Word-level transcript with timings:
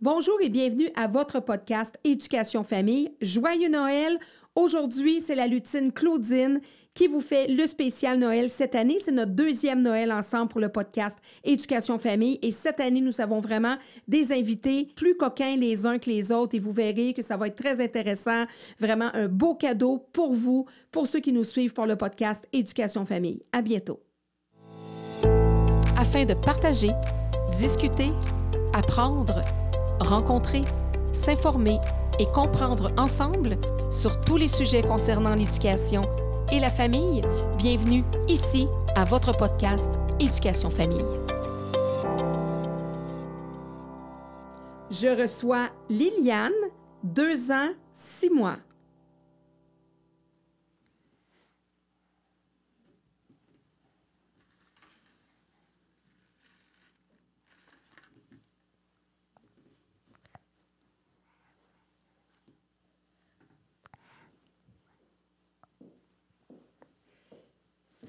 Bonjour 0.00 0.38
et 0.42 0.48
bienvenue 0.48 0.90
à 0.96 1.06
votre 1.06 1.40
podcast 1.40 1.96
Éducation 2.02 2.64
Famille. 2.64 3.12
Joyeux 3.22 3.70
Noël! 3.70 4.18
Aujourd'hui, 4.56 5.20
c'est 5.20 5.36
la 5.36 5.46
lutine 5.46 5.92
Claudine 5.92 6.60
qui 6.94 7.06
vous 7.06 7.20
fait 7.20 7.46
le 7.46 7.66
spécial 7.66 8.18
Noël 8.18 8.50
cette 8.50 8.74
année. 8.74 8.98
C'est 9.02 9.12
notre 9.12 9.32
deuxième 9.32 9.82
Noël 9.82 10.12
ensemble 10.12 10.48
pour 10.48 10.60
le 10.60 10.68
podcast 10.68 11.16
Éducation 11.44 11.98
Famille. 12.00 12.40
Et 12.42 12.50
cette 12.50 12.80
année, 12.80 13.00
nous 13.00 13.20
avons 13.20 13.40
vraiment 13.40 13.76
des 14.08 14.32
invités 14.32 14.88
plus 14.96 15.16
coquins 15.16 15.56
les 15.56 15.86
uns 15.86 15.98
que 15.98 16.10
les 16.10 16.32
autres 16.32 16.56
et 16.56 16.60
vous 16.60 16.72
verrez 16.72 17.14
que 17.14 17.22
ça 17.22 17.36
va 17.36 17.46
être 17.46 17.56
très 17.56 17.82
intéressant. 17.82 18.44
Vraiment 18.80 19.10
un 19.14 19.28
beau 19.28 19.54
cadeau 19.54 20.06
pour 20.12 20.34
vous, 20.34 20.66
pour 20.90 21.06
ceux 21.06 21.20
qui 21.20 21.32
nous 21.32 21.44
suivent 21.44 21.72
pour 21.72 21.86
le 21.86 21.96
podcast 21.96 22.46
Éducation 22.52 23.04
Famille. 23.04 23.42
À 23.52 23.62
bientôt. 23.62 24.00
Afin 25.96 26.24
de 26.24 26.34
partager, 26.34 26.90
discuter, 27.58 28.10
apprendre, 28.72 29.40
rencontrer, 30.00 30.64
s'informer 31.12 31.78
et 32.18 32.26
comprendre 32.26 32.90
ensemble 32.96 33.56
sur 33.90 34.20
tous 34.20 34.36
les 34.36 34.48
sujets 34.48 34.82
concernant 34.82 35.34
l'éducation 35.34 36.02
et 36.52 36.60
la 36.60 36.70
famille, 36.70 37.22
bienvenue 37.56 38.04
ici 38.28 38.68
à 38.96 39.04
votre 39.04 39.36
podcast 39.36 39.88
Éducation 40.20 40.70
Famille. 40.70 41.04
Je 44.90 45.20
reçois 45.20 45.68
Liliane, 45.88 46.52
deux 47.02 47.50
ans, 47.50 47.70
six 47.92 48.30
mois. 48.30 48.56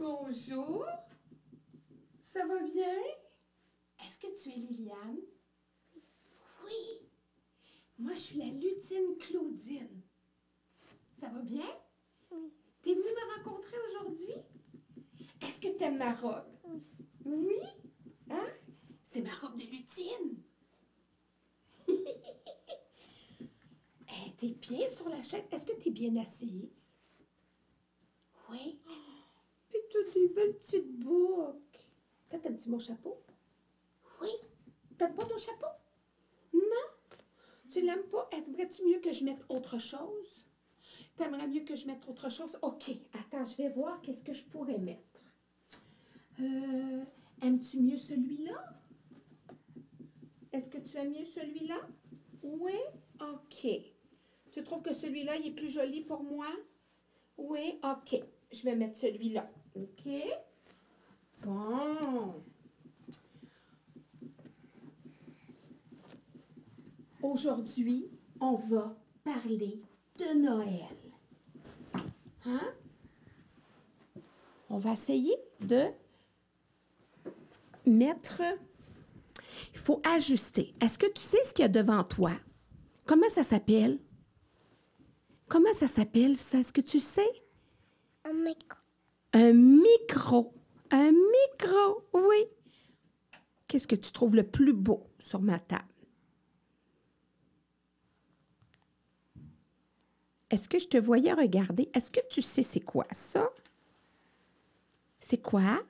Bonjour. 0.05 0.85
Ça 2.21 2.45
va 2.45 2.59
bien? 2.61 2.95
Est-ce 4.05 4.19
que 4.19 4.39
tu 4.39 4.49
es 4.49 4.55
Liliane? 4.55 5.17
Oui. 6.63 7.09
Moi, 7.97 8.13
je 8.13 8.19
suis 8.19 8.37
la 8.37 8.45
lutine 8.45 9.17
Claudine. 9.17 10.03
Ça 11.19 11.27
va 11.29 11.41
bien? 11.41 11.65
Oui. 12.29 12.53
T'es 12.83 12.93
venue 12.93 13.01
me 13.01 13.35
rencontrer 13.35 13.77
aujourd'hui? 13.89 14.35
Est-ce 15.41 15.59
que 15.59 15.75
t'aimes 15.75 15.97
ma 15.97 16.13
robe? 16.13 16.53
Oui. 16.65 16.91
Oui? 17.25 17.59
Hein? 18.29 18.47
C'est 19.07 19.21
ma 19.21 19.33
robe 19.33 19.57
de 19.57 19.65
lutine. 19.65 20.43
Eh, 24.07 24.31
t'es 24.37 24.51
bien 24.51 24.87
sur 24.87 25.09
la 25.09 25.21
chaise? 25.23 25.43
Est-ce 25.51 25.65
que 25.65 25.73
t'es 25.73 25.89
bien 25.89 26.15
assise? 26.17 26.95
Oui. 28.49 28.79
Puis 29.75 29.87
t'as 29.91 30.11
des 30.13 30.27
belles 30.29 30.57
petites 30.57 30.99
boucles. 30.99 31.87
Toi, 32.29 32.39
t'aimes-tu 32.39 32.69
mon 32.69 32.79
chapeau? 32.79 33.21
Oui. 34.21 34.29
T'aimes 34.97 35.15
pas 35.15 35.25
mon 35.25 35.37
chapeau? 35.37 35.67
Non. 36.53 37.19
Tu 37.69 37.81
l'aimes 37.81 38.07
pas? 38.11 38.29
Aimerais-tu 38.31 38.83
mieux 38.83 38.99
que 38.99 39.11
je 39.11 39.23
mette 39.23 39.43
autre 39.49 39.79
chose? 39.79 40.45
T'aimerais 41.17 41.47
mieux 41.47 41.61
que 41.61 41.75
je 41.75 41.87
mette 41.87 42.07
autre 42.07 42.29
chose? 42.29 42.57
OK. 42.61 42.91
Attends, 43.13 43.45
je 43.45 43.57
vais 43.57 43.69
voir 43.69 44.01
qu'est-ce 44.01 44.23
que 44.23 44.33
je 44.33 44.43
pourrais 44.45 44.77
mettre. 44.77 45.01
Euh, 46.39 47.03
aimes-tu 47.41 47.79
mieux 47.79 47.97
celui-là? 47.97 48.81
Est-ce 50.51 50.69
que 50.69 50.77
tu 50.77 50.97
aimes 50.97 51.11
mieux 51.11 51.25
celui-là? 51.25 51.79
Oui? 52.43 52.77
OK. 53.19 53.67
Tu 54.51 54.63
trouves 54.63 54.81
que 54.81 54.93
celui-là, 54.93 55.35
il 55.35 55.47
est 55.47 55.55
plus 55.55 55.69
joli 55.69 56.01
pour 56.01 56.23
moi? 56.23 56.47
Oui? 57.37 57.79
OK. 57.83 58.21
Je 58.51 58.63
vais 58.63 58.75
mettre 58.75 58.97
celui-là. 58.97 59.49
OK? 59.75 60.09
Bon. 61.41 62.33
Aujourd'hui, 67.21 68.07
on 68.39 68.55
va 68.55 68.95
parler 69.23 69.81
de 70.17 70.39
Noël. 70.39 70.95
Hein? 72.45 72.61
On 74.69 74.77
va 74.77 74.93
essayer 74.93 75.35
de 75.59 75.87
mettre. 77.85 78.41
Il 79.73 79.79
faut 79.79 80.01
ajuster. 80.05 80.73
Est-ce 80.81 80.97
que 80.97 81.11
tu 81.11 81.21
sais 81.21 81.43
ce 81.45 81.53
qu'il 81.53 81.63
y 81.63 81.65
a 81.65 81.69
devant 81.69 82.03
toi? 82.03 82.31
Comment 83.05 83.29
ça 83.29 83.43
s'appelle? 83.43 83.99
Comment 85.47 85.73
ça 85.73 85.87
s'appelle, 85.87 86.37
ça? 86.37 86.59
Est-ce 86.59 86.73
que 86.73 86.81
tu 86.81 86.99
sais? 86.99 87.29
Un 89.35 89.51
micro. 89.51 90.53
Un 90.91 91.11
micro, 91.11 92.07
oui. 92.13 92.45
Qu'est-ce 93.67 93.85
que 93.85 93.95
tu 93.95 94.13
trouves 94.13 94.37
le 94.37 94.49
plus 94.49 94.71
beau 94.71 95.09
sur 95.19 95.41
ma 95.41 95.59
table? 95.59 95.83
Est-ce 100.49 100.69
que 100.69 100.79
je 100.79 100.87
te 100.87 100.95
voyais 100.95 101.33
regarder? 101.33 101.89
Est-ce 101.93 102.11
que 102.11 102.21
tu 102.29 102.41
sais 102.41 102.63
c'est 102.63 102.79
quoi 102.79 103.05
ça? 103.11 103.49
C'est 105.19 105.41
quoi? 105.41 105.83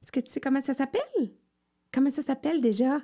Est-ce 0.00 0.10
que 0.10 0.20
tu 0.20 0.30
sais 0.30 0.40
comment 0.40 0.62
ça 0.62 0.72
s'appelle? 0.72 1.34
Comment 1.92 2.10
ça 2.10 2.22
s'appelle 2.22 2.62
déjà? 2.62 3.02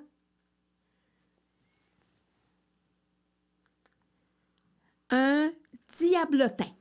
Un 5.11 5.53
diablotin. 5.99 6.75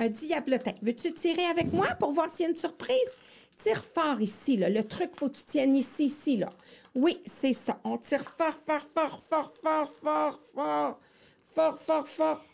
Un 0.00 0.08
diablotin. 0.08 0.72
Veux-tu 0.80 1.12
tirer 1.12 1.44
avec 1.44 1.74
moi 1.74 1.88
pour 1.98 2.12
voir 2.12 2.30
s'il 2.30 2.44
y 2.44 2.46
a 2.46 2.50
une 2.50 2.56
surprise? 2.56 3.16
Tire 3.58 3.84
fort 3.84 4.18
ici, 4.22 4.56
là. 4.56 4.70
Le 4.70 4.82
truc, 4.82 5.10
faut 5.14 5.28
que 5.28 5.36
tu 5.36 5.44
tiennes 5.44 5.76
ici, 5.76 6.04
ici, 6.04 6.38
là. 6.38 6.48
Oui, 6.94 7.20
c'est 7.26 7.52
ça. 7.52 7.78
On 7.84 7.98
tire 7.98 8.24
fort, 8.24 8.58
fort, 8.66 8.88
fort, 8.94 9.20
fort, 9.28 9.52
fort, 9.62 9.92
fort, 10.02 10.40
fort, 10.54 10.98
fort, 11.44 11.78
fort, 11.78 12.08
fort. 12.08 12.44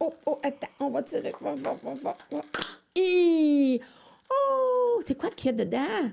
Oh, 0.00 0.14
oh, 0.24 0.40
attends, 0.42 0.68
on 0.80 0.88
va 0.88 1.02
tirer 1.02 1.32
fort, 1.32 1.58
fort, 1.58 1.76
fort, 1.76 1.98
fort. 1.98 2.16
fort. 2.30 2.44
Oh, 4.32 5.02
c'est 5.06 5.18
quoi 5.18 5.28
qu'il 5.28 5.46
y 5.46 5.48
a 5.50 5.64
dedans? 5.64 6.10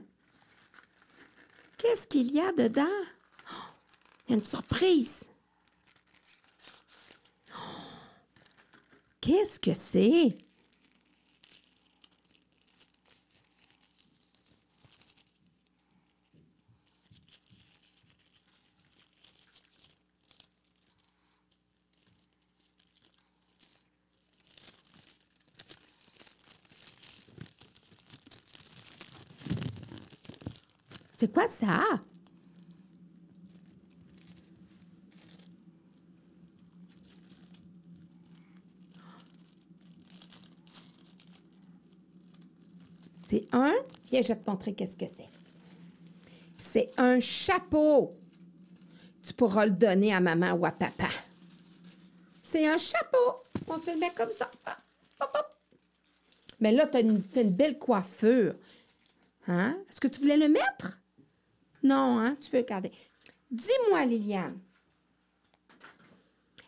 Qu'est-ce 1.77 2.05
qu'il 2.05 2.35
y 2.35 2.41
a 2.41 2.51
dedans? 2.51 2.83
Oh, 3.49 3.69
il 4.27 4.31
y 4.31 4.35
a 4.35 4.37
une 4.39 4.43
surprise. 4.43 5.23
Qu'est-ce 9.27 9.59
que 9.59 9.73
c'est? 9.73 10.37
C'est 31.17 31.33
quoi 31.33 31.49
ça? 31.49 31.83
C'est 43.29 43.45
un. 43.51 43.73
Viens, 44.05 44.21
je 44.21 44.29
vais 44.29 44.35
te 44.35 44.49
montrer 44.49 44.73
qu'est-ce 44.73 44.95
que 44.95 45.05
c'est. 45.05 45.27
C'est 46.57 46.91
un 46.97 47.19
chapeau. 47.19 48.15
Tu 49.23 49.33
pourras 49.33 49.65
le 49.65 49.71
donner 49.71 50.13
à 50.13 50.19
maman 50.19 50.53
ou 50.53 50.65
à 50.65 50.71
papa. 50.71 51.09
C'est 52.41 52.65
un 52.67 52.77
chapeau. 52.77 53.43
On 53.67 53.77
se 53.77 53.91
le 53.91 53.99
met 53.99 54.11
comme 54.11 54.31
ça. 54.31 54.49
Hop, 54.65 54.73
hop, 55.21 55.31
hop. 55.35 55.55
Mais 56.59 56.71
là, 56.71 56.87
tu 56.87 56.97
as, 56.97 57.01
une 57.01 57.51
belle 57.51 57.77
coiffure. 57.77 58.53
Hein? 59.47 59.77
Est-ce 59.89 59.99
que 59.99 60.07
tu 60.07 60.21
voulais 60.21 60.37
le 60.37 60.47
mettre? 60.47 60.99
Non, 61.83 62.19
hein? 62.19 62.37
Tu 62.41 62.51
veux 62.51 62.59
le 62.59 62.65
garder. 62.65 62.91
Dis-moi, 63.51 64.05
Liliane, 64.05 64.57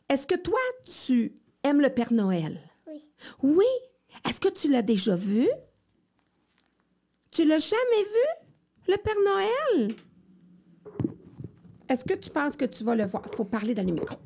est-ce 0.07 0.25
que 0.25 0.35
toi, 0.35 0.59
tu 0.85 1.33
aimes 1.63 1.81
le 1.81 1.89
Père 1.89 2.11
Noël? 2.13 2.59
Oui. 2.87 3.01
Oui? 3.43 3.65
Est-ce 4.27 4.39
que 4.39 4.49
tu 4.49 4.69
l'as 4.69 4.81
déjà 4.81 5.15
vu? 5.15 5.47
Tu 7.39 7.45
l'as 7.45 7.57
jamais 7.57 8.03
vu, 8.03 8.49
le 8.89 8.97
Père 8.97 9.15
Noël? 9.23 9.95
Est-ce 11.87 12.03
que 12.03 12.13
tu 12.15 12.29
penses 12.29 12.57
que 12.57 12.65
tu 12.65 12.83
vas 12.83 12.95
le 12.95 13.05
voir? 13.05 13.23
Il 13.31 13.33
faut 13.37 13.45
parler 13.45 13.73
dans 13.73 13.87
le 13.87 13.93
micro. 13.93 14.17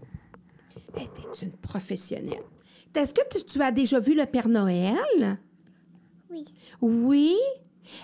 Hey, 0.95 1.07
T'es 1.13 1.45
une 1.45 1.51
professionnelle. 1.51 2.41
Est-ce 2.95 3.13
que 3.13 3.21
tu, 3.29 3.45
tu 3.45 3.61
as 3.61 3.71
déjà 3.71 3.99
vu 3.99 4.15
le 4.15 4.25
Père 4.25 4.47
Noël? 4.47 5.37
Oui. 6.31 6.43
Oui? 6.81 7.37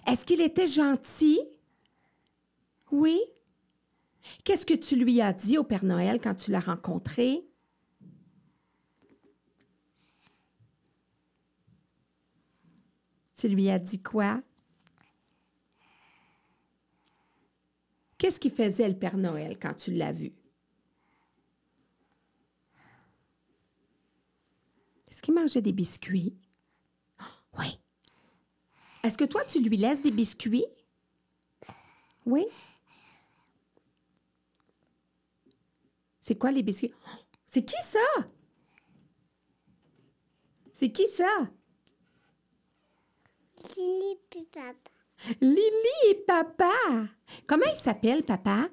Est-ce 0.05 0.27
qu'il 0.27 0.41
était 0.41 0.67
gentil? 0.67 1.39
Oui? 2.91 3.19
Qu'est-ce 4.43 4.67
que 4.67 4.75
tu 4.75 4.95
lui 4.95 5.21
as 5.21 5.33
dit 5.33 5.57
au 5.57 5.63
Père 5.63 5.85
Noël 5.85 6.21
quand 6.21 6.35
tu 6.35 6.51
l'as 6.51 6.59
rencontré? 6.59 7.49
Tu 13.35 13.47
lui 13.47 13.71
as 13.71 13.79
dit 13.79 14.03
quoi? 14.03 14.43
Qu'est-ce 18.19 18.39
qu'il 18.39 18.51
faisait 18.51 18.89
le 18.89 18.99
Père 18.99 19.17
Noël 19.17 19.57
quand 19.57 19.73
tu 19.73 19.93
l'as 19.93 20.11
vu? 20.11 20.33
Est-ce 25.09 25.21
qu'il 25.21 25.33
mangeait 25.33 25.61
des 25.61 25.71
biscuits? 25.71 26.37
oui. 27.57 27.79
Est-ce 29.03 29.17
que 29.17 29.23
toi, 29.23 29.45
tu 29.45 29.61
lui 29.61 29.77
laisses 29.77 30.01
des 30.01 30.11
biscuits? 30.11 30.65
Oui. 32.25 32.45
C'est 36.21 36.37
quoi 36.37 36.51
les 36.51 36.61
biscuits? 36.61 36.93
C'est 37.47 37.63
qui 37.63 37.81
ça? 37.81 37.99
C'est 40.75 40.91
qui 40.91 41.07
ça? 41.07 41.49
Puis 43.55 44.45
papa. 44.51 44.98
Lily 45.41 46.09
et 46.09 46.15
papa. 46.25 46.71
Comment 47.45 47.65
il 47.71 47.77
s'appelle, 47.77 48.23
papa? 48.23 48.69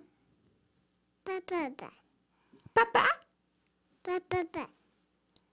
Papa, 1.25 1.71
ba. 1.77 1.89
Papa? 2.73 3.05
Papa, 4.03 4.45
ba. 4.53 4.67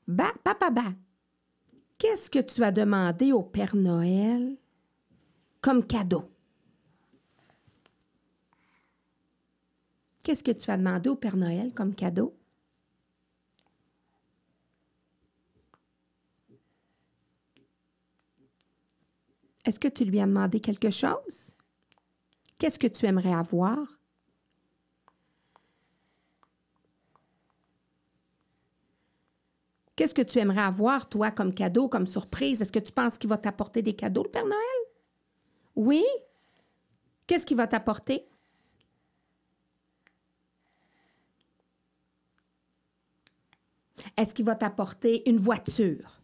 Ba, 0.07 0.33
papa, 0.43 0.69
ba. 0.69 0.93
Qu'est-ce 1.97 2.29
que 2.29 2.39
tu 2.39 2.63
as 2.63 2.71
demandé 2.71 3.31
au 3.31 3.43
Père 3.43 3.75
Noël 3.75 4.57
comme 5.61 5.85
cadeau? 5.85 6.29
Qu'est-ce 10.23 10.43
que 10.43 10.51
tu 10.51 10.69
as 10.69 10.77
demandé 10.77 11.09
au 11.09 11.15
Père 11.15 11.37
Noël 11.37 11.73
comme 11.73 11.95
cadeau? 11.95 12.35
Est-ce 19.65 19.79
que 19.79 19.87
tu 19.87 20.03
lui 20.05 20.19
as 20.19 20.25
demandé 20.25 20.59
quelque 20.59 20.91
chose? 20.91 21.55
Qu'est-ce 22.59 22.79
que 22.79 22.87
tu 22.87 23.05
aimerais 23.05 23.33
avoir? 23.33 23.77
Qu'est-ce 29.95 30.13
que 30.13 30.21
tu 30.21 30.39
aimerais 30.39 30.61
avoir, 30.61 31.07
toi, 31.07 31.29
comme 31.31 31.53
cadeau, 31.53 31.87
comme 31.87 32.07
surprise? 32.07 32.61
Est-ce 32.61 32.71
que 32.71 32.79
tu 32.79 32.91
penses 32.91 33.17
qu'il 33.17 33.29
va 33.29 33.37
t'apporter 33.37 33.81
des 33.81 33.93
cadeaux, 33.93 34.23
le 34.23 34.29
Père 34.29 34.45
Noël? 34.45 34.57
Oui? 35.75 36.03
Qu'est-ce 37.27 37.45
qu'il 37.45 37.57
va 37.57 37.67
t'apporter? 37.67 38.27
Est-ce 44.17 44.33
qu'il 44.33 44.45
va 44.45 44.55
t'apporter 44.55 45.29
une 45.29 45.37
voiture? 45.37 46.21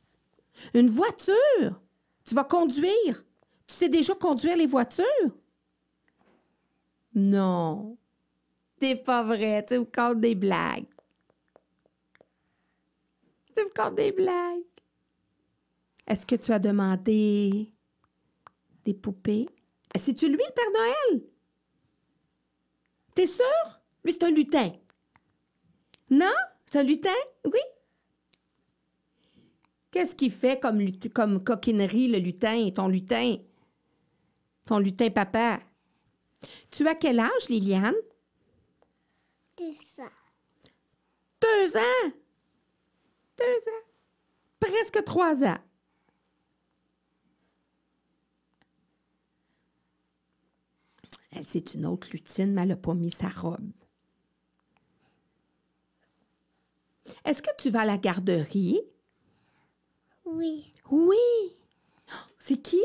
Une 0.73 0.89
voiture? 0.89 1.79
Tu 2.25 2.35
vas 2.35 2.43
conduire? 2.43 3.23
Tu 3.69 3.75
sais 3.75 3.89
déjà 3.89 4.15
conduire 4.15 4.57
les 4.57 4.65
voitures? 4.65 5.05
Non. 7.13 7.97
C'est 8.81 8.95
pas 8.95 9.23
vrai. 9.23 9.63
Tu 9.65 9.77
me 9.77 9.85
comptes 9.85 10.19
des 10.19 10.33
blagues. 10.35 10.87
Tu 13.55 13.63
me 13.63 13.69
comptes 13.69 13.95
des 13.95 14.11
blagues. 14.11 14.63
Est-ce 16.07 16.25
que 16.25 16.35
tu 16.35 16.51
as 16.51 16.59
demandé 16.59 17.71
des 18.83 18.93
poupées? 18.95 19.47
C'est-tu 19.95 20.27
lui, 20.27 20.37
le 20.37 20.53
Père 20.53 20.71
Noël? 20.73 21.23
T'es 23.13 23.27
sûr? 23.27 23.45
Lui, 24.03 24.13
c'est 24.13 24.23
un 24.23 24.31
lutin. 24.31 24.71
Non? 26.09 26.33
C'est 26.65 26.79
un 26.79 26.83
lutin? 26.83 27.09
Oui? 27.45 27.59
Qu'est-ce 29.91 30.15
qu'il 30.15 30.31
fait 30.31 30.59
comme, 30.59 31.43
coquinerie, 31.43 32.07
le 32.07 32.19
lutin, 32.19 32.69
ton 32.71 32.87
lutin? 32.87 33.37
Ton 34.69 34.77
lutin 34.77 35.09
papa. 35.09 35.59
Tu 36.69 36.87
as 36.87 36.93
quel 36.93 37.19
âge, 37.19 37.49
Liliane? 37.49 37.95
Tout 39.55 39.73
ça. 39.83 40.07
Deux 41.41 41.75
ans? 41.75 42.11
Deux 43.39 43.43
ans? 43.43 43.85
Presque 44.59 45.03
trois 45.05 45.43
ans. 45.43 45.57
Elle, 51.31 51.47
c'est 51.47 51.73
une 51.73 51.87
autre 51.87 52.09
lutine, 52.11 52.53
mais 52.53 52.61
elle 52.61 52.67
n'a 52.67 52.75
pas 52.75 52.93
mis 52.93 53.09
sa 53.09 53.29
robe. 53.29 53.71
Est-ce 57.25 57.41
que 57.41 57.55
tu 57.57 57.71
vas 57.71 57.81
à 57.81 57.85
la 57.85 57.97
garderie? 57.97 58.81
Oui. 60.25 60.75
Oui. 60.91 61.17
Oh, 62.11 62.27
C'est 62.37 62.61
qui? 62.61 62.83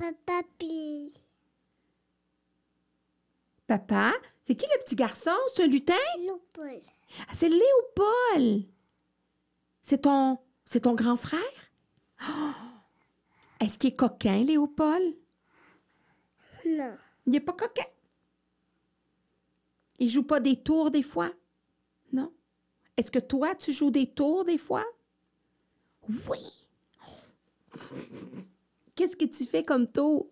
Papa, 0.00 0.42
Papa? 3.66 4.12
C'est 4.44 4.54
qui 4.54 4.64
le 4.64 4.82
petit 4.82 4.96
garçon? 4.96 5.36
C'est 5.54 5.64
un 5.64 5.66
lutin? 5.66 5.92
Léopold. 6.18 6.82
Ah, 7.28 7.32
c'est 7.34 7.50
Léopold. 7.50 8.64
C'est 9.82 9.98
ton, 10.02 10.38
c'est 10.64 10.80
ton 10.80 10.94
grand 10.94 11.18
frère? 11.18 11.40
Oh! 12.22 12.52
Est-ce 13.60 13.78
qu'il 13.78 13.90
est 13.90 13.96
coquin, 13.96 14.42
Léopold? 14.42 15.16
Non. 16.66 16.96
Il 17.26 17.32
n'est 17.32 17.40
pas 17.40 17.52
coquin? 17.52 17.84
Il 19.98 20.08
joue 20.08 20.22
pas 20.22 20.40
des 20.40 20.62
tours 20.62 20.90
des 20.90 21.02
fois? 21.02 21.30
Non? 22.10 22.32
Est-ce 22.96 23.10
que 23.10 23.18
toi, 23.18 23.54
tu 23.54 23.74
joues 23.74 23.90
des 23.90 24.10
tours 24.10 24.46
des 24.46 24.56
fois? 24.56 24.86
Oui. 26.26 26.40
Qu'est-ce 29.00 29.16
que 29.16 29.24
tu 29.24 29.46
fais 29.46 29.62
comme 29.62 29.90
tour? 29.90 30.28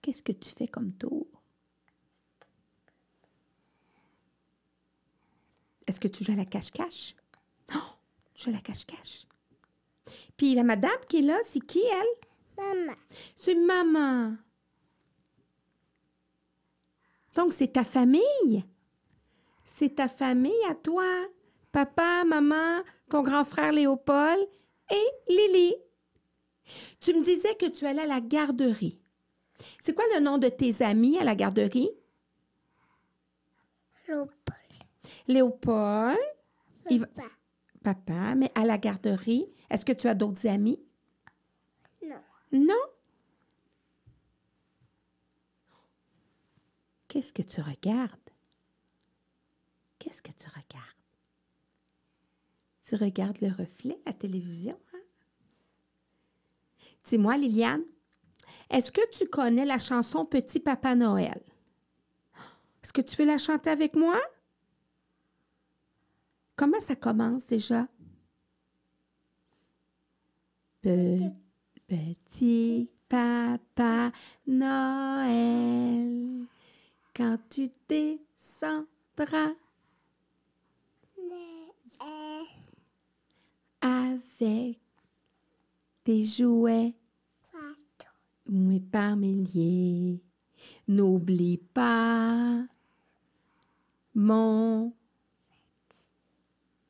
Qu'est-ce 0.00 0.24
que 0.24 0.32
tu 0.32 0.50
fais 0.50 0.66
comme 0.66 0.92
tour? 0.94 1.28
Est-ce 5.86 6.00
que 6.00 6.08
tu 6.08 6.24
joues 6.24 6.32
à 6.32 6.34
la 6.34 6.46
cache-cache? 6.46 7.14
Non, 7.72 7.80
tu 8.34 8.42
joues 8.42 8.50
à 8.50 8.54
la 8.54 8.60
cache-cache. 8.60 9.28
Puis 10.36 10.56
la 10.56 10.64
madame 10.64 10.90
qui 11.08 11.18
est 11.18 11.22
là, 11.22 11.38
c'est 11.44 11.60
qui 11.60 11.78
elle? 11.78 12.28
Maman. 12.56 12.96
C'est 13.36 13.54
maman. 13.54 14.36
Donc, 17.36 17.52
c'est 17.52 17.72
ta 17.74 17.84
famille? 17.84 18.64
C'est 19.64 19.94
ta 19.94 20.08
famille 20.08 20.64
à 20.68 20.74
toi? 20.74 21.06
Papa, 21.70 22.24
maman, 22.24 22.82
ton 23.08 23.22
grand 23.22 23.44
frère 23.44 23.70
Léopold? 23.70 24.48
Et 24.92 25.32
Lily. 25.32 25.74
Tu 27.00 27.14
me 27.14 27.24
disais 27.24 27.54
que 27.56 27.66
tu 27.66 27.86
allais 27.86 28.02
à 28.02 28.06
la 28.06 28.20
garderie. 28.20 28.98
C'est 29.82 29.94
quoi 29.94 30.04
le 30.14 30.20
nom 30.20 30.38
de 30.38 30.48
tes 30.48 30.82
amis 30.82 31.18
à 31.18 31.24
la 31.24 31.34
garderie? 31.34 31.90
Léopold. 34.08 34.58
Léopold, 35.28 36.18
Papa. 36.84 37.28
papa, 37.82 38.34
mais 38.34 38.50
à 38.54 38.64
la 38.64 38.78
garderie, 38.78 39.46
est-ce 39.70 39.84
que 39.84 39.92
tu 39.92 40.08
as 40.08 40.14
d'autres 40.14 40.46
amis? 40.46 40.80
Non. 42.02 42.22
Non? 42.52 42.74
Qu'est-ce 47.08 47.32
que 47.32 47.42
tu 47.42 47.60
regardes? 47.60 48.18
Qu'est-ce 49.98 50.22
que 50.22 50.32
tu 50.32 50.48
regardes? 50.48 50.88
Tu 52.84 52.96
regardes 52.96 53.40
le 53.40 53.48
reflet 53.48 53.98
à 54.06 54.10
la 54.10 54.12
télévision? 54.14 54.78
Dis-moi, 57.04 57.36
Liliane, 57.36 57.82
est-ce 58.70 58.92
que 58.92 59.00
tu 59.10 59.26
connais 59.26 59.64
la 59.64 59.78
chanson 59.78 60.24
Petit 60.24 60.60
Papa 60.60 60.94
Noël? 60.94 61.40
Est-ce 62.82 62.92
que 62.92 63.00
tu 63.00 63.16
veux 63.16 63.24
la 63.26 63.38
chanter 63.38 63.70
avec 63.70 63.96
moi? 63.96 64.20
Comment 66.56 66.80
ça 66.80 66.96
commence 66.96 67.46
déjà? 67.46 67.86
Pe- 70.80 71.30
Petit 71.86 72.90
papa 73.08 74.10
Noël, 74.46 76.46
quand 77.14 77.38
tu 77.50 77.68
descendras 77.88 79.52
Euh, 82.00 82.44
avec 83.82 84.80
tes 86.04 86.24
jouets, 86.24 86.94
oui, 88.48 88.80
par 88.80 89.16
milliers, 89.16 90.20
n'oublie 90.88 91.58
pas 91.58 92.64
mon 94.14 94.92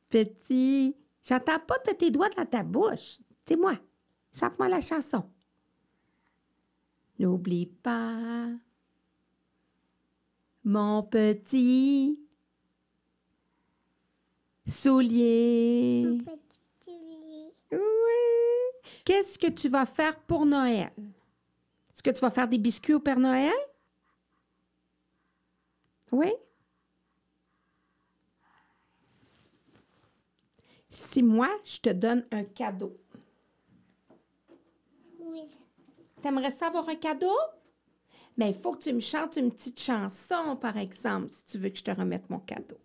petit. 0.08 0.96
J'entends 1.24 1.60
pas 1.60 1.78
de 1.86 1.92
tes 1.92 2.10
doigts 2.10 2.30
dans 2.30 2.46
ta 2.46 2.62
bouche. 2.62 3.20
C'est 3.46 3.56
moi. 3.56 3.78
Chante-moi 4.32 4.68
la 4.68 4.80
chanson. 4.80 5.24
N'oublie 7.18 7.66
pas 7.66 8.48
mon 10.64 11.02
petit 11.02 12.18
soulier. 14.66 16.06
Mon 16.06 16.18
petit. 16.18 16.41
Qu'est-ce 19.04 19.38
que 19.38 19.48
tu 19.48 19.68
vas 19.68 19.86
faire 19.86 20.18
pour 20.20 20.46
Noël? 20.46 20.90
Est-ce 21.92 22.02
que 22.02 22.10
tu 22.10 22.20
vas 22.20 22.30
faire 22.30 22.48
des 22.48 22.58
biscuits 22.58 22.94
au 22.94 23.00
Père 23.00 23.18
Noël? 23.18 23.52
Oui? 26.12 26.32
Si 30.90 31.22
moi, 31.22 31.48
je 31.64 31.78
te 31.78 31.90
donne 31.90 32.26
un 32.30 32.44
cadeau, 32.44 32.96
Oui. 35.18 35.44
t'aimerais 36.20 36.50
ça 36.50 36.66
avoir 36.66 36.88
un 36.88 36.96
cadeau? 36.96 37.34
Mais 38.36 38.50
il 38.50 38.54
faut 38.54 38.72
que 38.72 38.82
tu 38.84 38.92
me 38.92 39.00
chantes 39.00 39.36
une 39.36 39.50
petite 39.50 39.80
chanson, 39.80 40.56
par 40.56 40.76
exemple, 40.76 41.28
si 41.28 41.44
tu 41.44 41.58
veux 41.58 41.68
que 41.70 41.78
je 41.78 41.84
te 41.84 41.90
remette 41.90 42.28
mon 42.30 42.38
cadeau. 42.40 42.78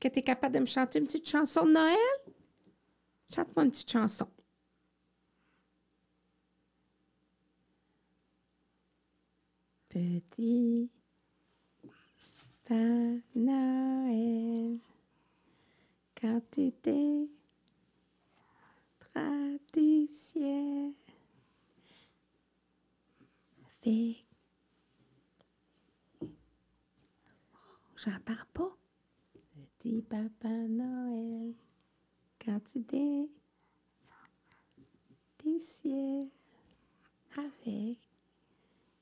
Que 0.00 0.08
tu 0.08 0.18
es 0.18 0.22
capable 0.22 0.54
de 0.54 0.60
me 0.60 0.66
chanter 0.66 0.98
une 0.98 1.06
petite 1.06 1.28
chanson 1.28 1.64
de 1.64 1.72
Noël? 1.72 1.96
Chante-moi 3.34 3.64
une 3.64 3.70
petite 3.70 3.90
chanson. 3.90 4.28
Petit 9.96 10.90
Père 12.66 13.18
Noël, 13.34 14.78
quand 16.20 16.42
tu 16.50 16.70
t'es 16.82 17.26
du 19.72 20.06
ciel. 20.12 20.92
J'entends 27.96 28.34
pas. 28.52 28.76
Petit 29.78 30.02
Papa 30.02 30.48
Noël, 30.48 31.54
quand 32.44 32.60
tu 32.70 32.84
t'es 32.84 33.30
du 35.42 35.58
ciel, 35.58 36.28
avec 37.38 38.05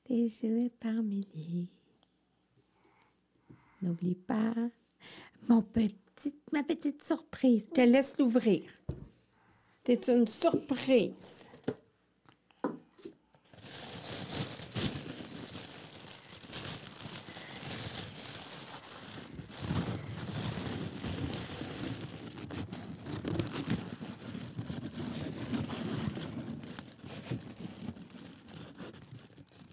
des 0.07 0.29
jouets 0.29 0.71
par 0.79 1.03
milliers. 1.03 1.69
N'oublie 3.81 4.15
pas 4.15 4.53
mon 5.47 5.61
petit, 5.61 6.35
ma 6.51 6.63
petite 6.63 7.03
surprise. 7.03 7.65
Je 7.69 7.73
te 7.73 7.81
laisse 7.81 8.17
l'ouvrir. 8.17 8.63
C'est 9.83 10.07
une 10.07 10.27
surprise. 10.27 11.47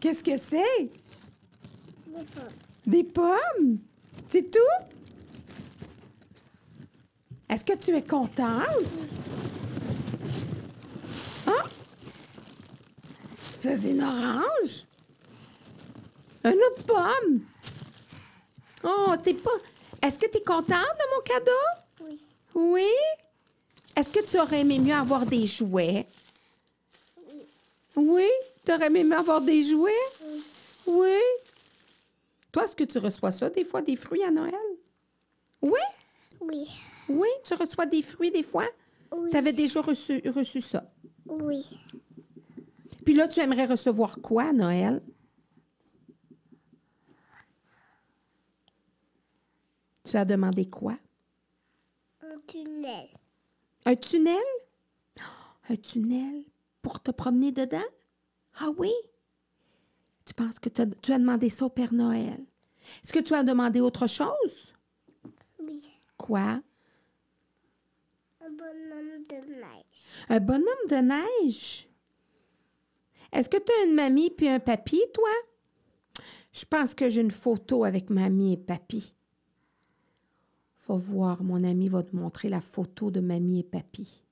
Qu'est-ce 0.03 0.25
que 0.25 0.37
c'est? 0.37 0.91
Des 2.09 2.25
pommes. 2.25 2.49
Des 2.87 3.05
pommes? 3.05 3.79
C'est 4.31 4.51
tout? 4.51 4.59
Est-ce 7.49 7.65
que 7.65 7.75
tu 7.75 7.97
es 7.97 8.03
contente? 8.03 8.67
Hein? 11.47 11.63
C'est 13.61 13.81
une 13.81 14.03
orange? 14.03 14.87
Une 16.47 16.51
autre 16.51 16.83
pomme? 16.85 17.41
Oh, 18.83 19.15
t'es 19.23 19.35
pas... 19.35 19.53
Est-ce 20.03 20.19
que 20.19 20.29
tu 20.29 20.39
es 20.39 20.43
contente 20.43 20.67
de 20.67 21.15
mon 21.15 21.23
cadeau? 21.25 21.53
Oui. 22.01 22.21
Oui? 22.57 22.91
Est-ce 23.95 24.11
que 24.11 24.29
tu 24.29 24.41
aurais 24.41 24.63
aimé 24.63 24.81
mieux 24.81 24.97
avoir 24.97 25.25
des 25.27 25.47
jouets? 25.47 26.09
Oui. 27.97 28.29
Tu 28.65 28.73
aurais 28.73 28.87
aimé 28.87 29.15
avoir 29.15 29.41
des 29.41 29.63
jouets? 29.65 29.93
Oui. 30.25 30.43
Oui. 30.87 31.19
Toi, 32.51 32.65
est-ce 32.65 32.77
que 32.77 32.85
tu 32.85 32.99
reçois 32.99 33.33
ça 33.33 33.51
des 33.51 33.65
fois, 33.65 33.83
des 33.83 33.97
fruits 33.97 34.23
à 34.25 34.31
Noël? 34.31 34.55
Oui? 35.61 35.81
Oui. 36.41 36.69
Oui, 37.09 37.29
tu 37.45 37.55
reçois 37.55 37.87
des 37.87 38.03
fruits 38.03 38.31
des 38.31 38.43
fois? 38.43 38.67
Oui. 39.13 39.31
Tu 39.31 39.37
avais 39.37 39.53
déjà 39.53 39.81
reçu, 39.81 40.23
reçu 40.31 40.61
ça? 40.61 40.85
Oui. 41.27 41.79
Puis 43.05 43.15
là, 43.15 43.29
tu 43.29 43.41
aimerais 43.41 43.67
recevoir 43.67 44.19
quoi 44.23 44.45
à 44.45 44.53
Noël? 44.53 45.03
Tu 50.05 50.17
as 50.17 50.25
demandé 50.25 50.67
quoi? 50.69 50.97
Un 52.23 52.39
tunnel. 52.47 53.09
Un 53.87 53.97
tunnel? 53.97 54.37
Oh, 55.19 55.23
Un 55.71 55.77
tunnel? 55.77 56.45
Pour 56.83 57.01
te 57.01 57.11
promener 57.11 57.53
dedans? 57.53 57.79
Ah 58.59 58.71
oui? 58.77 58.93
Tu 60.27 60.35
penses 60.35 60.59
que 60.59 60.69
tu 60.69 60.83
as 60.83 61.19
demandé 61.19 61.49
ça 61.49 61.65
au 61.65 61.69
Père 61.69 61.95
Noël? 61.95 62.45
Est-ce 63.03 63.13
que 63.13 63.21
tu 63.21 63.35
as 63.35 63.45
demandé 63.45 63.81
autre 63.81 64.07
chose? 64.07 64.75
Oui. 65.61 65.89
Quoi? 66.17 66.61
Un 68.41 68.51
bonhomme 68.51 69.23
de 69.29 69.35
neige. 69.35 70.09
Un 70.29 70.41
bonhomme 70.41 70.89
de 70.91 70.97
neige? 70.97 71.89
Est-ce 73.33 73.49
que 73.49 73.57
tu 73.57 73.73
as 73.73 73.85
une 73.87 73.95
mamie 73.95 74.31
puis 74.31 74.49
un 74.49 74.61
papy, 74.61 75.01
toi? 75.15 75.31
Je 76.53 76.65
pense 76.67 76.95
que 76.95 77.09
j'ai 77.09 77.23
une 77.23 77.31
photo 77.31 77.85
avec 77.85 78.11
mamie 78.11 78.53
et 78.53 78.59
papy. 78.59 79.15
Va 80.87 80.97
voir, 80.97 81.43
mon 81.43 81.65
ami 81.65 81.89
va 81.89 82.03
te 82.03 82.15
montrer 82.15 82.49
la 82.49 82.61
photo 82.61 83.11
de 83.11 83.21
mamie 83.21 83.61
et 83.61 83.65
papy. 83.65 84.23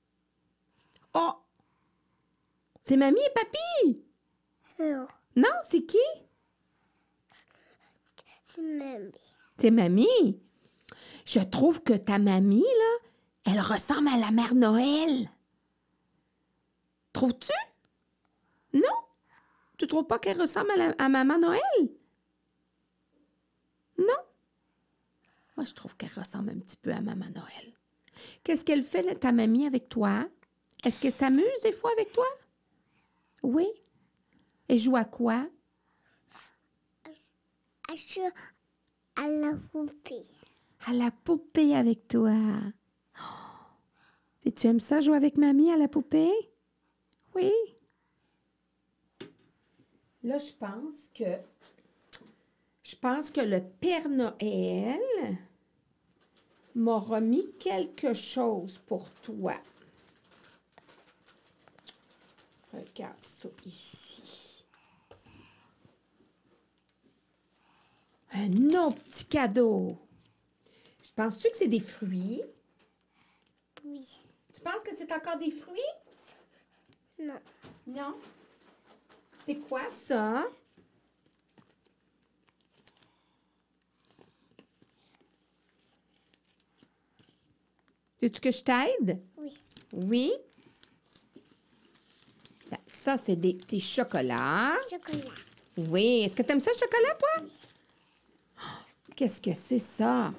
Oh! 1.13 1.33
C'est 2.83 2.97
mamie 2.97 3.19
et 3.19 3.33
papy! 3.33 4.03
Non. 4.79 5.07
Non, 5.35 5.49
c'est 5.69 5.83
qui? 5.85 5.97
C'est 8.47 8.61
mamie. 8.61 9.11
C'est 9.59 9.71
mamie? 9.71 10.39
Je 11.25 11.39
trouve 11.39 11.81
que 11.83 11.93
ta 11.93 12.17
mamie, 12.19 12.61
là, 12.63 13.51
elle 13.53 13.61
ressemble 13.61 14.07
à 14.09 14.17
la 14.17 14.31
mère 14.31 14.55
Noël. 14.55 15.29
Trouves-tu? 17.13 17.53
Non? 18.73 18.81
Tu 19.77 19.87
trouves 19.87 20.05
pas 20.07 20.19
qu'elle 20.19 20.41
ressemble 20.41 20.71
à, 20.71 20.75
la- 20.77 20.95
à 20.97 21.09
maman 21.09 21.37
Noël? 21.37 21.61
Non? 23.97 24.05
Moi, 25.55 25.65
je 25.65 25.73
trouve 25.73 25.95
qu'elle 25.95 26.11
ressemble 26.15 26.49
un 26.51 26.59
petit 26.59 26.77
peu 26.77 26.91
à 26.91 27.01
maman 27.01 27.25
Noël. 27.35 27.73
Qu'est-ce 28.43 28.65
qu'elle 28.65 28.83
fait, 28.83 29.03
là, 29.03 29.15
ta 29.15 29.31
mamie, 29.31 29.67
avec 29.67 29.87
toi? 29.89 30.25
Est-ce 30.83 30.99
qu'elle 30.99 31.13
s'amuse 31.13 31.61
des 31.63 31.71
fois 31.71 31.91
avec 31.91 32.11
toi? 32.11 32.25
Oui? 33.43 33.67
Elle 34.67 34.79
joue 34.79 34.95
à 34.95 35.05
quoi? 35.05 35.47
À 37.89 37.97
ce- 37.97 38.19
à 39.15 39.27
la 39.27 39.57
poupée. 39.71 40.25
À 40.85 40.93
la 40.93 41.11
poupée 41.11 41.75
avec 41.75 42.07
toi. 42.07 42.33
Et 44.45 44.51
tu 44.51 44.67
aimes 44.67 44.79
ça 44.79 45.01
jouer 45.01 45.17
avec 45.17 45.37
mamie 45.37 45.71
à 45.71 45.77
la 45.77 45.87
poupée? 45.87 46.31
Oui. 47.35 47.51
Là, 50.23 50.37
je 50.37 50.51
pense 50.53 51.09
que 51.13 51.37
je 52.83 52.95
pense 52.95 53.31
que 53.31 53.41
le 53.41 53.61
Père 53.61 54.09
Noël 54.09 54.99
m'a 56.75 56.97
remis 56.97 57.51
quelque 57.59 58.13
chose 58.13 58.79
pour 58.87 59.09
toi. 59.21 59.55
Regarde 62.73 63.23
ça 63.23 63.49
ici. 63.65 64.65
Un 68.33 68.69
autre 68.75 68.97
petit 69.03 69.25
cadeau. 69.25 69.97
Je 71.03 71.11
penses-tu 71.11 71.49
que 71.49 71.57
c'est 71.57 71.67
des 71.67 71.81
fruits? 71.81 72.41
Oui. 73.83 74.07
Tu 74.53 74.61
penses 74.61 74.83
que 74.83 74.95
c'est 74.95 75.11
encore 75.11 75.37
des 75.37 75.51
fruits? 75.51 75.79
Non. 77.19 77.39
Non? 77.87 78.15
C'est 79.45 79.57
quoi 79.57 79.89
ça? 79.89 80.47
Veux-tu 88.21 88.39
que 88.39 88.51
je 88.51 88.63
t'aide? 88.63 89.21
Oui. 89.37 89.61
Oui? 89.93 90.31
Ça, 92.87 93.17
c'est 93.17 93.35
des 93.35 93.53
petits 93.53 93.79
chocolats. 93.81 94.77
Chocolat. 94.89 95.33
Oui. 95.77 96.23
Est-ce 96.23 96.35
que 96.35 96.43
tu 96.43 96.51
aimes 96.51 96.59
ça, 96.59 96.71
le 96.71 96.77
chocolat, 96.77 97.15
toi? 97.15 97.45
Oh, 98.59 99.13
Qu'est-ce 99.15 99.41
que 99.41 99.53
c'est 99.53 99.79
ça? 99.79 100.33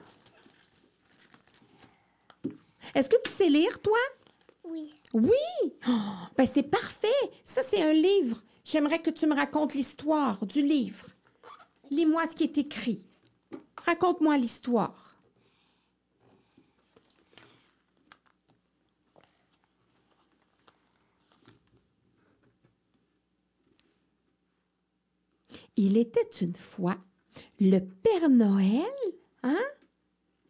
Est-ce 2.94 3.08
que 3.08 3.16
tu 3.24 3.30
sais 3.30 3.48
lire, 3.48 3.80
toi? 3.80 3.98
Oui. 4.64 4.94
Oui! 5.14 5.72
Oh, 5.88 5.92
ben 6.36 6.46
c'est 6.46 6.62
parfait! 6.62 7.08
Ça, 7.44 7.62
c'est 7.62 7.82
un 7.82 7.92
livre. 7.92 8.42
J'aimerais 8.64 9.00
que 9.00 9.10
tu 9.10 9.26
me 9.26 9.34
racontes 9.34 9.74
l'histoire 9.74 10.44
du 10.46 10.62
livre. 10.62 11.06
Lis-moi 11.90 12.26
ce 12.26 12.36
qui 12.36 12.44
est 12.44 12.58
écrit. 12.58 13.04
Raconte-moi 13.84 14.36
l'histoire. 14.38 15.11
Il 25.76 25.96
était 25.96 26.28
une 26.40 26.54
fois 26.54 26.96
le 27.60 27.78
Père 27.80 28.28
Noël, 28.28 28.84
hein? 29.42 29.58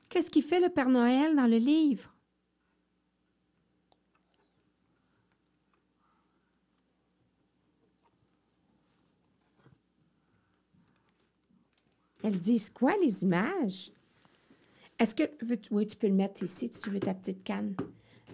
Qu'est-ce 0.08 0.30
qu'il 0.30 0.42
fait 0.42 0.60
le 0.60 0.68
Père 0.68 0.88
Noël 0.90 1.34
dans 1.36 1.46
le 1.46 1.56
livre? 1.56 2.14
Elles 12.22 12.38
disent 12.38 12.70
quoi, 12.70 12.94
les 13.02 13.22
images? 13.22 13.90
Est-ce 14.98 15.14
que. 15.14 15.24
veux- 15.44 15.58
Oui, 15.70 15.86
tu 15.86 15.96
peux 15.96 16.06
le 16.06 16.14
mettre 16.14 16.42
ici 16.42 16.70
si 16.72 16.80
tu 16.80 16.90
veux 16.90 17.00
ta 17.00 17.14
petite 17.14 17.42
canne 17.42 17.74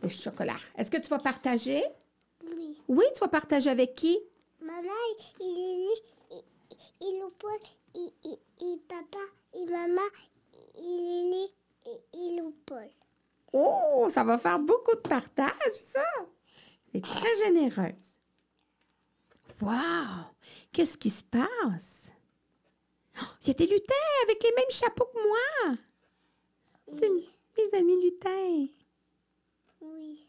de 0.03 0.09
chocolat. 0.09 0.57
Est-ce 0.77 0.91
que 0.91 0.99
tu 0.99 1.09
vas 1.09 1.19
partager? 1.19 1.83
Oui. 2.45 2.77
Oui, 2.89 3.05
tu 3.15 3.21
vas 3.21 3.29
partager 3.29 3.71
avec 3.71 3.95
qui? 3.95 4.19
Maman, 4.65 4.89
il 5.41 5.47
est 5.59 6.03
il, 7.01 7.07
il, 7.07 7.17
il 7.17 7.23
au 7.23 7.31
poil, 7.31 7.59
il, 7.95 8.13
il, 8.25 8.39
il 8.61 8.79
papa, 8.89 9.19
et 9.55 9.65
maman, 9.67 10.01
il 10.77 11.45
est 11.45 11.53
il, 12.13 12.53
il. 12.73 12.91
Oh, 13.53 14.09
ça 14.11 14.25
va 14.25 14.39
faire 14.39 14.59
beaucoup 14.59 14.95
de 14.95 15.01
partage, 15.01 15.75
ça. 15.75 16.05
C'est 16.93 17.03
très 17.03 17.37
généreuse. 17.37 18.19
Wow! 19.61 20.27
Qu'est-ce 20.73 20.99
qui 20.99 21.11
se 21.11 21.25
passe? 21.25 22.13
Oh, 23.21 23.27
Il 23.43 23.49
y 23.49 23.51
a 23.51 23.55
des 23.55 23.67
lutins 23.67 23.95
avec 24.25 24.43
les 24.43 24.53
mêmes 24.55 24.71
chapeaux 24.71 25.07
que 25.07 25.19
moi. 25.23 25.77
C'est 26.89 27.09
Oui. 27.09 27.29
mes 27.57 27.79
amis 27.79 28.03
lutins. 28.05 28.67
Oui. 29.81 30.27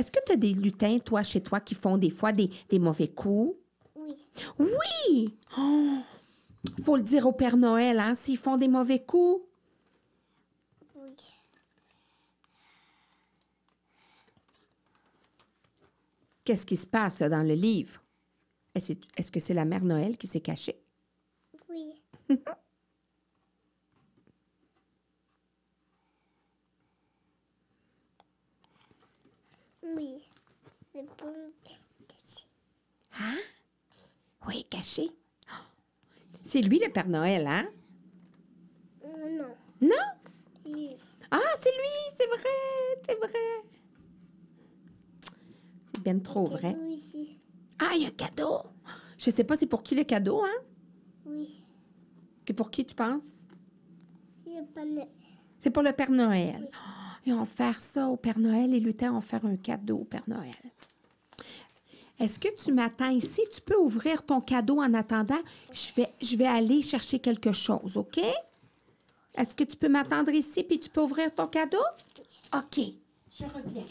Est-ce 0.00 0.10
que 0.10 0.18
tu 0.24 0.32
as 0.32 0.36
des 0.36 0.54
lutins, 0.54 0.98
toi, 0.98 1.22
chez 1.22 1.42
toi, 1.42 1.60
qui 1.60 1.74
font 1.74 1.98
des 1.98 2.08
fois 2.08 2.32
des, 2.32 2.48
des 2.70 2.78
mauvais 2.78 3.08
coups? 3.08 3.54
Oui. 3.94 4.16
Oui! 4.58 5.36
Oh, 5.58 5.98
faut 6.82 6.96
le 6.96 7.02
dire 7.02 7.26
au 7.26 7.32
Père 7.32 7.58
Noël, 7.58 7.98
hein, 7.98 8.14
s'ils 8.14 8.38
font 8.38 8.56
des 8.56 8.66
mauvais 8.66 9.00
coups. 9.00 9.44
Oui. 10.96 11.14
Qu'est-ce 16.44 16.64
qui 16.64 16.78
se 16.78 16.86
passe 16.86 17.20
dans 17.20 17.46
le 17.46 17.52
livre? 17.52 18.02
Est-ce 18.74 18.94
est-ce 19.18 19.30
que 19.30 19.38
c'est 19.38 19.52
la 19.52 19.66
Mère 19.66 19.84
Noël 19.84 20.16
qui 20.16 20.28
s'est 20.28 20.40
cachée? 20.40 20.80
Oui. 21.68 22.00
Oui. 29.96 30.26
C'est 30.92 31.02
bon. 31.02 31.34
Hein? 33.18 33.38
Oui, 34.46 34.64
caché. 34.70 35.10
C'est 36.44 36.62
lui 36.62 36.78
le 36.78 36.90
Père 36.90 37.08
Noël, 37.08 37.46
hein? 37.46 37.68
Non. 39.02 39.54
Non? 39.80 39.96
Oui. 40.66 40.96
Ah, 41.30 41.38
c'est 41.60 41.70
lui, 41.70 42.16
c'est 42.16 42.26
vrai, 42.26 42.38
c'est 43.06 43.18
vrai. 43.18 43.64
C'est 45.92 46.02
bien 46.02 46.18
trop 46.18 46.46
vrai. 46.46 46.76
Oui, 46.80 46.94
ici. 46.94 47.38
Ah, 47.78 47.90
il 47.94 48.02
y 48.02 48.04
a 48.06 48.08
un 48.08 48.12
cadeau. 48.12 48.62
Je 49.18 49.30
sais 49.30 49.44
pas, 49.44 49.56
c'est 49.56 49.66
pour 49.66 49.82
qui 49.82 49.94
le 49.94 50.04
cadeau, 50.04 50.42
hein? 50.42 50.64
Oui. 51.26 51.62
C'est 52.46 52.54
pour 52.54 52.70
qui 52.70 52.84
tu 52.84 52.94
penses? 52.94 53.42
Il 54.46 54.58
a. 54.58 55.06
C'est 55.58 55.70
pour 55.70 55.82
le 55.82 55.92
Père 55.92 56.10
Noël. 56.10 56.68
Oh, 56.72 57.09
ils 57.26 57.34
vont 57.34 57.44
faire 57.44 57.80
ça 57.80 58.08
au 58.08 58.16
Père 58.16 58.38
Noël. 58.38 58.70
Les 58.70 58.80
lutins 58.80 59.12
vont 59.12 59.20
faire 59.20 59.44
un 59.44 59.56
cadeau 59.56 59.98
au 59.98 60.04
Père 60.04 60.22
Noël. 60.26 60.54
Est-ce 62.18 62.38
que 62.38 62.48
tu 62.54 62.72
m'attends 62.72 63.08
ici? 63.08 63.40
Tu 63.52 63.60
peux 63.62 63.76
ouvrir 63.76 64.22
ton 64.24 64.40
cadeau 64.40 64.80
en 64.80 64.92
attendant. 64.92 65.40
Je 65.72 65.94
vais, 65.94 66.08
je 66.20 66.36
vais 66.36 66.46
aller 66.46 66.82
chercher 66.82 67.18
quelque 67.18 67.52
chose, 67.52 67.96
OK? 67.96 68.20
Est-ce 69.36 69.54
que 69.54 69.64
tu 69.64 69.76
peux 69.76 69.88
m'attendre 69.88 70.30
ici 70.30 70.62
puis 70.62 70.78
tu 70.78 70.90
peux 70.90 71.00
ouvrir 71.00 71.34
ton 71.34 71.46
cadeau? 71.46 71.78
OK. 72.54 72.80
Je 73.32 73.44
reviens. 73.44 73.84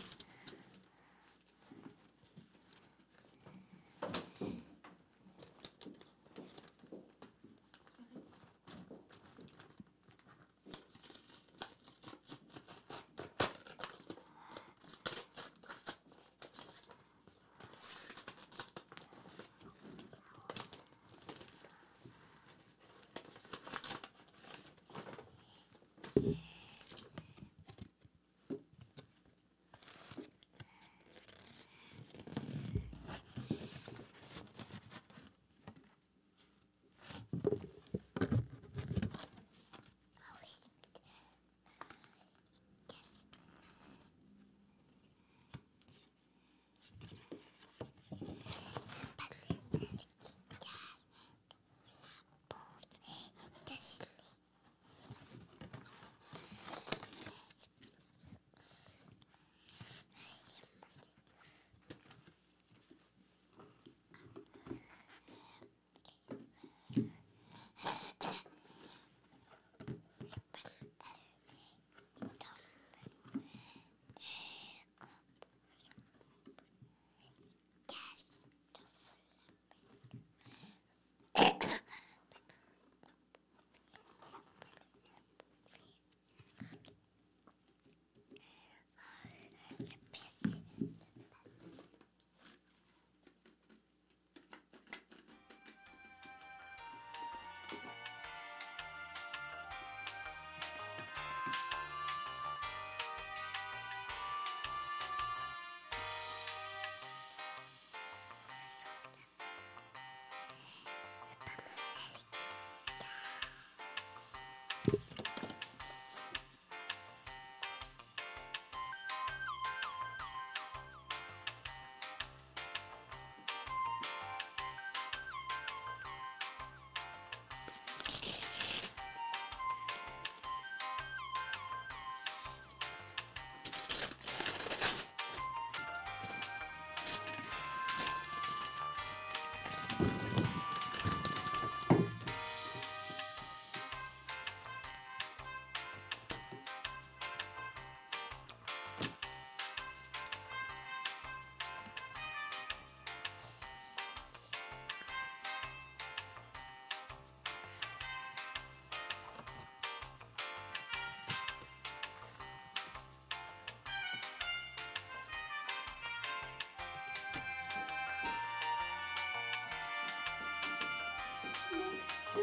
Oh. 172.36 172.40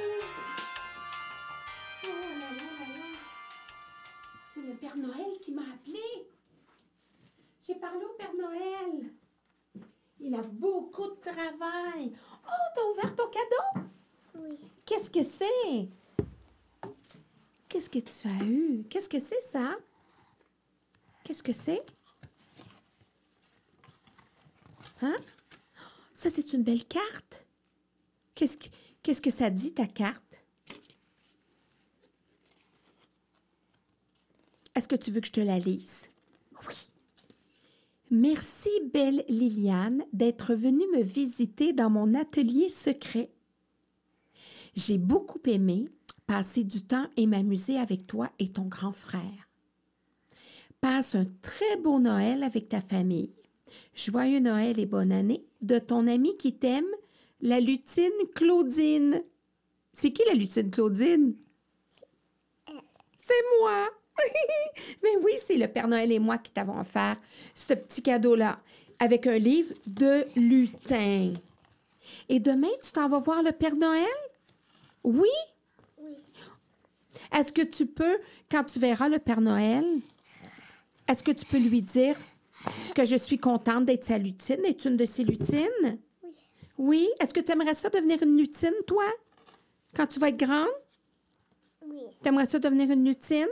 C'est 4.54 4.62
le 4.62 4.74
Père 4.74 4.96
Noël 4.96 5.38
qui 5.40 5.52
m'a 5.52 5.62
appelé. 5.62 6.28
J'ai 7.66 7.74
parlé 7.74 8.04
au 8.04 8.14
Père 8.14 8.34
Noël. 8.34 9.12
Il 10.20 10.34
a 10.34 10.42
beaucoup 10.42 11.08
de 11.08 11.20
travail. 11.20 12.16
Oh, 12.46 12.70
t'as 12.74 12.82
ouvert 12.82 13.16
ton 13.16 13.28
cadeau? 13.28 13.88
Oui. 14.34 14.58
Qu'est-ce 14.84 15.10
que 15.10 15.24
c'est? 15.24 15.88
Qu'est-ce 17.68 17.90
que 17.90 17.98
tu 17.98 18.28
as 18.28 18.44
eu? 18.44 18.84
Qu'est-ce 18.88 19.08
que 19.08 19.20
c'est 19.20 19.42
ça? 19.42 19.76
Qu'est-ce 21.24 21.42
que 21.42 21.52
c'est? 21.52 21.84
Hein? 25.02 25.16
Ça, 26.14 26.30
c'est 26.30 26.52
une 26.52 26.62
belle 26.62 26.84
carte. 26.86 27.35
Qu'est-ce 28.36 29.22
que, 29.22 29.30
ça 29.30 29.50
dit, 29.50 29.72
ta 29.72 29.86
carte? 29.86 30.44
Est-ce 34.74 34.86
que 34.86 34.94
tu 34.94 35.10
veux 35.10 35.22
que 35.22 35.26
je 35.26 35.32
te 35.32 35.40
la 35.40 35.58
lise? 35.58 36.10
Oui. 36.68 36.74
Merci, 38.10 38.68
belle 38.92 39.24
Liliane, 39.28 40.04
d'être 40.12 40.54
venue 40.54 40.86
me 40.94 41.02
visiter 41.02 41.72
dans 41.72 41.88
mon 41.88 42.14
atelier 42.14 42.68
secret. 42.68 43.30
J'ai 44.74 44.98
beaucoup 44.98 45.40
aimé 45.46 45.88
passer 46.26 46.62
du 46.62 46.82
temps 46.82 47.08
et 47.16 47.26
m'amuser 47.26 47.78
avec 47.78 48.06
toi 48.06 48.30
et 48.38 48.50
ton 48.50 48.66
grand 48.66 48.92
frère. 48.92 49.48
Passe 50.82 51.14
un 51.14 51.24
très 51.40 51.78
beau 51.78 52.00
Noël 52.00 52.42
avec 52.42 52.68
ta 52.68 52.82
famille. 52.82 53.32
Joyeux 53.94 54.40
Noël 54.40 54.78
et 54.78 54.86
bonne 54.86 55.12
année 55.12 55.46
de 55.62 55.78
ton 55.78 56.06
ami 56.06 56.36
qui 56.36 56.52
t'aime, 56.52 56.84
la 57.40 57.60
lutine 57.60 58.10
Claudine. 58.34 59.22
C'est 59.92 60.10
qui 60.10 60.22
la 60.26 60.34
lutine 60.34 60.70
Claudine? 60.70 61.34
C'est 63.18 63.60
moi. 63.60 63.88
Mais 65.02 65.16
oui, 65.22 65.32
c'est 65.46 65.56
le 65.56 65.68
Père 65.68 65.88
Noël 65.88 66.12
et 66.12 66.18
moi 66.18 66.38
qui 66.38 66.50
t'avons 66.50 66.78
offert 66.78 67.16
ce 67.54 67.74
petit 67.74 68.02
cadeau-là 68.02 68.58
avec 68.98 69.26
un 69.26 69.38
livre 69.38 69.74
de 69.86 70.24
lutin. 70.36 71.32
Et 72.28 72.40
demain, 72.40 72.70
tu 72.82 72.92
t'en 72.92 73.08
vas 73.08 73.18
voir 73.18 73.42
le 73.42 73.52
Père 73.52 73.76
Noël? 73.76 74.06
Oui? 75.04 75.28
Oui. 75.98 76.12
Est-ce 77.36 77.52
que 77.52 77.62
tu 77.62 77.86
peux, 77.86 78.18
quand 78.50 78.64
tu 78.64 78.78
verras 78.78 79.08
le 79.08 79.18
Père 79.18 79.40
Noël, 79.40 79.84
est-ce 81.08 81.22
que 81.22 81.30
tu 81.30 81.44
peux 81.44 81.58
lui 81.58 81.82
dire 81.82 82.16
que 82.94 83.04
je 83.04 83.16
suis 83.16 83.38
contente 83.38 83.84
d'être 83.84 84.04
sa 84.04 84.18
lutine, 84.18 84.62
d'être 84.62 84.86
une 84.86 84.96
de 84.96 85.04
ses 85.04 85.24
lutines? 85.24 85.98
Oui. 86.78 86.86
Oui? 86.86 87.08
Est-ce 87.20 87.32
que 87.32 87.40
tu 87.40 87.52
aimerais 87.52 87.74
ça 87.74 87.88
devenir 87.88 88.22
une 88.22 88.36
lutine, 88.36 88.74
toi? 88.86 89.04
Quand 89.94 90.06
tu 90.06 90.18
vas 90.18 90.28
être 90.28 90.36
grande? 90.36 90.68
Oui. 91.82 92.00
Tu 92.22 92.28
aimerais 92.28 92.46
ça 92.46 92.58
devenir 92.58 92.90
une 92.90 93.04
lutine? 93.04 93.48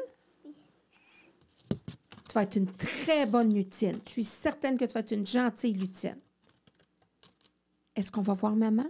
Tu 1.71 2.35
vas 2.35 2.43
être 2.43 2.57
une 2.57 2.71
très 2.71 3.27
bonne 3.27 3.55
lutine. 3.55 3.99
Je 4.07 4.11
suis 4.11 4.25
certaine 4.25 4.77
que 4.77 4.85
tu 4.85 4.93
vas 4.93 5.01
être 5.01 5.13
une 5.13 5.27
gentille 5.27 5.73
lutine. 5.73 6.19
Est-ce 7.95 8.11
qu'on 8.11 8.23
va 8.23 8.35
voir 8.35 8.57
maman? 8.57 8.87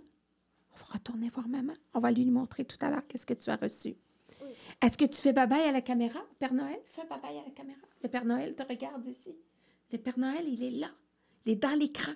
On 0.72 0.76
va 0.76 0.84
retourner 0.94 1.28
voir 1.28 1.46
maman. 1.46 1.74
On 1.92 2.00
va 2.00 2.10
lui 2.10 2.24
montrer 2.30 2.64
tout 2.64 2.78
à 2.80 2.90
l'heure 2.90 3.06
qu'est-ce 3.06 3.26
que 3.26 3.34
tu 3.34 3.50
as 3.50 3.56
reçu. 3.56 3.96
Oui. 4.40 4.50
Est-ce 4.82 4.96
que 4.96 5.04
tu 5.04 5.20
fais 5.20 5.32
bye-bye 5.32 5.68
à 5.68 5.72
la 5.72 5.82
caméra, 5.82 6.20
Père 6.38 6.54
Noël? 6.54 6.80
Fais 6.86 7.02
un 7.02 7.14
à 7.14 7.32
la 7.32 7.50
caméra. 7.54 7.80
Le 8.02 8.08
Père 8.08 8.24
Noël 8.24 8.54
te 8.54 8.62
regarde 8.62 9.06
ici. 9.06 9.36
Le 9.92 9.98
Père 9.98 10.18
Noël, 10.18 10.48
il 10.48 10.62
est 10.62 10.70
là. 10.70 10.90
Il 11.44 11.52
est 11.52 11.56
dans 11.56 11.78
l'écran. 11.78 12.12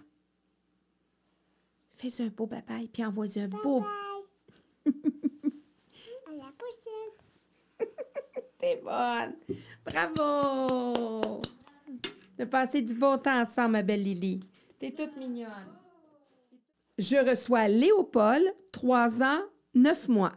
Fais 1.98 2.22
un 2.22 2.28
beau 2.28 2.46
bye-bye, 2.46 2.88
puis 2.88 3.04
envoie 3.04 3.26
un 3.36 3.48
beau... 3.48 3.80
Bye. 3.80 3.88
à 6.26 6.30
la 6.30 6.52
prochaine. 6.56 7.12
T'es 8.58 8.76
bonne. 8.76 9.34
Bravo. 9.84 11.42
De 12.38 12.44
passer 12.44 12.82
du 12.82 12.94
bon 12.94 13.18
temps 13.18 13.40
ensemble, 13.42 13.72
ma 13.72 13.82
belle 13.82 14.04
Lily. 14.04 14.38
T'es 14.78 14.92
toute 14.92 15.16
mignonne. 15.16 15.76
Je 16.98 17.16
reçois 17.16 17.66
Léopold, 17.66 18.54
3 18.72 19.22
ans, 19.22 19.42
9 19.74 20.08
mois. 20.08 20.34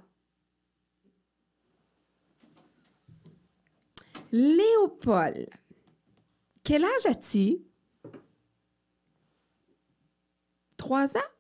Léopold, 4.32 5.48
quel 6.64 6.86
âge 6.86 7.06
as-tu? 7.06 7.60
3 10.78 11.18
ans? 11.18 11.32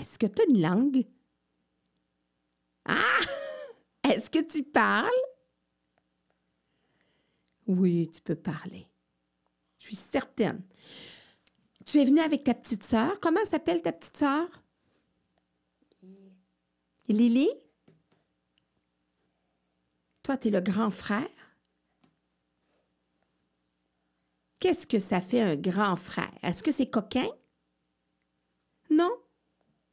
Est-ce 0.00 0.18
que 0.18 0.26
tu 0.26 0.40
as 0.40 0.44
une 0.46 0.62
langue? 0.62 1.04
Ah! 2.86 3.20
Est-ce 4.04 4.30
que 4.30 4.42
tu 4.42 4.62
parles? 4.62 5.10
Oui, 7.66 8.10
tu 8.12 8.22
peux 8.22 8.34
parler. 8.34 8.86
Je 9.78 9.86
suis 9.86 9.96
certaine. 9.96 10.62
Tu 11.84 12.00
es 12.00 12.04
venue 12.04 12.20
avec 12.20 12.44
ta 12.44 12.54
petite 12.54 12.82
sœur? 12.82 13.20
Comment 13.20 13.44
s'appelle 13.44 13.82
ta 13.82 13.92
petite 13.92 14.16
sœur? 14.16 14.48
Lily? 17.08 17.50
Toi, 20.22 20.38
tu 20.38 20.48
es 20.48 20.50
le 20.50 20.60
grand 20.60 20.90
frère? 20.90 21.28
Qu'est-ce 24.60 24.86
que 24.86 24.98
ça 24.98 25.20
fait 25.20 25.42
un 25.42 25.56
grand 25.56 25.96
frère? 25.96 26.32
Est-ce 26.42 26.62
que 26.62 26.72
c'est 26.72 26.88
coquin? 26.88 27.28
Non? 28.88 29.10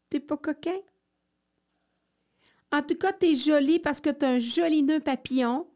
T'es 0.09 0.19
pas 0.19 0.37
coquin? 0.37 0.79
En 2.71 2.81
tout 2.81 2.95
cas, 2.95 3.13
t'es 3.13 3.35
jolie 3.35 3.79
parce 3.79 4.01
que 4.01 4.09
t'as 4.09 4.31
un 4.31 4.39
joli 4.39 4.83
nœud 4.83 4.99
papillon. 4.99 5.67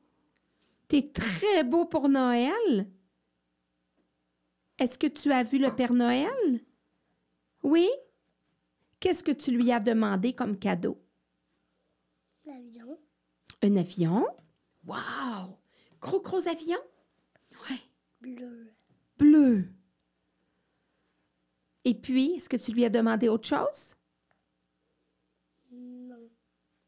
T'es 0.87 1.09
très 1.11 1.63
beau 1.63 1.85
pour 1.85 2.09
Noël. 2.09 2.89
Est-ce 4.77 4.97
que 4.97 5.07
tu 5.07 5.31
as 5.31 5.43
vu 5.43 5.57
le 5.57 5.73
Père 5.73 5.93
Noël? 5.93 6.59
Oui? 7.63 7.89
Qu'est-ce 8.99 9.23
que 9.23 9.31
tu 9.31 9.51
lui 9.51 9.71
as 9.71 9.79
demandé 9.79 10.33
comme 10.33 10.57
cadeau? 10.57 11.01
L'avion. 12.45 12.99
Un 13.61 13.75
avion? 13.75 14.25
Wow! 14.85 15.57
Gros, 16.01 16.21
gros 16.21 16.47
avion? 16.47 16.79
Ouais. 17.69 17.79
Bleu. 18.19 18.73
Bleu. 19.17 19.65
Et 21.85 21.93
puis, 21.93 22.33
est-ce 22.33 22.49
que 22.49 22.57
tu 22.57 22.71
lui 22.71 22.85
as 22.85 22.89
demandé 22.89 23.29
autre 23.29 23.47
chose? 23.47 23.95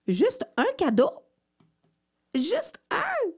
Juste 0.08 0.46
un 0.58 0.72
cadeau? 0.78 1.12
Juste 2.36 2.80
un? 2.90 3.32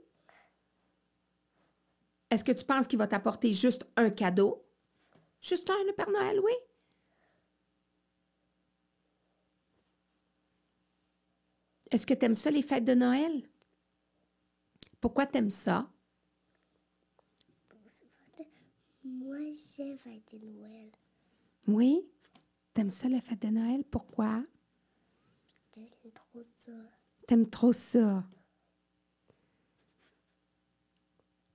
Est-ce 2.30 2.44
que 2.44 2.52
tu 2.52 2.66
penses 2.66 2.88
qu'il 2.88 2.98
va 2.98 3.08
t'apporter 3.08 3.54
juste 3.54 3.86
un 3.96 4.10
cadeau? 4.10 4.66
Juste 5.42 5.70
un, 5.70 5.84
le 5.86 5.94
Père 5.94 6.10
Noël, 6.10 6.40
oui? 6.40 6.54
Est-ce 11.92 12.06
que 12.08 12.14
tu 12.14 12.26
aimes 12.26 12.36
ça, 12.36 12.50
les 12.50 12.64
fêtes 12.64 12.84
de 12.84 12.96
Noël? 12.96 13.48
Pourquoi 15.00 15.28
tu 15.28 15.38
aimes 15.38 15.52
ça? 15.52 15.88
Moi, 19.04 19.38
j'ai 19.78 19.96
fêté 19.98 20.40
Noël. 20.40 20.92
Oui? 21.68 22.02
T'aimes 22.74 22.90
ça, 22.90 23.08
les 23.08 23.22
fêtes 23.22 23.44
de 23.44 23.50
Noël? 23.50 23.84
Pourquoi? 23.84 24.44
J'aime 25.76 26.12
trop 26.14 26.44
ça? 26.58 26.72
T'aimes 27.28 27.50
trop 27.50 27.74
ça? 27.74 28.24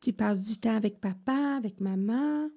Tu 0.01 0.13
passes 0.13 0.43
du 0.43 0.59
temps 0.59 0.77
avec 0.77 1.01
papa, 1.01 1.57
avec 1.57 1.81
maman. 1.81 2.51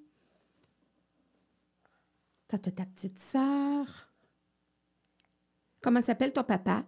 T'as 2.47 2.57
t'as 2.57 2.71
ta 2.71 2.85
petite 2.85 3.19
sœur. 3.19 4.11
Comment 5.81 6.01
s'appelle 6.01 6.33
ton 6.33 6.43
papa? 6.43 6.85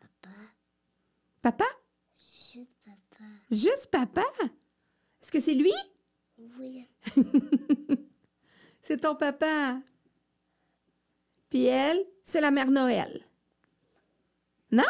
Papa? 0.00 0.34
Papa? 1.40 1.64
Juste 2.16 2.76
papa. 2.84 3.24
Juste 3.50 3.86
papa? 3.90 4.24
Est-ce 5.20 5.30
que 5.32 5.40
c'est 5.40 5.54
lui? 5.54 5.72
Oui. 6.58 6.88
C'est 8.82 8.98
ton 8.98 9.14
papa. 9.14 9.80
Puis 11.48 11.64
elle, 11.66 12.04
c'est 12.24 12.40
la 12.40 12.50
mère 12.50 12.70
Noël. 12.70 13.24
Non? 14.72 14.82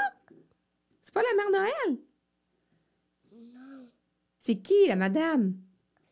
C'est 1.03 1.13
pas 1.13 1.23
la 1.23 1.35
mère 1.37 1.51
Noël? 1.51 1.99
Non. 3.33 3.89
C'est 4.41 4.57
qui, 4.57 4.87
la 4.87 4.97
madame? 4.97 5.55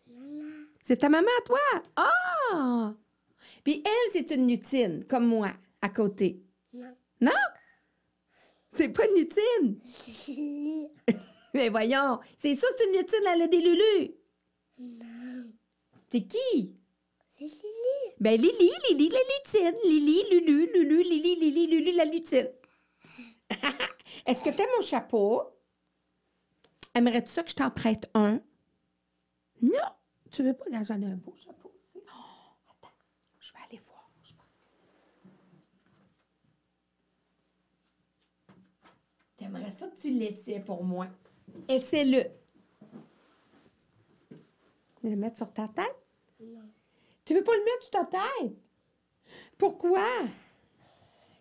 C'est 0.04 0.12
maman. 0.12 0.44
C'est 0.84 0.96
ta 0.96 1.08
maman 1.08 1.28
toi? 1.46 1.58
Ah! 1.96 2.94
Puis 3.62 3.82
elle, 3.84 4.12
c'est 4.12 4.30
une 4.34 4.48
lutine, 4.48 5.04
comme 5.04 5.26
moi, 5.26 5.52
à 5.80 5.88
côté. 5.88 6.42
Non. 6.72 6.94
Non? 7.20 7.30
C'est 8.74 8.88
pas 8.88 9.04
une 9.06 9.20
lutine. 9.20 10.90
Mais 11.54 11.68
voyons, 11.68 12.18
c'est 12.38 12.56
sûr 12.56 12.68
que 12.70 12.74
c'est 12.78 12.90
une 12.92 12.98
lutine, 12.98 13.26
elle 13.32 13.42
a 13.42 13.46
des 13.48 13.60
lulus. 13.60 14.14
non. 14.78 15.52
C'est 16.10 16.22
qui? 16.26 16.74
C'est 17.28 17.44
Lily. 17.44 18.14
Ben 18.18 18.36
Lily, 18.40 18.70
Lily 18.90 19.08
la 19.08 19.18
lutine. 19.18 19.78
Lily, 19.84 20.24
Lulu, 20.30 20.66
Lulu, 20.72 21.02
Lily, 21.04 21.36
Lily, 21.36 21.66
Lulu 21.68 21.92
la 21.92 22.04
lutine. 22.04 22.48
Est-ce 24.26 24.42
que 24.42 24.50
t'aimes 24.50 24.68
mon 24.76 24.82
chapeau? 24.82 25.42
Aimerais-tu 26.94 27.28
ça 27.28 27.42
que 27.42 27.50
je 27.50 27.56
t'en 27.56 27.70
prête 27.70 28.10
un? 28.14 28.40
Non. 29.62 29.90
Tu 30.30 30.42
veux 30.42 30.54
pas? 30.54 30.64
J'en 30.84 31.00
ai 31.02 31.06
un 31.06 31.16
beau 31.16 31.34
chapeau 31.36 31.72
aussi. 31.74 32.04
Oh, 32.06 32.70
attends, 32.70 32.92
je 33.38 33.52
vais 33.52 33.58
aller 33.68 33.80
voir. 33.86 34.10
je 34.22 34.32
pense. 34.34 34.46
T'aimerais 39.36 39.70
ça 39.70 39.88
que 39.88 39.96
tu 39.96 40.10
le 40.12 40.18
laissais 40.18 40.60
pour 40.60 40.84
moi? 40.84 41.08
Essaie-le. 41.68 42.24
Le 45.02 45.16
mettre 45.16 45.38
sur 45.38 45.52
ta 45.52 45.66
tête? 45.68 45.96
Non. 46.40 46.68
Tu 47.24 47.34
veux 47.34 47.42
pas 47.44 47.54
le 47.56 47.64
mettre 47.64 47.82
sur 47.82 47.90
ta 47.90 48.04
tête? 48.04 48.52
Pourquoi? 49.56 50.04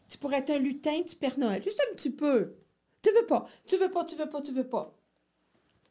Tu 0.10 0.18
pourrais 0.18 0.40
être 0.40 0.50
un 0.50 0.60
lutin 0.60 1.02
du 1.02 1.16
Père 1.16 1.38
Noël. 1.38 1.64
Juste 1.64 1.82
un 1.90 1.96
petit 1.96 2.10
peu. 2.10 2.56
Tu 3.02 3.12
veux 3.12 3.26
pas. 3.26 3.46
Tu 3.66 3.78
veux 3.78 3.92
pas, 3.92 4.04
tu 4.06 4.16
veux 4.16 4.30
pas, 4.30 4.42
tu 4.42 4.52
veux 4.52 4.68
pas. 4.68 4.94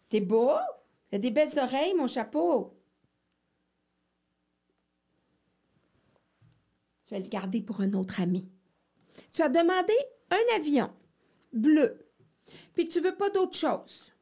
T'es 0.08 0.20
beau? 0.20 0.52
T'as 1.10 1.18
des 1.18 1.30
belles 1.30 1.58
oreilles, 1.58 1.94
mon 1.94 2.06
chapeau. 2.06 2.74
Je 7.06 7.14
vais 7.14 7.20
le 7.20 7.28
garder 7.28 7.62
pour 7.62 7.80
un 7.80 7.92
autre 7.94 8.20
ami. 8.20 8.50
Tu 9.32 9.40
as 9.42 9.48
demandé 9.48 9.94
un 10.30 10.56
avion 10.56 10.90
bleu. 11.52 12.06
Puis 12.74 12.88
tu 12.88 13.00
veux 13.00 13.14
pas 13.14 13.30
d'autre 13.30 13.56
chose. 13.56 14.12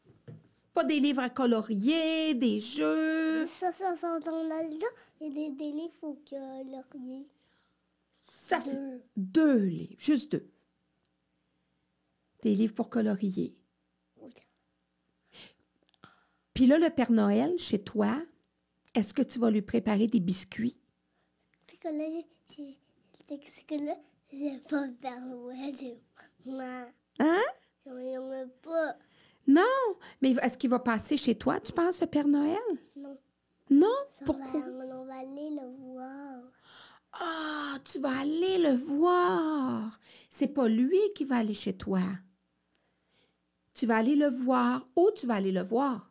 Pas 0.72 0.84
des 0.84 1.00
livres 1.00 1.22
à 1.22 1.30
colorier, 1.30 2.34
des 2.34 2.60
jeux. 2.60 3.46
Ça, 3.46 3.72
ça, 3.72 3.96
ça, 3.96 4.20
dans 4.20 4.42
l'avion, 4.42 4.88
il 5.20 5.26
y 5.26 5.30
a 5.30 5.34
des, 5.34 5.50
des 5.56 5.72
livres 5.72 5.94
faut 6.00 6.20
que 6.28 6.36
laurier. 6.36 7.26
Ça, 8.48 8.60
c'est 8.64 8.76
Deux. 8.76 9.02
deux 9.16 9.58
livres, 9.64 9.94
juste 9.98 10.32
deux. 10.32 10.48
Des 12.42 12.54
livres 12.54 12.74
pour 12.74 12.88
colorier. 12.90 13.56
Oui. 14.20 14.32
Puis 16.54 16.66
là, 16.66 16.78
le 16.78 16.90
Père 16.90 17.10
Noël, 17.12 17.58
chez 17.58 17.82
toi, 17.82 18.22
est-ce 18.94 19.12
que 19.14 19.22
tu 19.22 19.38
vas 19.38 19.50
lui 19.50 19.62
préparer 19.62 20.06
des 20.06 20.20
biscuits? 20.20 20.78
C'est 21.68 21.76
que 21.76 21.88
là, 21.88 22.08
j'ai- 22.08 22.54
j'ai- 22.54 22.78
c'est 23.28 23.38
que- 23.38 23.50
c'est 23.52 23.66
que 23.66 23.84
là, 23.84 23.96
j'ai 24.32 24.58
pas 24.60 24.86
Père 25.00 25.20
Noël, 25.20 25.74
j'ai 25.78 25.98
moi. 26.46 26.86
Hein? 27.18 27.42
J'en 27.84 27.98
ai 27.98 28.46
pas. 28.62 28.96
Non, 29.48 29.62
mais 30.20 30.30
est-ce 30.32 30.56
qu'il 30.58 30.70
va 30.70 30.78
passer 30.78 31.16
chez 31.16 31.36
toi, 31.36 31.60
tu 31.60 31.72
penses, 31.72 32.00
le 32.00 32.06
Père 32.06 32.26
Noël? 32.28 32.56
Non. 32.96 33.18
Non? 33.70 33.94
Ça 34.18 34.24
Pourquoi? 34.24 34.60
va- 34.60 34.96
on 35.00 35.04
va 35.06 35.14
aller 35.18 35.50
le 35.50 35.76
voir. 35.78 36.42
Ah, 37.20 37.78
tu 37.84 37.98
vas 37.98 38.18
aller 38.20 38.58
le 38.58 38.74
voir. 38.74 39.98
C'est 40.30 40.48
pas 40.48 40.68
lui 40.68 40.98
qui 41.14 41.24
va 41.24 41.36
aller 41.36 41.54
chez 41.54 41.76
toi. 41.76 42.00
Tu 43.74 43.86
vas 43.86 43.96
aller 43.96 44.16
le 44.16 44.28
voir. 44.28 44.86
Où 44.96 45.10
tu 45.14 45.26
vas 45.26 45.34
aller 45.34 45.52
le 45.52 45.62
voir? 45.62 46.10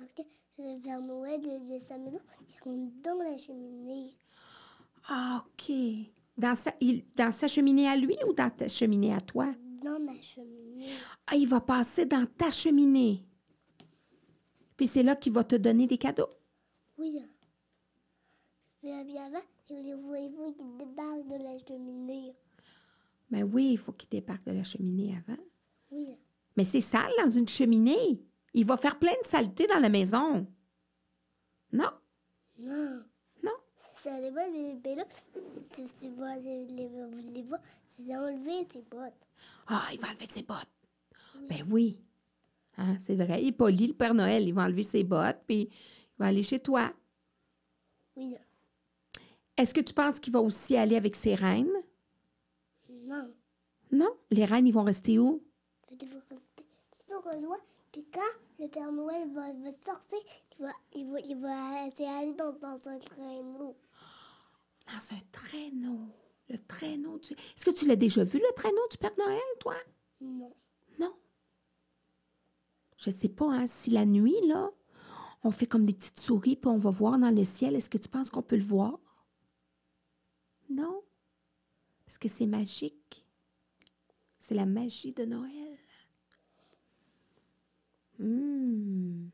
Ok, 0.00 0.24
le 0.58 0.80
Père 0.80 1.00
Noël 1.00 1.40
de, 1.40 1.74
de 1.74 1.78
sa 1.80 1.96
maison, 1.98 2.20
il 2.48 2.62
rentre 2.62 2.92
dans 3.02 3.22
la 3.22 3.36
cheminée. 3.38 4.10
Ah, 5.08 5.44
OK. 5.46 5.72
Dans 6.36 6.56
sa, 6.56 6.74
il- 6.80 7.04
dans 7.14 7.32
sa 7.32 7.46
cheminée 7.46 7.88
à 7.88 7.96
lui 7.96 8.16
ou 8.28 8.32
dans 8.32 8.50
ta 8.50 8.68
cheminée 8.68 9.12
à 9.14 9.20
toi? 9.20 9.54
Dans 9.84 10.00
ma 10.00 10.20
cheminée. 10.20 10.88
Ah, 11.26 11.36
il 11.36 11.46
va 11.48 11.60
passer 11.60 12.06
dans 12.06 12.26
ta 12.26 12.50
cheminée. 12.50 13.24
Puis 14.76 14.88
c'est 14.88 15.02
là 15.04 15.14
qu'il 15.14 15.32
va 15.32 15.44
te 15.44 15.54
donner 15.54 15.86
des 15.86 15.98
cadeaux? 15.98 16.30
Oui. 16.98 17.20
Bien, 18.82 19.04
bien 19.04 19.26
avant, 19.26 19.38
il 19.70 19.96
voulait 19.96 20.28
voyez-vous 20.28 20.52
qu'il 20.52 20.76
débarque 20.76 21.26
de 21.26 21.42
la 21.42 21.58
cheminée. 21.58 22.36
Ben 23.30 23.44
oui, 23.44 23.72
il 23.72 23.78
faut 23.78 23.92
qu'il 23.92 24.08
débarque 24.08 24.44
de 24.44 24.52
la 24.52 24.64
cheminée 24.64 25.16
avant. 25.16 25.40
Oui. 25.90 26.20
Mais 26.56 26.64
c'est 26.64 26.80
sale 26.80 27.10
dans 27.18 27.30
une 27.30 27.48
cheminée. 27.48 28.22
Il 28.52 28.66
va 28.66 28.76
faire 28.76 28.98
plein 28.98 29.14
de 29.22 29.26
saleté 29.26 29.66
dans 29.66 29.80
la 29.80 29.88
maison. 29.88 30.46
Non? 31.72 31.90
Non. 32.58 33.04
Non? 33.42 33.50
Ça 34.02 34.20
dépend, 34.20 34.50
mais, 34.52 34.78
mais 34.84 34.94
là, 34.94 35.04
si 35.72 35.88
si 35.88 36.10
vous 36.10 36.24
les, 36.42 36.66
les, 36.66 36.88
les 37.32 37.42
voir, 37.42 37.60
c'est 37.88 38.14
enlever 38.14 38.66
tes 38.66 38.82
bottes. 38.82 39.12
Ah, 39.66 39.88
il 39.92 39.98
va 39.98 40.08
enlever 40.08 40.26
ses 40.28 40.42
bottes. 40.42 40.68
Ben 41.48 41.66
oui. 41.70 41.98
Hein, 42.76 42.96
c'est 43.00 43.16
vrai. 43.16 43.42
Il 43.42 43.48
est 43.48 43.52
poli, 43.52 43.88
le 43.88 43.94
Père 43.94 44.14
Noël. 44.14 44.46
Il 44.46 44.54
va 44.54 44.64
enlever 44.64 44.84
ses 44.84 45.04
bottes, 45.04 45.40
puis 45.46 45.62
il 45.62 46.18
va 46.18 46.26
aller 46.26 46.42
chez 46.42 46.60
toi. 46.60 46.92
Oui. 48.16 48.36
Est-ce 49.56 49.72
que 49.72 49.80
tu 49.80 49.94
penses 49.94 50.18
qu'il 50.18 50.32
va 50.32 50.40
aussi 50.40 50.76
aller 50.76 50.96
avec 50.96 51.14
ses 51.14 51.34
reines? 51.34 51.72
Non. 52.90 53.32
Non? 53.92 54.10
Les 54.30 54.44
reines, 54.44 54.66
ils 54.66 54.74
vont 54.74 54.82
rester 54.82 55.18
où? 55.18 55.42
Il 55.90 56.08
faut 56.08 56.18
rester 56.28 56.64
sur 57.06 57.22
le 57.32 57.40
doigt. 57.40 57.60
Puis 57.92 58.04
quand 58.12 58.20
le 58.58 58.68
Père 58.68 58.90
Noël 58.90 59.30
va, 59.32 59.52
va 59.52 59.72
sortir, 59.72 60.18
il 60.58 60.64
va, 60.64 60.72
il 60.94 61.06
va, 61.10 61.20
il 61.20 61.40
va 61.40 61.86
essayer 61.86 62.08
d'aller 62.08 62.34
dans, 62.34 62.52
dans 62.52 62.88
un 62.88 62.98
traîneau. 62.98 63.76
Dans 64.86 65.16
un 65.16 65.20
traîneau. 65.30 66.00
Le 66.48 66.58
traîneau 66.58 67.18
du... 67.18 67.32
Est-ce 67.32 67.64
que 67.64 67.70
tu 67.70 67.86
l'as 67.86 67.96
déjà 67.96 68.24
vu, 68.24 68.38
le 68.38 68.54
traîneau 68.54 68.88
du 68.90 68.98
Père 68.98 69.14
Noël, 69.16 69.38
toi? 69.60 69.76
Non. 70.20 70.52
Non? 70.98 71.14
Je 72.96 73.10
sais 73.10 73.28
pas, 73.28 73.46
hein, 73.46 73.66
si 73.66 73.90
la 73.90 74.04
nuit, 74.04 74.36
là, 74.46 74.70
on 75.44 75.50
fait 75.52 75.66
comme 75.66 75.86
des 75.86 75.94
petites 75.94 76.20
souris, 76.20 76.56
puis 76.56 76.68
on 76.68 76.78
va 76.78 76.90
voir 76.90 77.18
dans 77.18 77.34
le 77.34 77.44
ciel, 77.44 77.76
est-ce 77.76 77.88
que 77.88 77.98
tu 77.98 78.08
penses 78.08 78.30
qu'on 78.30 78.42
peut 78.42 78.56
le 78.56 78.64
voir? 78.64 78.98
Non. 80.74 81.02
Parce 82.04 82.18
que 82.18 82.28
c'est 82.28 82.46
magique. 82.46 83.24
C'est 84.38 84.54
la 84.54 84.66
magie 84.66 85.12
de 85.14 85.24
Noël. 85.24 85.78
Hmm. 88.18 89.28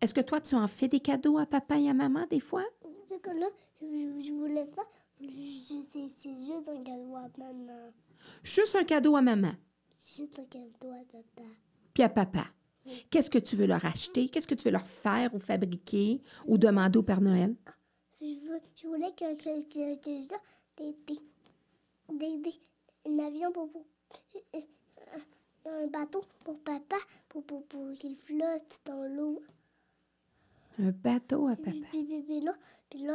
Est-ce 0.00 0.14
que 0.14 0.20
toi, 0.20 0.40
tu 0.40 0.54
en 0.54 0.68
fais 0.68 0.88
des 0.88 1.00
cadeaux 1.00 1.38
à 1.38 1.46
papa 1.46 1.78
et 1.78 1.88
à 1.88 1.94
maman 1.94 2.26
des 2.30 2.40
fois? 2.40 2.64
Là, 3.24 3.48
je, 3.80 4.32
voulais 4.32 4.66
faire, 4.66 4.86
c'est 5.20 6.36
juste 6.36 6.68
un 6.68 6.82
cadeau 6.82 7.16
à 7.16 7.28
maman. 7.38 7.92
Juste 8.42 8.76
un 8.76 8.84
cadeau 8.84 9.16
à 9.16 9.22
maman, 9.22 9.52
Juste 9.98 10.38
un 10.38 10.44
cadeau 10.44 10.92
à 10.92 11.04
papa. 11.10 11.48
puis 11.92 12.02
à 12.02 12.08
papa? 12.08 12.44
Qu'est-ce 13.10 13.30
que 13.30 13.38
tu 13.38 13.54
veux 13.54 13.66
leur 13.66 13.84
acheter? 13.84 14.28
Qu'est-ce 14.28 14.48
que 14.48 14.54
tu 14.54 14.64
veux 14.64 14.72
leur 14.72 14.86
faire 14.86 15.32
ou 15.34 15.38
fabriquer 15.38 16.20
ou 16.46 16.58
demander 16.58 16.98
au 16.98 17.02
Père 17.02 17.20
Noël? 17.20 17.54
Je, 18.22 18.48
veux, 18.48 18.60
je 18.76 18.86
voulais 18.86 19.10
que, 19.12 19.34
que, 19.34 19.62
que, 19.64 20.00
des, 20.00 20.26
des, 20.76 20.94
des, 22.08 22.38
des, 22.38 22.54
un 23.04 23.18
avion 23.18 23.50
pour, 23.50 23.68
pour 23.70 23.84
un 25.66 25.86
bateau 25.88 26.22
pour 26.44 26.58
papa 26.60 26.96
pour, 27.28 27.44
pour, 27.44 27.66
pour 27.66 27.92
qu'il 27.94 28.16
flotte 28.16 28.80
dans 28.84 29.04
l'eau. 29.12 29.42
Un 30.78 30.90
bateau 30.90 31.48
à 31.48 31.56
papa. 31.56 31.70
Puis, 31.70 31.82
puis, 31.90 32.04
puis, 32.04 32.22
puis 32.22 32.40
là, 32.40 32.54
puis 32.88 33.04
là 33.04 33.14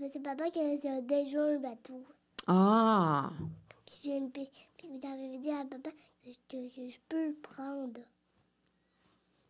ben, 0.00 0.10
c'est 0.10 0.22
papa 0.22 0.50
qui 0.50 0.60
a 0.60 1.00
déjà 1.02 1.44
un 1.44 1.58
bateau. 1.58 2.02
Ah! 2.46 3.30
Puis, 3.84 4.00
puis, 4.02 4.30
puis, 4.32 4.48
puis 4.78 4.88
j'avais 5.02 5.38
dit 5.38 5.50
à 5.50 5.64
papa 5.64 5.90
que, 6.24 6.30
que, 6.48 6.74
que 6.74 6.88
je 6.88 6.98
peux 7.08 7.28
le 7.28 7.34
prendre. 7.34 8.00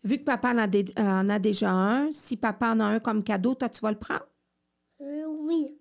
Vu 0.04 0.18
que 0.18 0.24
papa 0.24 0.52
en 0.54 0.58
a, 0.58 0.66
dé- 0.66 0.92
euh, 0.98 1.02
en 1.02 1.28
a 1.28 1.38
déjà 1.38 1.72
un, 1.72 2.12
si 2.12 2.37
papa 2.37 2.72
en 2.72 2.80
a 2.80 2.84
un 2.84 3.00
comme 3.00 3.22
cadeau, 3.24 3.54
toi, 3.54 3.68
tu 3.68 3.80
vas 3.80 3.90
le 3.90 3.98
prendre? 3.98 4.27
Euh, 5.00 5.26
oui. 5.26 5.78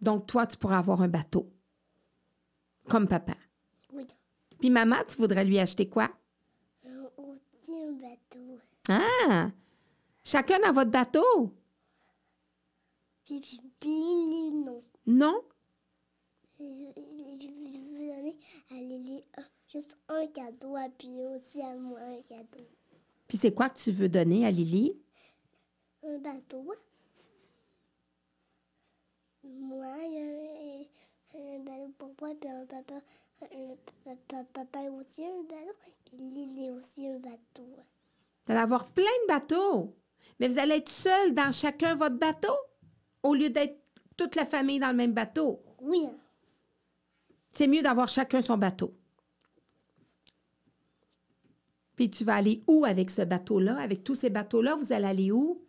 Donc, 0.00 0.26
toi, 0.26 0.46
tu 0.46 0.56
pourras 0.56 0.78
avoir 0.78 1.00
un 1.00 1.08
bateau. 1.08 1.50
Comme 2.88 3.08
papa. 3.08 3.34
Oui. 3.92 4.06
Puis 4.60 4.70
maman, 4.70 4.96
tu 5.08 5.16
voudrais 5.16 5.44
lui 5.44 5.58
acheter 5.58 5.88
quoi? 5.88 6.10
Euh, 6.86 7.08
aussi 7.16 7.74
un 7.74 7.92
bateau. 7.92 8.58
Ah! 8.88 9.50
Chacun 10.22 10.58
dans 10.60 10.72
votre 10.72 10.90
bateau? 10.90 11.52
Puis, 13.24 14.52
non. 14.52 14.82
Non? 15.06 15.42
Je, 16.58 16.64
je, 16.64 16.92
je 17.40 17.48
veux 17.48 18.08
donner 18.08 18.36
à 18.70 18.74
Lily 18.74 19.24
juste 19.68 19.96
un 20.08 20.26
cadeau, 20.28 20.76
puis 20.98 21.20
aussi 21.26 21.60
à 21.60 21.74
moi 21.76 22.00
un 22.00 22.22
cadeau. 22.22 22.64
Puis 23.28 23.38
c'est 23.38 23.52
quoi 23.52 23.68
que 23.68 23.78
tu 23.78 23.90
veux 23.90 24.08
donner 24.08 24.46
à 24.46 24.50
Lily? 24.50 24.96
Un 26.04 26.18
bateau. 26.18 26.72
Moi, 29.46 29.86
il 30.04 30.12
y 30.12 30.18
a 30.18 31.40
un, 31.40 31.56
un 31.56 31.58
bateau 31.60 31.92
pour 31.98 32.12
moi, 32.20 32.34
puis 32.40 32.50
un 32.50 32.66
papa, 32.66 32.94
un 33.42 33.76
papa, 34.04 34.44
papa 34.52 34.78
aussi 34.90 35.24
un 35.24 35.42
bateau, 35.42 35.74
puis 36.04 36.16
Lily 36.18 36.70
aussi 36.70 37.06
un 37.06 37.18
bateau. 37.18 37.64
Vous 38.46 38.52
allez 38.52 38.60
avoir 38.60 38.86
plein 38.86 39.04
de 39.04 39.28
bateaux. 39.28 39.94
Mais 40.40 40.48
vous 40.48 40.58
allez 40.58 40.76
être 40.76 40.88
seuls 40.88 41.32
dans 41.34 41.52
chacun 41.52 41.94
votre 41.94 42.16
bateau 42.16 42.54
au 43.22 43.34
lieu 43.34 43.50
d'être 43.50 43.78
toute 44.16 44.34
la 44.36 44.46
famille 44.46 44.78
dans 44.78 44.90
le 44.90 44.96
même 44.96 45.12
bateau. 45.12 45.60
Oui, 45.80 46.08
C'est 47.52 47.66
mieux 47.68 47.82
d'avoir 47.82 48.08
chacun 48.08 48.42
son 48.42 48.58
bateau. 48.58 48.94
Puis 51.96 52.10
tu 52.10 52.24
vas 52.24 52.36
aller 52.36 52.62
où 52.66 52.84
avec 52.84 53.10
ce 53.10 53.22
bateau-là? 53.22 53.78
Avec 53.78 54.04
tous 54.04 54.14
ces 54.14 54.30
bateaux-là, 54.30 54.74
vous 54.76 54.92
allez 54.92 55.06
aller 55.06 55.30
où? 55.32 55.65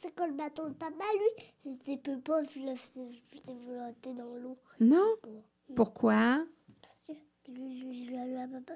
C'est 0.00 0.14
quoi 0.14 0.26
le 0.26 0.34
bateau 0.34 0.68
de 0.68 0.74
papa, 0.74 1.04
lui? 1.14 1.76
C'est- 1.84 1.96
peut 2.02 2.20
pas 2.20 2.42
flotter 2.44 4.14
dans 4.14 4.34
l'eau. 4.36 4.56
Non? 4.80 5.14
Bon. 5.22 5.42
Pourquoi? 5.74 6.44
Parce 6.82 6.96
que 7.06 7.12
papa, 8.48 8.74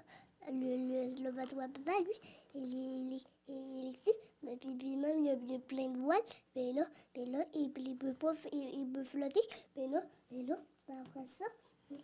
le, 0.49 0.55
le, 0.55 1.23
le 1.25 1.33
bateau 1.33 1.61
à 1.61 1.69
papa, 1.69 1.93
lui, 2.01 2.14
il, 2.55 2.64
il, 2.64 3.21
il, 3.49 3.88
existe, 3.88 4.33
mais 4.43 4.57
puis, 4.57 4.75
puis 4.75 4.97
même, 4.97 5.19
il 5.25 5.27
y, 5.27 5.55
a, 5.55 5.59
plein 5.59 5.88
de 5.88 5.99
voiles, 5.99 6.19
mais 6.57 6.73
là, 6.73 6.87
mais 7.16 7.27
là, 7.27 7.45
il, 7.55 7.73
il 7.79 7.97
peut 7.97 8.14
pas, 8.14 8.33
il, 8.53 8.81
il 8.81 8.88
peut 8.93 9.05
flotter, 9.05 9.40
mais 9.77 9.88
là, 9.88 10.03
mais 10.31 10.43
là, 10.45 10.59
après 11.03 11.27
ça, 11.27 11.45
il, 11.90 11.99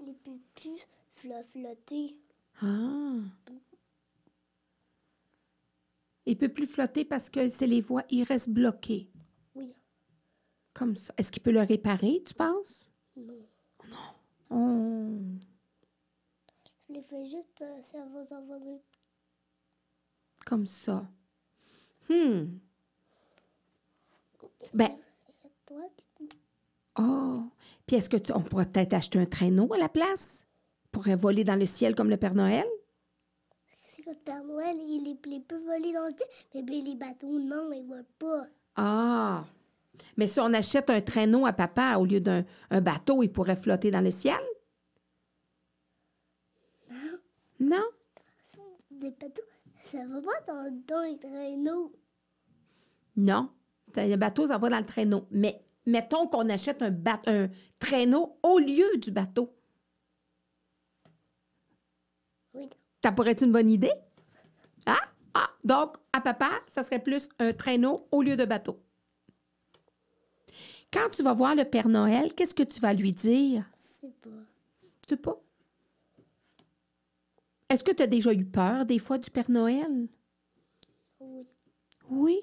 il 0.00 0.14
peut 0.14 0.38
plus 0.54 0.86
flo- 1.16 1.44
flotter. 1.52 2.16
Ah. 2.60 3.20
Il 6.28 6.36
peut 6.36 6.50
plus 6.50 6.66
flotter 6.66 7.06
parce 7.06 7.30
que 7.30 7.48
c'est 7.48 7.66
les 7.66 7.80
voies. 7.80 8.04
Il 8.10 8.22
reste 8.22 8.50
bloqué. 8.50 9.08
Oui, 9.54 9.74
Comme 10.74 10.94
ça. 10.94 11.14
Est-ce 11.16 11.32
qu'il 11.32 11.42
peut 11.42 11.50
le 11.50 11.62
réparer, 11.62 12.22
tu 12.24 12.34
penses? 12.34 12.86
non. 13.16 13.34
Oh. 14.50 15.18
Je 16.88 16.92
l'ai 16.94 17.02
fait 17.02 17.24
juste, 17.24 17.60
euh, 17.62 17.82
ça 17.82 17.98
va, 18.12 18.26
ça- 18.26 18.42
Comme 20.44 20.66
ça. 20.66 21.08
Hmm. 22.10 22.58
Ben, 24.74 24.90
oh. 26.98 27.42
Puis 27.86 27.96
est-ce 27.96 28.08
que 28.10 28.16
tu, 28.18 28.32
on 28.32 28.42
pourrait 28.42 28.70
peut-être 28.70 28.92
acheter 28.94 29.18
un 29.18 29.26
traîneau 29.26 29.72
à 29.72 29.78
la 29.78 29.88
place? 29.88 30.44
Pourrait 30.92 31.16
voler 31.16 31.44
dans 31.44 31.58
le 31.58 31.66
ciel 31.66 31.94
comme 31.94 32.10
le 32.10 32.16
Père 32.18 32.34
Noël? 32.34 32.66
Le 34.08 34.14
Père 34.14 34.44
Noël, 34.44 34.76
il, 34.80 35.18
il 35.26 35.42
peut 35.42 35.58
voler 35.58 35.92
dans 35.92 36.06
le 36.06 36.14
ciel, 36.16 36.28
mais 36.54 36.62
ben, 36.62 36.84
les 36.84 36.94
bateaux, 36.94 37.38
non, 37.38 37.70
ils 37.72 37.84
volent 37.84 38.04
pas. 38.18 38.46
Ah. 38.76 39.44
Mais 40.16 40.26
si 40.26 40.40
on 40.40 40.52
achète 40.54 40.90
un 40.90 41.00
traîneau 41.00 41.46
à 41.46 41.52
papa 41.52 41.96
au 41.98 42.04
lieu 42.04 42.20
d'un 42.20 42.44
un 42.70 42.80
bateau, 42.80 43.22
il 43.22 43.32
pourrait 43.32 43.56
flotter 43.56 43.90
dans 43.90 44.00
le 44.00 44.10
ciel? 44.10 44.38
Non? 47.60 47.84
Des 48.90 49.10
bateaux, 49.10 49.42
ça 49.84 50.06
va 50.06 50.20
pas 50.22 50.40
dans, 50.46 50.82
dans 50.86 51.02
les 51.02 51.18
traîneaux. 51.18 51.92
Non. 53.16 53.50
Le 53.96 54.16
bateau, 54.16 54.46
ça 54.46 54.58
va 54.58 54.68
dans 54.68 54.78
le 54.78 54.86
traîneau. 54.86 55.26
Mais 55.30 55.60
mettons 55.86 56.28
qu'on 56.28 56.48
achète 56.48 56.82
un 56.82 57.48
traîneau 57.78 58.38
au 58.42 58.58
lieu 58.58 58.96
du 58.98 59.10
bateau. 59.10 59.52
Oui, 62.54 62.68
Ça 63.02 63.12
pourrait 63.12 63.30
être 63.32 63.44
une 63.44 63.52
bonne 63.52 63.70
idée? 63.70 63.92
Ah? 64.86 64.98
Ah! 65.34 65.50
Donc, 65.64 65.96
à 66.12 66.20
papa, 66.20 66.50
ça 66.66 66.82
serait 66.84 67.02
plus 67.02 67.28
un 67.38 67.52
traîneau 67.52 68.06
au 68.10 68.22
lieu 68.22 68.36
de 68.36 68.44
bateau. 68.44 68.80
Quand 70.92 71.08
tu 71.10 71.22
vas 71.22 71.34
voir 71.34 71.54
le 71.54 71.64
Père 71.64 71.88
Noël, 71.88 72.34
qu'est-ce 72.34 72.54
que 72.54 72.62
tu 72.62 72.80
vas 72.80 72.94
lui 72.94 73.12
dire? 73.12 73.64
c'est 73.78 74.14
pas. 74.20 74.30
Tu 74.80 74.88
sais 75.10 75.16
pas? 75.16 75.38
Est-ce 77.68 77.84
que 77.84 77.92
tu 77.92 78.02
as 78.02 78.06
déjà 78.06 78.32
eu 78.32 78.44
peur 78.46 78.86
des 78.86 78.98
fois 78.98 79.18
du 79.18 79.30
Père 79.30 79.50
Noël? 79.50 80.08
Oui, 81.20 81.46
Oui. 82.10 82.40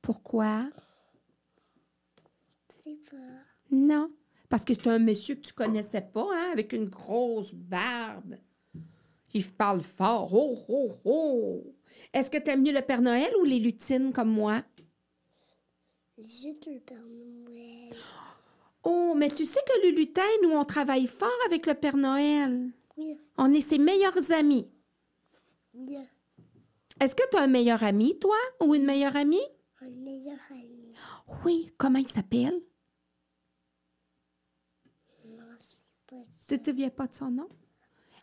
Pourquoi? 0.00 0.68
c'est 2.82 2.98
pas. 3.10 3.16
Non. 3.70 4.10
Parce 4.48 4.64
que 4.64 4.74
c'est 4.74 4.86
un 4.88 4.98
monsieur 4.98 5.34
que 5.36 5.40
tu 5.42 5.52
connaissais 5.52 6.00
pas, 6.00 6.26
hein, 6.32 6.50
avec 6.52 6.72
une 6.72 6.88
grosse 6.88 7.54
barbe. 7.54 8.36
Il 9.34 9.46
parle 9.52 9.80
fort. 9.80 10.32
Oh, 10.34 10.58
oh, 10.68 10.92
oh. 11.04 11.62
Est-ce 12.12 12.30
que 12.30 12.38
tu 12.38 12.50
aimes 12.50 12.62
mieux 12.62 12.72
le 12.72 12.82
Père 12.82 13.00
Noël 13.02 13.32
ou 13.40 13.44
les 13.44 13.58
lutines 13.58 14.12
comme 14.12 14.30
moi? 14.30 14.62
Juste 16.18 16.66
le 16.66 16.78
Père 16.80 17.02
Noël. 17.02 17.94
Oh, 18.84 19.14
mais 19.16 19.28
tu 19.28 19.44
sais 19.46 19.60
que 19.66 19.86
le 19.86 19.94
lutin, 19.96 20.22
nous, 20.42 20.50
on 20.50 20.64
travaille 20.64 21.06
fort 21.06 21.30
avec 21.46 21.66
le 21.66 21.74
Père 21.74 21.96
Noël. 21.96 22.70
Oui, 22.96 23.18
On 23.38 23.52
est 23.52 23.60
ses 23.62 23.78
meilleurs 23.78 24.30
amis. 24.32 24.68
bien. 25.72 26.06
Est-ce 27.00 27.14
que 27.16 27.22
tu 27.30 27.36
as 27.36 27.42
un 27.42 27.46
meilleur 27.48 27.82
ami, 27.82 28.18
toi, 28.18 28.36
ou 28.62 28.74
une 28.74 28.84
meilleure 28.84 29.16
amie? 29.16 29.40
Un 29.80 29.90
meilleur 29.90 30.38
ami. 30.50 30.94
Oui. 31.44 31.72
Comment 31.78 31.98
il 31.98 32.08
s'appelle? 32.08 32.60
Non, 35.24 35.44
c'est 35.58 35.78
pas 36.06 36.16
Tu 36.22 36.54
ça. 36.54 36.58
te 36.58 36.70
souviens 36.70 36.90
pas 36.90 37.06
de 37.06 37.14
son 37.14 37.30
nom? 37.30 37.48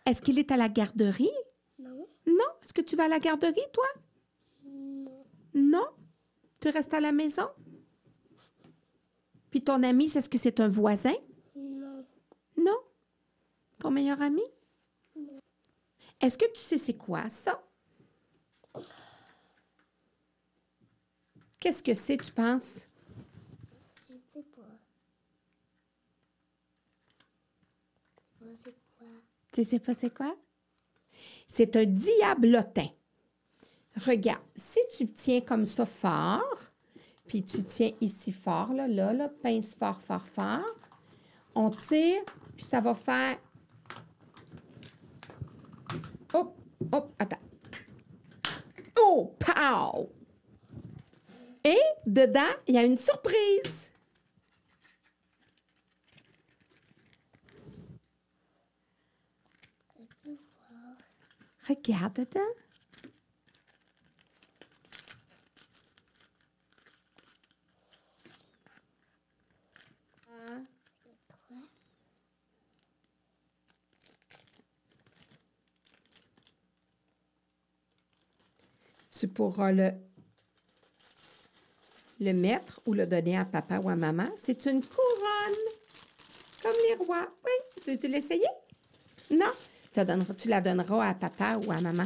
Est-ce 0.09 0.23
qu'il 0.23 0.39
est 0.39 0.51
à 0.51 0.57
la 0.57 0.69
garderie? 0.69 1.29
Non, 1.77 2.07
Non? 2.25 2.45
Est-ce 2.63 2.73
que 2.73 2.81
tu 2.81 2.95
vas 2.95 3.03
à 3.05 3.07
la 3.07 3.19
garderie, 3.19 3.61
toi? 3.71 3.85
non. 4.65 5.23
Non? 5.53 5.87
Tu 6.59 6.69
restes 6.69 6.95
à 6.95 6.99
la 6.99 7.11
maison? 7.11 7.47
Puis 9.51 9.63
ton 9.63 9.83
ami, 9.83 10.09
c'est 10.09 10.21
ce 10.21 10.29
que 10.29 10.39
c'est 10.39 10.59
un 10.61 10.67
voisin? 10.67 11.13
Non, 11.55 12.03
Non? 12.57 12.77
Ton 13.79 13.91
meilleur 13.91 14.19
ami? 14.23 14.41
Est-ce 16.21 16.39
que 16.39 16.51
tu 16.53 16.59
sais 16.59 16.79
c'est 16.79 16.97
quoi 16.97 17.29
ça? 17.29 17.63
Qu'est-ce 21.59 21.83
que 21.83 21.93
c'est, 21.93 22.17
tu 22.17 22.31
penses? 22.31 22.87
je 24.07 24.13
sais 24.33 24.43
pas. 24.55 24.79
Je 28.41 28.55
sais 28.55 28.63
pas 28.63 28.63
c'est 28.63 28.75
quoi. 28.97 29.07
Tu 29.51 29.63
sais 29.63 29.79
pas 29.79 29.93
c'est 29.93 30.13
quoi? 30.13 30.35
C'est 31.47 31.75
un 31.75 31.85
diablotin. 31.85 32.87
Regarde, 34.05 34.43
si 34.55 34.79
tu 34.95 35.07
tiens 35.11 35.41
comme 35.41 35.65
ça 35.65 35.85
fort, 35.85 36.57
puis 37.27 37.43
tu 37.43 37.63
tiens 37.63 37.91
ici 37.99 38.31
fort, 38.31 38.73
là, 38.73 38.87
là, 38.87 39.13
là, 39.13 39.29
pince 39.29 39.73
fort, 39.73 40.01
fort, 40.01 40.27
fort, 40.27 40.75
on 41.55 41.69
tire, 41.69 42.21
puis 42.55 42.65
ça 42.65 42.79
va 42.81 42.93
faire... 42.93 43.37
Hop, 46.33 46.55
hop, 46.91 47.13
attends. 47.17 47.37
Oh, 49.01 49.35
pow! 49.39 50.09
Et 51.63 51.79
dedans, 52.05 52.53
il 52.67 52.75
y 52.75 52.77
a 52.77 52.83
une 52.83 52.97
surprise. 52.97 53.91
Je 59.97 60.03
peux 60.23 60.31
voir. 60.31 60.95
Regarde 61.69 62.15
dedans. 62.15 62.39
Quoi? 71.47 71.57
Tu 79.11 79.27
pourras 79.27 79.71
le, 79.71 79.91
le 82.19 82.33
mettre 82.33 82.81
ou 82.87 82.93
le 82.93 83.05
donner 83.05 83.37
à 83.37 83.45
papa 83.45 83.77
ou 83.77 83.89
à 83.89 83.95
maman. 83.95 84.27
C'est 84.41 84.65
une 84.65 84.83
couronne, 84.83 85.59
comme 86.63 86.73
les 86.87 86.95
rois. 87.05 87.31
Oui, 87.45 87.51
tu 87.83 87.95
veux 87.95 88.07
l'essayer? 88.07 88.47
Non, 89.29 89.51
donneras, 90.05 90.33
tu 90.33 90.47
la 90.47 90.61
donneras 90.61 91.07
à 91.07 91.13
papa 91.13 91.57
ou 91.57 91.71
à 91.71 91.81
maman. 91.81 92.05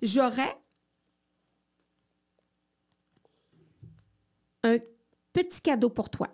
J'aurais 0.00 0.54
un 4.64 4.78
petit 5.32 5.60
cadeau 5.60 5.90
pour 5.90 6.10
toi. 6.10 6.28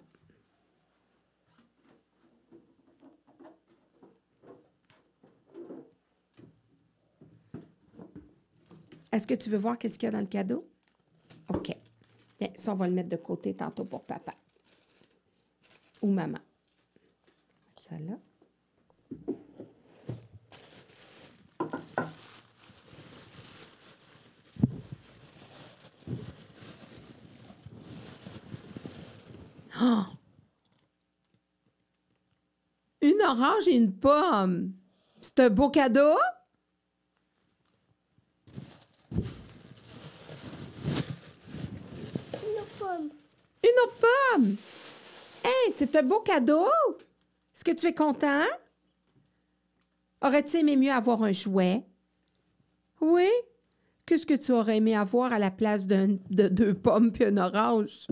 Est-ce 9.10 9.26
que 9.26 9.34
tu 9.34 9.48
veux 9.50 9.58
voir 9.58 9.78
qu'est-ce 9.78 9.98
qu'il 9.98 10.06
y 10.06 10.08
a 10.08 10.12
dans 10.12 10.20
le 10.20 10.26
cadeau? 10.26 10.68
OK. 11.48 11.74
Tiens, 12.38 12.52
ça, 12.54 12.72
on 12.72 12.76
va 12.76 12.86
le 12.86 12.94
mettre 12.94 13.08
de 13.08 13.16
côté 13.16 13.54
tantôt 13.54 13.84
pour 13.84 14.04
papa. 14.04 14.34
Ou 16.02 16.10
maman. 16.10 16.38
Ça 17.88 17.98
là. 17.98 18.14
Oh! 29.80 30.04
Une 33.00 33.22
orange 33.22 33.68
et 33.68 33.76
une 33.76 33.92
pomme. 33.92 34.72
C'est 35.20 35.38
un 35.38 35.50
beau 35.50 35.70
cadeau? 35.70 36.16
Une 39.12 39.20
pomme. 42.76 43.08
Une 43.62 43.70
pomme! 44.00 44.56
Hey, 45.44 45.72
c'est 45.76 45.94
un 45.94 46.02
beau 46.02 46.18
cadeau! 46.20 46.66
Est-ce 47.54 47.62
que 47.62 47.70
tu 47.70 47.86
es 47.86 47.94
content? 47.94 48.46
Aurais-tu 50.20 50.56
aimé 50.56 50.74
mieux 50.74 50.90
avoir 50.90 51.22
un 51.22 51.30
jouet? 51.30 51.86
Oui? 53.00 53.28
Qu'est-ce 54.06 54.26
que 54.26 54.34
tu 54.34 54.50
aurais 54.50 54.78
aimé 54.78 54.96
avoir 54.96 55.32
à 55.32 55.38
la 55.38 55.52
place 55.52 55.86
de 55.86 56.18
deux 56.48 56.74
pommes 56.74 57.12
puis 57.12 57.26
une 57.26 57.38
orange? 57.38 58.08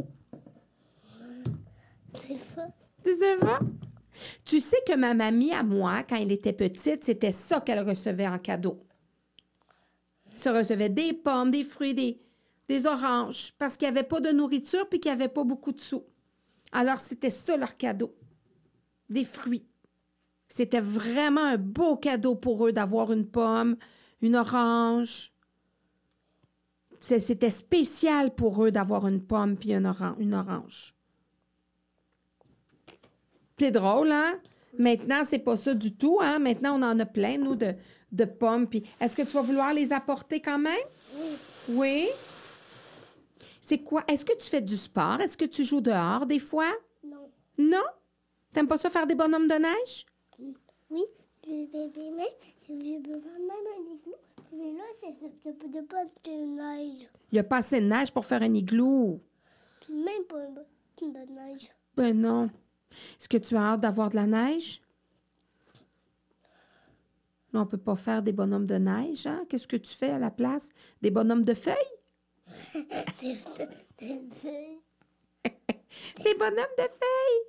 Tu 4.45 4.61
sais 4.61 4.79
que 4.87 4.97
ma 4.97 5.15
mamie, 5.15 5.53
à 5.53 5.63
moi, 5.63 6.03
quand 6.03 6.17
elle 6.17 6.33
était 6.33 6.53
petite, 6.53 7.05
c'était 7.05 7.33
ça 7.33 7.61
qu'elle 7.61 7.87
recevait 7.87 8.27
en 8.27 8.39
cadeau. 8.39 8.83
Elle 10.45 10.57
recevait 10.57 10.89
des 10.89 11.13
pommes, 11.13 11.51
des 11.51 11.65
fruits, 11.65 11.95
des, 12.69 12.87
oranges, 12.87 13.53
parce 13.59 13.77
qu'il 13.77 13.87
n'y 13.91 13.97
avait 13.97 14.07
pas 14.07 14.21
de 14.21 14.31
nourriture 14.31 14.89
puis 14.89 15.01
qu'il 15.01 15.11
n'y 15.11 15.21
avait 15.21 15.33
pas 15.33 15.45
beaucoup 15.45 15.73
de 15.73 15.81
sous. 15.81 16.05
Alors, 16.73 17.01
c'était 17.01 17.31
ça 17.31 17.57
leur 17.57 17.77
cadeau. 17.77 18.15
Des 19.09 19.25
fruits. 19.25 19.67
C'était 20.49 20.81
vraiment 20.81 21.45
un 21.45 21.59
beau 21.59 21.97
cadeau 21.97 22.35
pour 22.35 22.67
eux 22.67 22.73
d'avoir 22.73 23.13
une 23.13 23.27
pomme, 23.27 23.77
une 24.21 24.37
orange. 24.37 25.33
C'était 27.01 27.51
spécial 27.51 28.35
pour 28.35 28.65
eux 28.65 28.73
d'avoir 28.73 29.07
une 29.07 29.23
pomme 29.23 29.57
puis 29.57 29.73
une, 29.73 29.93
une 30.19 30.35
orange. 30.35 30.96
C'est 33.59 33.71
drôle, 33.71 34.13
hein? 34.13 34.39
Maintenant, 34.79 35.23
c'est 35.25 35.39
pas 35.39 35.57
ça 35.57 35.73
du 35.73 35.95
tout, 35.95 36.19
hein? 36.21 36.39
Maintenant, 36.39 36.79
on 36.79 36.83
en 36.83 36.99
a 36.99 37.07
plein, 37.07 37.39
nous, 37.39 37.57
de, 37.57 37.75
de 38.13 38.25
pommes. 38.27 38.67
Puis, 38.69 38.87
est-ce 39.01 39.17
que 39.17 39.23
tu 39.23 39.29
vas 39.29 39.41
vouloir 39.41 39.73
les 39.73 39.93
apporter 39.93 40.41
quand 40.41 40.59
même? 40.59 40.77
Oui. 41.15 41.37
Oui? 41.69 42.09
C'est 43.63 43.79
quoi? 43.79 44.05
Est-ce 44.07 44.25
que 44.25 44.37
tu 44.37 44.47
fais 44.49 44.61
du 44.61 44.77
sport? 44.77 45.21
Est-ce 45.21 45.37
que 45.37 45.47
tu 45.47 45.65
joues 45.65 45.81
dehors 45.81 46.27
des 46.27 46.39
fois? 46.39 46.71
Non. 47.03 47.31
Non? 47.59 47.85
T'aimes 48.53 48.69
pas 48.69 48.79
ça 48.79 48.91
faire 48.91 49.07
des 49.07 49.15
bonhommes 49.15 49.49
de 49.49 49.55
neige? 49.55 50.05
Oui, 50.39 51.05
je 51.45 51.51
vais 51.51 52.11
même, 52.11 52.27
je 52.69 52.73
vais 52.73 52.99
même 52.99 53.51
un 53.75 53.95
igloo. 53.95 54.15
Mais 54.53 54.73
là, 54.73 54.85
c'est 55.01 55.89
pas 55.89 56.05
de 56.05 56.31
neige. 56.31 57.09
Il 57.33 57.35
n'y 57.35 57.39
a 57.39 57.45
pas 57.45 57.57
assez 57.57 57.81
de 57.81 57.87
neige 57.87 58.13
pour 58.13 58.25
faire 58.25 58.43
un 58.43 58.55
igloo. 58.55 59.21
Puis 59.81 59.95
même 59.95 60.25
pas 60.29 60.47
de 61.01 61.33
neige. 61.33 61.71
Ben 61.97 62.19
non. 62.19 62.51
Est-ce 62.91 63.29
que 63.29 63.37
tu 63.37 63.57
as 63.57 63.73
hâte 63.73 63.81
d'avoir 63.81 64.11
de 64.11 64.17
la 64.17 64.27
neige? 64.27 64.81
Non, 67.53 67.63
on 67.63 67.67
peut 67.67 67.79
pas 67.79 67.97
faire 67.97 68.23
des 68.23 68.33
bonhommes 68.33 68.67
de 68.67 68.77
neige, 68.77 69.27
hein? 69.27 69.45
Qu'est-ce 69.49 69.67
que 69.67 69.77
tu 69.77 69.95
fais 69.95 70.11
à 70.11 70.19
la 70.19 70.31
place? 70.31 70.69
Des 71.01 71.11
bonhommes 71.11 71.45
de 71.45 71.55
feuilles? 71.55 71.75
des 76.23 76.35
bonhommes 76.35 76.77
de 76.77 76.89
feuilles? 77.01 77.43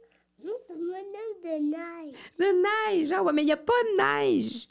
Non, 0.43 0.53
des 0.69 0.75
bonhommes 0.75 1.41
de 1.43 1.59
neige. 1.71 2.15
De 2.39 2.95
neige? 2.95 3.11
Ah 3.11 3.23
ouais, 3.23 3.33
mais 3.33 3.41
il 3.41 3.45
n'y 3.45 3.51
a 3.51 3.57
pas 3.57 3.73
de 3.73 3.97
neige. 3.97 4.69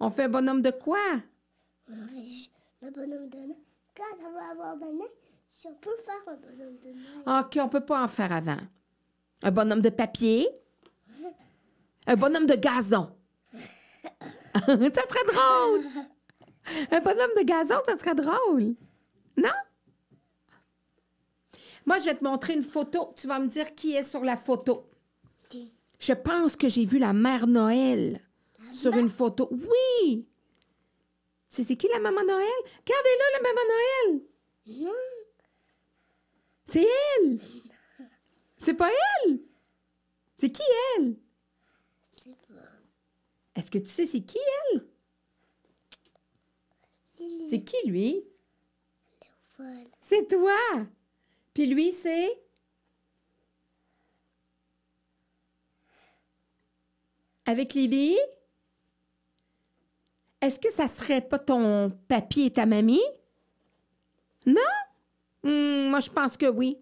On 0.00 0.10
fait 0.10 0.24
un 0.24 0.28
bonhomme 0.28 0.62
de 0.62 0.70
quoi? 0.70 0.98
On 1.88 1.94
fait 1.94 2.86
un 2.86 2.90
bonhomme 2.90 3.28
de 3.28 3.38
neige. 3.38 3.56
Quand 3.96 4.20
ça 4.20 4.30
va 4.30 4.50
avoir 4.50 4.76
de 4.76 4.80
la 4.80 4.92
neige, 4.92 5.08
on 5.64 5.74
peut 5.74 5.96
faire 6.04 6.22
un 6.26 6.36
bonhomme 6.36 6.78
de 6.78 6.88
neige. 6.88 7.44
OK, 7.44 7.58
on 7.62 7.68
peut 7.68 7.84
pas 7.84 8.02
en 8.04 8.08
faire 8.08 8.32
avant. 8.32 8.58
Un 9.42 9.50
bonhomme 9.50 9.80
de 9.80 9.90
papier? 9.90 10.48
Un 12.06 12.16
bonhomme 12.16 12.46
de 12.46 12.54
gazon? 12.54 13.10
ça 14.54 14.62
serait 14.66 15.26
drôle! 15.32 15.82
Un 16.90 17.00
bonhomme 17.00 17.30
de 17.36 17.44
gazon, 17.44 17.76
ça 17.86 17.98
serait 17.98 18.14
drôle. 18.14 18.74
Non? 19.36 19.48
Moi, 21.86 21.98
je 22.00 22.04
vais 22.06 22.14
te 22.14 22.24
montrer 22.24 22.54
une 22.54 22.62
photo. 22.62 23.14
Tu 23.16 23.26
vas 23.26 23.38
me 23.38 23.46
dire 23.46 23.74
qui 23.74 23.94
est 23.94 24.04
sur 24.04 24.22
la 24.24 24.36
photo. 24.36 24.84
Je 25.98 26.12
pense 26.12 26.54
que 26.54 26.68
j'ai 26.68 26.84
vu 26.84 26.98
la 26.98 27.12
mère 27.12 27.46
Noël 27.46 28.20
sur 28.72 28.96
une 28.96 29.08
photo. 29.08 29.48
Oui! 29.50 30.26
Tu 31.48 31.56
sais, 31.56 31.64
c'est 31.64 31.76
qui 31.76 31.88
la 31.88 31.98
maman 31.98 32.22
Noël? 32.22 32.46
Regardez-là, 32.86 33.24
la 33.32 33.42
maman 33.42 33.60
Noël! 33.68 34.22
Non. 34.84 34.92
C'est 36.66 36.86
elle! 37.16 37.38
C'est 38.58 38.74
pas 38.74 38.90
elle! 39.24 39.40
C'est 40.38 40.50
qui 40.50 40.62
elle? 40.96 41.16
C'est 42.10 42.36
pas. 42.46 42.54
Est-ce 43.54 43.70
que 43.70 43.78
tu 43.78 43.88
sais 43.88 44.06
c'est 44.06 44.20
qui 44.20 44.38
elle? 44.72 44.86
C'est 47.50 47.62
qui 47.62 47.76
lui? 47.88 48.24
C'est 50.00 50.28
toi! 50.28 50.56
Puis 51.52 51.66
lui, 51.66 51.92
c'est? 51.92 52.40
Avec 57.44 57.74
Lily? 57.74 58.16
Est-ce 60.40 60.60
que 60.60 60.70
ça 60.70 60.86
serait 60.86 61.20
pas 61.20 61.40
ton 61.40 61.90
papier 62.06 62.46
et 62.46 62.52
ta 62.52 62.66
mamie? 62.66 63.02
Non? 64.46 64.60
Hmm, 65.42 65.90
moi, 65.90 65.98
je 65.98 66.10
pense 66.10 66.36
que 66.36 66.46
oui. 66.46 66.78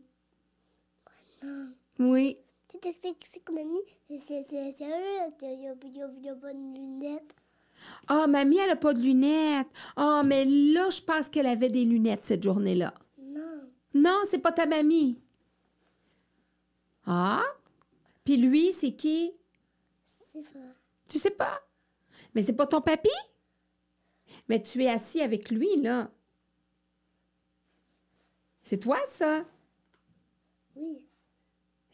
Oui. 1.99 2.39
C'est 2.83 3.45
comme 3.45 3.57
mamie, 3.57 3.81
c'est 4.07 4.21
sérieux, 4.21 4.73
il 5.41 5.59
n'y 5.59 5.69
a, 5.69 6.35
pas 6.35 6.53
de 6.53 6.79
lunettes. 6.79 7.35
Ah, 8.07 8.27
mamie, 8.27 8.59
elle 8.59 8.69
n'a 8.69 8.77
pas 8.77 8.95
de 8.95 9.01
lunettes. 9.01 9.69
Ah, 9.97 10.23
mais 10.25 10.45
là, 10.45 10.91
je 10.91 11.01
pense 11.01 11.29
qu'elle 11.29 11.47
avait 11.47 11.71
des 11.71 11.85
lunettes 11.85 12.25
cette 12.25 12.43
journée-là. 12.43 12.95
Non. 13.19 13.61
Non, 13.95 14.21
c'est 14.29 14.39
pas 14.39 14.53
ta 14.53 14.67
mamie. 14.67 15.19
Ah? 17.07 17.43
Puis 18.25 18.37
lui, 18.37 18.73
c'est 18.73 18.93
qui? 18.93 19.33
C'est 20.33 20.43
pas. 20.43 20.59
Tu 21.09 21.19
sais 21.19 21.31
pas? 21.31 21.61
Mais 22.35 22.43
c'est 22.43 22.53
pas 22.53 22.67
ton 22.67 22.81
papy? 22.81 23.09
Mais 24.49 24.63
tu 24.63 24.83
es 24.83 24.89
assis 24.89 25.23
avec 25.23 25.51
lui, 25.51 25.77
là. 25.77 26.11
C'est 28.63 28.79
toi, 28.79 28.99
ça? 29.09 29.45
Oui. 30.75 31.07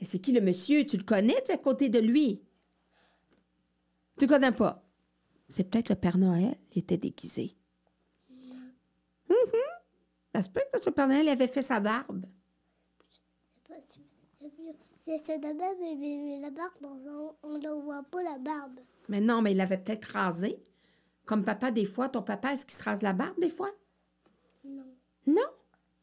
Et 0.02 0.04
c'est 0.04 0.18
qui 0.18 0.32
le 0.32 0.40
monsieur? 0.40 0.84
Tu 0.84 0.96
le 0.96 1.04
connais, 1.04 1.40
tu 1.44 1.52
es 1.52 1.54
à 1.54 1.58
côté 1.58 1.88
de 1.88 2.00
lui? 2.00 2.42
Tu 4.18 4.26
connais 4.26 4.50
pas? 4.50 4.84
C'est 5.48 5.62
peut-être 5.62 5.90
le 5.90 5.94
Père 5.94 6.18
Noël, 6.18 6.58
il 6.72 6.80
était 6.80 6.96
déguisé. 6.96 7.56
Mhm. 9.30 9.36
Ça 10.34 10.42
se 10.42 10.50
peut 10.50 10.60
que 10.72 10.84
le 10.84 10.90
Père 10.90 11.06
Noël 11.06 11.28
avait 11.28 11.46
fait 11.46 11.62
sa 11.62 11.78
barbe. 11.78 12.26
C'est 15.06 15.38
la 15.38 15.54
barbe, 15.54 15.78
mais, 15.80 15.94
mais 15.94 16.40
la 16.40 16.50
barbe, 16.50 16.72
on 17.44 17.58
ne 17.58 17.82
voit 17.82 18.02
pas 18.02 18.24
la 18.24 18.38
barbe. 18.38 18.80
Mais 19.08 19.20
non, 19.20 19.40
mais 19.40 19.52
il 19.52 19.56
l'avait 19.56 19.78
peut-être 19.78 20.06
rasé. 20.06 20.60
Comme 21.26 21.44
papa, 21.44 21.70
des 21.70 21.84
fois. 21.84 22.08
Ton 22.08 22.22
papa, 22.22 22.54
est-ce 22.54 22.66
qu'il 22.66 22.76
se 22.76 22.82
rase 22.82 23.02
la 23.02 23.12
barbe, 23.12 23.38
des 23.38 23.50
fois? 23.50 23.70
Non. 24.64 24.84
Non? 25.28 25.42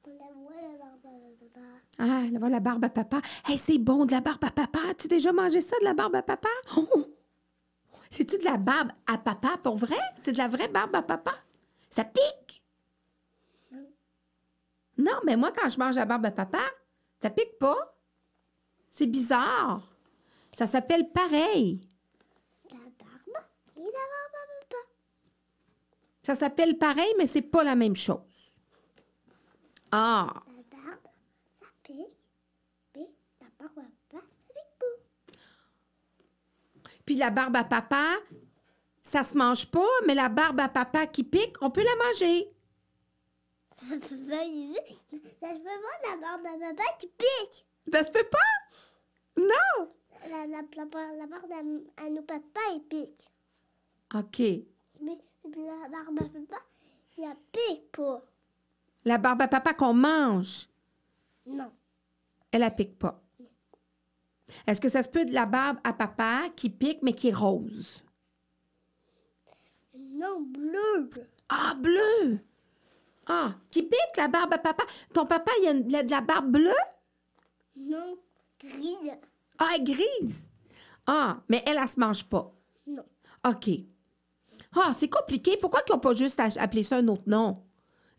On 0.05 0.09
la 0.11 0.31
voit, 0.35 0.53
la 0.55 0.77
barbe 1.03 1.05
à 1.05 1.45
papa. 1.53 1.67
Ah, 1.99 2.23
là, 2.31 2.39
voilà 2.39 2.55
la 2.55 2.59
barbe 2.61 2.85
à 2.85 2.89
papa. 2.89 3.21
Hey, 3.45 3.57
c'est 3.57 3.77
bon, 3.77 4.05
de 4.05 4.11
la 4.11 4.21
barbe 4.21 4.43
à 4.45 4.51
papa. 4.51 4.79
Tu 4.97 5.05
as 5.05 5.09
déjà 5.09 5.31
mangé 5.31 5.61
ça, 5.61 5.77
de 5.79 5.83
la 5.83 5.93
barbe 5.93 6.15
à 6.15 6.23
papa? 6.23 6.49
Oh! 6.77 7.05
C'est-tu 8.09 8.37
de 8.39 8.45
la 8.45 8.57
barbe 8.57 8.91
à 9.05 9.17
papa 9.17 9.57
pour 9.61 9.75
vrai? 9.77 9.99
C'est 10.23 10.33
de 10.33 10.37
la 10.37 10.47
vraie 10.47 10.69
barbe 10.69 10.95
à 10.95 11.03
papa? 11.03 11.35
Ça 11.89 12.03
pique? 12.05 12.63
Non. 13.71 13.87
Non, 14.97 15.19
mais 15.25 15.35
moi, 15.35 15.51
quand 15.51 15.69
je 15.69 15.77
mange 15.77 15.95
la 15.95 16.05
barbe 16.05 16.25
à 16.25 16.31
papa, 16.31 16.61
ça 17.21 17.29
pique 17.29 17.59
pas. 17.59 17.95
C'est 18.89 19.05
bizarre. 19.05 19.83
Ça 20.57 20.65
s'appelle 20.65 21.11
pareil. 21.11 21.81
La 22.71 22.77
barbe 22.77 23.45
et 23.75 23.81
la 23.81 23.85
barbe 23.85 24.35
à 24.35 24.47
papa. 24.61 24.77
Ça 26.23 26.35
s'appelle 26.35 26.77
pareil, 26.77 27.13
mais 27.17 27.27
c'est 27.27 27.41
pas 27.41 27.63
la 27.63 27.75
même 27.75 27.95
chose. 27.95 28.19
Ah! 29.91 30.27
La 30.47 30.63
barbe, 30.77 31.07
ça 31.59 31.65
pique. 31.83 32.27
Mais 32.95 33.09
la 33.41 33.47
barbe 33.59 33.79
à 33.79 33.81
papa, 34.09 34.25
ça 34.25 34.53
pique 34.53 34.79
pas. 34.79 34.97
Puis 37.09 37.17
la 37.17 37.31
barbe 37.31 37.55
à 37.55 37.63
papa, 37.63 38.05
ça 39.01 39.23
se 39.23 39.35
mange 39.35 39.65
pas, 39.71 39.81
mais 40.05 40.13
la 40.13 40.29
barbe 40.29 40.59
à 40.59 40.69
papa 40.69 41.07
qui 41.07 41.23
pique, 41.23 41.55
on 41.59 41.71
peut 41.71 41.81
la 41.83 42.05
manger. 42.05 42.53
Ça 43.79 43.99
ça 43.99 44.09
peut 44.09 44.27
pas 44.27 46.07
la 46.07 46.17
barbe 46.17 46.45
à 46.45 46.67
papa 46.75 46.83
qui 46.99 47.07
pique. 47.07 47.65
Ça 47.91 48.03
se 48.03 48.11
peut 48.11 48.27
pas? 48.29 49.41
Non! 49.41 49.89
La, 50.29 50.45
la, 50.45 50.61
la, 50.61 50.85
la 51.17 51.25
barbe 51.25 51.51
à, 51.51 52.03
à 52.05 52.09
nos 52.11 52.21
papas, 52.21 52.59
il 52.75 52.83
pique. 52.87 53.31
OK. 54.13 54.39
Mais 55.01 55.17
mais 55.49 55.65
la 55.65 55.89
barbe 55.89 56.19
à 56.19 56.25
papa, 56.29 56.63
il 57.17 57.23
la 57.23 57.35
pique 57.51 57.91
pas. 57.91 58.21
La 59.03 59.17
barbe 59.17 59.41
à 59.41 59.47
papa 59.47 59.73
qu'on 59.73 59.95
mange, 59.95 60.67
Non. 61.47 61.71
elle 62.51 62.59
la 62.61 62.69
pique 62.69 62.99
pas. 62.99 63.19
Est-ce 64.67 64.81
que 64.81 64.89
ça 64.89 65.03
se 65.03 65.09
peut 65.09 65.25
de 65.25 65.33
la 65.33 65.45
barbe 65.45 65.77
à 65.83 65.93
papa 65.93 66.43
qui 66.55 66.69
pique, 66.69 66.99
mais 67.01 67.13
qui 67.13 67.29
est 67.29 67.33
rose? 67.33 68.03
Non, 69.95 70.41
bleu. 70.41 71.09
Ah, 71.49 71.75
bleu! 71.75 72.39
Ah, 73.27 73.55
qui 73.71 73.83
pique 73.83 74.17
la 74.17 74.27
barbe 74.27 74.53
à 74.53 74.57
papa? 74.57 74.83
Ton 75.13 75.25
papa, 75.25 75.51
il 75.61 75.67
a, 75.67 75.71
une- 75.71 75.89
il 75.89 75.95
a 75.95 76.03
de 76.03 76.11
la 76.11 76.21
barbe 76.21 76.51
bleue? 76.51 76.71
Non, 77.75 78.17
gris. 78.59 78.97
Ah, 79.57 79.69
elle 79.75 79.81
est 79.81 79.83
grise. 79.83 80.47
Ah, 81.05 81.41
mais 81.47 81.63
elle, 81.65 81.77
elle 81.81 81.87
se 81.87 81.99
mange 81.99 82.23
pas. 82.25 82.51
Non. 82.87 83.03
OK. 83.47 83.69
Ah, 84.75 84.91
c'est 84.93 85.09
compliqué. 85.09 85.57
Pourquoi 85.57 85.81
ils 85.87 85.91
n'ont 85.91 85.99
pas 85.99 86.13
juste 86.13 86.39
appelé 86.57 86.83
ça 86.83 86.97
un 86.97 87.07
autre 87.07 87.23
nom? 87.27 87.63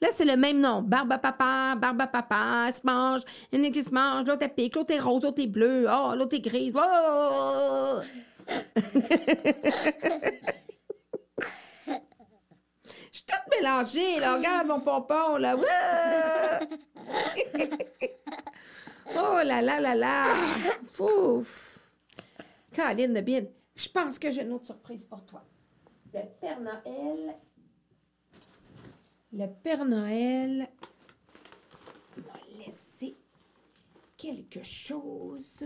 Là, 0.01 0.09
c'est 0.14 0.24
le 0.24 0.36
même 0.36 0.61
nom. 0.61 0.80
Barbe 0.82 1.12
à 1.12 1.18
papa, 1.18 1.74
barbe 1.76 2.01
à 2.01 2.07
papa, 2.07 2.64
elle 2.68 2.74
se 2.74 2.80
mange. 2.84 3.20
A 3.53 3.70
qui 3.70 3.84
se 3.84 3.90
mange, 3.90 4.26
l'autre 4.26 4.42
elle 4.42 4.55
pique, 4.55 4.74
l'autre 4.74 4.92
est 4.92 4.98
rose, 4.98 5.22
l'autre 5.22 5.42
est 5.42 5.46
bleu, 5.46 5.86
oh, 5.90 6.14
l'autre 6.16 6.34
est 6.34 6.40
grise. 6.40 6.72
Oh! 6.74 8.01
Je 13.12 13.18
suis 13.18 13.24
toute 13.24 13.42
mélangée, 13.59 14.20
là. 14.20 14.36
Regarde 14.36 14.66
mon 14.68 14.80
pompon, 14.80 15.36
là. 15.36 15.57
oh 19.16 19.40
là 19.44 19.61
là 19.61 19.80
là 19.80 19.94
là. 19.94 20.24
Ouf. 20.98 21.78
Caroline 22.72 23.12
de 23.14 23.20
bien. 23.20 23.42
Je 23.74 23.88
pense 23.88 24.18
que 24.18 24.30
j'ai 24.30 24.42
une 24.42 24.53
autre 24.53 24.66
surprise 24.66 25.05
pour 25.07 25.24
toi. 25.26 25.44
Le 26.14 26.20
Père 26.40 26.61
Noël. 26.61 27.36
Le 29.33 29.47
Père 29.47 29.85
Noël 29.85 30.68
m'a 32.16 32.64
laissé 32.64 33.16
quelque 34.16 34.62
chose. 34.62 35.62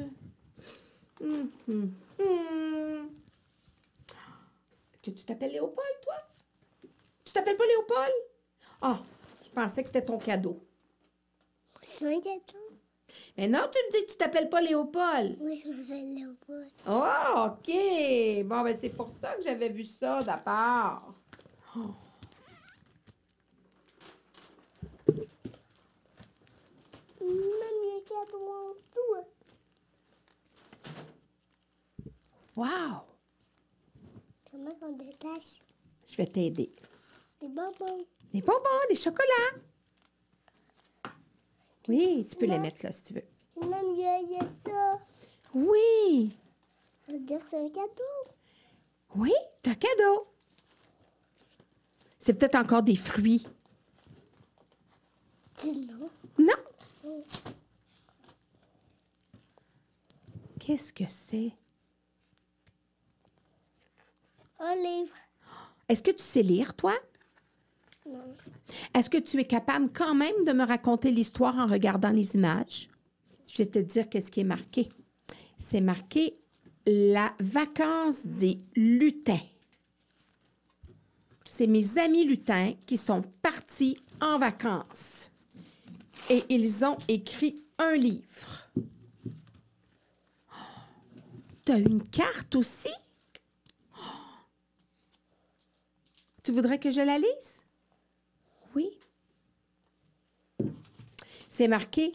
Hum, 1.20 1.50
hum, 1.68 1.94
hum. 2.20 3.10
Que 5.02 5.10
tu 5.10 5.24
t'appelles 5.24 5.52
Léopold, 5.52 6.00
toi? 6.02 6.16
Tu 7.24 7.32
t'appelles 7.32 7.56
pas 7.56 7.66
Léopold? 7.66 8.12
Ah, 8.82 9.00
je 9.44 9.50
pensais 9.50 9.82
que 9.82 9.88
c'était 9.88 10.04
ton 10.04 10.18
cadeau. 10.18 10.62
C'est 11.82 12.06
un 12.06 12.18
gâteau. 12.18 12.58
Mais 13.36 13.48
non, 13.48 13.60
tu 13.72 13.78
me 13.78 13.92
dis 13.92 14.06
que 14.06 14.12
tu 14.12 14.18
t'appelles 14.18 14.50
pas 14.50 14.60
Léopold. 14.60 15.36
Oui, 15.40 15.62
je 15.64 15.70
m'appelle 15.70 16.14
Léopold. 16.14 16.70
Oh, 16.86 17.46
OK. 17.46 18.46
Bon, 18.46 18.62
ben 18.62 18.76
c'est 18.78 18.90
pour 18.90 19.10
ça 19.10 19.34
que 19.36 19.42
j'avais 19.42 19.70
vu 19.70 19.84
ça 19.84 20.22
d'abord. 20.22 21.14
Même 21.76 21.86
le 21.86 21.92
cadeau 25.06 27.02
en 27.02 27.10
dessous. 27.10 27.13
Wow! 32.56 33.00
Comment 34.50 34.76
on 34.82 34.92
détache 34.92 35.60
Je 36.06 36.16
vais 36.16 36.26
t'aider. 36.26 36.70
des 37.40 37.48
bonbons? 37.48 38.04
Des 38.32 38.40
bonbons, 38.42 38.86
des 38.88 38.94
chocolats. 38.94 39.58
Oui, 41.88 42.26
tu 42.30 42.36
peux 42.36 42.46
les 42.46 42.58
mettre 42.58 42.84
là 42.84 42.92
si 42.92 43.02
tu 43.04 43.14
veux. 43.14 43.68
Même 43.68 43.86
il 43.94 43.98
y 44.00 44.36
a, 44.36 44.40
ça. 44.64 45.00
Oui, 45.52 46.36
Ça 47.06 47.12
veut 47.12 47.18
dire 47.20 47.38
que 47.40 47.50
c'est 47.50 47.58
un 47.64 47.68
cadeau. 47.68 48.32
oui, 49.16 49.32
t'as 49.62 49.72
un 49.72 49.74
cadeau. 49.74 50.26
C'est 52.18 52.34
peut-être 52.34 52.54
encore 52.56 52.82
des 52.82 52.96
fruits. 52.96 53.46
Non. 55.64 56.08
Qu'est-ce 60.58 60.92
que 60.92 61.04
c'est? 61.08 61.52
Un 64.58 64.74
livre. 64.76 65.14
Est-ce 65.88 66.02
que 66.02 66.10
tu 66.10 66.22
sais 66.22 66.42
lire, 66.42 66.74
toi? 66.74 66.94
Non. 68.06 68.34
Est-ce 68.94 69.10
que 69.10 69.18
tu 69.18 69.38
es 69.38 69.44
capable 69.44 69.92
quand 69.92 70.14
même 70.14 70.44
de 70.46 70.52
me 70.52 70.64
raconter 70.64 71.10
l'histoire 71.10 71.58
en 71.58 71.66
regardant 71.66 72.10
les 72.10 72.34
images? 72.34 72.88
Je 73.46 73.58
vais 73.58 73.66
te 73.66 73.78
dire 73.78 74.08
qu'est-ce 74.08 74.30
qui 74.30 74.40
est 74.40 74.44
marqué. 74.44 74.88
C'est 75.58 75.82
marqué 75.82 76.34
la 76.86 77.34
vacance 77.40 78.24
des 78.24 78.58
lutins. 78.74 79.40
C'est 81.44 81.66
mes 81.66 81.98
amis 81.98 82.24
lutins 82.24 82.72
qui 82.86 82.96
sont 82.96 83.22
partis 83.42 83.98
en 84.20 84.38
vacances. 84.38 85.30
Et 86.30 86.42
ils 86.48 86.84
ont 86.84 86.96
écrit 87.08 87.64
un 87.78 87.94
livre. 87.94 88.70
Tu 91.64 91.72
as 91.72 91.78
une 91.78 92.02
carte 92.08 92.54
aussi? 92.54 92.92
Tu 96.42 96.52
voudrais 96.52 96.78
que 96.78 96.90
je 96.90 97.00
la 97.00 97.18
lise? 97.18 97.60
Oui. 98.74 98.90
C'est 101.48 101.68
marqué. 101.68 102.12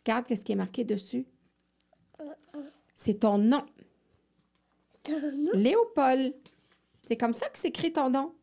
Regarde 0.00 0.26
qu'est-ce 0.26 0.44
qui 0.44 0.52
est 0.52 0.56
marqué 0.56 0.84
dessus. 0.84 1.26
C'est 2.94 3.20
ton 3.20 3.38
nom. 3.38 3.64
Léopold. 5.54 6.34
C'est 7.06 7.16
comme 7.16 7.34
ça 7.34 7.48
que 7.48 7.58
s'écrit 7.58 7.92
ton 7.92 8.10
nom. 8.10 8.34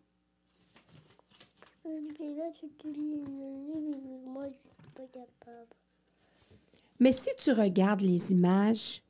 Mais 6.99 7.11
si 7.11 7.29
tu 7.37 7.51
regardes 7.51 8.01
les 8.01 8.31
images, 8.31 9.01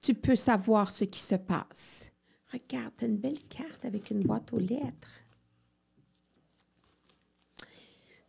tu 0.00 0.14
peux 0.14 0.36
savoir 0.36 0.90
ce 0.90 1.04
qui 1.04 1.20
se 1.20 1.34
passe. 1.34 2.10
Regarde, 2.52 2.94
une 3.02 3.18
belle 3.18 3.40
carte 3.48 3.84
avec 3.84 4.10
une 4.10 4.20
boîte 4.20 4.52
aux 4.52 4.58
lettres. 4.58 5.20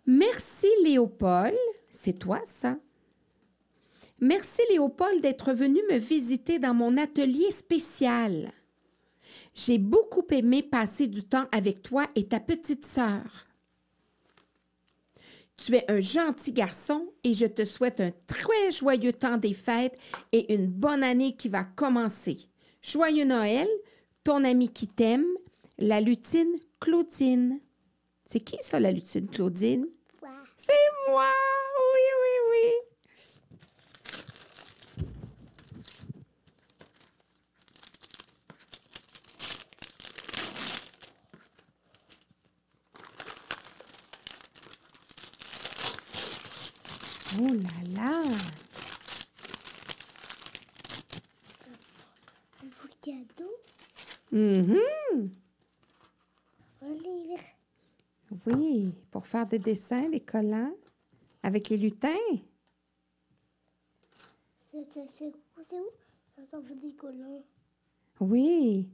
Merci 0.05 0.67
Léopold. 0.83 1.55
C'est 1.91 2.17
toi 2.19 2.41
ça? 2.45 2.77
Merci 4.19 4.61
Léopold 4.71 5.21
d'être 5.21 5.53
venu 5.53 5.79
me 5.89 5.97
visiter 5.97 6.59
dans 6.59 6.73
mon 6.73 6.97
atelier 6.97 7.51
spécial. 7.51 8.51
J'ai 9.55 9.77
beaucoup 9.77 10.25
aimé 10.31 10.63
passer 10.63 11.07
du 11.07 11.23
temps 11.23 11.47
avec 11.51 11.81
toi 11.81 12.05
et 12.15 12.27
ta 12.27 12.39
petite 12.39 12.85
sœur. 12.85 13.48
Tu 15.59 15.75
es 15.75 15.91
un 15.91 15.99
gentil 15.99 16.53
garçon 16.53 17.11
et 17.25 17.33
je 17.33 17.45
te 17.45 17.65
souhaite 17.65 17.99
un 17.99 18.11
très 18.27 18.71
joyeux 18.71 19.11
temps 19.11 19.35
des 19.35 19.53
fêtes 19.53 19.97
et 20.31 20.55
une 20.55 20.67
bonne 20.67 21.03
année 21.03 21.35
qui 21.35 21.49
va 21.49 21.65
commencer. 21.65 22.37
Joyeux 22.81 23.25
Noël, 23.25 23.67
ton 24.23 24.45
ami 24.45 24.69
qui 24.69 24.87
t'aime, 24.87 25.25
la 25.77 25.99
lutine 25.99 26.55
Claudine. 26.79 27.59
C'est 28.25 28.39
qui 28.39 28.57
ça, 28.61 28.79
la 28.79 28.93
lutine 28.93 29.27
Claudine? 29.27 29.85
C'est 30.55 31.11
moi! 31.11 31.27
Oui, 31.93 32.05
oui, 32.21 32.51
oui. 32.51 32.88
Oh 47.39 47.47
là 47.53 47.95
là! 47.95 48.23
Un 52.61 52.65
beau 52.67 52.89
cadeau. 53.01 53.51
Mhm. 54.31 55.31
Un 56.81 56.89
livre. 56.93 57.43
Oui, 58.45 58.93
pour 59.11 59.25
faire 59.25 59.47
des 59.47 59.59
dessins, 59.59 60.09
des 60.09 60.19
collants 60.19 60.73
avec 61.43 61.69
les 61.69 61.77
lutins. 61.77 62.09
C'est 64.71 65.79
où? 65.79 65.91
Des 66.81 66.93
collants. 66.93 67.43
Oui. 68.19 68.87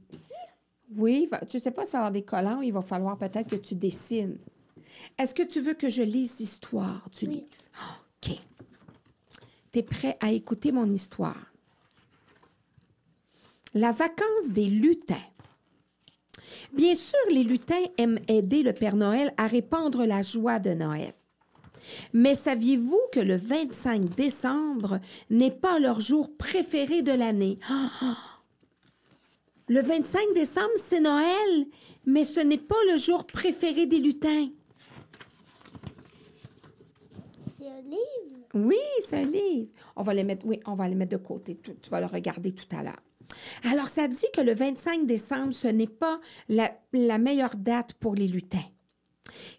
Oui, 0.94 1.26
va- 1.26 1.44
tu 1.44 1.58
sais 1.58 1.70
pas 1.70 1.84
si 1.84 1.92
va 1.92 1.98
avoir 1.98 2.12
des 2.12 2.22
collants 2.24 2.60
il 2.60 2.72
va 2.72 2.82
falloir 2.82 3.18
peut-être 3.18 3.50
que 3.50 3.56
tu 3.56 3.74
dessines. 3.74 4.38
Est-ce 5.18 5.34
que 5.34 5.42
tu 5.42 5.60
veux 5.60 5.74
que 5.74 5.90
je 5.90 6.02
lise 6.02 6.38
l'histoire 6.38 7.08
du 7.10 7.26
Oui. 7.26 7.34
livre? 7.34 8.05
OK. 8.28 8.38
Tu 9.72 9.78
es 9.78 9.82
prêt 9.82 10.16
à 10.20 10.30
écouter 10.32 10.72
mon 10.72 10.88
histoire? 10.90 11.52
La 13.74 13.92
vacance 13.92 14.48
des 14.48 14.66
lutins. 14.66 15.16
Bien 16.72 16.94
sûr, 16.94 17.18
les 17.30 17.44
lutins 17.44 17.84
aiment 17.98 18.18
aider 18.28 18.62
le 18.62 18.72
Père 18.72 18.96
Noël 18.96 19.34
à 19.36 19.46
répandre 19.46 20.04
la 20.04 20.22
joie 20.22 20.58
de 20.58 20.70
Noël. 20.70 21.12
Mais 22.12 22.34
saviez-vous 22.34 23.00
que 23.12 23.20
le 23.20 23.36
25 23.36 24.14
décembre 24.14 25.00
n'est 25.30 25.50
pas 25.50 25.78
leur 25.78 26.00
jour 26.00 26.36
préféré 26.36 27.02
de 27.02 27.12
l'année? 27.12 27.58
Le 29.68 29.82
25 29.82 30.32
décembre, 30.32 30.70
c'est 30.78 31.00
Noël, 31.00 31.66
mais 32.06 32.24
ce 32.24 32.38
n'est 32.38 32.56
pas 32.56 32.76
le 32.92 32.98
jour 32.98 33.26
préféré 33.26 33.86
des 33.86 33.98
lutins. 33.98 34.48
C'est 37.58 37.66
un 37.66 37.75
livre. 37.90 38.46
Oui, 38.54 38.76
c'est 39.06 39.18
un 39.18 39.24
livre. 39.24 39.70
On 39.96 40.02
va 40.02 40.14
les 40.14 40.24
mettre, 40.24 40.46
oui, 40.46 40.60
on 40.66 40.74
va 40.74 40.88
les 40.88 40.94
mettre 40.94 41.12
de 41.12 41.22
côté. 41.22 41.58
Tu, 41.62 41.74
tu 41.76 41.90
vas 41.90 42.00
le 42.00 42.06
regarder 42.06 42.52
tout 42.52 42.68
à 42.76 42.82
l'heure. 42.82 43.00
Alors, 43.64 43.88
ça 43.88 44.08
dit 44.08 44.26
que 44.32 44.40
le 44.40 44.54
25 44.54 45.06
décembre, 45.06 45.52
ce 45.52 45.68
n'est 45.68 45.86
pas 45.86 46.20
la, 46.48 46.70
la 46.92 47.18
meilleure 47.18 47.56
date 47.56 47.94
pour 47.94 48.14
les 48.14 48.28
lutins. 48.28 48.64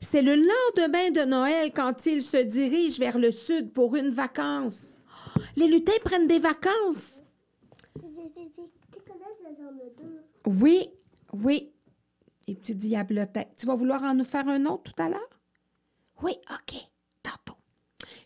C'est 0.01 0.21
le 0.21 0.36
lendemain 0.36 1.11
de 1.11 1.25
Noël 1.30 1.71
quand 1.73 2.05
ils 2.05 2.21
se 2.21 2.38
dirigent 2.38 2.99
vers 2.99 3.19
le 3.19 3.32
sud 3.32 3.73
pour 3.73 3.95
une 3.95 4.09
vacance. 4.09 4.99
Les 5.55 5.67
lutins 5.67 5.91
prennent 6.03 6.28
des 6.28 6.39
vacances. 6.39 7.23
Oui, 10.45 10.89
oui. 11.34 11.73
Les 12.47 12.55
petits 12.55 12.75
diablotins. 12.75 13.43
Tu 13.57 13.65
vas 13.65 13.75
vouloir 13.75 14.01
en 14.03 14.13
nous 14.13 14.23
faire 14.23 14.47
un 14.47 14.65
autre 14.65 14.93
tout 14.93 15.03
à 15.03 15.09
l'heure? 15.09 15.39
Oui, 16.23 16.34
OK. 16.49 16.75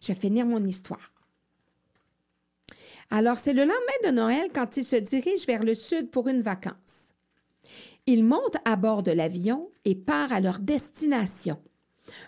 Je 0.01 0.07
vais 0.07 0.19
finir 0.19 0.45
mon 0.45 0.63
histoire. 0.65 1.11
Alors, 3.11 3.37
c'est 3.37 3.53
le 3.53 3.61
lendemain 3.61 3.75
de 4.05 4.11
Noël 4.11 4.49
quand 4.53 4.77
ils 4.77 4.85
se 4.85 4.95
dirigent 4.95 5.45
vers 5.45 5.63
le 5.63 5.75
sud 5.75 6.09
pour 6.09 6.27
une 6.27 6.41
vacance. 6.41 7.13
Ils 8.07 8.23
montent 8.23 8.57
à 8.65 8.75
bord 8.77 9.03
de 9.03 9.11
l'avion 9.11 9.69
et 9.85 9.95
partent 9.95 10.31
à 10.31 10.39
leur 10.39 10.59
destination. 10.59 11.61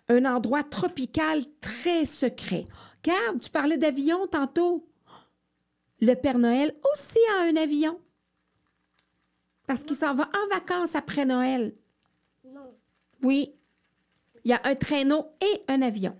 Un 0.07 0.25
endroit 0.25 0.63
tropical 0.63 1.41
très 1.61 2.05
secret. 2.05 2.65
Regarde, 3.03 3.41
tu 3.41 3.49
parlais 3.49 3.77
d'avion 3.77 4.27
tantôt. 4.27 4.87
Le 5.99 6.13
Père 6.13 6.37
Noël 6.37 6.75
aussi 6.93 7.19
a 7.37 7.43
un 7.43 7.55
avion. 7.55 7.99
Parce 9.65 9.83
qu'il 9.83 9.95
s'en 9.95 10.13
va 10.13 10.29
en 10.35 10.53
vacances 10.53 10.95
après 10.95 11.25
Noël. 11.25 11.73
Non. 12.45 12.75
Oui. 13.21 13.55
Il 14.43 14.51
y 14.51 14.53
a 14.53 14.61
un 14.65 14.75
traîneau 14.75 15.25
et 15.41 15.63
un 15.69 15.81
avion. 15.81 16.17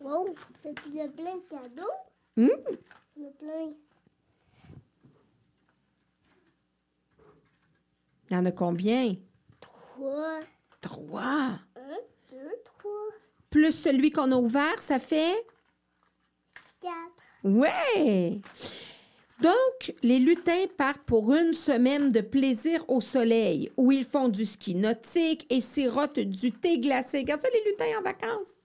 Wow, 0.00 0.34
c'est 0.62 0.74
il 0.86 0.94
y 0.94 1.00
a 1.00 1.08
plein 1.08 1.36
de 1.36 1.42
cadeaux. 1.48 1.90
Il 2.36 2.44
y 2.44 3.24
en 3.24 3.28
a 3.28 3.30
plein. 3.38 3.72
Il 8.30 8.34
y 8.34 8.36
en 8.36 8.44
a 8.46 8.52
combien? 8.52 9.16
Trois. 9.60 10.40
Trois. 10.80 11.58
Un, 11.76 11.98
deux, 12.30 12.52
trois, 12.64 12.90
Plus 13.50 13.72
celui 13.72 14.10
qu'on 14.10 14.30
a 14.32 14.36
ouvert, 14.36 14.82
ça 14.82 14.98
fait? 14.98 15.34
quatre. 16.80 16.94
Ouais! 17.44 18.40
Donc, 19.40 19.94
les 20.02 20.18
lutins 20.18 20.66
partent 20.76 21.02
pour 21.02 21.32
une 21.34 21.54
semaine 21.54 22.12
de 22.12 22.20
plaisir 22.20 22.84
au 22.88 23.00
soleil, 23.00 23.70
où 23.76 23.90
ils 23.92 24.04
font 24.04 24.28
du 24.28 24.44
ski 24.46 24.74
nautique 24.74 25.46
et 25.50 25.60
sirotent 25.60 26.18
du 26.18 26.52
thé 26.52 26.78
glacé. 26.78 27.18
Regarde 27.18 27.42
ça, 27.42 27.48
les 27.50 27.70
lutins 27.70 27.98
en 27.98 28.02
vacances. 28.02 28.63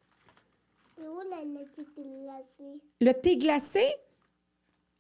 Le 3.02 3.12
thé 3.14 3.38
glacé, 3.38 3.86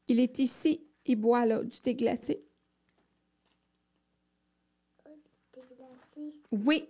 il 0.07 0.20
est 0.20 0.39
ici. 0.39 0.86
Il 1.05 1.15
boit 1.15 1.45
là, 1.45 1.63
du 1.63 1.80
thé 1.80 1.95
glacé. 1.95 2.43
Oui. 6.51 6.89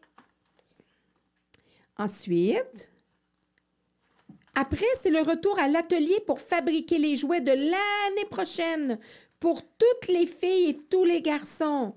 Ensuite, 1.97 2.91
après, 4.55 4.86
c'est 4.95 5.09
le 5.09 5.21
retour 5.21 5.59
à 5.59 5.67
l'atelier 5.67 6.19
pour 6.25 6.39
fabriquer 6.39 6.97
les 6.97 7.15
jouets 7.15 7.41
de 7.41 7.51
l'année 7.51 8.30
prochaine 8.30 8.99
pour 9.39 9.61
toutes 9.61 10.07
les 10.07 10.27
filles 10.27 10.69
et 10.69 10.77
tous 10.89 11.03
les 11.03 11.21
garçons. 11.21 11.93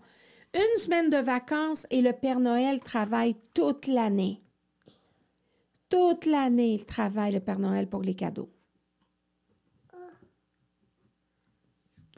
Une 0.55 0.79
semaine 0.79 1.09
de 1.09 1.17
vacances 1.17 1.87
et 1.91 2.03
le 2.03 2.13
Père 2.13 2.41
Noël 2.41 2.81
travaille 2.81 3.37
toute 3.55 3.87
l'année. 3.87 4.42
Toute 5.93 6.25
l'année, 6.25 6.75
il 6.77 6.87
travaille, 6.87 7.33
le 7.35 7.41
Père 7.41 7.59
Noël, 7.59 7.87
pour 7.87 8.01
les 8.01 8.15
cadeaux. 8.15 8.51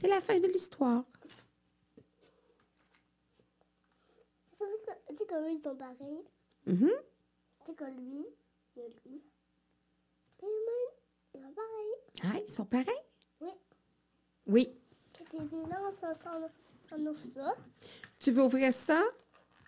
C'est 0.00 0.06
la 0.06 0.20
fin 0.20 0.38
de 0.38 0.46
l'histoire. 0.46 1.04
Que 5.26 5.42
lui, 5.42 5.54
ils 5.54 5.62
sont 5.62 5.74
pareils. 5.74 6.22
Mhm. 6.66 6.90
Tu 6.90 7.66
sais 7.66 7.74
que 7.74 7.84
lui, 7.84 8.26
il 8.76 8.82
y 8.82 8.84
a 8.84 8.88
lui. 8.88 9.22
Et 10.42 10.46
lui, 10.46 10.84
ils 11.34 11.40
sont 11.40 11.52
pareils. 11.52 11.94
Ah, 12.22 12.38
ils 12.46 12.52
sont 12.52 12.66
pareils? 12.66 13.04
Oui. 13.40 13.50
Oui. 14.46 14.78
Et 15.18 15.24
puis 15.24 15.38
là, 15.38 15.80
on 15.82 15.92
s'en 15.92 16.14
sort, 16.14 16.48
on 16.92 17.06
ouvre 17.06 17.24
ça? 17.24 17.56
Tu 18.20 18.30
veux 18.30 18.44
ouvrir 18.44 18.72
ça? 18.72 19.02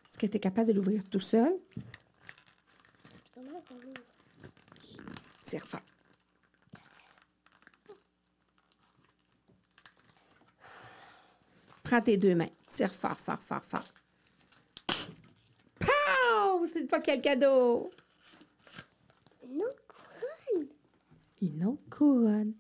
Est-ce 0.09 0.19
que 0.19 0.27
tu 0.27 0.37
es 0.37 0.41
capable 0.41 0.69
de 0.69 0.75
l'ouvrir 0.75 1.03
tout 1.09 1.21
seul? 1.21 1.59
Comment 3.47 3.63
on 3.71 3.75
l'ouvre? 3.79 3.95
Tire 5.45 5.67
fort. 5.67 5.81
Prends 11.85 12.03
tes 12.03 12.17
deux 12.17 12.35
mains. 12.35 12.51
Tire 12.69 12.93
fort, 12.93 13.17
fort, 13.17 13.41
fort, 13.41 13.63
fort. 13.63 13.87
Pow! 15.79 16.67
C'est 16.73 16.87
pas 16.89 16.99
quel 16.99 17.23
cadeau? 17.23 17.93
Une 19.45 19.63
autre 19.63 19.83
couronne. 19.87 20.69
Une 21.41 21.65
autre 21.65 21.89
couronne. 21.89 22.55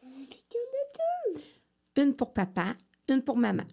C'est 0.00 0.28
qu'il 0.28 0.52
y 0.52 1.34
en 1.34 1.34
a 1.34 1.34
deux. 1.34 2.02
Une 2.02 2.14
pour 2.14 2.32
papa, 2.32 2.76
une 3.08 3.24
pour 3.24 3.36
maman. 3.36 3.64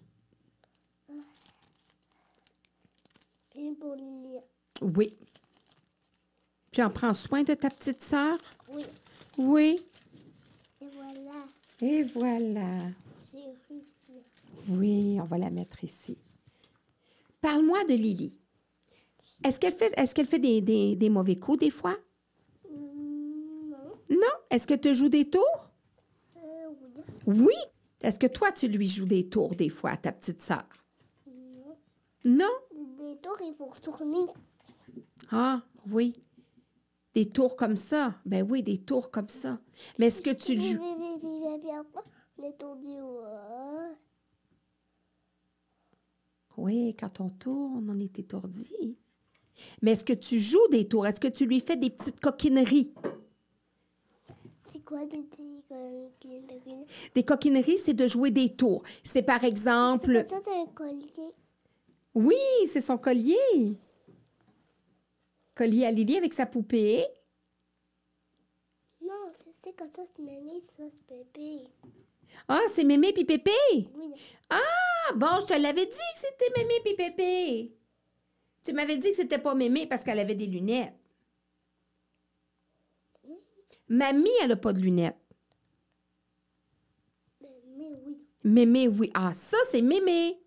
Une 3.54 3.76
pour 3.76 3.94
Lilia. 3.94 4.40
Oui. 4.82 5.16
Puis 6.78 6.84
en 6.86 6.90
prends 6.90 7.12
soin 7.12 7.42
de 7.42 7.54
ta 7.54 7.70
petite 7.70 8.04
sœur? 8.04 8.38
Oui. 8.70 8.84
Oui. 9.36 9.80
Et 10.80 10.86
voilà, 10.94 11.44
Et 11.82 12.02
voilà. 12.04 12.66
Oui, 14.68 15.18
on 15.20 15.24
va 15.24 15.38
la 15.38 15.50
mettre 15.50 15.82
ici. 15.82 16.16
Parle-moi 17.40 17.82
de 17.82 17.94
Lily. 17.94 18.38
Est-ce 19.44 19.58
qu'elle 19.58 19.72
fait, 19.74 19.92
est-ce 19.96 20.14
qu'elle 20.14 20.28
fait 20.28 20.38
des, 20.38 20.60
des- 20.60 20.94
des 20.94 21.10
mauvais 21.10 21.34
coups 21.34 21.58
des 21.58 21.70
fois? 21.70 21.96
Hum, 22.70 23.70
non. 23.70 24.16
Non? 24.16 24.32
Est-ce 24.48 24.68
que 24.68 24.74
tu 24.74 24.94
joues 24.94 25.08
des 25.08 25.28
tours? 25.28 25.70
Euh, 26.36 26.40
oui. 27.26 27.34
Oui. 27.40 27.54
Est-ce 28.02 28.20
que 28.20 28.28
toi, 28.28 28.52
tu 28.52 28.68
lui 28.68 28.86
joues 28.86 29.04
des 29.06 29.28
tours 29.28 29.56
des 29.56 29.68
fois 29.68 29.90
à 29.90 29.96
ta 29.96 30.12
petite 30.12 30.42
sœur? 30.42 30.62
Non. 31.26 31.74
Non? 32.24 32.52
Des 33.00 33.16
tours, 33.20 33.38
il 33.40 33.52
faut 33.58 33.66
retourner. 33.66 34.26
Ah, 35.32 35.60
oui. 35.90 36.14
Des 37.18 37.30
tours 37.30 37.56
comme 37.56 37.76
ça? 37.76 38.14
Ben 38.24 38.46
oui, 38.48 38.62
des 38.62 38.78
tours 38.78 39.10
comme 39.10 39.28
ça. 39.28 39.58
Mais 39.98 40.06
est-ce 40.06 40.22
que 40.22 40.30
tu 40.30 40.60
joues? 40.60 40.78
oui, 46.56 46.94
quand 46.94 47.20
on 47.20 47.28
tourne, 47.28 47.90
on 47.90 47.98
est 47.98 48.20
étourdi. 48.20 48.96
Mais 49.82 49.90
est-ce 49.90 50.04
que 50.04 50.12
tu 50.12 50.38
joues 50.38 50.68
des 50.70 50.86
tours? 50.86 51.08
Est-ce 51.08 51.18
que 51.18 51.26
tu 51.26 51.44
lui 51.44 51.58
fais 51.58 51.76
des 51.76 51.90
petites 51.90 52.20
coquineries? 52.20 52.94
C'est 54.72 54.84
quoi 54.84 55.04
des 55.06 55.24
coquineries? 55.24 56.86
Des 57.16 57.24
coquineries, 57.24 57.78
c'est 57.78 57.94
de 57.94 58.06
jouer 58.06 58.30
des 58.30 58.54
tours. 58.54 58.84
C'est 59.02 59.22
par 59.22 59.42
exemple... 59.42 60.24
C'est 60.24 60.36
pas 60.36 60.36
ça, 60.36 60.40
c'est 60.44 60.60
un 60.60 60.66
collier. 60.66 61.32
Oui, 62.14 62.36
c'est 62.68 62.80
son 62.80 62.96
collier. 62.96 63.76
Collier 65.58 65.86
à 65.86 65.90
Lily 65.90 66.16
avec 66.16 66.32
sa 66.34 66.46
poupée? 66.46 67.04
Non, 69.02 69.32
c'est- 69.34 69.76
comme 69.76 69.90
ça, 69.90 70.02
c'est 70.16 70.22
mamie, 70.22 70.62
ça, 70.76 70.84
c'est 70.88 71.16
bébé. 71.34 71.64
Ah, 72.46 72.60
c'est 72.72 72.84
Mémé 72.84 73.12
puis 73.12 73.24
Pépé? 73.24 73.50
Oui, 73.94 74.12
Ah, 74.50 75.12
bon, 75.16 75.40
je 75.40 75.46
te 75.46 75.54
l'avais 75.60 75.84
dit 75.86 75.90
que 75.90 76.20
c'était 76.20 76.52
Mémé 76.56 76.74
puis 76.84 76.94
Pépé. 76.94 77.74
Tu 78.62 78.72
m'avais 78.72 78.96
dit 78.98 79.10
que 79.10 79.16
c'était 79.16 79.38
pas 79.38 79.54
Mémé 79.56 79.86
parce 79.88 80.04
qu'elle 80.04 80.20
avait 80.20 80.34
des 80.36 80.46
lunettes. 80.46 80.94
Mamie, 83.88 84.30
elle 84.42 84.52
a 84.52 84.56
pas 84.56 84.72
de 84.72 84.80
lunettes. 84.80 85.18
mais 87.40 87.90
oui. 88.06 88.18
Mémé, 88.44 88.86
oui. 88.88 89.10
Ah, 89.14 89.34
ça, 89.34 89.56
c'est 89.70 89.82
Mémé. 89.82 90.40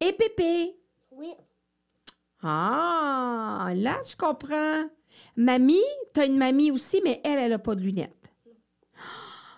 Et 0.00 0.12
Pépé. 0.12 0.76
Oui, 1.12 1.32
Ah, 2.46 3.72
là, 3.74 3.96
je 4.06 4.14
comprends. 4.16 4.90
Mamie, 5.34 5.80
t'as 6.12 6.26
une 6.26 6.36
mamie 6.36 6.70
aussi, 6.70 7.00
mais 7.02 7.18
elle, 7.24 7.38
elle 7.38 7.54
a 7.54 7.58
pas 7.58 7.74
de 7.74 7.80
lunettes. 7.80 8.30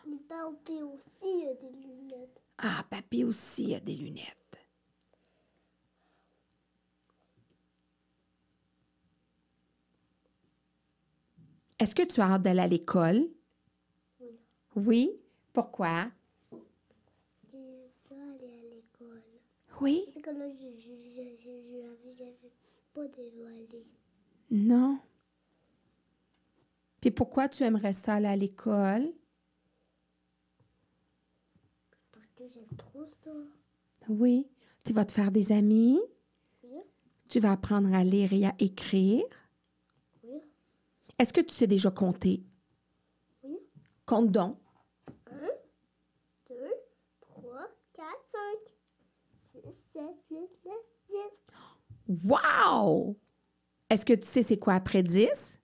le 0.07 0.16
papé 0.28 0.84
aussi, 0.84 1.24
il 1.24 1.49
a 1.49 1.55
des 1.55 1.70
lunettes. 1.70 2.41
Ah, 2.59 2.84
papy 2.89 3.24
aussi 3.24 3.74
a 3.74 3.80
des 3.80 3.97
lunettes. 3.97 4.37
Est-ce 11.80 11.95
que 11.95 12.05
tu 12.05 12.20
as 12.20 12.34
hâte 12.34 12.43
d'aller 12.43 12.61
à 12.61 12.68
l'école? 12.68 13.26
Oui. 14.20 14.39
Oui? 14.76 15.11
Pourquoi? 15.53 16.07
Et 17.53 17.91
ça, 17.97 18.14
aller 18.14 18.47
à 18.47 18.74
l'école. 18.74 19.22
Oui? 19.80 20.07
Que 20.22 20.30
là, 20.30 20.49
j'avais 22.09 22.53
pas. 22.97 23.20
Non. 24.51 24.99
Puis 27.01 27.11
pourquoi 27.11 27.49
tu 27.49 27.62
aimerais 27.62 27.92
ça 27.92 28.14
aller 28.14 28.26
à 28.26 28.36
l'école? 28.36 29.12
Parce 32.12 32.30
que 32.34 32.49
j'aime 32.49 32.76
trop 32.76 33.05
ça. 33.24 33.30
Oui. 34.09 34.49
Tu 34.84 34.92
vas 34.92 35.05
te 35.05 35.12
faire 35.12 35.30
des 35.30 35.53
amis? 35.53 36.01
Oui, 36.62 36.80
Tu 37.28 37.40
vas 37.40 37.53
apprendre 37.53 37.92
à 37.94 38.03
lire 38.05 38.32
et 38.32 38.47
à 38.47 38.55
écrire? 38.59 39.24
oui, 40.22 40.40
Est-ce 41.18 41.32
que 41.32 41.40
tu 41.40 41.53
sais 41.55 41.66
déjà 41.66 41.90
compter? 41.90 42.42
oui. 43.42 43.59
Compte 44.07 44.30
donc. 44.30 44.59
Un, 45.30 45.49
deux, 46.49 46.72
trois, 47.20 47.68
quatre, 47.92 48.24
cinq, 48.30 48.72
six, 49.53 49.61
sept, 49.92 50.03
huit, 50.30 50.30
neuf, 50.30 50.51
dix. 50.64 50.86
Wow! 52.09 53.16
Est-ce 53.90 54.04
que 54.04 54.12
tu 54.14 54.26
sais 54.26 54.42
c'est 54.42 54.59
quoi 54.59 54.74
après 54.74 55.02
10? 55.02 55.59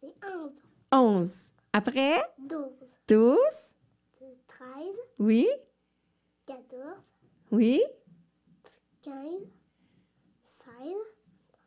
C'est 0.00 0.14
11, 0.24 0.52
11. 0.92 1.34
Après? 1.72 2.22
12, 2.38 2.68
12? 3.08 3.38
13, 4.46 4.68
Oui? 5.18 5.48
14, 6.46 6.80
Oui? 7.52 7.82
15, 9.02 9.14
16, 10.42 10.66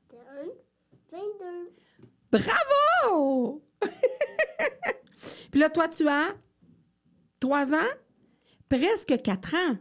31, 0.09 0.45
22. 1.11 1.73
Bravo! 2.31 3.63
Puis 5.51 5.59
là, 5.59 5.69
toi, 5.69 5.87
tu 5.87 6.07
as 6.07 6.33
3 7.39 7.73
ans? 7.73 7.77
Presque 8.69 9.21
4 9.21 9.55
ans. 9.55 9.77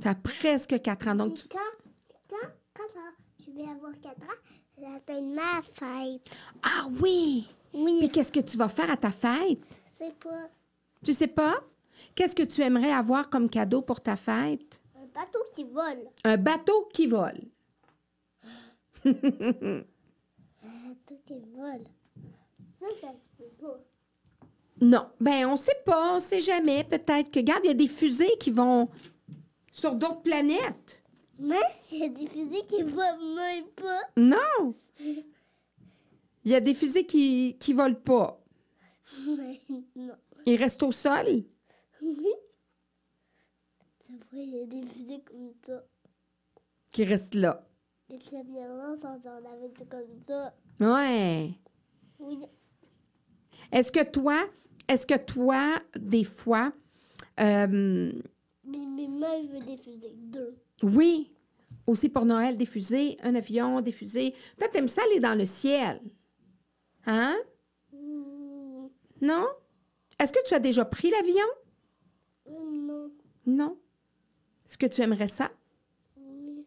Tu 0.00 0.08
as 0.08 0.14
presque 0.14 0.80
4 0.80 1.08
ans. 1.08 1.14
Donc, 1.14 1.32
Et 1.38 1.42
tu... 1.42 1.48
quand, 1.48 1.58
quand, 2.28 2.48
quand 2.74 2.88
ça, 2.92 3.00
je 3.46 3.50
vais 3.52 3.68
avoir 3.70 3.92
4 4.00 4.12
ans, 4.22 4.38
j'atteins 4.78 5.20
ma 5.22 5.62
fête. 5.62 6.22
Ah 6.62 6.86
oui! 7.00 7.46
Puis 7.70 7.80
Oui. 7.82 8.10
qu'est-ce 8.12 8.32
que 8.32 8.40
tu 8.40 8.56
vas 8.56 8.68
faire 8.68 8.90
à 8.90 8.96
ta 8.96 9.10
fête? 9.10 9.60
C'est 9.98 10.14
pas 10.18 10.48
Tu 11.04 11.12
sais 11.14 11.26
pas? 11.26 11.56
Qu'est-ce 12.14 12.34
que 12.36 12.42
tu 12.42 12.60
aimerais 12.62 12.92
avoir 12.92 13.28
comme 13.30 13.48
cadeau 13.48 13.82
pour 13.82 14.00
ta 14.00 14.16
fête? 14.16 14.82
un 14.94 15.06
bateau 15.20 15.38
qui 15.54 15.64
vole. 15.64 16.10
Un 16.24 16.36
bateau 16.36 16.88
qui 16.92 17.06
vole. 17.06 17.40
Un 19.04 19.12
bateau 20.62 21.20
qui 21.26 21.40
vole. 21.54 21.84
Ça, 22.78 22.86
ça 23.00 23.08
se 23.12 23.42
peut 23.42 23.50
pas. 23.60 23.78
Non. 24.80 25.06
Ben, 25.20 25.46
on 25.46 25.56
sait 25.56 25.80
pas, 25.86 26.16
on 26.16 26.20
sait 26.20 26.40
jamais. 26.40 26.84
Peut-être 26.84 27.30
que, 27.30 27.38
regarde, 27.38 27.60
il 27.64 27.68
y 27.68 27.70
a 27.70 27.74
des 27.74 27.88
fusées 27.88 28.36
qui 28.38 28.50
vont 28.50 28.88
sur 29.76 29.94
d'autres 29.94 30.22
planètes. 30.22 31.04
Mais 31.38 31.60
il 31.92 31.98
y 31.98 32.04
a 32.04 32.08
des 32.08 32.26
fusées 32.26 32.66
qui 32.66 32.82
volent 32.82 33.34
même 33.34 33.66
pas. 33.76 34.00
Non! 34.16 34.74
Il 34.98 36.50
y 36.50 36.54
a 36.54 36.60
des 36.60 36.74
fusées 36.74 37.04
qui 37.04 37.56
qui 37.58 37.74
volent 37.74 37.94
pas. 37.94 38.40
Mais 39.26 39.60
non. 39.94 40.14
Ils 40.46 40.56
restent 40.56 40.82
au 40.82 40.92
sol. 40.92 41.26
Oui. 42.00 42.32
C'est 44.06 44.14
vrai, 44.30 44.44
il 44.44 44.54
y 44.54 44.62
a 44.62 44.66
des 44.66 44.82
fusées 44.82 45.20
comme 45.26 45.52
ça. 45.66 45.84
Qui 46.92 47.04
restent 47.04 47.34
là. 47.34 47.68
Et 48.08 48.18
puis 48.18 48.30
la 48.32 48.42
violence, 48.44 49.00
on 49.02 49.28
en 49.28 49.52
avait 49.52 49.72
comme 49.90 50.22
ça. 50.22 50.54
Ouais. 50.80 51.50
Oui. 52.18 52.38
Est-ce 53.72 53.92
que 53.92 54.04
toi, 54.04 54.38
est-ce 54.88 55.06
que 55.06 55.18
toi, 55.18 55.74
des 55.98 56.24
fois, 56.24 56.72
euh, 57.40 58.12
Mais, 58.66 58.78
mais 58.78 59.06
moi, 59.08 59.40
je 59.40 59.46
veux 59.48 59.60
des 59.64 59.76
fusées. 59.76 60.12
Deux. 60.16 60.56
oui, 60.82 61.32
aussi 61.86 62.08
pour 62.08 62.24
Noël, 62.24 62.56
des 62.56 62.66
fusées, 62.66 63.16
un 63.22 63.34
avion, 63.34 63.80
des 63.80 63.92
fusées. 63.92 64.34
Toi, 64.58 64.68
t'aimes 64.68 64.88
ça 64.88 65.02
aller 65.04 65.20
dans 65.20 65.38
le 65.38 65.46
ciel. 65.46 66.00
Hein? 67.06 67.36
Hmm, 67.92 68.88
Non? 69.20 69.46
Est-ce 70.18 70.32
que 70.32 70.42
tu 70.46 70.54
as 70.54 70.58
déjà 70.58 70.84
pris 70.84 71.10
l'avion? 71.10 71.46
non. 72.48 73.10
Non? 73.46 73.78
Est-ce 74.66 74.76
que 74.78 74.86
tu 74.86 75.00
aimerais 75.00 75.28
ça? 75.28 75.50
Oui. 76.16 76.66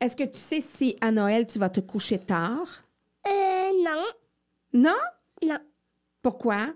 Est-ce 0.00 0.16
que 0.16 0.24
tu 0.24 0.38
sais 0.38 0.60
si 0.60 0.96
à 1.00 1.10
Noël, 1.12 1.46
tu 1.46 1.58
vas 1.58 1.70
te 1.70 1.80
coucher 1.80 2.18
tard? 2.18 2.84
Euh, 3.26 3.70
non. 3.84 4.02
Non? 4.74 4.98
Non. 5.46 5.58
Pourquoi? 6.20 6.74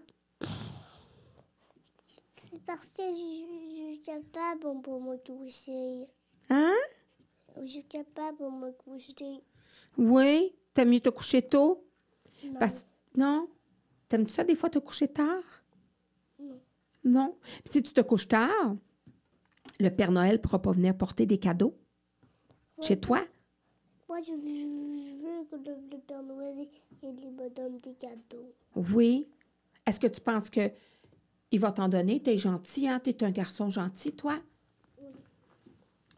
Parce 2.66 2.90
que 2.90 3.02
je 3.02 3.74
suis 3.74 4.02
capable 4.02 4.80
pour 4.82 5.00
me 5.00 5.16
coucher. 5.18 6.06
Hein? 6.50 6.74
Je 7.60 7.66
suis 7.66 7.84
capable 7.84 8.36
pour 8.38 8.50
me 8.50 8.72
coucher. 8.72 9.40
Oui? 9.96 10.52
T'aimes 10.74 10.90
mieux 10.90 11.00
te 11.00 11.08
coucher 11.08 11.42
tôt? 11.42 11.84
Non. 12.44 12.58
Parce... 12.58 12.86
Non? 13.16 13.48
T'aimes-tu 14.08 14.32
ça 14.34 14.44
des 14.44 14.54
fois 14.54 14.68
te 14.68 14.78
coucher 14.78 15.08
tard? 15.08 15.42
Non. 16.38 16.60
Non? 17.04 17.36
Puis 17.62 17.72
si 17.72 17.82
tu 17.82 17.92
te 17.92 18.00
couches 18.02 18.28
tard, 18.28 18.76
le 19.80 19.88
Père 19.90 20.10
Noël 20.12 20.40
pourra 20.40 20.60
pas 20.60 20.72
venir 20.72 20.96
porter 20.96 21.24
des 21.26 21.38
cadeaux 21.38 21.74
chez 22.82 22.98
toi. 23.00 23.20
Moi, 24.08 24.20
je, 24.22 24.32
je- 24.32 24.32
je 24.36 25.22
veux 25.24 25.44
que 25.44 25.56
le, 25.56 25.76
le 25.92 25.98
Père 25.98 26.22
Noël 26.22 26.68
il 27.02 27.30
me 27.30 27.48
donne 27.50 27.78
des 27.78 27.94
cadeaux. 27.94 28.52
Oui. 28.74 29.28
Est-ce 29.86 30.00
que 30.00 30.06
tu 30.08 30.20
penses 30.20 30.50
que 30.50 30.70
il 31.50 31.60
va 31.60 31.72
t'en 31.72 31.88
donner? 31.88 32.22
T'es 32.22 32.38
gentil, 32.38 32.88
hein? 32.88 33.00
T'es 33.00 33.22
un 33.24 33.30
garçon 33.30 33.70
gentil, 33.70 34.14
toi? 34.14 34.38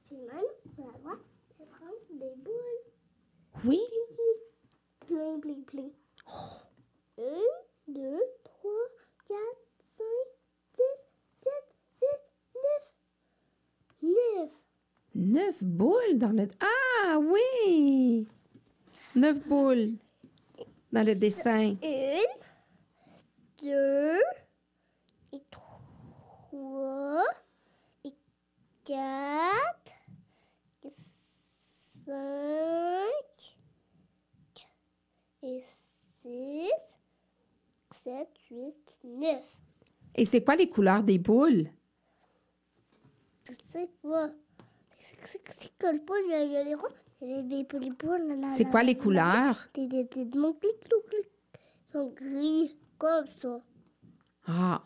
Puis 0.09 0.17
même, 0.17 0.45
on 0.79 0.85
va 0.85 0.93
voir, 1.03 1.17
vais 1.59 1.67
prendre 1.67 1.93
des 2.13 2.35
boules. 2.43 2.83
Oui. 3.65 3.81
Plein, 5.07 5.39
plein, 5.41 5.61
plein. 5.67 5.91
Un, 7.19 7.23
deux, 7.89 8.21
trois, 8.45 8.89
quatre, 9.27 9.39
cinq, 9.97 10.29
six, 10.77 10.99
sept, 11.43 11.75
huit, 12.03 12.25
neuf. 12.55 12.93
Neuf. 14.03 14.51
Neuf 15.15 15.65
boules 15.65 16.19
dans 16.19 16.31
le... 16.31 16.47
Ah 16.61 17.19
oui! 17.19 18.29
Neuf 19.17 19.41
boules 19.49 19.95
dans 20.93 21.05
le 21.05 21.15
dessin. 21.15 21.75
Une, 21.83 22.21
deux, 23.61 24.23
4, 28.85 28.99
5 32.07 32.15
et 35.43 35.63
6, 36.23 36.71
7, 38.03 38.29
8, 38.51 38.99
9. 39.05 39.43
Et 40.15 40.25
c'est 40.25 40.43
quoi 40.43 40.57
les 40.57 40.71
couleurs 40.71 41.03
des 41.03 41.19
boules? 41.19 41.69
Je 43.47 43.53
sais. 43.65 43.91
C'est 45.59 45.73
quoi 45.79 45.93
le? 45.93 46.01
Il 47.21 47.49
les. 47.49 47.67
C'est 48.57 48.65
quoi 48.65 48.83
les 48.83 48.97
couleurs? 48.97 49.69
Mon. 49.77 50.57
Ils 50.63 51.93
sont 51.93 52.09
gris, 52.09 52.79
comme 52.97 53.27
ça. 53.37 53.61
Ah, 54.47 54.83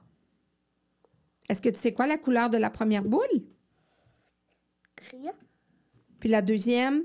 est-ce 1.49 1.61
que 1.63 1.69
tu 1.69 1.79
sais 1.79 1.93
quoi 1.93 2.07
la 2.07 2.19
couleur 2.19 2.51
de 2.51 2.57
la 2.57 2.71
première 2.71 3.03
boule? 3.05 3.27
Gris, 4.97 5.29
Puis 6.21 6.29
la 6.29 6.43
deuxième? 6.43 7.05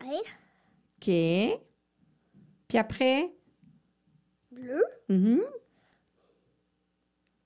vert, 0.00 0.10
OK. 0.96 1.60
Puis 2.68 2.78
après? 2.78 3.32
bleu, 4.50 4.82
Mhm, 5.08 5.40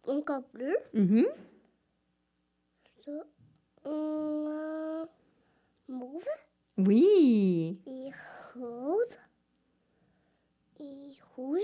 encore 0.07 0.43
bleu. 0.53 0.77
mhm. 0.95 1.27
Ça. 3.05 3.13
Euh, 3.87 5.07
mauve 5.89 6.25
Oui. 6.79 7.81
et 7.87 8.11
rose 8.55 9.19
et 10.81 11.13
rouge. 11.37 11.61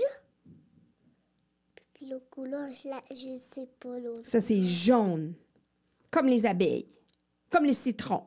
Le 2.09 2.19
couleur, 2.29 2.67
je, 2.67 2.89
je 3.15 3.37
sais 3.37 3.67
pas 3.79 3.99
l'autre. 3.99 4.27
Ça, 4.29 4.41
c'est 4.41 4.61
jaune. 4.61 5.33
Comme 6.11 6.27
les 6.27 6.45
abeilles. 6.45 6.87
Comme 7.49 7.65
le 7.65 7.73
citron. 7.73 8.23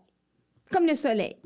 Comme 0.72 0.86
le 0.86 0.94
soleil. 0.94 1.36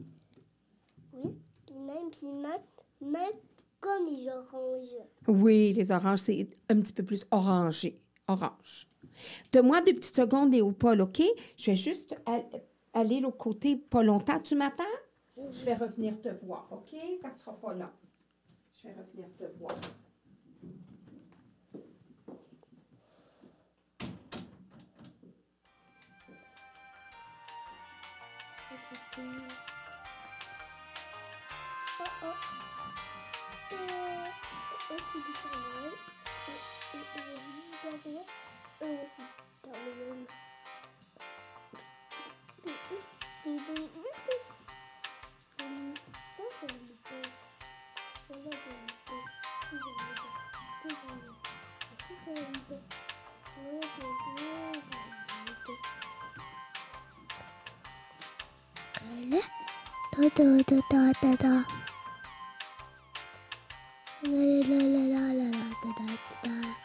Oui. 1.13 1.33
Puis 1.67 1.77
même, 1.77 2.11
puis 2.11 2.27
même, 2.27 3.11
même 3.13 3.33
comme 3.81 4.07
les 4.07 4.29
oranges. 4.29 4.95
Oui, 5.27 5.73
les 5.73 5.91
oranges, 5.91 6.21
c'est 6.21 6.47
un 6.69 6.81
petit 6.81 6.93
peu 6.93 7.03
plus 7.03 7.27
orangé. 7.31 8.01
Orange. 8.29 8.89
Donne-moi 9.53 9.81
deux 9.83 9.95
petites 9.95 10.17
secondes, 10.17 10.53
Léopold, 10.53 11.01
OK? 11.01 11.23
Je 11.57 11.71
vais 11.73 11.77
juste 11.77 12.15
al- 12.27 12.45
aller 12.93 13.21
l'autre 13.21 13.39
côté 13.39 13.77
pas 13.77 14.03
longtemps. 14.03 14.39
Tu 14.41 14.55
m'attends? 14.55 14.85
Je 15.37 15.65
vais 15.65 15.75
revenir 15.75 16.21
te 16.21 16.29
voir, 16.45 16.69
OK? 16.71 16.95
Ça 17.21 17.31
ne 17.31 17.35
sera 17.35 17.59
pas 17.59 17.75
long. 17.75 17.89
Je 18.73 18.87
vais 18.89 18.95
revenir 18.95 19.27
te 19.37 19.45
voir. 19.59 19.75
Oh 32.01 32.05
oh. 32.23 32.35
Euh, 33.73 33.77
euh, 33.77 34.99
c'est 35.13 35.19
du 35.19 35.33
Père 35.33 35.59
Noël. 35.61 35.93
Euh, 36.49 36.53
euh, 36.95 37.01
euh, 37.17 37.37
Père 37.83 37.99
Noël. 38.07 38.25
Euh, 38.83 39.05
c'est 39.17 39.29
Père 39.63 39.81
Noël. 39.85 40.25
Euh, 42.65 42.71
euh, 42.71 43.01
c'est 43.45 43.51
des- 43.51 43.91
Hum, 45.61 45.95
ça, 46.37 46.45
c'est 46.61 46.73
le 46.73 46.97
Père. 47.05 47.33
Ça, 48.27 48.33
c'est 48.33 48.41
le 48.41 48.49
Père. 48.51 49.29
Ça, 49.51 49.71
c'est 49.71 49.85
le 49.85 50.15
Père. 50.17 50.37
Ça, 50.81 50.89
c'est 52.25 52.35
le 52.35 52.59
Père. 52.69 52.85
Ça, 53.45 53.69
c'est 53.95 54.03
le 54.03 54.19
Père. 59.11 59.19
Ouais, 59.19 59.41
c'est 59.41 59.41
le 59.41 59.41
Père. 59.41 59.51
Da, 60.13 60.29
da, 60.31 60.63
da, 60.65 60.81
da, 60.91 61.13
da, 61.23 61.37
da. 61.37 61.65
La, 64.23 64.31
la, 64.31 64.81
la, 64.95 65.03
la, 65.09 65.35
la, 65.35 65.45
la, 65.51 65.69
da, 65.83 65.91
da, 65.99 66.07
da, 66.07 66.51
da. 66.51 66.77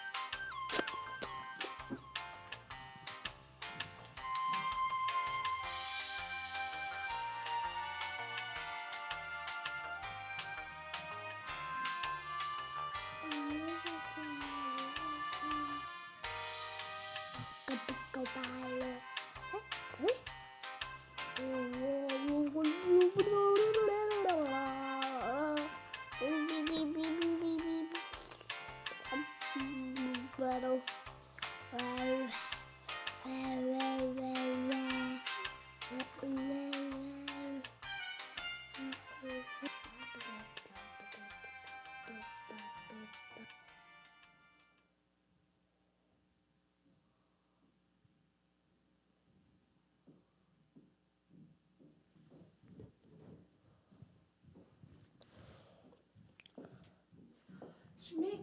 Capicobalo. 17.67 18.54
Huh? 18.54 18.54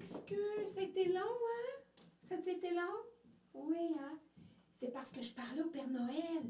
M'excuse, 0.03 0.75
c'était 0.75 1.05
long, 1.05 1.21
hein? 1.21 2.05
Ça 2.29 2.35
a 2.35 2.39
été 2.39 2.71
long? 2.75 2.81
Oui, 3.55 3.95
hein? 4.01 4.19
C'est 4.77 4.93
parce 4.93 5.13
que 5.13 5.23
je 5.23 5.33
parlais 5.33 5.63
au 5.63 5.69
Père 5.69 5.89
Noël. 5.89 6.43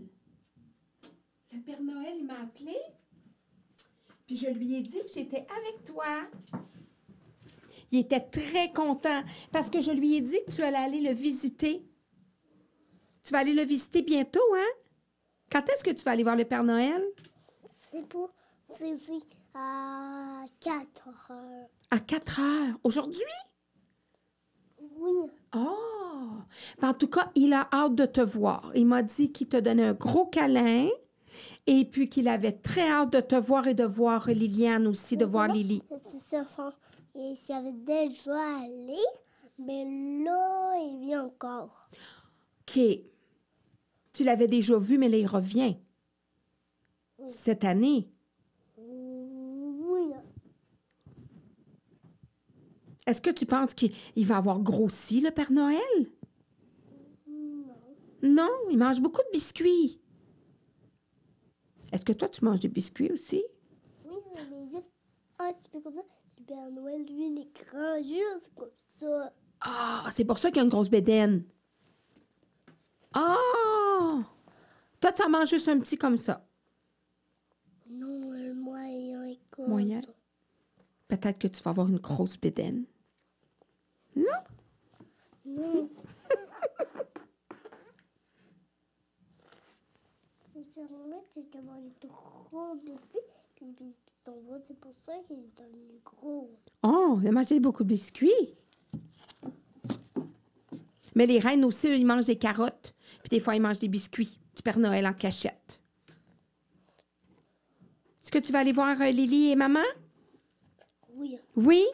Le 1.52 1.60
Père 1.60 1.82
Noël, 1.82 2.14
il 2.18 2.24
m'a 2.24 2.40
appelé. 2.40 2.76
Puis 4.26 4.36
je 4.36 4.48
lui 4.48 4.76
ai 4.76 4.80
dit 4.80 5.00
que 5.00 5.12
j'étais 5.12 5.46
avec 5.58 5.84
toi. 5.84 6.30
Il 7.90 7.98
était 7.98 8.20
très 8.20 8.72
content 8.72 9.22
parce 9.50 9.68
que 9.68 9.82
je 9.82 9.90
lui 9.90 10.16
ai 10.16 10.22
dit 10.22 10.38
que 10.46 10.52
tu 10.52 10.62
allais 10.62 10.78
aller 10.78 11.00
le 11.02 11.12
visiter. 11.12 11.84
Tu 13.22 13.32
vas 13.32 13.40
aller 13.40 13.52
le 13.52 13.64
visiter 13.64 14.00
bientôt, 14.00 14.40
hein? 14.56 14.70
Quand 15.50 15.68
est-ce 15.68 15.84
que 15.84 15.90
tu 15.90 16.02
vas 16.04 16.12
aller 16.12 16.22
voir 16.22 16.36
le 16.36 16.46
Père 16.46 16.64
Noël? 16.64 17.04
C'est 17.90 18.08
pour. 18.08 18.32
4 20.62 21.08
heures. 21.30 21.68
À 21.90 21.98
4 21.98 22.40
heures. 22.40 22.78
Aujourd'hui? 22.84 23.22
Oui. 24.96 25.28
Oh! 25.56 26.38
En 26.82 26.94
tout 26.94 27.08
cas, 27.08 27.30
il 27.34 27.52
a 27.52 27.68
hâte 27.72 27.96
de 27.96 28.06
te 28.06 28.20
voir. 28.20 28.70
Il 28.74 28.86
m'a 28.86 29.02
dit 29.02 29.32
qu'il 29.32 29.48
te 29.48 29.56
donnait 29.56 29.86
un 29.86 29.94
gros 29.94 30.26
câlin 30.26 30.88
et 31.66 31.84
puis 31.84 32.08
qu'il 32.08 32.28
avait 32.28 32.52
très 32.52 32.88
hâte 32.88 33.12
de 33.12 33.20
te 33.20 33.34
voir 33.34 33.66
et 33.66 33.74
de 33.74 33.84
voir 33.84 34.28
Liliane 34.28 34.86
aussi, 34.86 35.16
de 35.16 35.24
voir 35.24 35.48
Lily. 35.48 35.82
C'est 36.06 36.48
ça. 36.48 36.72
Et 37.14 37.34
s'y 37.34 37.52
avait 37.52 37.72
déjà 37.72 38.40
allé, 38.62 39.02
mais 39.58 39.84
là, 40.24 40.76
il 40.80 41.00
vient 41.00 41.24
encore. 41.24 41.88
OK. 42.62 42.78
Tu 44.12 44.24
l'avais 44.24 44.46
déjà 44.46 44.78
vu, 44.78 44.96
mais 44.96 45.08
là, 45.08 45.16
il 45.16 45.26
revient. 45.26 45.76
Cette 47.28 47.64
année. 47.64 48.08
Oui. 48.78 50.12
Est-ce 53.06 53.20
que 53.20 53.30
tu 53.30 53.46
penses 53.46 53.74
qu'il 53.74 53.92
il 54.14 54.26
va 54.26 54.36
avoir 54.36 54.60
grossi, 54.60 55.20
le 55.20 55.30
Père 55.30 55.50
Noël? 55.50 55.80
Non. 57.26 57.74
Non, 58.22 58.50
il 58.70 58.78
mange 58.78 59.00
beaucoup 59.00 59.22
de 59.22 59.32
biscuits. 59.32 60.00
Est-ce 61.92 62.04
que 62.04 62.12
toi, 62.12 62.28
tu 62.28 62.44
manges 62.44 62.60
des 62.60 62.68
biscuits 62.68 63.10
aussi? 63.10 63.42
Oui, 64.04 64.16
mais 64.34 64.70
juste 64.70 64.92
un 65.38 65.52
petit 65.52 65.68
peu 65.68 65.80
comme 65.80 65.94
ça. 65.94 66.02
Le 66.38 66.44
Père 66.44 66.70
Noël, 66.70 67.04
lui, 67.04 67.26
il 67.26 67.38
est 67.38 67.64
grand, 67.64 68.02
juste 68.02 68.52
comme 68.54 68.70
ça. 68.90 69.32
Ah, 69.60 70.04
c'est 70.12 70.24
pour 70.24 70.38
ça 70.38 70.48
qu'il 70.48 70.58
y 70.58 70.60
a 70.60 70.64
une 70.64 70.70
grosse 70.70 70.90
bédaine. 70.90 71.44
Ah! 73.12 74.22
Toi, 75.00 75.12
tu 75.12 75.22
en 75.22 75.28
manges 75.28 75.50
juste 75.50 75.68
un 75.68 75.80
petit 75.80 75.98
comme 75.98 76.16
ça. 76.16 76.46
Non, 77.90 78.30
le 78.30 78.54
moyen 78.54 79.24
est 79.24 79.40
comme 79.50 79.68
Moyen? 79.68 80.00
Peut-être 81.08 81.38
que 81.38 81.48
tu 81.48 81.62
vas 81.62 81.72
avoir 81.72 81.88
une 81.88 81.98
grosse 81.98 82.38
bédaine. 82.40 82.86
Non? 84.16 84.24
Non. 85.44 85.88
C'est 90.52 90.58
le 90.58 90.64
Père 90.74 90.90
Noël 90.90 91.22
qui 91.32 91.58
a 91.58 91.62
mangé 91.62 91.88
trop 92.00 92.74
de 92.76 92.80
biscuits, 92.80 93.18
puis, 93.56 93.74
ventre, 94.26 94.64
c'est 94.68 94.78
pour 94.78 94.94
ça 94.98 95.12
qu'il 95.26 95.38
est 95.38 95.56
devenu 95.56 96.00
gros. 96.04 96.50
Oh, 96.82 97.18
il 97.22 97.28
a 97.28 97.32
mangé 97.32 97.58
beaucoup 97.60 97.84
de 97.84 97.88
biscuits. 97.88 98.54
Mais 101.14 101.26
les 101.26 101.38
reines 101.38 101.64
aussi, 101.64 101.88
eux, 101.88 101.96
ils 101.96 102.06
mangent 102.06 102.26
des 102.26 102.36
carottes. 102.36 102.94
Puis 103.20 103.30
des 103.30 103.40
fois, 103.40 103.54
ils 103.54 103.62
mangent 103.62 103.78
des 103.78 103.88
biscuits 103.88 104.38
du 104.56 104.62
Père 104.62 104.78
Noël 104.78 105.06
en 105.06 105.12
cachette. 105.12 105.80
Est-ce 108.22 108.30
que 108.30 108.38
tu 108.38 108.52
vas 108.52 108.60
aller 108.60 108.72
voir 108.72 109.00
euh, 109.00 109.10
Lily 109.10 109.50
et 109.50 109.56
maman? 109.56 109.80
Oui. 111.14 111.38
Oui? 111.56 111.84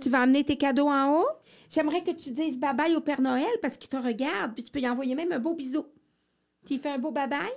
Tu 0.00 0.10
vas 0.10 0.22
amener 0.22 0.44
tes 0.44 0.56
cadeaux 0.56 0.88
en 0.88 1.20
haut? 1.20 1.28
J'aimerais 1.68 2.02
que 2.02 2.12
tu 2.12 2.32
dises 2.32 2.58
bye-bye 2.58 2.94
au 2.96 3.00
Père 3.00 3.20
Noël 3.20 3.52
parce 3.60 3.76
qu'il 3.76 3.88
te 3.88 3.96
regarde. 3.96 4.54
Puis 4.54 4.64
tu 4.64 4.70
peux 4.70 4.80
y 4.80 4.88
envoyer 4.88 5.14
même 5.14 5.32
un 5.32 5.38
beau 5.38 5.54
bisou. 5.54 5.86
Tu 6.64 6.74
lui 6.74 6.80
fais 6.80 6.90
un 6.90 6.98
beau 6.98 7.12
bye-bye? 7.12 7.52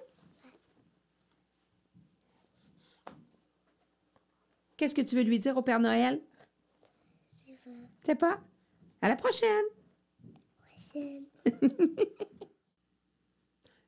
Qu'est-ce 4.77 4.95
que 4.95 5.01
tu 5.01 5.15
veux 5.15 5.23
lui 5.23 5.39
dire 5.39 5.57
au 5.57 5.61
Père 5.61 5.79
Noël? 5.79 6.21
C'est 7.45 7.55
vrai. 7.65 7.89
C'est 8.05 8.15
pas? 8.15 8.39
À 9.01 9.09
la 9.09 9.15
prochaine! 9.15 9.65
Prochaine. 10.61 11.25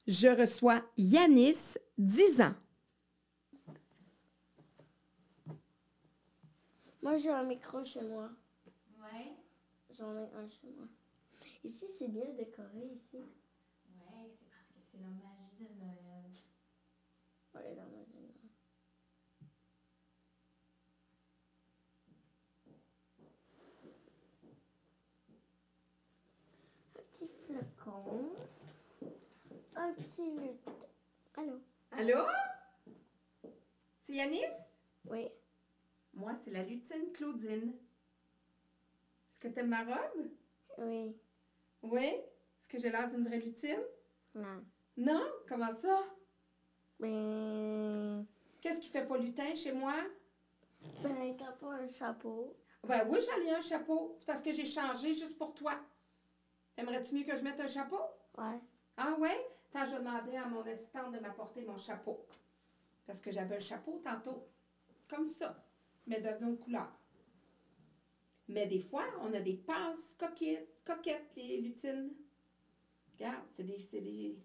Je 0.07 0.28
reçois 0.28 0.82
Yanis, 0.97 1.78
10 1.97 2.41
ans. 2.41 2.53
Moi, 7.01 7.17
j'ai 7.17 7.30
un 7.30 7.43
micro 7.43 7.84
chez 7.86 8.01
moi. 8.01 8.30
J'en 10.02 10.18
ai 10.18 10.32
un 10.34 10.49
chez 10.49 10.68
moi. 10.76 10.88
Ici, 11.64 11.86
c'est 11.99 12.08
bien 12.08 12.26
décoré, 12.34 12.88
ici. 12.95 13.18
ouais, 13.18 14.32
c'est 14.34 14.49
parce 14.49 14.70
que 14.72 14.80
c'est 14.91 14.97
la 14.97 15.10
magie 15.10 15.68
de 15.70 15.80
Noël. 15.80 16.32
Ouais, 17.54 17.76
dans 17.76 17.84
ma 17.84 17.99
maison. 17.99 18.34
Un 26.97 27.04
petit 27.04 27.28
flacon. 27.28 28.32
Un 29.76 29.93
petit 29.93 30.32
lutin. 30.32 30.72
Allô? 31.38 31.60
Allô? 31.91 32.26
C'est 34.02 34.14
Yanis? 34.14 34.39
Oui. 35.06 35.28
Moi, 36.16 36.34
c'est 36.43 36.49
la 36.49 36.64
lutine 36.64 37.12
Claudine. 37.14 37.76
Est-ce 39.42 39.50
que 39.50 39.56
t'aimes 39.56 39.70
ma 39.70 39.84
robe? 39.84 40.30
Oui. 40.78 41.16
Oui? 41.82 42.06
Est-ce 42.06 42.68
que 42.68 42.78
j'ai 42.78 42.92
l'air 42.92 43.10
d'une 43.10 43.28
vraie 43.28 43.39
lutine? 43.39 43.82
Non. 44.36 44.64
Non? 44.98 45.28
Comment 45.50 45.74
ça? 45.74 46.00
Ben. 47.00 48.24
Qu'est-ce 48.62 48.80
qui 48.80 48.89
fait 48.89 49.08
pas 49.08 49.18
lutin 49.18 49.56
chez 49.56 49.72
moi? 49.72 49.96
Ben, 51.02 51.36
t'as 51.36 51.54
pas 51.54 51.74
un 51.74 51.88
chapeau. 51.88 52.56
Ben 52.84 53.08
oui, 53.10 53.18
j'en 53.20 53.42
ai 53.42 53.56
un 53.56 53.62
chapeau. 53.62 54.16
C'est 54.20 54.28
parce 54.28 54.44
que 54.44 54.52
j'ai 54.52 54.66
changé 54.66 55.16
juste 55.16 55.39
pour 55.39 55.56
toi. 55.56 55.74
Aimerais-tu 56.78 57.16
mieux 57.16 57.24
que 57.24 57.36
je 57.36 57.44
mette 57.44 57.60
un 57.60 57.68
chapeau? 57.68 58.00
Ouais. 58.38 58.60
Ah 58.98 59.16
ouais? 59.18 59.48
Tant 59.72 59.88
je 59.88 59.96
demandais 59.96 60.38
à 60.38 60.46
mon 60.46 60.62
assistante 60.62 61.14
de 61.14 61.20
m'apporter 61.20 61.64
mon 61.64 61.78
chapeau. 61.78 62.28
Parce 63.08 63.20
que 63.20 63.32
j'avais 63.32 63.56
un 63.56 63.60
chapeau 63.60 64.00
tantôt. 64.04 64.48
Comme 65.10 65.26
ça. 65.26 65.66
Mais 66.06 66.22
de 66.22 66.30
nos 66.46 66.56
couleurs. 66.58 67.01
Mais 68.48 68.68
des 68.68 68.80
fois, 68.80 69.06
on 69.22 69.34
a 69.34 69.39
des 69.39 69.56
passes 69.56 70.16
coquettes, 70.18 70.82
coquettes 70.84 71.32
les 71.36 71.62
lutines. 71.62 72.12
Regarde, 73.14 73.46
c'est 73.50 73.64
des, 73.64 73.80
c'est 73.82 74.02
des 74.02 74.38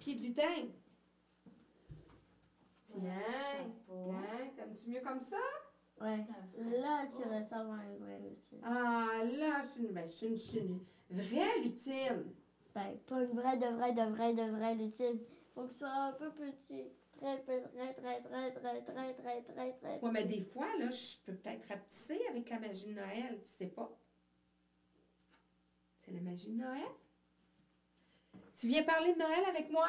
pieds 0.00 0.14
de 0.16 0.22
lutin. 0.22 0.68
Tiens, 2.86 3.02
tiens, 3.86 4.50
t'aimes-tu 4.56 4.90
mieux 4.90 5.00
comme 5.00 5.20
ça? 5.20 5.36
Ouais. 6.00 6.18
Là, 6.56 7.04
chapeau. 7.06 7.22
tu 7.22 7.28
ressembles 7.28 7.78
à 7.78 7.82
un 7.82 7.96
vrai 7.98 8.20
lutine. 8.20 8.58
Ah, 8.62 9.22
là, 9.24 9.62
je 9.64 9.70
suis 9.70 9.82
une, 9.82 9.92
ben, 9.92 10.06
je 10.06 10.12
suis 10.12 10.26
une, 10.26 10.36
je 10.36 10.42
suis 10.42 10.58
une 10.58 10.80
vraie 11.10 11.60
lutine. 11.62 12.32
Ben, 12.74 12.96
pas 13.06 13.22
une 13.22 13.32
vraie, 13.32 13.56
de 13.56 13.66
vraie, 13.66 13.92
de 13.92 14.10
vraie, 14.12 14.34
de 14.34 14.50
vraie 14.50 14.74
lutine. 14.74 15.18
Faut 15.54 15.62
que 15.62 15.72
ce 15.72 15.78
soit 15.78 15.88
un 15.88 16.12
peu 16.12 16.30
petit. 16.30 16.88
Très, 17.20 17.38
très, 17.38 17.60
très, 17.60 17.94
très, 17.94 18.20
très, 18.22 18.50
très, 18.52 18.82
très, 18.82 19.14
très, 19.14 19.42
très, 19.42 19.72
très. 19.72 19.98
Ouais, 20.00 20.10
mais 20.10 20.24
des 20.24 20.40
fois, 20.40 20.66
là, 20.78 20.90
je 20.90 21.16
peux 21.24 21.34
peut-être 21.34 21.68
rapetisser 21.68 22.20
avec 22.30 22.48
la 22.50 22.58
magie 22.60 22.88
de 22.88 22.94
Noël, 22.94 23.40
tu 23.42 23.50
sais 23.50 23.66
pas. 23.66 23.90
C'est 26.04 26.12
la 26.12 26.20
magie 26.20 26.50
de 26.50 26.58
Noël? 26.58 26.82
Tu 28.56 28.68
viens 28.68 28.82
parler 28.82 29.12
de 29.14 29.18
Noël 29.18 29.44
avec 29.48 29.70
moi? 29.70 29.88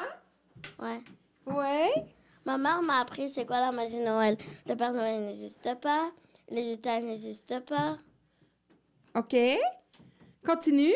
Ouais. 0.78 1.00
Ouais? 1.46 1.90
Ma 2.44 2.58
mère 2.58 2.82
m'a 2.82 3.00
appris 3.00 3.28
c'est 3.28 3.44
quoi 3.44 3.60
la 3.60 3.72
magie 3.72 3.98
de 3.98 4.04
Noël. 4.04 4.36
Le 4.66 4.74
Père 4.74 4.92
Noël 4.92 5.24
n'existe 5.24 5.74
pas. 5.80 6.10
Les 6.48 6.74
lutins 6.74 7.00
n'existent 7.00 7.60
pas. 7.60 7.96
OK. 9.14 9.36
Continue. 10.44 10.94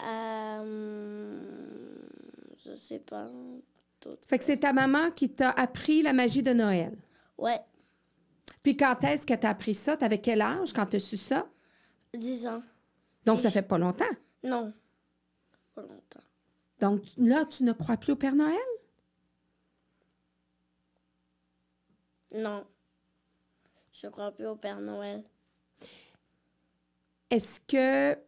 Euh, 0.00 1.40
je 2.64 2.76
sais 2.76 3.00
pas. 3.00 3.28
Fait 4.28 4.38
que 4.38 4.44
c'est 4.44 4.58
ta 4.58 4.72
maman 4.72 5.10
qui 5.10 5.30
t'a 5.30 5.50
appris 5.50 6.02
la 6.02 6.12
magie 6.12 6.42
de 6.42 6.52
Noël. 6.52 6.96
Ouais, 7.38 7.60
Puis 8.62 8.76
quand 8.76 9.02
est-ce 9.04 9.26
que 9.26 9.34
t'as 9.34 9.50
appris 9.50 9.74
ça? 9.74 9.96
T'avais 9.96 10.18
quel 10.20 10.40
âge 10.40 10.72
quand 10.72 10.86
t'as 10.86 10.98
su 10.98 11.16
ça? 11.16 11.46
10 12.14 12.46
ans. 12.46 12.62
Donc, 13.24 13.40
ça 13.40 13.50
fait 13.50 13.62
pas 13.62 13.78
longtemps. 13.78 14.04
Non. 14.44 14.72
Pas 15.74 15.82
longtemps. 15.82 16.20
Donc, 16.80 17.02
là, 17.16 17.44
tu 17.46 17.62
ne 17.64 17.72
crois 17.72 17.96
plus 17.96 18.12
au 18.12 18.16
Père 18.16 18.34
Noël? 18.34 18.56
Non. 22.34 22.64
Je 23.92 24.06
crois 24.08 24.32
plus 24.32 24.46
au 24.46 24.56
Père 24.56 24.80
Noël. 24.80 25.22
Est-ce 27.30 27.60
que 27.60 28.18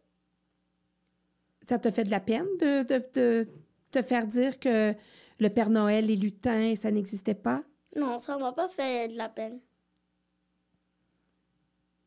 ça 1.67 1.79
te 1.79 1.89
fait 1.91 2.03
de 2.03 2.11
la 2.11 2.19
peine 2.19 2.47
de, 2.59 2.83
de- 2.83 3.05
de 3.13 3.47
te 3.91 4.01
faire 4.01 4.27
dire 4.27 4.59
que 4.59 4.93
le 5.39 5.49
Père 5.49 5.69
Noël, 5.69 6.05
les 6.05 6.15
lutins, 6.15 6.75
ça 6.75 6.91
n'existait 6.91 7.35
pas? 7.35 7.63
Non, 7.95 8.19
ça 8.19 8.37
m'a 8.37 8.51
pas 8.51 8.67
fait 8.67 9.07
de 9.09 9.17
la 9.17 9.29
peine. 9.29 9.59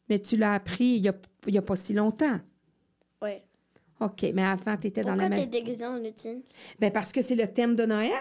Mais 0.08 0.18
tu 0.20 0.36
l'as 0.36 0.54
appris 0.54 0.96
il 0.96 1.02
n'y 1.52 1.58
a, 1.58 1.62
pas 1.62 1.76
si 1.76 1.92
longtemps. 1.92 2.40
Ouais. 3.20 3.44
OK, 4.00 4.22
mais 4.34 4.44
avant, 4.44 4.76
tu 4.76 4.86
étais 4.86 5.02
dans 5.02 5.10
Pourquoi 5.10 5.28
la 5.28 5.34
t'es 5.36 5.42
même... 5.42 5.50
déguisée 5.50 5.84
en 5.86 5.96
lutine? 5.96 6.42
Ben 6.78 6.90
parce 6.92 7.12
que 7.12 7.20
c'est 7.20 7.34
le 7.34 7.52
thème 7.52 7.74
de 7.74 7.84
Noël. 7.84 8.12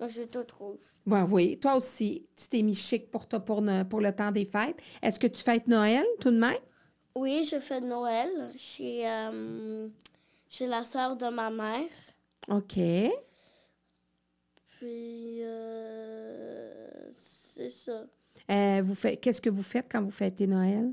Moi, 0.00 0.08
je 0.08 0.20
suis 0.20 0.28
toute 0.28 0.50
rouge. 0.52 0.80
Ben 1.06 1.28
oui, 1.30 1.58
toi 1.60 1.76
aussi, 1.76 2.26
tu 2.36 2.48
t'es 2.48 2.62
mis 2.62 2.74
chic 2.74 3.10
pour, 3.10 3.28
toi, 3.28 3.38
pour, 3.40 3.62
ne- 3.62 3.84
pour 3.84 4.00
le 4.00 4.10
temps 4.12 4.32
des 4.32 4.44
fêtes. 4.44 4.76
Est-ce 5.00 5.20
que 5.20 5.28
tu 5.28 5.42
fêtes 5.42 5.68
Noël 5.68 6.04
tout 6.20 6.30
de 6.30 6.38
même? 6.38 6.58
Oui, 7.14 7.46
je 7.48 7.60
fais 7.60 7.80
Noël 7.80 8.50
chez, 8.56 9.08
euh, 9.08 9.86
chez 10.48 10.66
la 10.66 10.82
sœur 10.84 11.16
de 11.16 11.26
ma 11.26 11.50
mère. 11.50 11.90
OK. 12.48 12.78
Puis, 14.82 15.38
euh, 15.44 17.12
c'est 17.54 17.70
ça. 17.70 18.04
Euh, 18.50 18.82
vous 18.82 18.96
faites, 18.96 19.20
qu'est-ce 19.20 19.40
que 19.40 19.48
vous 19.48 19.62
faites 19.62 19.86
quand 19.88 20.02
vous 20.02 20.10
fêtez 20.10 20.48
Noël? 20.48 20.92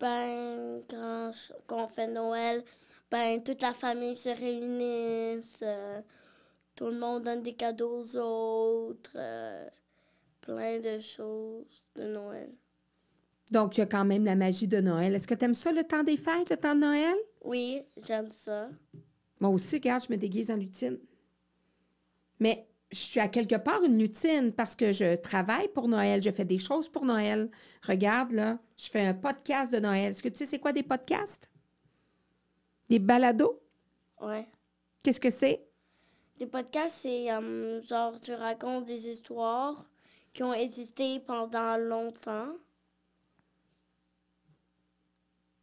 Ben, 0.00 0.82
quand, 0.90 1.30
je- 1.32 1.52
quand 1.68 1.84
on 1.84 1.88
fait 1.88 2.08
Noël, 2.08 2.64
ben, 3.12 3.40
toute 3.44 3.62
la 3.62 3.72
famille 3.74 4.16
se 4.16 4.30
réunisse. 4.30 5.60
euh, 5.62 6.00
tout 6.74 6.86
le 6.86 6.98
monde 6.98 7.22
donne 7.22 7.44
des 7.44 7.54
cadeaux 7.54 8.00
aux 8.00 8.16
autres. 8.16 9.12
euh, 9.14 9.68
plein 10.40 10.80
de 10.80 10.98
choses 10.98 11.86
de 11.94 12.04
Noël. 12.08 12.50
Donc, 13.52 13.76
il 13.76 13.80
y 13.80 13.82
a 13.84 13.86
quand 13.86 14.04
même 14.04 14.24
la 14.24 14.34
magie 14.34 14.66
de 14.66 14.80
Noël. 14.80 15.14
Est-ce 15.14 15.28
que 15.28 15.34
tu 15.34 15.44
aimes 15.44 15.54
ça, 15.54 15.70
le 15.70 15.84
temps 15.84 16.02
des 16.02 16.16
fêtes, 16.16 16.50
le 16.50 16.56
temps 16.56 16.74
de 16.74 16.80
Noël? 16.80 17.14
Oui, 17.44 17.82
j'aime 18.04 18.30
ça. 18.30 18.68
Moi 19.38 19.50
aussi, 19.50 19.76
regarde, 19.76 20.02
je 20.08 20.12
me 20.12 20.18
déguise 20.18 20.50
en 20.50 20.56
lutine. 20.56 20.98
Mais 22.40 22.68
je 22.90 22.98
suis 22.98 23.20
à 23.20 23.28
quelque 23.28 23.56
part 23.56 23.82
une 23.82 23.98
lutine 23.98 24.52
parce 24.52 24.74
que 24.74 24.92
je 24.92 25.16
travaille 25.16 25.68
pour 25.68 25.88
Noël, 25.88 26.22
je 26.22 26.30
fais 26.30 26.44
des 26.44 26.58
choses 26.58 26.88
pour 26.88 27.04
Noël. 27.04 27.50
Regarde, 27.86 28.32
là, 28.32 28.58
je 28.76 28.88
fais 28.88 29.06
un 29.06 29.14
podcast 29.14 29.72
de 29.72 29.80
Noël. 29.80 30.10
Est-ce 30.10 30.22
que 30.22 30.28
tu 30.28 30.36
sais 30.36 30.46
c'est 30.46 30.58
quoi 30.58 30.72
des 30.72 30.82
podcasts? 30.82 31.50
Des 32.88 32.98
balados? 32.98 33.60
Ouais. 34.20 34.48
Qu'est-ce 35.02 35.20
que 35.20 35.30
c'est? 35.30 35.64
Des 36.38 36.46
podcasts, 36.46 36.98
c'est 37.02 37.30
euh, 37.30 37.82
genre, 37.82 38.18
tu 38.20 38.32
racontes 38.32 38.86
des 38.86 39.08
histoires 39.08 39.84
qui 40.32 40.42
ont 40.42 40.54
existé 40.54 41.20
pendant 41.20 41.76
longtemps. 41.76 42.52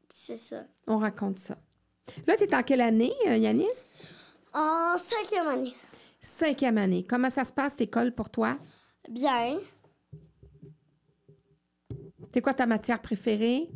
C'est 0.09 0.37
ça. 0.37 0.63
On 0.87 0.97
raconte 0.97 1.39
ça. 1.39 1.57
Là, 2.27 2.37
tu 2.37 2.43
es 2.43 2.55
en 2.55 2.61
quelle 2.61 2.81
année, 2.81 3.13
euh, 3.27 3.37
Yanis? 3.37 3.65
En 4.53 4.95
cinquième 4.97 5.47
année. 5.47 5.73
Cinquième 6.25 6.79
année. 6.79 7.05
Comment 7.07 7.29
ça 7.29 7.45
se 7.45 7.53
passe, 7.53 7.77
l'école, 7.77 8.11
pour 8.11 8.31
toi? 8.31 8.57
Bien. 9.07 9.59
C'est 12.33 12.41
quoi 12.41 12.53
ta 12.55 12.65
matière 12.65 12.99
préférée? 12.99 13.69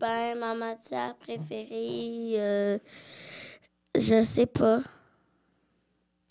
Ben, 0.00 0.36
ma 0.38 0.54
matière 0.54 1.16
préférée, 1.16 2.32
euh, 2.40 2.78
je 3.96 4.22
sais 4.24 4.46
pas. 4.46 4.82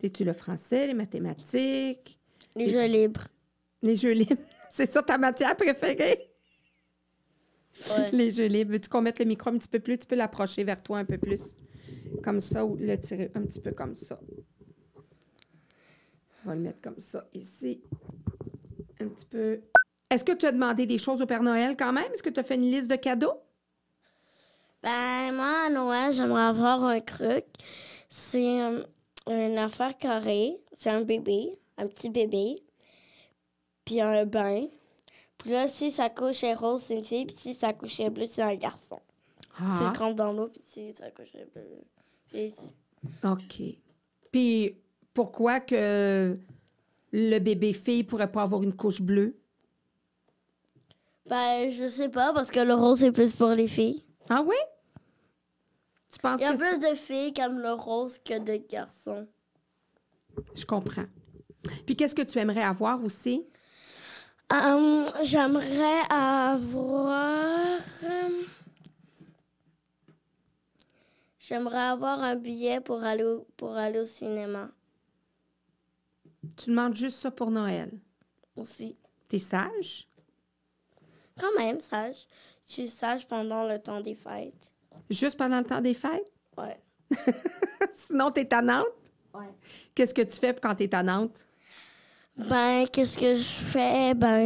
Es-tu 0.04 0.26
le 0.26 0.34
français, 0.34 0.88
les 0.88 0.94
mathématiques, 0.94 2.20
Les 2.56 2.68
jeux 2.70 2.86
libres. 2.86 3.24
les 3.82 3.96
jeux 3.96 4.12
libres? 4.12 4.42
C'est 4.72 4.92
ça 4.92 5.02
ta 5.02 5.18
matière 5.18 5.56
préférée? 5.56 6.30
Ouais. 7.98 8.12
Les 8.12 8.30
jeux 8.30 8.46
libres. 8.46 8.74
Veux-tu 8.74 8.90
qu'on 8.90 9.02
mette 9.02 9.20
le 9.20 9.26
micro 9.26 9.50
un 9.50 9.58
petit 9.58 9.70
peu 9.70 9.80
plus? 9.80 9.98
Tu 9.98 10.06
peux 10.06 10.16
l'approcher 10.16 10.64
vers 10.64 10.84
toi 10.84 11.00
un 11.00 11.06
peu 11.06 11.18
plus. 11.18 11.56
Comme 12.24 12.40
ça 12.42 12.66
ou 12.66 12.76
le 12.76 12.96
tirer 13.00 13.32
un 13.34 13.42
petit 13.42 13.62
peu 13.62 13.72
comme 13.72 13.96
ça. 13.96 14.20
On 16.46 16.50
va 16.50 16.56
le 16.56 16.62
mettre 16.62 16.82
comme 16.82 17.00
ça 17.00 17.26
ici. 17.34 17.82
Un 19.02 19.08
petit 19.08 19.26
peu. 19.26 19.62
Est-ce 20.10 20.24
que 20.24 20.32
tu 20.32 20.46
as 20.46 20.52
demandé 20.52 20.86
des 20.86 20.98
choses 20.98 21.22
au 21.22 21.26
Père 21.26 21.44
Noël 21.44 21.76
quand 21.78 21.94
même? 21.94 22.12
Est-ce 22.14 22.24
que 22.24 22.30
tu 22.30 22.40
as 22.40 22.44
fait 22.44 22.56
une 22.56 22.70
liste 22.70 22.90
de 22.90 22.96
cadeaux? 22.96 23.34
Ben, 24.82 25.34
moi, 25.34 25.66
à 25.68 25.70
Noël, 25.70 26.14
j'aimerais 26.14 26.44
avoir 26.44 26.84
un 26.86 27.00
truc. 27.02 27.46
C'est 28.10 28.62
euh, 28.62 28.84
une 29.28 29.58
affaire 29.58 29.98
carrée. 29.98 30.56
C'est 30.74 30.90
un 30.90 31.02
bébé, 31.02 31.52
un 31.78 31.88
petit 31.88 32.10
bébé. 32.10 32.64
Puis 33.86 34.02
un 34.02 34.26
bain. 34.26 34.68
Puis 35.38 35.52
là, 35.52 35.68
si 35.68 35.92
sa 35.92 36.10
couche 36.10 36.44
est 36.44 36.54
rose, 36.54 36.82
c'est 36.84 36.96
une 36.98 37.04
fille. 37.06 37.26
Puis 37.26 37.36
si 37.36 37.54
sa 37.54 37.74
couche 37.74 38.00
est 38.00 38.10
bleue, 38.10 38.26
c'est 38.26 38.42
un 38.42 38.56
garçon. 38.56 39.00
Tu 39.58 39.64
le 39.64 39.88
Ah, 39.88 39.92
trempes 39.94 40.16
dans 40.16 40.32
l'eau, 40.32 40.48
puis 40.48 40.62
si 40.64 40.94
sa 40.96 41.12
couche 41.12 41.36
est 41.36 41.48
bleue. 41.54 41.82
Puis. 42.30 42.54
OK. 43.24 43.62
Puis 44.32 44.76
pourquoi 45.14 45.60
que 45.60 46.38
le 47.12 47.39
bébé 47.39 47.74
fille 47.74 48.03
pourrait 48.03 48.32
pas 48.32 48.43
avoir 48.43 48.64
une 48.64 48.76
couche 48.76 49.01
bleue? 49.01 49.36
Ben, 51.28 51.70
je 51.70 51.88
sais 51.88 52.10
pas, 52.10 52.34
parce 52.34 52.49
que 52.49 52.60
le 52.60 52.74
rose, 52.74 52.99
c'est 52.99 53.12
plus 53.12 53.36
pour 53.36 53.49
les 53.49 53.68
filles. 53.68 54.03
Ah 54.30 54.41
oui? 54.45 54.55
Tu 56.12 56.18
penses 56.20 56.39
Il 56.41 56.43
y 56.43 56.47
a 56.47 56.53
que 56.53 56.57
plus 56.57 56.80
de 56.80 56.95
filles 56.95 57.34
qui 57.34 57.41
aiment 57.41 57.60
le 57.60 57.74
rose 57.74 58.18
que 58.20 58.39
de 58.39 58.55
garçons. 58.68 59.28
Je 60.55 60.66
comprends. 60.66 61.05
Puis 61.86 61.95
qu'est-ce 61.95 62.16
que 62.16 62.22
tu 62.24 62.39
aimerais 62.39 62.64
avoir 62.64 63.03
aussi? 63.03 63.45
Hum, 64.51 65.05
J'aimerais 65.22 66.01
avoir. 66.10 67.80
hum, 68.03 68.34
J'aimerais 71.39 71.78
avoir 71.78 72.22
un 72.24 72.36
billet 72.36 72.80
pour 72.82 73.03
aller 73.03 73.24
au, 73.24 73.47
pour 73.57 73.76
aller 73.76 73.99
au 73.99 74.05
cinéma 74.05 74.70
Tu 76.58 76.70
demandes 76.70 76.96
juste 76.96 77.20
ça 77.20 77.32
pour 77.32 77.52
Noël. 77.52 77.92
aussi. 78.56 78.96
T'es 79.28 79.40
sage? 79.40 80.08
Quand 81.40 81.52
même, 81.58 81.80
sage. 81.80 82.28
Je 82.68 82.74
suis 82.74 82.88
sage 82.88 83.28
pendant 83.28 83.66
le 83.68 83.80
temps 83.80 84.02
des 84.02 84.16
fêtes. 84.16 84.72
Juste 85.10 85.38
pendant 85.38 85.60
le 85.60 85.64
temps 85.66 85.82
des 85.82 85.94
fêtes? 85.94 86.32
Ouais. 86.58 86.80
Sinon, 87.94 88.32
t'es 88.32 88.46
tannante? 88.46 88.86
Ouais. 89.34 89.54
Qu'est-ce 89.96 90.14
que 90.14 90.22
tu 90.22 90.38
fais 90.38 90.54
quand 90.56 90.76
t'es 90.76 90.88
tannante? 90.88 91.46
Ben, 92.36 92.88
qu'est-ce 92.88 93.18
que 93.18 93.36
je 93.36 93.44
fais? 93.44 94.14
Ben. 94.14 94.42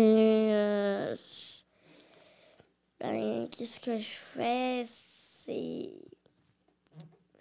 euh, 0.52 1.16
ben, 3.00 3.48
qu'est-ce 3.50 3.80
que 3.80 3.98
je 3.98 4.10
fais? 4.10 4.86
C'est. 4.88 5.90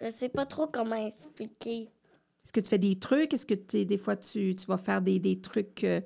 Je 0.01 0.09
sais 0.11 0.29
pas 0.29 0.45
trop 0.45 0.67
comment 0.67 0.95
expliquer. 1.07 1.89
Est-ce 2.53 2.61
que 2.61 2.65
tu 2.65 2.69
fais 2.69 2.77
des 2.77 2.99
trucs? 2.99 3.33
Est-ce 3.33 3.47
que 3.47 3.55
t'es- 3.55 3.83
des 3.85 3.97
fois 3.97 4.15
tu, 4.15 4.55
tu 4.55 4.65
vas 4.67 4.77
faire 4.77 5.01
des, 5.01 5.17
des 5.17 5.41
trucs 5.41 5.83
euh, 5.83 6.01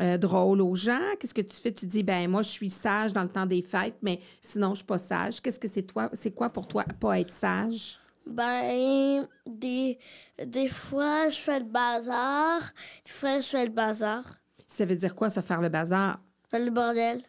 euh, 0.00 0.18
drôles 0.18 0.60
aux 0.60 0.74
gens? 0.74 1.00
Qu'est-ce 1.18 1.32
que 1.32 1.40
tu 1.40 1.56
fais? 1.56 1.72
Tu 1.72 1.86
dis, 1.86 2.02
ben 2.02 2.28
moi, 2.30 2.42
je 2.42 2.50
suis 2.50 2.68
sage 2.68 3.14
dans 3.14 3.22
le 3.22 3.30
temps 3.30 3.46
des 3.46 3.62
fêtes, 3.62 3.96
mais 4.02 4.20
sinon, 4.42 4.70
je 4.70 4.76
suis 4.80 4.84
pas 4.84 4.98
sage. 4.98 5.40
Qu'est-ce 5.40 5.58
que 5.58 5.66
c'est 5.68 5.84
toi? 5.84 6.10
C'est 6.12 6.32
quoi 6.32 6.50
pour 6.50 6.68
toi, 6.68 6.84
pas 7.00 7.18
être 7.20 7.32
sage? 7.32 7.98
Ben, 8.26 9.26
des, 9.46 9.98
des 10.44 10.68
fois, 10.68 11.30
je 11.30 11.38
fais 11.38 11.60
le 11.60 11.64
bazar. 11.64 12.60
Des 13.06 13.10
fois, 13.10 13.38
je 13.38 13.46
fais 13.46 13.64
le 13.64 13.72
bazar. 13.72 14.24
Ça 14.66 14.84
veut 14.84 14.96
dire 14.96 15.14
quoi, 15.14 15.30
ça, 15.30 15.40
faire 15.40 15.62
le 15.62 15.70
bazar? 15.70 16.20
Fais 16.50 16.62
le 16.62 16.70
bordel. 16.70 17.22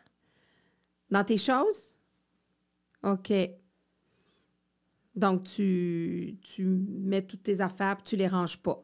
Dans 1.10 1.24
tes 1.24 1.38
choses? 1.38 1.96
OK. 3.04 3.32
Donc, 5.20 5.44
tu, 5.44 6.38
tu 6.42 6.64
mets 6.64 7.22
toutes 7.22 7.44
tes 7.44 7.60
affaires 7.60 7.98
puis 7.98 8.06
tu 8.06 8.16
les 8.16 8.28
ranges 8.28 8.58
pas. 8.58 8.82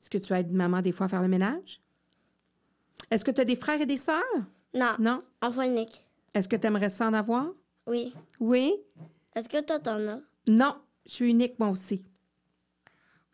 Est-ce 0.00 0.08
que 0.08 0.16
tu 0.16 0.32
aides 0.32 0.52
maman 0.52 0.80
des 0.80 0.90
fois 0.92 1.04
à 1.06 1.08
faire 1.10 1.20
le 1.22 1.28
ménage? 1.28 1.82
Est-ce 3.10 3.24
que 3.26 3.30
tu 3.30 3.42
as 3.42 3.44
des 3.44 3.56
frères 3.56 3.80
et 3.80 3.84
des 3.86 3.98
sœurs? 3.98 4.22
Non. 4.72 4.94
Non? 4.98 5.22
Enfant 5.42 5.62
unique. 5.62 6.06
Est-ce 6.32 6.48
que 6.48 6.56
tu 6.56 6.66
aimerais 6.66 6.88
ça 6.88 7.06
en 7.08 7.12
avoir? 7.12 7.48
Oui. 7.86 8.14
Oui? 8.40 8.74
Est-ce 9.34 9.50
que 9.50 9.60
toi, 9.62 9.78
t'en 9.78 9.98
as? 10.08 10.20
Non, 10.46 10.76
je 11.04 11.12
suis 11.12 11.30
unique 11.30 11.58
moi 11.58 11.68
aussi. 11.68 12.02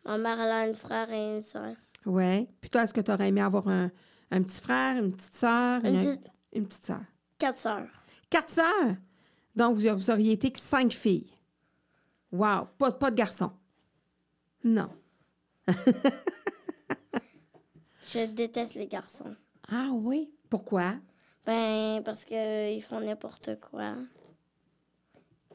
Ma 0.03 0.17
mère, 0.17 0.37
elle 0.39 0.51
a 0.51 0.59
un 0.69 0.73
frère 0.73 1.09
et 1.11 1.37
une 1.37 1.41
soeur. 1.41 1.75
Ouais. 2.05 2.49
Puis 2.59 2.69
toi, 2.69 2.83
est-ce 2.83 2.93
que 2.93 3.01
tu 3.01 3.11
aurais 3.11 3.29
aimé 3.29 3.39
avoir 3.41 3.69
un, 3.69 3.89
un 4.31 4.43
petit 4.43 4.59
frère, 4.61 5.01
une 5.01 5.13
petite 5.13 5.35
sœur? 5.35 5.85
Une 5.85 5.95
Une, 5.95 5.99
petite- 6.01 6.27
une 6.53 6.65
petite 6.67 6.85
sœur? 6.85 7.01
Quatre 7.37 7.57
sœurs. 7.57 7.87
Quatre 8.29 8.49
sœurs? 8.49 8.95
Donc, 9.55 9.75
vous, 9.75 9.95
vous 9.95 10.11
auriez 10.11 10.33
été 10.33 10.51
que 10.51 10.59
cinq 10.59 10.93
filles. 10.93 11.31
Wow! 12.31 12.67
Pas, 12.77 12.91
pas 12.91 13.11
de 13.11 13.15
garçons. 13.15 13.51
Non. 14.63 14.89
Je 18.07 18.25
déteste 18.25 18.75
les 18.75 18.87
garçons. 18.87 19.35
Ah 19.69 19.89
oui? 19.91 20.29
Pourquoi? 20.49 20.95
Ben, 21.45 22.01
parce 22.03 22.25
qu'ils 22.25 22.83
font 22.83 22.99
n'importe 22.99 23.59
quoi. 23.59 23.95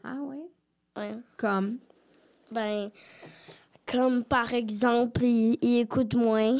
Ah 0.02 0.16
oui? 0.20 0.40
Ouais. 0.96 1.14
Comme? 1.36 1.78
Ben, 2.50 2.90
comme 3.86 4.24
par 4.24 4.54
exemple, 4.54 5.22
ils, 5.22 5.58
ils 5.62 5.80
écoutent 5.80 6.14
moins. 6.14 6.58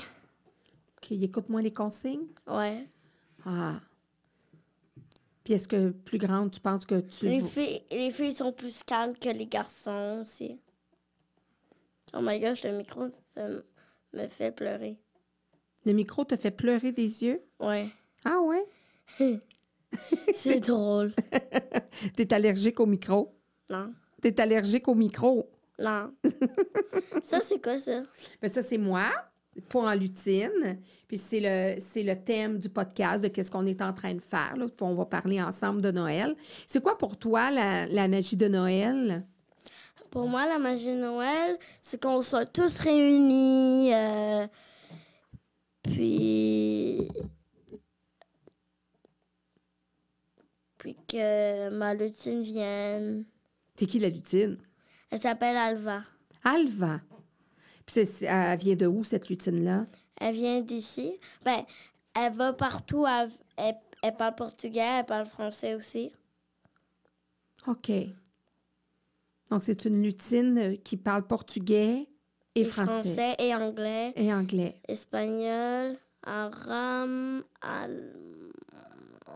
Qu'ils 1.00 1.24
écoutent 1.24 1.48
moins 1.48 1.62
les 1.62 1.72
consignes? 1.72 2.26
Ouais. 2.46 2.86
Ah. 3.44 3.80
Puis 5.46 5.54
est-ce 5.54 5.68
que 5.68 5.90
plus 5.90 6.18
grande, 6.18 6.50
tu 6.50 6.58
penses 6.58 6.84
que 6.84 6.98
tu... 6.98 7.26
Les 7.26 7.40
filles, 7.40 7.80
les 7.92 8.10
filles 8.10 8.32
sont 8.32 8.50
plus 8.50 8.82
calmes 8.82 9.16
que 9.16 9.28
les 9.28 9.46
garçons 9.46 10.22
aussi. 10.22 10.58
Oh 12.12 12.18
my 12.20 12.40
gosh, 12.40 12.64
le 12.64 12.72
micro 12.72 13.06
me 14.12 14.28
fait 14.28 14.50
pleurer. 14.50 14.98
Le 15.84 15.92
micro 15.92 16.24
te 16.24 16.34
fait 16.34 16.50
pleurer 16.50 16.90
des 16.90 17.22
yeux? 17.22 17.40
Ouais. 17.60 17.88
Ah 18.24 18.40
ouais? 18.40 18.66
C'est 20.34 20.58
drôle. 20.58 21.14
T'es 22.16 22.34
allergique 22.34 22.80
au 22.80 22.86
micro? 22.86 23.32
Non. 23.70 23.94
T'es 24.20 24.40
allergique 24.40 24.88
au 24.88 24.96
micro? 24.96 25.48
Non. 25.78 26.12
ça, 27.22 27.40
c'est 27.40 27.62
quoi 27.62 27.78
ça? 27.78 28.02
Ben 28.42 28.50
ça, 28.50 28.64
c'est 28.64 28.78
moi, 28.78 29.12
pas 29.68 29.80
en 29.80 29.94
lutine. 29.94 30.78
Puis 31.08 31.18
c'est 31.18 31.40
le, 31.40 31.80
c'est 31.80 32.02
le 32.02 32.16
thème 32.16 32.58
du 32.58 32.68
podcast 32.68 33.22
de 33.24 33.28
qu'est-ce 33.28 33.50
qu'on 33.50 33.66
est 33.66 33.80
en 33.82 33.92
train 33.92 34.14
de 34.14 34.20
faire. 34.20 34.56
Là. 34.56 34.66
Puis 34.66 34.76
on 34.86 34.94
va 34.94 35.04
parler 35.06 35.40
ensemble 35.40 35.82
de 35.82 35.90
Noël. 35.90 36.34
C'est 36.66 36.82
quoi 36.82 36.96
pour 36.98 37.16
toi 37.16 37.50
la, 37.50 37.86
la 37.86 38.08
magie 38.08 38.36
de 38.36 38.48
Noël? 38.48 39.24
Pour 40.10 40.28
moi, 40.28 40.46
la 40.46 40.58
magie 40.58 40.86
de 40.86 41.00
Noël, 41.00 41.58
c'est 41.82 42.00
qu'on 42.02 42.22
soit 42.22 42.46
tous 42.46 42.78
réunis. 42.78 43.92
euh, 43.92 44.46
puis. 45.82 47.08
Puis 50.78 50.96
que 51.08 51.68
ma 51.70 51.94
lutine 51.94 52.42
vienne. 52.42 53.24
T'es 53.74 53.86
qui 53.86 53.98
la 53.98 54.08
lutine? 54.08 54.58
Elle 55.10 55.20
s'appelle 55.20 55.56
Alva. 55.56 56.02
Alva. 56.44 57.00
Puis 57.86 58.24
elle 58.24 58.58
vient 58.58 58.76
de 58.76 58.86
où, 58.86 59.04
cette 59.04 59.28
lutine-là? 59.28 59.84
Elle 60.20 60.34
vient 60.34 60.60
d'ici. 60.60 61.18
Ben, 61.44 61.62
elle 62.14 62.32
va 62.32 62.52
partout. 62.52 63.06
Elle, 63.06 63.30
elle- 63.56 63.76
elle 64.02 64.16
parle 64.16 64.34
portugais, 64.34 64.80
elle 65.00 65.04
parle 65.06 65.26
français 65.26 65.74
aussi. 65.74 66.12
OK. 67.66 67.90
Donc, 69.50 69.62
c'est 69.62 69.84
une 69.84 70.02
lutine 70.02 70.58
euh, 70.58 70.76
qui 70.76 70.96
parle 70.96 71.26
portugais 71.26 72.06
et, 72.54 72.64
français. 72.64 73.34
et 73.38 73.54
anglais, 73.54 74.12
Et 74.16 74.32
anglais. 74.32 74.80
espagnol, 74.88 75.96
arabe, 76.24 77.42
al- 77.62 78.12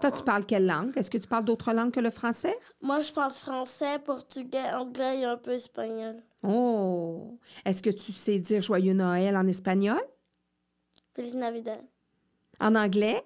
Toi, 0.00 0.10
tu 0.12 0.22
parles 0.24 0.46
quelle 0.46 0.66
langue? 0.66 0.92
Est-ce 0.96 1.10
que 1.10 1.18
tu 1.18 1.28
parles 1.28 1.44
d'autres 1.44 1.72
langues 1.72 1.92
que 1.92 2.00
le 2.00 2.10
français? 2.10 2.56
Moi, 2.80 3.00
je 3.00 3.12
parle 3.12 3.32
français, 3.32 3.98
portugais, 4.00 4.72
anglais 4.72 5.20
et 5.20 5.24
un 5.24 5.36
peu 5.36 5.52
espagnol. 5.52 6.16
Oh! 6.42 7.38
Est-ce 7.64 7.82
que 7.82 7.90
tu 7.90 8.12
sais 8.12 8.38
dire 8.38 8.62
Joyeux 8.62 8.94
Noël 8.94 9.36
en 9.36 9.46
espagnol? 9.46 10.00
Feliz 11.14 11.34
Navidad. 11.34 11.80
En 12.60 12.74
anglais? 12.74 13.22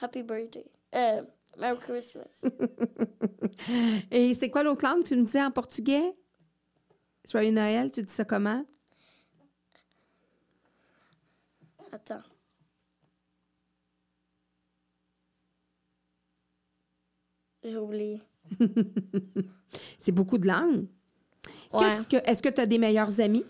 Happy 0.00 0.22
birthday. 0.22 0.64
Euh, 0.94 1.22
Merry 1.56 1.78
Christmas. 1.78 2.42
Et 4.10 4.34
c'est 4.34 4.50
quoi 4.50 4.62
l'autre 4.62 4.84
langue 4.84 5.02
que 5.02 5.08
tu 5.08 5.16
me 5.16 5.22
disais 5.24 5.42
en 5.42 5.50
portugais? 5.50 6.14
Joyeux 7.28 7.50
Noël, 7.50 7.90
tu 7.90 8.02
dis 8.02 8.12
ça 8.12 8.24
comment? 8.24 8.64
Attends. 11.90 12.22
J'ai 17.64 17.76
oublié. 17.76 18.22
C'est 19.98 20.12
beaucoup 20.12 20.38
de 20.38 20.46
langues. 20.46 20.86
Ouais. 21.72 21.80
Qu'est-ce 21.80 22.08
que, 22.08 22.16
est-ce 22.30 22.42
que 22.42 22.48
tu 22.48 22.60
as 22.60 22.66
des 22.66 22.78
meilleurs 22.78 23.20
amis? 23.20 23.44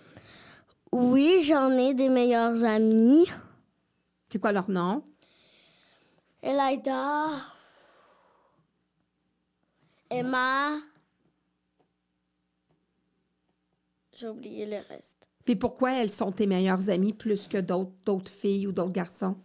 Oui, 0.93 1.43
j'en 1.43 1.71
ai 1.73 1.95
des 1.95 2.09
meilleurs 2.09 2.64
amis. 2.64 3.27
C'est 4.31 4.39
quoi 4.39 4.53
leur 4.53 4.71
nom? 4.71 5.03
Elida. 6.43 7.27
Emma. 10.11 10.79
J'ai 14.14 14.29
oublié 14.29 14.66
le 14.66 14.79
reste. 14.89 15.29
Puis 15.45 15.57
pourquoi 15.57 15.93
elles 15.93 16.11
sont 16.11 16.33
tes 16.33 16.47
meilleures 16.47 16.91
amies 16.91 17.12
plus 17.12 17.49
que 17.49 17.59
d'autres, 17.59 17.93
d'autres 18.05 18.31
filles 18.31 18.66
ou 18.66 18.73
d'autres 18.73 18.93
garçons? 18.93 19.37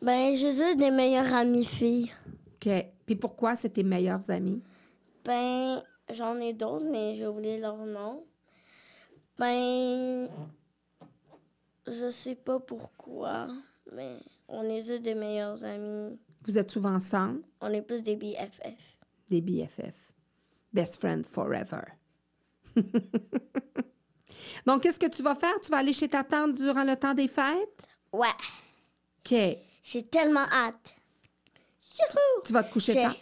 Ben, 0.00 0.34
j'ai 0.34 0.50
eu 0.50 0.76
des 0.76 0.90
meilleures 0.90 1.32
amies 1.34 1.64
filles. 1.64 2.12
OK. 2.54 2.70
Puis 3.04 3.16
pourquoi 3.16 3.56
c'est 3.56 3.70
tes 3.70 3.82
meilleures 3.82 4.30
amies? 4.30 4.62
Ben, 5.24 5.82
j'en 6.10 6.38
ai 6.40 6.52
d'autres, 6.52 6.84
mais 6.84 7.14
j'ai 7.16 7.26
oublié 7.26 7.58
leur 7.58 7.76
nom. 7.76 8.24
Ben, 9.38 10.28
je 11.86 12.10
sais 12.10 12.34
pas 12.34 12.60
pourquoi, 12.60 13.48
mais 13.92 14.16
on 14.48 14.62
est 14.64 14.82
juste 14.82 15.02
des 15.02 15.14
meilleurs 15.14 15.64
amis. 15.64 16.18
Vous 16.44 16.58
êtes 16.58 16.70
souvent 16.70 16.94
ensemble? 16.94 17.42
On 17.60 17.72
est 17.72 17.82
plus 17.82 18.02
des 18.02 18.16
BFF. 18.16 18.96
Des 19.30 19.40
BFF. 19.40 20.12
Best 20.72 20.98
friend 20.98 21.24
forever. 21.24 21.82
Donc, 24.66 24.82
qu'est-ce 24.82 24.98
que 24.98 25.08
tu 25.08 25.22
vas 25.22 25.34
faire? 25.34 25.60
Tu 25.62 25.70
vas 25.70 25.78
aller 25.78 25.92
chez 25.92 26.08
ta 26.08 26.24
tante 26.24 26.54
durant 26.54 26.84
le 26.84 26.96
temps 26.96 27.14
des 27.14 27.28
fêtes? 27.28 27.82
Ouais, 28.12 28.28
OK. 29.24 29.34
j'ai 29.82 30.02
tellement 30.06 30.46
hâte. 30.52 30.94
Youhou! 31.98 32.42
Tu 32.44 32.52
vas 32.52 32.62
te 32.62 32.72
coucher 32.72 32.94
tard? 32.94 33.14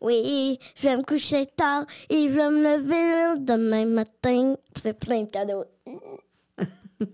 Oui, 0.00 0.58
je 0.76 0.82
vais 0.82 0.96
me 0.96 1.02
coucher 1.02 1.46
tard 1.46 1.84
et 2.08 2.28
je 2.28 2.34
vais 2.34 2.50
me 2.50 2.76
lever 2.78 3.38
demain 3.40 3.84
matin. 3.84 4.54
C'est 4.80 4.94
plein 4.98 5.24
de 5.24 5.30
cadeaux. 5.30 5.64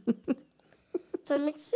Ça 1.25 1.39
m'excite. 1.39 1.75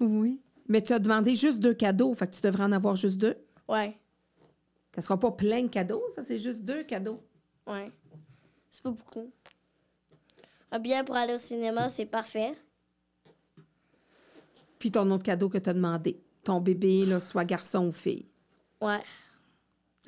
Oui. 0.00 0.40
Mais 0.68 0.82
tu 0.82 0.92
as 0.92 0.98
demandé 0.98 1.34
juste 1.34 1.58
deux 1.60 1.72
cadeaux, 1.72 2.12
fait 2.12 2.26
que 2.26 2.36
tu 2.36 2.42
devrais 2.42 2.64
en 2.64 2.72
avoir 2.72 2.94
juste 2.94 3.16
deux. 3.16 3.36
Ouais, 3.68 3.96
Ça 4.94 5.00
sera 5.02 5.18
pas 5.18 5.30
plein 5.30 5.62
de 5.62 5.68
cadeaux, 5.68 6.02
ça, 6.14 6.22
c'est 6.22 6.38
juste 6.38 6.64
deux 6.64 6.82
cadeaux. 6.84 7.20
ouais. 7.66 7.90
C'est 8.70 8.82
pas 8.82 8.90
beaucoup. 8.90 9.32
Un 10.70 10.78
billet 10.78 11.02
pour 11.02 11.16
aller 11.16 11.34
au 11.34 11.38
cinéma, 11.38 11.88
c'est 11.88 12.04
parfait. 12.06 12.54
Puis 14.78 14.90
ton 14.92 15.10
autre 15.10 15.24
cadeau 15.24 15.48
que 15.48 15.58
tu 15.58 15.70
as 15.70 15.74
demandé. 15.74 16.20
Ton 16.44 16.60
bébé, 16.60 17.06
là, 17.06 17.18
soit 17.18 17.44
garçon 17.44 17.88
ou 17.88 17.92
fille. 17.92 18.26
Ouais. 18.80 19.00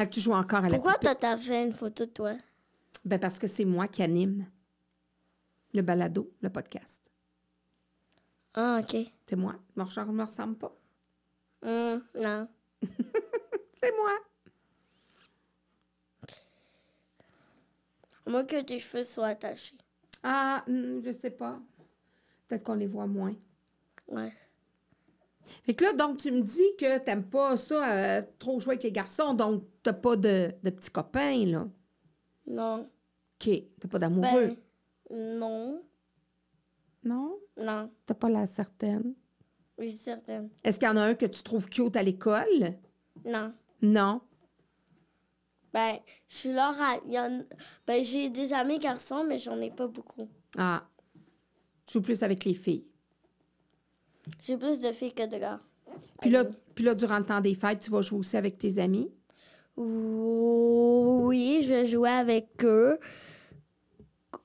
Fait 0.00 0.06
que 0.06 0.14
tu 0.14 0.20
joues 0.22 0.32
encore 0.32 0.64
à 0.64 0.70
la 0.70 0.76
Pourquoi 0.76 0.94
poupée. 0.94 1.08
t'as 1.08 1.14
t'as 1.14 1.36
fait 1.36 1.62
une 1.62 1.74
photo 1.74 2.06
de 2.06 2.10
toi? 2.10 2.34
Ben 3.04 3.20
parce 3.20 3.38
que 3.38 3.46
c'est 3.46 3.66
moi 3.66 3.86
qui 3.86 4.02
anime 4.02 4.46
le 5.74 5.82
balado, 5.82 6.32
le 6.40 6.48
podcast. 6.48 7.02
Ah, 8.54 8.80
OK. 8.82 8.96
C'est 9.26 9.36
moi. 9.36 9.56
Mon 9.76 9.84
genre 9.84 10.06
ne 10.06 10.12
me 10.12 10.24
ressemble 10.24 10.56
pas. 10.56 10.74
Hum, 11.62 12.02
non. 12.14 12.48
C'est 13.82 13.94
moi. 13.94 14.16
À 18.24 18.30
moins 18.30 18.44
que 18.46 18.62
tes 18.62 18.78
cheveux 18.78 19.04
soient 19.04 19.26
attachés. 19.26 19.76
Ah, 20.22 20.64
hmm, 20.66 21.02
je 21.04 21.12
sais 21.12 21.30
pas. 21.30 21.60
Peut-être 22.48 22.62
qu'on 22.62 22.72
les 22.72 22.86
voit 22.86 23.06
moins. 23.06 23.34
Ouais. 24.08 24.32
Fait 25.64 25.74
que 25.74 25.84
là, 25.84 25.92
donc, 25.94 26.18
tu 26.18 26.30
me 26.30 26.42
dis 26.42 26.76
que 26.78 26.98
t'aimes 26.98 27.24
pas 27.24 27.56
ça, 27.56 27.92
euh, 28.18 28.22
trop 28.38 28.60
jouer 28.60 28.72
avec 28.74 28.82
les 28.84 28.92
garçons, 28.92 29.34
donc 29.34 29.64
t'as 29.82 29.92
pas 29.92 30.16
de, 30.16 30.52
de 30.62 30.70
petits 30.70 30.90
copains, 30.90 31.44
là. 31.46 31.66
Non. 32.46 32.88
OK. 33.40 33.50
T'as 33.80 33.88
pas 33.88 33.98
d'amoureux. 33.98 34.56
Ben, 35.10 35.38
non. 35.38 35.82
Non? 37.02 37.38
Non. 37.56 37.90
T'as 38.06 38.14
pas 38.14 38.28
la 38.28 38.46
certaine? 38.46 39.14
Oui, 39.78 39.96
certaine. 39.96 40.50
Est-ce 40.62 40.78
qu'il 40.78 40.86
y 40.88 40.90
en 40.90 40.96
a 40.98 41.02
un 41.02 41.14
que 41.14 41.24
tu 41.26 41.42
trouves 41.42 41.68
cute 41.68 41.96
à 41.96 42.02
l'école? 42.02 42.74
Non. 43.24 43.52
Non? 43.80 44.20
Ben, 45.72 45.98
je 46.28 46.36
suis 46.36 46.52
là. 46.52 46.74
à- 46.78 46.98
il 47.06 47.14
y 47.14 47.18
en- 47.18 47.44
Ben, 47.86 48.04
j'ai 48.04 48.28
des 48.28 48.52
amis 48.52 48.78
garçons, 48.78 49.24
mais 49.24 49.38
j'en 49.38 49.58
ai 49.60 49.70
pas 49.70 49.86
beaucoup. 49.86 50.28
Ah. 50.58 50.86
Je 51.86 51.94
joue 51.94 52.02
plus 52.02 52.22
avec 52.22 52.44
les 52.44 52.54
filles. 52.54 52.86
J'ai 54.42 54.56
plus 54.56 54.80
de 54.80 54.92
filles 54.92 55.12
que 55.12 55.26
de 55.26 55.38
gars. 55.38 55.60
Puis 56.20 56.30
là, 56.30 56.44
puis 56.74 56.84
là, 56.84 56.94
durant 56.94 57.18
le 57.18 57.24
temps 57.24 57.40
des 57.40 57.54
fêtes, 57.54 57.80
tu 57.80 57.90
vas 57.90 58.02
jouer 58.02 58.18
aussi 58.18 58.36
avec 58.36 58.58
tes 58.58 58.78
amis? 58.78 59.10
Oui, 59.76 61.62
je 61.62 61.84
jouais 61.86 62.10
avec 62.10 62.48
eux. 62.64 62.98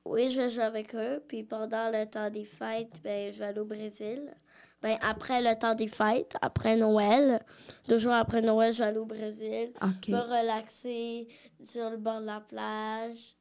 Oui, 0.06 0.32
je 0.32 0.50
jouais 0.50 0.64
avec 0.64 0.96
eux. 0.96 1.24
Puis 1.28 1.44
pendant 1.44 1.90
le 1.90 2.06
temps 2.06 2.30
des 2.30 2.46
fêtes, 2.46 3.02
ben, 3.04 3.34
je 3.34 3.40
vais 3.40 3.46
aller 3.46 3.60
au 3.60 3.66
Brésil. 3.66 4.34
Ben, 4.82 4.98
après 5.02 5.42
le 5.42 5.58
temps 5.58 5.74
des 5.74 5.88
fêtes, 5.88 6.36
après 6.42 6.76
Noël, 6.76 7.44
deux 7.88 7.98
jours 7.98 8.14
après 8.14 8.42
Noël, 8.42 8.72
je 8.74 8.80
vais 8.80 8.86
aller 8.86 8.98
au 8.98 9.06
Brésil. 9.06 9.72
OK. 9.82 10.10
Me 10.10 10.20
relaxer 10.20 11.28
sur 11.64 11.90
le 11.90 11.98
bord 11.98 12.22
de 12.22 12.28
la 12.28 12.42
plage. 12.42 13.36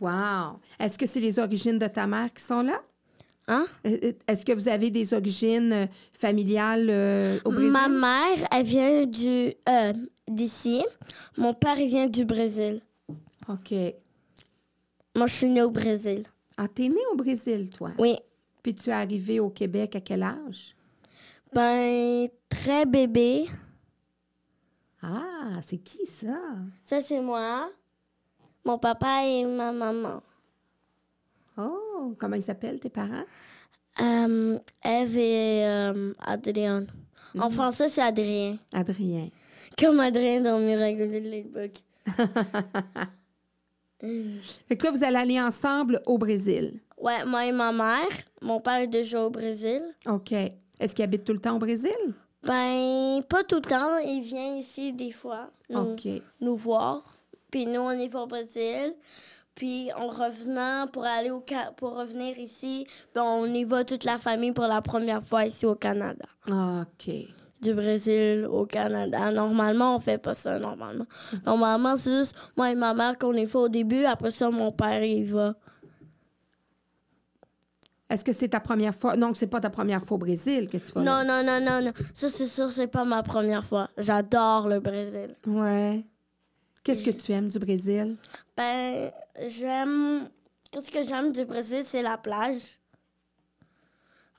Wow. 0.00 0.60
Est-ce 0.78 0.98
que 0.98 1.06
c'est 1.06 1.20
les 1.20 1.38
origines 1.38 1.78
de 1.78 1.86
ta 1.86 2.06
mère 2.06 2.32
qui 2.32 2.42
sont 2.42 2.62
là? 2.62 2.80
Hein? 3.48 3.66
Euh, 3.86 3.98
euh, 4.02 4.12
Est-ce 4.26 4.44
que 4.44 4.52
vous 4.52 4.68
avez 4.68 4.90
des 4.90 5.14
origines 5.14 5.72
euh, 5.72 5.86
familiales 6.12 6.88
euh, 6.90 7.38
au 7.44 7.50
Brésil? 7.52 7.70
Ma 7.70 7.88
mère, 7.88 8.48
elle 8.50 8.64
vient 8.66 9.06
du 9.06 9.52
euh, 9.68 9.92
d'ici. 10.26 10.84
Mon 11.36 11.54
père, 11.54 11.78
il 11.78 11.88
vient 11.88 12.06
du 12.08 12.24
Brésil. 12.24 12.80
OK. 13.48 13.72
Moi, 15.14 15.26
je 15.26 15.32
suis 15.34 15.48
née 15.48 15.62
au 15.62 15.70
Brésil. 15.70 16.24
Ah, 16.56 16.66
t'es 16.68 16.88
né 16.88 17.00
au 17.12 17.16
Brésil, 17.16 17.70
toi? 17.70 17.92
Oui. 17.98 18.16
Puis 18.62 18.74
tu 18.74 18.90
es 18.90 18.92
arrivé 18.92 19.38
au 19.38 19.50
Québec 19.50 19.94
à 19.94 20.00
quel 20.00 20.22
âge? 20.24 20.74
Ben, 21.52 22.28
très 22.48 22.84
bébé. 22.84 23.44
Ah, 25.00 25.60
c'est 25.62 25.78
qui 25.78 26.04
ça? 26.04 26.36
Ça, 26.84 27.00
c'est 27.00 27.20
moi, 27.20 27.70
mon 28.64 28.76
papa 28.78 29.24
et 29.24 29.44
ma 29.44 29.70
maman. 29.70 30.20
Comment 32.18 32.36
ils 32.36 32.42
s'appellent, 32.42 32.80
tes 32.80 32.90
parents? 32.90 33.24
Euh, 34.00 34.58
Eve 34.84 35.16
et 35.16 35.64
euh, 35.64 36.12
Adrien. 36.20 36.86
En 37.38 37.50
français, 37.50 37.88
c'est 37.88 38.02
Adrien. 38.02 38.56
Adrien. 38.72 39.28
Comme 39.78 40.00
Adrien 40.00 40.40
dans 40.40 40.58
Miracle 40.58 41.10
de 41.10 41.18
Ladybug. 41.18 41.72
Fait 44.68 44.76
que 44.76 44.84
là, 44.84 44.90
vous 44.90 45.04
allez 45.04 45.16
aller 45.16 45.40
ensemble 45.40 46.02
au 46.06 46.18
Brésil. 46.18 46.80
Ouais, 46.98 47.24
moi 47.24 47.46
et 47.46 47.52
ma 47.52 47.72
mère. 47.72 48.08
Mon 48.40 48.60
père 48.60 48.80
est 48.80 48.86
déjà 48.86 49.24
au 49.24 49.30
Brésil. 49.30 49.82
OK. 50.06 50.32
Est-ce 50.32 50.94
qu'ils 50.94 51.04
habitent 51.04 51.24
tout 51.24 51.32
le 51.32 51.40
temps 51.40 51.56
au 51.56 51.58
Brésil? 51.58 51.90
Ben, 52.42 53.22
pas 53.28 53.42
tout 53.44 53.56
le 53.56 53.62
temps. 53.62 53.98
Il 53.98 54.22
vient 54.22 54.56
ici 54.56 54.92
des 54.92 55.12
fois 55.12 55.50
nous, 55.70 55.92
OK. 55.92 56.06
nous 56.40 56.56
voir. 56.56 57.02
Puis 57.50 57.66
nous, 57.66 57.80
on 57.80 57.90
est 57.90 58.14
au 58.14 58.26
Brésil. 58.26 58.94
Puis 59.56 59.90
en 59.94 60.08
revenant 60.08 60.86
pour 60.86 61.04
aller 61.04 61.30
au 61.30 61.42
pour 61.76 61.96
revenir 61.96 62.38
ici, 62.38 62.86
ben, 63.14 63.22
on 63.22 63.46
y 63.46 63.64
va 63.64 63.84
toute 63.84 64.04
la 64.04 64.18
famille 64.18 64.52
pour 64.52 64.66
la 64.66 64.82
première 64.82 65.24
fois 65.24 65.46
ici 65.46 65.64
au 65.64 65.74
Canada. 65.74 66.26
OK. 66.48 67.10
Du 67.62 67.72
Brésil 67.72 68.46
au 68.48 68.66
Canada. 68.66 69.32
Normalement, 69.32 69.96
on 69.96 69.98
fait 69.98 70.18
pas 70.18 70.34
ça 70.34 70.58
normalement. 70.58 71.06
Normalement, 71.46 71.96
c'est 71.96 72.18
juste 72.18 72.36
moi 72.54 72.70
et 72.70 72.74
ma 72.74 72.92
mère 72.92 73.18
qu'on 73.18 73.32
y 73.32 73.46
fait 73.46 73.56
au 73.56 73.70
début. 73.70 74.04
Après 74.04 74.30
ça, 74.30 74.50
mon 74.50 74.70
père 74.72 75.02
il 75.02 75.24
va. 75.24 75.54
Est-ce 78.10 78.24
que 78.24 78.34
c'est 78.34 78.48
ta 78.48 78.60
première 78.60 78.94
fois? 78.94 79.16
Non, 79.16 79.32
c'est 79.34 79.46
pas 79.46 79.60
ta 79.60 79.70
première 79.70 80.04
fois 80.04 80.16
au 80.16 80.18
Brésil 80.18 80.68
que 80.68 80.76
tu 80.76 80.92
vas 80.92 81.02
là. 81.02 81.24
Non, 81.24 81.28
non, 81.28 81.42
non, 81.42 81.64
non, 81.64 81.82
non. 81.86 81.92
Ça, 82.12 82.28
c'est 82.28 82.46
sûr, 82.46 82.70
c'est 82.70 82.86
pas 82.88 83.04
ma 83.04 83.22
première 83.22 83.64
fois. 83.64 83.88
J'adore 83.96 84.68
le 84.68 84.80
Brésil. 84.80 85.34
Ouais. 85.46 86.04
Qu'est-ce 86.84 87.02
que 87.02 87.10
tu 87.10 87.32
aimes 87.32 87.48
du 87.48 87.58
Brésil? 87.58 88.16
Ben, 88.56 89.10
j'aime. 89.46 90.28
Qu'est-ce 90.70 90.90
que 90.90 91.02
j'aime 91.04 91.32
du 91.32 91.44
Brésil, 91.44 91.82
c'est 91.84 92.02
la 92.02 92.18
plage. 92.18 92.78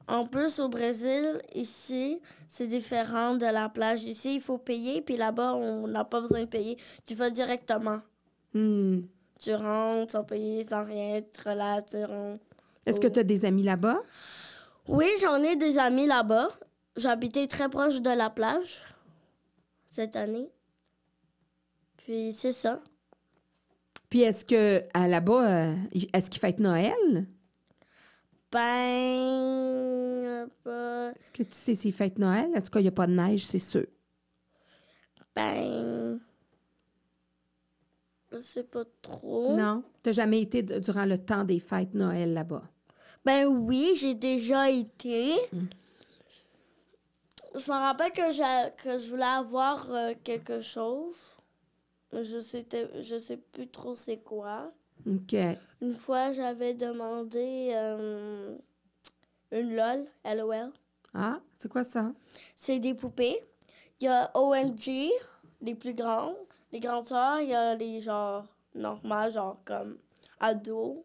En 0.08 0.26
plus, 0.26 0.60
au 0.60 0.70
Brésil, 0.70 1.42
ici, 1.54 2.22
c'est 2.48 2.68
différent 2.68 3.36
de 3.36 3.46
la 3.46 3.68
plage. 3.68 4.04
Ici, 4.04 4.36
il 4.36 4.42
faut 4.42 4.58
payer, 4.58 5.02
puis 5.02 5.18
là-bas, 5.18 5.56
on 5.56 5.88
n'a 5.88 6.06
pas 6.06 6.22
besoin 6.22 6.42
de 6.42 6.50
payer. 6.50 6.78
Tu 7.06 7.14
vas 7.14 7.30
directement. 7.30 8.00
Hmm. 8.54 9.02
Tu 9.40 9.54
rentres 9.54 10.14
sans 10.14 10.24
payer, 10.24 10.64
sans 10.64 10.86
rien, 10.86 11.22
tu 11.22 11.48
relaxes, 11.48 11.92
tu 11.92 12.04
rentres. 12.04 12.44
Est-ce 12.86 13.02
que 13.02 13.08
tu 13.08 13.20
as 13.20 13.24
des 13.24 13.44
amis 13.44 13.64
là-bas? 13.64 14.02
Oui, 14.88 15.08
j'en 15.22 15.44
ai 15.44 15.58
des 15.58 15.78
amis 15.78 16.08
là-bas. 16.08 16.48
J'habitais 16.96 17.46
très 17.48 17.68
proche 17.68 18.02
de 18.02 18.10
la 18.10 18.30
plage 18.30 18.86
cette 19.90 20.16
année. 20.16 20.50
Puis 21.98 22.34
c'est 22.34 22.54
ça. 22.54 22.80
Puis 24.18 24.24
est-ce 24.24 24.46
que 24.46 24.84
à 24.96 25.08
là-bas, 25.08 25.48
euh, 25.48 25.76
est-ce 26.12 26.32
qu'ils 26.32 26.42
fêtent 26.42 26.60
Noël? 26.60 27.28
Ben. 28.52 30.50
Est-ce 30.66 31.30
que 31.32 31.44
tu 31.44 31.54
sais 31.54 31.76
s'ils 31.76 31.94
fêtent 31.94 32.18
Noël? 32.18 32.50
En 32.56 32.62
tout 32.62 32.72
cas, 32.72 32.80
il 32.80 32.82
n'y 32.86 32.88
a 32.88 32.94
pas 32.94 33.06
de 33.06 33.12
neige, 33.12 33.46
c'est 33.46 33.60
sûr. 33.60 33.86
Ben. 35.36 36.20
Je 38.32 38.40
sais 38.40 38.64
pas 38.64 38.86
trop. 39.04 39.56
Non? 39.56 39.84
Tu 40.02 40.10
n'as 40.10 40.14
jamais 40.14 40.42
été 40.42 40.64
durant 40.64 41.06
le 41.06 41.20
temps 41.20 41.44
des 41.44 41.60
fêtes 41.60 41.94
Noël 41.94 42.34
là-bas? 42.34 42.64
Ben 43.24 43.46
oui, 43.46 43.92
j'ai 44.00 44.16
déjà 44.16 44.68
été. 44.72 45.36
Je 47.54 47.72
me 47.72 47.78
rappelle 47.78 48.12
que, 48.14 48.82
que 48.82 48.98
je 48.98 49.12
voulais 49.12 49.26
avoir 49.26 49.86
euh, 49.92 50.16
quelque 50.24 50.60
chose. 50.60 51.37
Mais 52.18 52.26
Je 52.26 52.40
sais, 52.40 52.66
je 53.02 53.18
sais 53.18 53.38
plus 53.38 53.68
trop 53.68 53.94
c'est 53.96 54.18
quoi. 54.18 54.72
OK. 55.08 55.36
Une 55.82 55.94
fois, 55.94 56.32
j'avais 56.32 56.74
demandé 56.74 57.72
euh, 57.76 58.58
une 59.52 59.76
LOL, 59.76 60.06
LOL. 60.26 60.72
Ah, 61.14 61.40
c'est 61.58 61.70
quoi 61.72 61.84
ça? 61.84 62.12
C'est 62.56 62.80
des 62.80 62.96
poupées. 62.96 63.40
Il 64.00 64.06
y 64.06 64.08
a 64.08 64.32
OMG, 64.36 65.10
les 65.62 65.76
plus 65.76 65.94
grandes. 65.94 66.36
Les 66.72 66.80
grandes 66.80 67.06
sœurs, 67.06 67.40
il 67.42 67.50
y 67.50 67.54
a 67.54 67.76
les 67.76 68.02
genre 68.02 68.46
normales, 68.76 69.32
genre 69.32 69.58
comme 69.64 69.98
ados. 70.40 70.98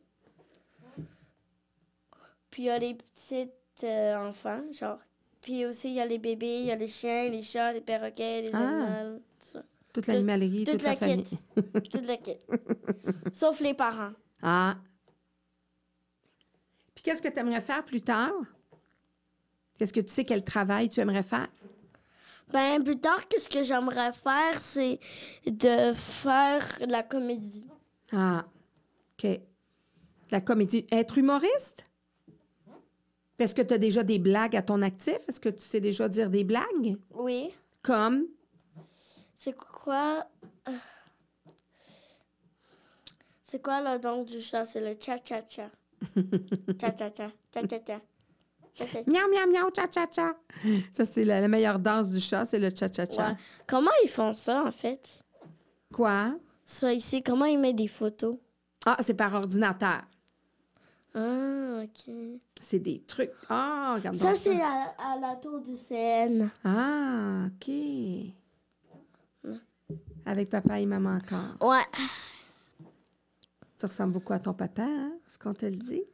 Puis 2.50 2.62
il 2.62 2.66
y 2.66 2.70
a 2.70 2.78
les 2.78 2.94
petites 2.94 3.52
euh, 3.84 4.16
enfants, 4.28 4.62
genre. 4.72 4.98
Puis 5.40 5.64
aussi, 5.66 5.88
il 5.88 5.94
y 5.94 6.00
a 6.00 6.06
les 6.06 6.18
bébés, 6.18 6.60
il 6.60 6.66
y 6.66 6.70
a 6.70 6.76
les 6.76 6.86
chiens, 6.88 7.28
les 7.28 7.42
chats, 7.42 7.72
les 7.72 7.80
perroquets, 7.80 8.42
les 8.42 8.50
Ah. 8.52 8.58
animaux, 8.58 9.18
tout 9.38 9.46
ça. 9.46 9.62
Toute 9.92 10.06
l'animalerie, 10.06 10.64
toute 10.64 10.74
toute, 10.74 10.82
la, 10.82 10.90
la 10.90 10.96
famille. 10.96 11.24
Toute 11.90 12.06
la 12.06 12.16
kit. 12.16 12.38
Sauf 13.32 13.60
les 13.60 13.74
parents. 13.74 14.12
Ah. 14.42 14.76
Puis 16.94 17.02
qu'est-ce 17.02 17.20
que 17.20 17.28
tu 17.28 17.38
aimerais 17.38 17.60
faire 17.60 17.84
plus 17.84 18.00
tard? 18.00 18.32
Qu'est-ce 19.78 19.92
que 19.92 20.00
tu 20.00 20.08
sais 20.08 20.24
quel 20.24 20.44
travail 20.44 20.88
tu 20.88 21.00
aimerais 21.00 21.22
faire? 21.22 21.48
Ben, 22.52 22.82
plus 22.82 22.98
tard, 22.98 23.28
qu'est-ce 23.28 23.48
que 23.48 23.62
j'aimerais 23.62 24.12
faire, 24.12 24.60
c'est 24.60 25.00
de 25.46 25.92
faire 25.94 26.66
de 26.80 26.92
la 26.92 27.02
comédie. 27.02 27.68
Ah, 28.12 28.44
OK. 29.18 29.40
La 30.30 30.40
comédie. 30.40 30.86
Être 30.90 31.18
humoriste? 31.18 31.86
Est-ce 33.38 33.54
que 33.54 33.62
tu 33.62 33.74
as 33.74 33.78
déjà 33.78 34.04
des 34.04 34.18
blagues 34.18 34.54
à 34.54 34.62
ton 34.62 34.82
actif? 34.82 35.18
Est-ce 35.26 35.40
que 35.40 35.48
tu 35.48 35.62
sais 35.62 35.80
déjà 35.80 36.08
dire 36.08 36.30
des 36.30 36.44
blagues? 36.44 36.96
Oui. 37.14 37.50
Comme? 37.82 38.26
C'est 39.34 39.52
quoi? 39.52 39.71
Euh, 39.88 40.20
C'est 43.42 43.62
quoi 43.62 43.80
le 43.80 43.98
nom 44.02 44.22
du 44.24 44.40
chat? 44.40 44.64
C'est 44.64 44.80
le 44.80 44.96
cha-cha-cha. 44.98 45.68
Cha-cha-cha. 46.80 47.30
Cha-cha-cha. 47.54 48.00
Miaou, 49.06 49.28
miaou, 49.30 49.50
miaou, 49.52 49.70
cha-cha-cha. 49.74 50.34
Ça, 50.92 51.04
c'est 51.04 51.24
la, 51.24 51.40
la 51.40 51.48
meilleure 51.48 51.78
danse 51.78 52.10
du 52.10 52.20
chat, 52.20 52.44
c'est 52.46 52.58
le 52.58 52.70
cha-cha-cha. 52.70 53.28
Ouais. 53.30 53.36
Comment 53.66 53.90
ils 54.02 54.08
font 54.08 54.32
ça, 54.32 54.64
en 54.64 54.70
fait? 54.70 55.22
Quoi? 55.92 56.34
Ça 56.64 56.92
ici, 56.92 57.22
comment 57.22 57.44
ils 57.44 57.58
mettent 57.58 57.76
des 57.76 57.88
photos? 57.88 58.38
Ah, 58.86 58.96
c'est 59.00 59.14
par 59.14 59.34
ordinateur. 59.34 60.02
Ah, 61.14 61.82
OK. 61.84 62.14
C'est 62.60 62.78
des 62.78 63.02
trucs. 63.02 63.30
Ah, 63.50 63.94
regarde 63.96 64.16
Ça, 64.16 64.34
c'est 64.34 64.58
à, 64.60 64.94
à 64.98 65.18
la 65.20 65.36
tour 65.36 65.60
du 65.60 65.74
CN. 65.76 66.48
Ah, 66.64 67.48
OK. 67.48 67.70
Avec 70.26 70.48
papa 70.50 70.80
et 70.80 70.86
maman 70.86 71.16
encore. 71.16 71.56
Ouais. 71.68 71.84
Tu 73.78 73.86
ressembles 73.86 74.12
beaucoup 74.12 74.32
à 74.32 74.38
ton 74.38 74.54
papa, 74.54 74.82
hein? 74.84 75.12
Est-ce 75.28 75.38
qu'on 75.38 75.54
te 75.54 75.66
le 75.66 75.76
dit? 75.76 76.04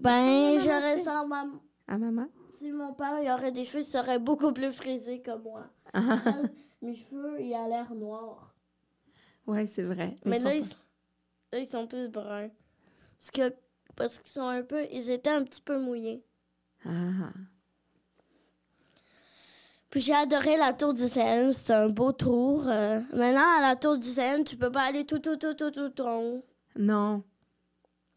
Ben, 0.00 0.58
je 0.58 0.94
ressens 0.94 1.26
ma... 1.28 1.44
À 1.86 1.98
maman? 1.98 2.26
Si 2.52 2.72
mon 2.72 2.94
père 2.94 3.20
il 3.22 3.30
aurait 3.30 3.52
des 3.52 3.64
cheveux, 3.64 3.82
il 3.82 3.86
serait 3.86 4.18
beaucoup 4.18 4.52
plus 4.52 4.72
frisé 4.72 5.20
que 5.20 5.36
moi. 5.36 5.66
Ah, 5.92 6.18
Mes 6.82 6.94
cheveux, 6.94 7.40
il 7.40 7.52
a 7.54 7.68
l'air 7.68 7.94
noir. 7.94 8.54
oui, 9.46 9.66
c'est 9.66 9.82
vrai. 9.82 10.16
Mais, 10.24 10.38
ils 10.38 10.44
là, 10.44 10.50
sont 10.50 10.56
ils, 10.56 10.76
là, 11.52 11.58
ils 11.58 11.66
sont 11.68 11.86
plus 11.86 12.08
bruns. 12.08 12.48
Parce 13.18 13.30
que 13.30 13.54
parce 13.96 14.18
qu'ils 14.18 14.32
sont 14.32 14.48
un 14.48 14.62
peu. 14.62 14.84
Ils 14.90 15.10
étaient 15.10 15.30
un 15.30 15.44
petit 15.44 15.60
peu 15.60 15.78
mouillés. 15.78 16.24
Ah. 16.84 17.32
Puis 19.94 20.00
j'ai 20.02 20.12
adoré 20.12 20.56
la 20.56 20.72
tour 20.72 20.92
du 20.92 21.06
CN, 21.06 21.52
c'était 21.52 21.74
un 21.74 21.88
beau 21.88 22.10
tour. 22.10 22.64
Euh, 22.66 22.98
maintenant, 23.12 23.46
à 23.58 23.60
la 23.60 23.76
tour 23.76 23.96
du 23.96 24.08
CN, 24.08 24.42
tu 24.42 24.56
peux 24.56 24.72
pas 24.72 24.82
aller 24.88 25.04
tout, 25.04 25.20
tout, 25.20 25.36
tout, 25.36 25.54
tout, 25.54 25.70
tout 25.70 26.02
en 26.02 26.18
haut. 26.20 26.44
Non. 26.76 27.22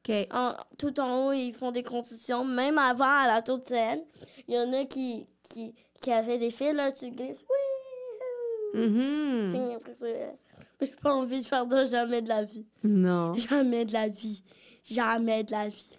OK. 0.09 0.15
En- 0.33 0.55
tout 0.79 0.99
en 0.99 1.27
haut, 1.27 1.33
ils 1.33 1.53
font 1.53 1.69
des 1.71 1.83
compétitions. 1.83 2.43
Même 2.43 2.79
avant, 2.79 3.05
à 3.05 3.27
la 3.27 3.43
tour 3.43 3.59
de 3.59 3.67
scène, 3.67 4.01
il 4.47 4.55
y 4.55 4.57
en 4.57 4.73
a 4.73 4.85
qui, 4.85 5.27
qui, 5.43 5.75
qui 6.01 6.11
avaient 6.11 6.39
des 6.39 6.49
fils, 6.49 6.73
là, 6.73 6.91
tu 6.91 7.11
glisses. 7.11 7.43
Oui! 7.47 8.79
Euh, 8.79 10.31
J'ai 10.81 10.87
pas 10.99 11.13
envie 11.13 11.41
de 11.41 11.45
faire 11.45 11.65
ça 11.69 11.85
jamais 11.85 12.23
de 12.23 12.29
la 12.29 12.43
vie. 12.43 12.65
Non. 12.83 13.35
Jamais 13.35 13.85
de 13.85 13.93
la 13.93 14.07
vie. 14.07 14.43
Jamais 14.83 15.43
de 15.43 15.51
la 15.51 15.67
vie. 15.69 15.89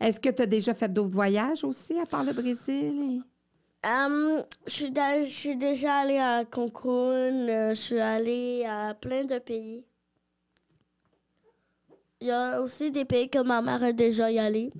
Est-ce 0.00 0.20
que 0.20 0.28
tu 0.28 0.42
as 0.42 0.46
déjà 0.46 0.74
fait 0.74 0.92
d'autres 0.92 1.14
voyages 1.14 1.64
aussi, 1.64 1.98
à 1.98 2.04
part 2.04 2.24
le 2.24 2.34
Brésil? 2.34 3.22
Je 3.84 4.42
suis 4.66 4.90
da- 4.90 5.22
je 5.22 5.28
suis 5.32 5.56
déjà 5.56 5.96
allée 6.00 6.18
à 6.18 6.44
Cancun, 6.44 7.48
euh, 7.48 7.70
je 7.70 7.80
suis 7.80 7.98
allée 8.00 8.64
à 8.66 8.94
plein 8.94 9.24
de 9.24 9.38
pays. 9.38 9.84
Il 12.20 12.26
y 12.26 12.30
a 12.30 12.60
aussi 12.60 12.90
des 12.90 13.06
pays 13.06 13.30
que 13.30 13.38
ma 13.38 13.62
mère 13.62 13.82
a 13.82 13.92
déjà 13.92 14.30
y 14.30 14.38
allé. 14.38 14.70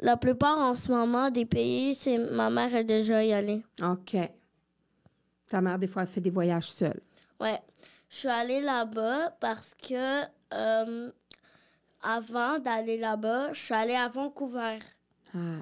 La 0.00 0.16
plupart 0.16 0.58
en 0.58 0.74
ce 0.74 0.90
moment 0.90 1.30
des 1.30 1.44
pays, 1.44 1.94
c'est 1.94 2.16
ma 2.16 2.48
mère 2.48 2.74
a 2.74 2.82
déjà 2.82 3.22
y 3.22 3.32
allé. 3.32 3.62
OK. 3.82 4.16
Ta 5.50 5.60
mère, 5.60 5.78
des 5.78 5.88
fois, 5.88 6.02
elle 6.02 6.08
fait 6.08 6.20
des 6.20 6.30
voyages 6.30 6.70
seule. 6.70 7.00
Ouais. 7.40 7.60
Je 8.08 8.16
suis 8.16 8.28
allée 8.28 8.60
là-bas 8.62 9.30
parce 9.40 9.74
que 9.74 10.22
euh, 10.54 11.10
avant 12.02 12.58
d'aller 12.58 12.96
là-bas, 12.96 13.52
je 13.52 13.60
suis 13.60 13.74
allée 13.74 13.94
à 13.94 14.08
Vancouver. 14.08 14.78
Ah. 15.34 15.60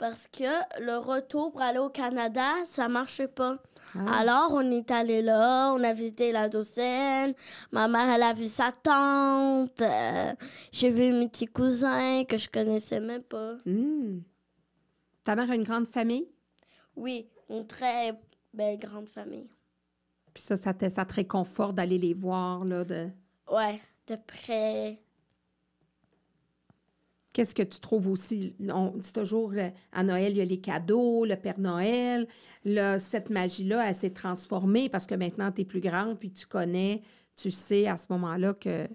Parce 0.00 0.26
que 0.28 0.80
le 0.82 0.96
retour 0.96 1.52
pour 1.52 1.60
aller 1.60 1.78
au 1.78 1.90
Canada, 1.90 2.64
ça 2.64 2.88
marchait 2.88 3.28
pas. 3.28 3.58
Ah. 3.94 4.20
Alors, 4.20 4.52
on 4.54 4.70
est 4.70 4.90
allé 4.90 5.20
là, 5.20 5.74
on 5.74 5.82
a 5.84 5.92
visité 5.92 6.32
la 6.32 6.48
Docène. 6.48 7.34
Ma 7.70 7.86
mère, 7.86 8.08
elle 8.08 8.22
a 8.22 8.32
vu 8.32 8.48
sa 8.48 8.72
tante. 8.72 9.82
euh, 9.82 10.32
J'ai 10.72 10.88
vu 10.88 11.12
mes 11.12 11.28
petits 11.28 11.46
cousins 11.46 12.24
que 12.24 12.38
je 12.38 12.48
connaissais 12.48 12.98
même 12.98 13.22
pas. 13.22 13.56
Hmm. 13.66 14.20
Ta 15.22 15.36
mère 15.36 15.50
a 15.50 15.54
une 15.54 15.64
grande 15.64 15.86
famille? 15.86 16.26
Oui, 16.96 17.28
une 17.50 17.66
très 17.66 18.18
belle 18.54 18.78
grande 18.78 19.06
famille. 19.06 19.50
Puis 20.32 20.42
ça, 20.44 20.56
ça 20.56 20.72
te, 20.72 20.88
ça 20.88 21.04
te 21.04 21.12
réconforte 21.12 21.74
d'aller 21.74 21.98
les 21.98 22.14
voir, 22.14 22.64
là, 22.64 22.84
de... 22.86 23.10
Ouais, 23.52 23.78
de 24.06 24.16
près. 24.16 24.98
Qu'est-ce 27.32 27.54
que 27.54 27.62
tu 27.62 27.78
trouves 27.78 28.08
aussi? 28.08 28.56
On 28.68 28.88
dit 28.96 29.12
toujours, 29.12 29.52
euh, 29.56 29.68
à 29.92 30.02
Noël, 30.02 30.32
il 30.32 30.38
y 30.38 30.40
a 30.40 30.44
les 30.44 30.60
cadeaux, 30.60 31.24
le 31.24 31.36
Père 31.36 31.60
Noël. 31.60 32.26
Là, 32.64 32.98
cette 32.98 33.30
magie-là, 33.30 33.88
elle 33.88 33.94
s'est 33.94 34.10
transformée 34.10 34.88
parce 34.88 35.06
que 35.06 35.14
maintenant, 35.14 35.52
tu 35.52 35.60
es 35.60 35.64
plus 35.64 35.80
grande, 35.80 36.18
puis 36.18 36.32
tu 36.32 36.46
connais, 36.46 37.02
tu 37.36 37.50
sais 37.52 37.86
à 37.86 37.96
ce 37.96 38.06
moment-là 38.10 38.54
que 38.54 38.88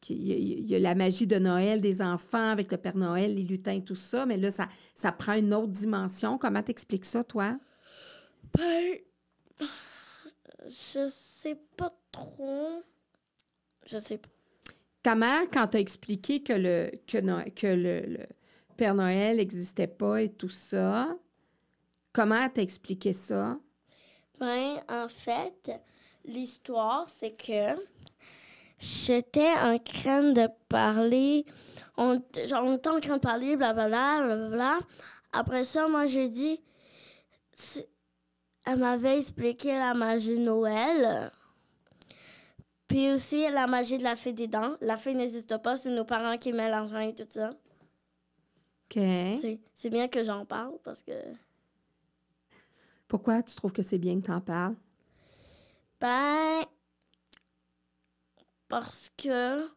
qu'il 0.00 0.16
y, 0.16 0.62
y 0.62 0.74
a 0.74 0.78
la 0.78 0.94
magie 0.94 1.26
de 1.26 1.38
Noël 1.38 1.82
des 1.82 2.00
enfants 2.00 2.50
avec 2.50 2.72
le 2.72 2.78
Père 2.78 2.96
Noël, 2.96 3.34
les 3.34 3.42
lutins, 3.42 3.80
tout 3.80 3.94
ça. 3.94 4.24
Mais 4.24 4.38
là, 4.38 4.50
ça, 4.50 4.66
ça 4.94 5.12
prend 5.12 5.34
une 5.34 5.52
autre 5.52 5.72
dimension. 5.72 6.38
Comment 6.38 6.62
t'expliques 6.62 7.04
ça, 7.04 7.22
toi? 7.22 7.58
Ben, 8.56 8.96
je 10.68 11.10
sais 11.12 11.58
pas 11.76 11.94
trop. 12.10 12.82
Je 13.86 13.98
sais 13.98 14.18
pas. 14.18 14.28
Ta 15.02 15.14
mère, 15.14 15.44
quand 15.50 15.66
t'as 15.68 15.80
expliqué 15.80 16.42
que 16.42 16.52
le, 16.52 16.90
que, 17.06 17.66
le, 17.66 18.18
Père 18.76 18.94
Noël 18.94 19.38
n'existait 19.38 19.86
pas 19.86 20.22
et 20.22 20.28
tout 20.28 20.50
ça, 20.50 21.16
comment 22.12 22.42
elle 22.42 22.52
t'a 22.52 22.62
expliqué 22.62 23.12
ça? 23.12 23.58
Ben, 24.38 24.82
en 24.88 25.08
fait, 25.08 25.70
l'histoire, 26.24 27.08
c'est 27.08 27.32
que 27.32 27.80
j'étais 28.78 29.52
en 29.62 29.78
train 29.78 30.32
de 30.32 30.48
parler. 30.68 31.46
On, 31.96 32.14
était 32.16 32.54
en 32.54 32.78
train 32.78 33.16
de 33.16 33.20
parler, 33.20 33.56
blablabla, 33.56 34.22
blablabla. 34.24 34.78
Après 35.32 35.64
ça, 35.64 35.88
moi, 35.88 36.06
j'ai 36.06 36.28
dit. 36.28 36.60
Elle 38.66 38.78
m'avait 38.78 39.18
expliqué 39.18 39.72
la 39.72 39.94
magie 39.94 40.38
Noël. 40.38 41.30
Puis 42.90 43.08
aussi 43.12 43.48
la 43.48 43.68
magie 43.68 43.98
de 43.98 44.02
la 44.02 44.16
fée 44.16 44.32
des 44.32 44.48
dents. 44.48 44.76
La 44.80 44.96
fée 44.96 45.14
n'existe 45.14 45.56
pas, 45.58 45.76
c'est 45.76 45.94
nos 45.94 46.04
parents 46.04 46.36
qui 46.36 46.52
mettent 46.52 46.72
l'argent 46.72 46.98
et 46.98 47.14
tout 47.14 47.22
ça. 47.28 47.50
OK. 47.50 49.00
C'est 49.76 49.90
bien 49.90 50.08
que 50.08 50.24
j'en 50.24 50.44
parle 50.44 50.76
parce 50.82 51.00
que. 51.00 51.12
Pourquoi 53.06 53.44
tu 53.44 53.54
trouves 53.54 53.72
que 53.72 53.84
c'est 53.84 53.98
bien 53.98 54.20
que 54.20 54.26
t'en 54.26 54.40
parles? 54.40 54.74
Ben, 56.00 56.62
parce 58.66 59.12
que 59.16 59.68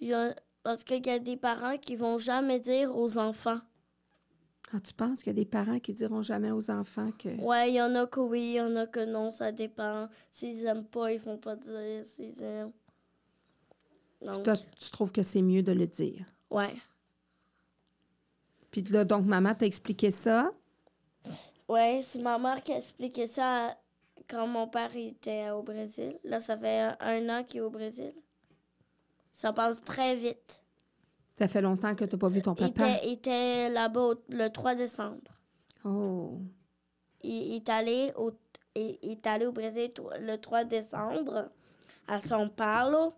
il 0.00 0.08
y 0.08 0.14
a, 0.14 0.34
parce 0.62 0.82
qu'il 0.82 1.06
y 1.06 1.10
a 1.10 1.18
des 1.18 1.36
parents 1.36 1.76
qui 1.76 1.94
vont 1.94 2.16
jamais 2.16 2.58
dire 2.58 2.96
aux 2.96 3.18
enfants. 3.18 3.60
Ah, 4.74 4.80
tu 4.80 4.94
penses 4.94 5.22
qu'il 5.22 5.28
y 5.36 5.36
a 5.36 5.42
des 5.42 5.44
parents 5.48 5.78
qui 5.78 5.92
diront 5.92 6.22
jamais 6.22 6.50
aux 6.50 6.70
enfants 6.70 7.10
que... 7.18 7.28
Ouais, 7.40 7.70
il 7.70 7.74
y 7.74 7.82
en 7.82 7.94
a 7.94 8.06
que 8.06 8.20
oui, 8.20 8.40
il 8.40 8.52
y 8.54 8.60
en 8.60 8.74
a 8.76 8.86
que 8.86 9.04
non, 9.04 9.30
ça 9.30 9.52
dépend. 9.52 10.08
S'ils 10.30 10.64
aiment 10.64 10.86
pas, 10.86 11.12
ils 11.12 11.20
vont 11.20 11.36
pas 11.36 11.56
dire 11.56 12.02
s'ils 12.04 12.42
aiment. 12.42 12.72
Donc, 14.22 14.44
Toi, 14.44 14.54
tu 14.56 14.90
trouves 14.90 15.12
que 15.12 15.22
c'est 15.22 15.42
mieux 15.42 15.62
de 15.62 15.72
le 15.72 15.86
dire. 15.86 16.24
ouais. 16.50 16.74
Puis 18.70 18.80
là, 18.84 19.04
donc, 19.04 19.26
maman 19.26 19.54
t'a 19.54 19.66
expliqué 19.66 20.10
ça? 20.10 20.50
Ouais, 21.68 22.00
c'est 22.02 22.20
ma 22.22 22.38
mère 22.38 22.62
qui 22.62 22.72
a 22.72 22.78
expliqué 22.78 23.26
ça 23.26 23.76
quand 24.26 24.46
mon 24.46 24.66
père 24.66 24.96
était 24.96 25.50
au 25.50 25.62
Brésil. 25.62 26.18
Là, 26.24 26.40
ça 26.40 26.56
fait 26.56 26.96
un 27.00 27.28
an 27.28 27.44
qu'il 27.44 27.58
est 27.58 27.60
au 27.60 27.68
Brésil. 27.68 28.14
Ça 29.30 29.52
passe 29.52 29.82
très 29.82 30.16
vite. 30.16 30.61
Ça 31.36 31.48
fait 31.48 31.62
longtemps 31.62 31.94
que 31.94 32.04
t'as 32.04 32.16
pas 32.16 32.28
vu 32.28 32.42
ton 32.42 32.54
papa? 32.54 32.88
il 33.04 33.12
était 33.14 33.68
là-bas 33.70 34.14
le 34.28 34.48
3 34.48 34.74
décembre. 34.74 35.30
Oh. 35.84 36.38
Il, 37.22 37.30
il 37.32 37.54
est 37.56 37.68
allé 37.68 38.12
au, 38.16 38.32
il, 38.76 38.98
il 39.02 39.10
est 39.12 39.26
allé 39.26 39.46
au 39.46 39.52
Brésil 39.52 39.90
le 40.20 40.36
3 40.36 40.64
décembre 40.64 41.50
à 42.06 42.18
São 42.18 42.48
Paulo. 42.50 43.14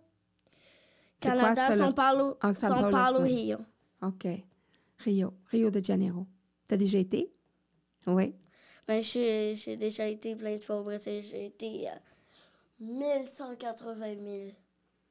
Quoi, 1.21 1.31
Canada, 1.31 1.75
São 1.75 1.93
Paulo, 1.93 2.37
Ah, 2.41 2.53
São 2.53 2.89
Paulo. 2.91 3.19
Rio. 3.23 3.57
OK. 4.01 4.27
Rio. 4.99 5.33
Rio 5.51 5.69
de 5.71 5.83
Janeiro. 5.83 6.25
T'as 6.67 6.77
déjà 6.77 6.97
été? 6.99 7.31
Oui. 8.07 8.33
Ben, 8.87 9.01
j'ai 9.01 9.77
déjà 9.77 10.07
été 10.07 10.35
plein 10.35 10.55
de 10.55 10.63
fois 10.63 10.79
au 10.79 10.83
Brésil. 10.83 11.23
J'ai 11.23 11.47
été 11.47 11.87
euh, 11.89 11.93
1180 12.79 13.95
000 14.23 14.51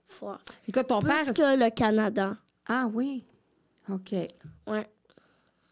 fois. 0.07 0.39
Écoute, 0.69 0.87
ton 0.87 1.01
Plus 1.01 1.09
père... 1.09 1.35
que 1.35 1.59
le 1.65 1.71
Canada. 1.71 2.37
Ah 2.67 2.89
oui. 2.93 3.25
OK. 3.89 4.13
Ouais. 4.67 4.89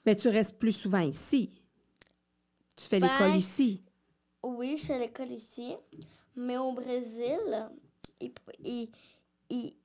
Mais 0.04 0.16
tu 0.16 0.28
restes 0.28 0.58
plus 0.58 0.72
souvent 0.72 1.00
ici. 1.00 1.50
Tu 2.76 2.86
fais 2.86 3.00
Ben, 3.00 3.08
l'école 3.10 3.36
ici. 3.36 3.82
Oui, 4.42 4.76
je 4.76 4.86
fais 4.86 4.98
l'école 4.98 5.30
ici. 5.30 5.74
Mais 6.34 6.56
au 6.58 6.72
Brésil, 6.72 7.38
ils 8.20 8.32
ils 8.64 8.90
ils- 9.50 9.76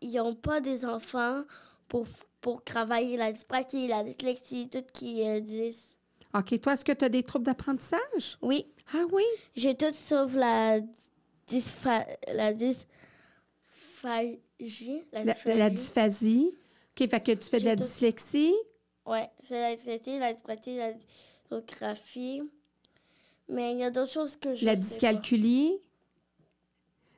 ils 0.00 0.20
ont 0.20 0.34
pas 0.34 0.60
des 0.60 0.84
enfants 0.84 1.44
pour, 1.86 2.06
pour 2.40 2.64
travailler 2.64 3.16
la 3.16 3.32
dyspraxie, 3.32 3.86
la 3.86 4.02
dyslexie, 4.02 4.68
tout 4.68 4.82
qui 4.92 5.22
euh, 5.28 5.38
disent. 5.40 5.96
OK. 6.34 6.60
Toi, 6.60 6.72
est-ce 6.72 6.84
que 6.84 6.92
tu 6.92 7.04
as 7.04 7.08
des 7.08 7.22
troubles 7.22 7.44
d'apprentissage? 7.44 8.38
Oui, 8.42 8.66
Ah 8.94 9.04
oui? 9.12 9.22
j'ai 9.54 9.76
tout 9.76 9.92
sauf 9.92 10.34
la 10.34 10.80
dyspha 11.46 12.06
la 12.32 12.52
La 15.12 15.24
La, 15.24 15.32
dysphagie. 15.34 15.58
la 15.58 15.70
dysphasie. 15.70 16.54
OK. 17.00 17.08
Fait 17.10 17.20
que 17.20 17.32
tu 17.32 17.48
fais 17.48 17.60
de 17.60 17.64
la 17.64 17.76
dyslexie. 17.76 18.54
Ouais, 19.06 19.28
je 19.42 19.46
fais 19.48 19.60
la 19.60 19.74
dyslexie, 19.74 20.18
la 20.18 20.32
dyspraxie, 20.32 20.76
la 20.76 20.92
dysographie. 20.92 22.42
Mais 23.48 23.72
il 23.72 23.78
y 23.78 23.84
a 23.84 23.90
d'autres 23.90 24.12
choses 24.12 24.36
que 24.36 24.54
je 24.54 24.64
la 24.64 24.72
pas. 24.72 24.76
dyscalculie. 24.80 25.78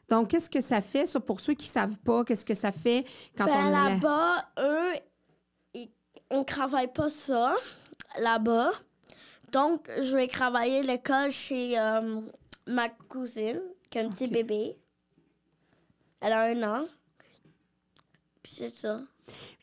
Donc, 0.08 0.28
qu'est-ce 0.30 0.50
que 0.50 0.60
ça 0.60 0.80
fait, 0.80 1.06
ça, 1.06 1.18
pour 1.20 1.40
ceux 1.40 1.54
qui 1.54 1.66
ne 1.68 1.72
savent 1.72 1.98
pas, 1.98 2.24
qu'est-ce 2.24 2.44
que 2.44 2.54
ça 2.54 2.72
fait 2.72 3.04
quand 3.36 3.46
Ben, 3.46 3.66
on 3.66 3.70
là-bas, 3.70 4.48
eux, 4.58 4.92
ils- 5.74 5.90
on 6.30 6.44
travaille 6.44 6.92
pas 6.92 7.08
ça 7.08 7.54
là-bas. 8.20 8.72
Donc, 9.52 9.90
je 10.00 10.16
vais 10.16 10.28
travailler 10.28 10.82
l'école 10.82 11.30
chez 11.30 11.78
euh, 11.78 12.20
ma 12.66 12.88
cousine, 12.88 13.60
qui 13.90 13.98
a 13.98 14.02
un 14.02 14.08
petit 14.10 14.24
Ok. 14.24 14.30
bébé. 14.32 14.76
Elle 16.20 16.32
a 16.32 16.42
un 16.44 16.62
an. 16.62 16.86
Puis 18.44 18.52
c'est 18.58 18.68
ça. 18.68 19.00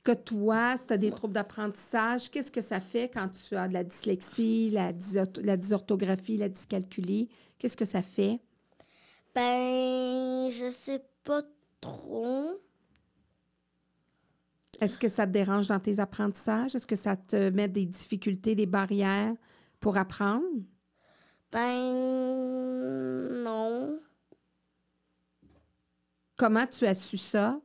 que 0.04 0.12
toi, 0.12 0.76
si 0.76 0.88
tu 0.88 0.94
as 0.94 0.98
des 0.98 1.12
troubles 1.12 1.36
d'apprentissage, 1.36 2.32
qu'est-ce 2.32 2.52
que 2.52 2.62
ça 2.62 2.82
fait 2.82 3.10
quand 3.10 3.30
tu 3.30 3.56
as 3.56 3.68
de 3.68 3.74
la 3.74 3.84
dyslexie, 3.84 4.72
la, 4.72 4.92
la 5.44 5.56
dysorthographie, 5.56 6.36
la 6.36 6.50
dyscalculie? 6.50 7.30
Qu'est-ce 7.60 7.78
que 7.78 7.86
ça 7.86 8.02
fait? 8.02 8.40
Ben, 9.36 10.50
je 10.50 10.72
sais 10.72 11.06
pas 11.24 11.44
trop. 11.80 12.60
Est-ce 14.80 14.98
que 14.98 15.10
ça 15.10 15.28
te 15.28 15.32
dérange 15.32 15.68
dans 15.68 15.80
tes 15.80 16.00
apprentissages? 16.00 16.74
Est-ce 16.74 16.88
que 16.88 16.96
ça 16.96 17.16
te 17.16 17.52
met 17.52 17.68
des 17.68 17.86
difficultés, 17.86 18.56
des 18.56 18.66
barrières 18.66 19.36
pour 19.80 19.96
apprendre? 19.96 20.48
Ben, 21.52 23.44
non. 23.44 24.00
Comment 26.36 26.66
tu 26.66 26.88
as 26.88 26.96
su 26.96 27.20
ça? 27.20 27.62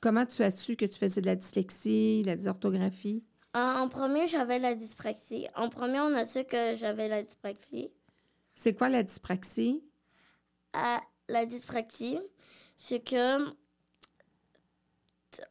Comment 0.00 0.26
tu 0.26 0.42
as 0.42 0.50
su 0.50 0.76
que 0.76 0.84
tu 0.86 0.98
faisais 0.98 1.20
de 1.20 1.26
la 1.26 1.36
dyslexie, 1.36 2.22
de 2.22 2.28
la 2.28 2.36
dysorthographie? 2.36 3.24
En, 3.54 3.60
en 3.60 3.88
premier, 3.88 4.26
j'avais 4.26 4.58
la 4.58 4.74
dyspraxie. 4.74 5.46
En 5.54 5.68
premier, 5.68 6.00
on 6.00 6.14
a 6.14 6.24
su 6.24 6.44
que 6.44 6.76
j'avais 6.76 7.08
la 7.08 7.22
dyspraxie. 7.22 7.90
C'est 8.54 8.74
quoi 8.74 8.88
la 8.88 9.02
dyspraxie? 9.02 9.82
à 10.72 11.00
la 11.28 11.46
dyspraxie, 11.46 12.18
c'est 12.76 13.00
que, 13.00 13.48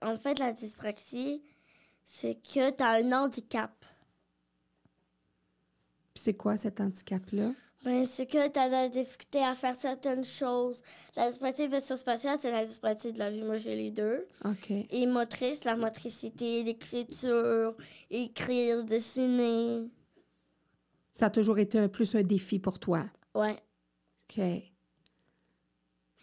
en 0.01 0.17
fait, 0.17 0.39
la 0.39 0.53
dyspraxie, 0.53 1.43
c'est 2.05 2.35
que 2.35 2.71
tu 2.71 2.83
as 2.83 2.91
un 2.91 3.11
handicap. 3.11 3.85
C'est 6.15 6.35
quoi 6.35 6.57
cet 6.57 6.79
handicap-là? 6.81 7.51
Ben, 7.85 8.05
c'est 8.05 8.25
que 8.25 8.47
tu 8.49 8.59
as 8.59 8.67
de 8.67 8.71
la 8.71 8.89
difficulté 8.89 9.43
à 9.43 9.53
faire 9.55 9.75
certaines 9.75 10.25
choses. 10.25 10.81
La 11.15 11.29
dyspraxie 11.29 11.67
visuo-spatiale, 11.67 12.37
c'est 12.41 12.51
la 12.51 12.65
dyspraxie 12.65 13.13
de 13.13 13.19
la 13.19 13.31
vue. 13.31 13.43
Moi, 13.43 13.57
j'ai 13.57 13.75
les 13.75 13.91
deux. 13.91 14.27
OK. 14.45 14.71
Et 14.71 15.05
motrice, 15.05 15.63
la 15.63 15.75
motricité, 15.75 16.63
l'écriture, 16.63 17.75
écrire, 18.09 18.83
dessiner. 18.83 19.89
Ça 21.13 21.27
a 21.27 21.29
toujours 21.29 21.59
été 21.59 21.79
un, 21.79 21.87
plus 21.87 22.13
un 22.15 22.23
défi 22.23 22.59
pour 22.59 22.77
toi? 22.79 23.05
Ouais, 23.33 23.57
OK. 24.29 24.43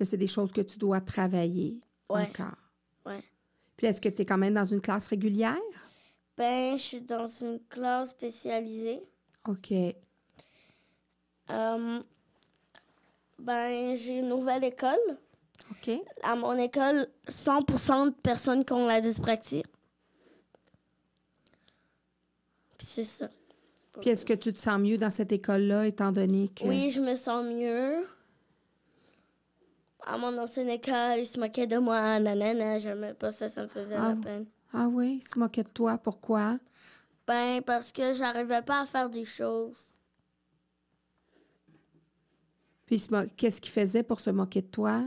C'est 0.00 0.16
des 0.18 0.26
choses 0.26 0.52
que 0.52 0.60
tu 0.60 0.76
dois 0.78 1.00
travailler 1.00 1.80
Ouais. 2.10 2.22
encore. 2.28 2.58
ouais. 3.06 3.22
Puis 3.76 3.86
est-ce 3.86 4.00
que 4.00 4.08
tu 4.10 4.22
es 4.22 4.26
quand 4.26 4.36
même 4.38 4.54
dans 4.54 4.66
une 4.66 4.80
classe 4.82 5.06
régulière? 5.06 5.56
Ben, 6.36 6.76
je 6.76 6.82
suis 6.82 7.00
dans 7.00 7.26
une 7.26 7.60
classe 7.70 8.10
spécialisée. 8.10 9.02
OK. 9.48 9.72
Euh, 11.50 12.00
ben, 13.38 13.94
j'ai 13.96 14.18
une 14.18 14.28
nouvelle 14.28 14.64
école. 14.64 15.18
OK. 15.70 15.90
À 16.22 16.34
mon 16.36 16.56
école, 16.58 17.08
100% 17.28 18.06
de 18.06 18.10
personnes 18.10 18.64
qui 18.64 18.72
ont 18.72 18.86
la 18.86 19.00
dyspraxie. 19.00 19.62
Puis 22.78 22.86
c'est 22.86 23.04
ça. 23.04 23.28
Puis 24.00 24.10
est-ce 24.10 24.24
que 24.26 24.32
tu 24.32 24.52
te 24.52 24.58
sens 24.58 24.80
mieux 24.80 24.98
dans 24.98 25.10
cette 25.10 25.30
école-là, 25.30 25.86
étant 25.86 26.10
donné 26.10 26.48
que... 26.48 26.64
Oui, 26.64 26.90
je 26.90 27.00
me 27.00 27.14
sens 27.14 27.44
mieux. 27.44 28.04
À 30.06 30.18
mon 30.18 30.36
ancienne 30.38 30.68
école, 30.68 31.18
ils 31.18 31.26
se 31.26 31.38
moquaient 31.38 31.68
de 31.68 31.78
moi. 31.78 32.18
Nanana, 32.18 32.78
j'aimais 32.78 33.14
pas 33.14 33.30
ça, 33.30 33.48
ça 33.48 33.62
me 33.62 33.68
faisait 33.68 33.94
Ah. 33.96 34.12
la 34.14 34.20
peine. 34.20 34.46
Ah 34.72 34.88
oui, 34.90 35.20
tu 35.22 35.30
te 35.30 35.38
moquais 35.38 35.62
de 35.62 35.68
toi. 35.68 35.96
Pourquoi? 35.96 36.58
Ben, 37.26 37.62
parce 37.62 37.92
que 37.92 38.12
j'arrivais 38.12 38.62
pas 38.62 38.80
à 38.82 38.86
faire 38.86 39.08
des 39.08 39.24
choses. 39.24 39.93
Puis 42.94 43.08
qu'est-ce 43.36 43.60
qu'il 43.60 43.72
faisait 43.72 44.04
pour 44.04 44.20
se 44.20 44.30
moquer 44.30 44.62
de 44.62 44.68
toi? 44.68 45.02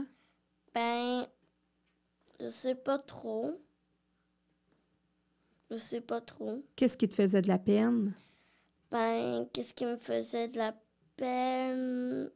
Ben, 0.74 1.26
je 2.38 2.48
sais 2.48 2.74
pas 2.74 2.98
trop. 2.98 3.58
Je 5.70 5.76
sais 5.76 6.02
pas 6.02 6.20
trop. 6.20 6.62
Qu'est-ce 6.76 6.98
qui 6.98 7.08
te 7.08 7.14
faisait 7.14 7.40
de 7.40 7.48
la 7.48 7.58
peine? 7.58 8.12
Ben, 8.90 9.46
qu'est-ce 9.54 9.72
qui 9.72 9.86
me 9.86 9.96
faisait 9.96 10.48
de 10.48 10.58
la 10.58 10.74
peine? 11.16 12.30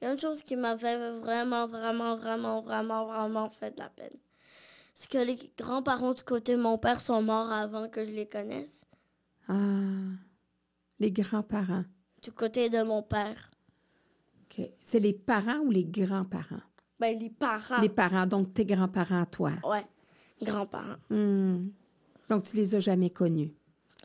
Il 0.00 0.04
y 0.04 0.06
a 0.06 0.12
une 0.12 0.20
chose 0.20 0.44
qui 0.44 0.54
m'avait 0.54 1.10
vraiment, 1.18 1.66
vraiment, 1.66 2.16
vraiment, 2.16 2.60
vraiment, 2.60 3.06
vraiment 3.06 3.50
fait 3.50 3.72
de 3.72 3.80
la 3.80 3.88
peine. 3.88 4.16
C'est 4.94 5.10
que 5.10 5.18
les 5.18 5.38
grands-parents 5.58 6.14
du 6.14 6.22
côté 6.22 6.52
de 6.52 6.62
mon 6.62 6.78
père 6.78 7.00
sont 7.00 7.20
morts 7.20 7.50
avant 7.50 7.88
que 7.88 8.04
je 8.06 8.12
les 8.12 8.28
connaisse. 8.28 8.86
Ah, 9.48 9.54
les 10.98 11.10
grands-parents? 11.12 11.84
Du 12.22 12.32
côté 12.32 12.68
de 12.70 12.82
mon 12.82 13.02
père. 13.02 13.50
C'est 14.80 15.00
les 15.00 15.12
parents 15.12 15.58
ou 15.58 15.70
les 15.70 15.84
grands-parents? 15.84 16.62
Ben, 16.98 17.18
les 17.18 17.28
parents. 17.28 17.80
Les 17.82 17.90
parents, 17.90 18.24
donc 18.26 18.54
tes 18.54 18.64
grands-parents 18.64 19.20
à 19.22 19.26
toi. 19.26 19.52
Ouais, 19.64 19.84
grands-parents. 20.42 20.96
Hmm. 21.10 21.68
Donc 22.30 22.44
tu 22.44 22.56
les 22.56 22.74
as 22.74 22.80
jamais 22.80 23.10
connus? 23.10 23.52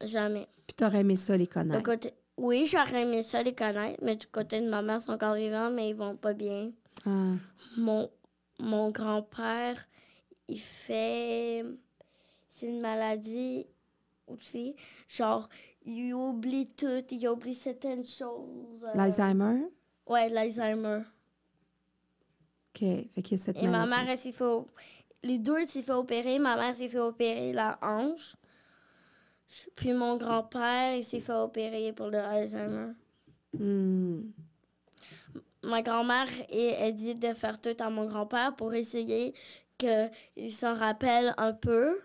Jamais. 0.04 0.48
Puis 0.68 0.76
tu 0.78 0.84
aurais 0.84 1.00
aimé 1.02 1.16
ça 1.16 1.38
les 1.38 1.46
Du 1.46 1.50
connaître. 1.50 1.84
côté... 1.84 2.12
Oui, 2.38 2.66
j'aurais 2.66 3.04
aimé 3.04 3.24
ça 3.24 3.42
les 3.44 3.54
connaître, 3.56 4.04
mais 4.04 4.16
du 4.18 4.28
côté 4.28 4.60
de 4.60 4.68
ma 4.70 4.82
mère, 4.82 4.98
ils 4.98 5.02
sont 5.02 5.12
encore 5.14 5.36
vivants, 5.36 5.70
mais 5.72 5.90
ils 5.90 5.96
vont 5.96 6.18
pas 6.18 6.34
bien. 6.34 6.72
Ah, 7.06 7.34
Mon, 7.78 8.10
mon 8.60 8.90
grand-père, 8.92 9.78
il 10.50 10.60
fait. 10.60 11.64
C'est 12.50 12.68
une 12.68 12.82
maladie 12.82 13.68
aussi. 14.28 14.76
Genre, 15.08 15.48
il 15.84 16.14
oublie 16.14 16.68
tout, 16.70 17.04
il 17.12 17.28
oublie 17.28 17.56
certaines 17.56 18.06
choses. 18.06 18.84
euh, 18.84 18.92
L'Alzheimer? 18.96 19.64
Ouais, 20.08 20.30
l'Alzheimer. 20.30 21.02
OK. 22.74 22.80
Fait 22.80 23.22
qu'il 23.22 23.38
y 23.38 23.42
a 23.42 23.44
cette 23.44 23.58
Et 23.62 23.68
ma 23.68 23.86
mère, 23.86 24.10
elle 24.10 24.18
s'est 24.18 24.32
fait. 24.32 24.44
op- 24.44 24.72
Les 25.24 25.40
deux, 25.40 25.58
elle 25.60 25.68
s'est 25.68 25.82
fait 25.82 25.92
opérer. 25.94 26.40
Ma 26.40 26.56
mère 26.56 26.76
s'est 26.76 26.88
fait 26.88 27.00
opérer 27.00 27.52
la 27.54 27.78
hanche. 27.82 28.36
Puis 29.76 29.92
mon 29.94 30.16
grand-père, 30.16 30.96
il 30.96 31.04
s'est 31.04 31.20
fait 31.20 31.34
opérer 31.34 31.92
pour 31.94 32.08
le 32.08 32.20
Alzheimer. 32.20 32.94
Hmm. 33.54 34.32
ma 35.64 35.82
grand-mère 35.82 36.28
et 36.50 36.68
elle 36.68 36.96
dit 36.96 37.14
de 37.16 37.34
faire 37.34 37.60
tout 37.60 37.76
à 37.80 37.90
mon 37.90 38.06
grand-père 38.06 38.56
pour 38.56 38.74
essayer 38.74 39.34
qu'il 39.78 40.54
s'en 40.54 40.74
rappelle 40.74 41.34
un 41.38 41.52
peu. 41.54 42.00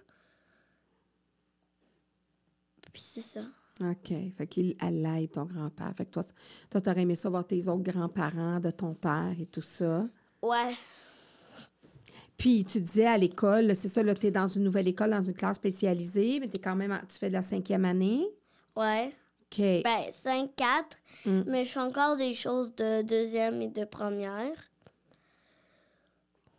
Puis 2.92 3.00
c'est 3.02 3.20
ça. 3.22 3.42
OK. 3.82 4.12
Fait 4.38 4.46
qu'il 4.46 4.74
l'aide, 4.90 5.32
ton 5.32 5.44
grand-père. 5.44 5.92
Fait 5.96 6.06
que 6.06 6.10
toi, 6.10 6.22
toi, 6.70 6.80
t'aurais 6.80 7.02
aimé 7.02 7.14
ça 7.14 7.28
voir 7.28 7.46
tes 7.46 7.68
autres 7.68 7.82
grands-parents 7.82 8.58
de 8.60 8.70
ton 8.70 8.94
père 8.94 9.34
et 9.38 9.46
tout 9.46 9.60
ça. 9.62 10.06
Ouais. 10.42 10.74
Puis 12.38 12.64
tu 12.64 12.80
disais 12.80 13.06
à 13.06 13.16
l'école, 13.18 13.74
c'est 13.76 13.88
ça, 13.88 14.02
là, 14.02 14.14
tu 14.14 14.26
es 14.26 14.30
dans 14.30 14.48
une 14.48 14.62
nouvelle 14.64 14.88
école, 14.88 15.10
dans 15.10 15.24
une 15.24 15.34
classe 15.34 15.56
spécialisée, 15.56 16.38
mais 16.40 16.48
t'es 16.48 16.58
quand 16.58 16.76
même, 16.76 16.92
en- 16.92 17.06
tu 17.06 17.18
fais 17.18 17.28
de 17.28 17.34
la 17.34 17.42
cinquième 17.42 17.84
année? 17.84 18.26
Ouais. 18.74 19.12
OK. 19.50 19.58
Ben, 19.58 20.04
5-4. 20.10 20.98
Mm. 21.24 21.42
Mais 21.46 21.64
je 21.64 21.70
fais 21.70 21.80
encore 21.80 22.16
des 22.16 22.34
choses 22.34 22.74
de 22.76 23.02
deuxième 23.02 23.60
et 23.62 23.68
de 23.68 23.84
première. 23.84 24.52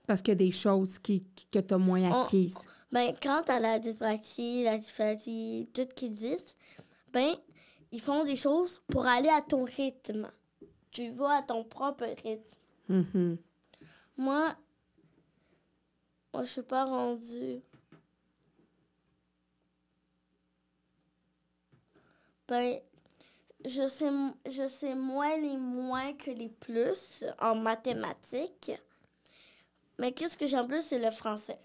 Parce 0.07 0.21
qu'il 0.21 0.31
y 0.31 0.33
a 0.33 0.35
des 0.35 0.51
choses 0.51 0.97
qui, 0.99 1.23
qui- 1.35 1.47
que 1.51 1.59
tu 1.59 1.73
as 1.73 1.77
moins 1.77 2.01
On- 2.11 2.23
acquises. 2.23 2.57
Ben, 2.91 3.13
quand 3.21 3.43
t'as 3.45 3.59
la 3.59 3.77
dyspraxie, 3.79 4.63
la 4.63 4.77
dysphasie, 4.77 5.67
tout 5.73 5.87
qui 5.93 6.05
existe, 6.05 6.55
ils 7.91 8.01
font 8.01 8.23
des 8.23 8.35
choses 8.35 8.81
pour 8.87 9.05
aller 9.05 9.29
à 9.29 9.41
ton 9.41 9.63
rythme. 9.63 10.31
Tu 10.91 11.09
vas 11.11 11.37
à 11.37 11.41
ton 11.43 11.63
propre 11.63 12.05
rythme. 12.23 12.57
Mhm. 12.89 13.37
Moi, 14.17 14.55
moi, 16.33 16.43
je 16.43 16.51
suis 16.51 16.61
pas 16.61 16.85
rendue. 16.85 17.61
Ben, 22.47 22.79
je 23.65 23.87
sais, 23.87 24.09
je 24.49 24.67
sais 24.67 24.95
moins 24.95 25.35
les 25.37 25.57
moins 25.57 26.13
que 26.13 26.31
les 26.31 26.49
plus 26.49 27.25
en 27.39 27.55
mathématiques. 27.55 28.71
Mais 29.99 30.11
qu'est-ce 30.11 30.37
que 30.37 30.47
j'aime 30.47 30.67
plus, 30.67 30.83
c'est 30.83 30.99
le 30.99 31.11
français. 31.11 31.59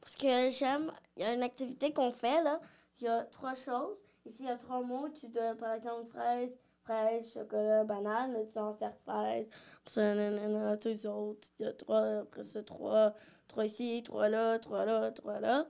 Parce 0.00 0.14
que 0.16 0.50
j'aime, 0.50 0.92
il 1.16 1.22
y 1.22 1.26
a 1.26 1.34
une 1.34 1.42
activité 1.42 1.92
qu'on 1.92 2.12
fait, 2.12 2.42
là. 2.42 2.60
Il 3.00 3.04
y 3.04 3.08
a 3.08 3.24
trois 3.24 3.54
choses. 3.54 3.98
Ici, 4.30 4.38
il 4.40 4.46
y 4.46 4.50
a 4.50 4.56
trois 4.56 4.82
mots. 4.82 5.08
Tu 5.08 5.26
dois, 5.28 5.54
par 5.56 5.74
exemple, 5.74 6.06
fraise, 6.12 6.50
fraise, 6.84 7.32
chocolat, 7.32 7.84
banane. 7.84 8.36
Tu 8.52 8.58
en 8.58 8.72
sers 8.78 8.96
fraise. 9.04 9.46
Puis 9.84 9.96
nanana, 9.96 10.76
tous 10.76 10.88
les 10.88 11.06
autres. 11.06 11.48
Il 11.58 11.66
y 11.66 11.68
a 11.68 11.72
trois, 11.72 12.20
après 12.20 12.44
ça, 12.44 12.62
trois. 12.62 13.14
Trois 13.48 13.66
ici, 13.66 14.02
trois 14.04 14.28
là, 14.28 14.60
trois 14.60 14.84
là, 14.84 15.10
trois 15.10 15.40
là. 15.40 15.66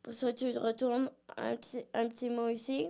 Après 0.00 0.12
ça, 0.12 0.32
tu 0.32 0.56
retournes 0.56 1.10
un 1.36 1.56
petit, 1.56 1.84
un 1.92 2.08
petit 2.08 2.30
mot 2.30 2.48
ici, 2.48 2.88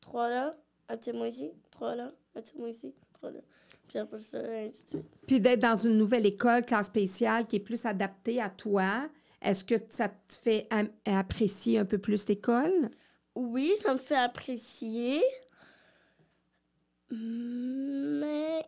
trois 0.00 0.30
là, 0.30 0.56
un 0.88 0.96
petit 0.96 1.12
mot 1.12 1.26
ici, 1.26 1.52
trois 1.70 1.94
là, 1.94 2.12
un 2.34 2.40
petit 2.40 2.56
mot 2.56 2.66
ici, 2.66 2.94
trois 3.12 3.30
là. 3.30 3.40
Puis 3.88 3.98
après 3.98 4.20
ça, 4.20 4.38
ainsi 4.38 4.84
de 4.84 4.90
suite. 4.90 5.26
Puis 5.26 5.38
d'être 5.38 5.60
dans 5.60 5.76
une 5.76 5.98
nouvelle 5.98 6.24
école, 6.24 6.64
classe 6.64 6.86
spéciale, 6.86 7.46
qui 7.46 7.56
est 7.56 7.60
plus 7.60 7.84
adaptée 7.84 8.40
à 8.40 8.48
toi, 8.48 9.08
est-ce 9.42 9.64
que 9.64 9.74
ça 9.90 10.08
te 10.08 10.34
fait 10.34 10.66
apprécier 11.04 11.78
un 11.78 11.84
peu 11.84 11.98
plus 11.98 12.26
l'école? 12.26 12.90
Oui, 13.34 13.72
ça 13.80 13.92
me 13.94 13.98
fait 13.98 14.16
apprécier. 14.16 15.22
Mais. 17.10 18.62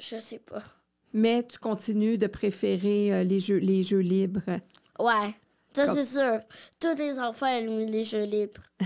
Je 0.00 0.18
sais 0.20 0.38
pas. 0.38 0.62
Mais 1.12 1.42
tu 1.46 1.58
continues 1.58 2.18
de 2.18 2.26
préférer 2.26 3.12
euh, 3.12 3.24
les, 3.24 3.40
jeux, 3.40 3.56
les 3.58 3.82
jeux 3.82 3.98
libres. 4.00 4.42
Ouais, 4.98 5.34
ça 5.74 5.86
Comme- 5.86 5.94
c'est 5.94 6.04
sûr. 6.04 6.38
Tous 6.78 6.94
les 6.94 7.18
enfants 7.18 7.46
aiment 7.46 7.90
les 7.90 8.04
jeux 8.04 8.24
libres. 8.24 8.62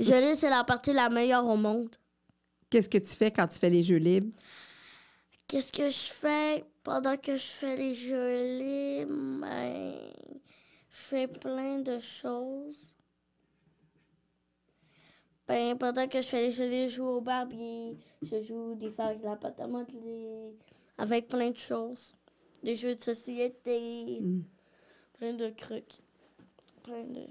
jeux 0.00 0.20
libres, 0.20 0.36
c'est 0.36 0.50
la 0.50 0.62
partie 0.64 0.92
la 0.92 1.08
meilleure 1.10 1.46
au 1.46 1.56
monde. 1.56 1.90
Qu'est-ce 2.70 2.88
que 2.88 2.98
tu 2.98 3.14
fais 3.14 3.30
quand 3.30 3.46
tu 3.48 3.58
fais 3.58 3.70
les 3.70 3.82
jeux 3.82 3.96
libres? 3.96 4.34
Qu'est-ce 5.48 5.72
que 5.72 5.88
je 5.88 6.12
fais 6.12 6.64
pendant 6.82 7.16
que 7.16 7.36
je 7.36 7.42
fais 7.42 7.76
les 7.76 7.94
jeux 7.94 8.58
libres? 8.58 9.40
Ben, 9.40 9.94
je 10.94 11.00
fais 11.00 11.26
plein 11.26 11.80
de 11.80 11.98
choses. 11.98 12.94
Ben, 15.46 15.76
pendant 15.76 16.06
que 16.06 16.20
je 16.20 16.26
fais 16.26 16.46
les 16.46 16.52
jeux, 16.52 16.70
je 16.70 16.94
joue 16.94 17.04
au 17.04 17.20
Barbie. 17.20 17.98
Je 18.22 18.40
joue 18.42 18.76
des 18.76 18.90
fois 18.90 19.06
avec 19.06 19.22
la 19.22 19.34
pâte 19.34 19.58
à 19.58 19.66
modeler. 19.66 20.56
Avec 20.96 21.26
plein 21.26 21.50
de 21.50 21.58
choses. 21.58 22.12
Des 22.62 22.76
jeux 22.76 22.94
de 22.94 23.02
société. 23.02 24.20
Mm. 24.22 24.44
Plein 25.14 25.32
de 25.34 25.48
trucs. 25.50 26.00
Plein 26.84 27.02
de... 27.04 27.26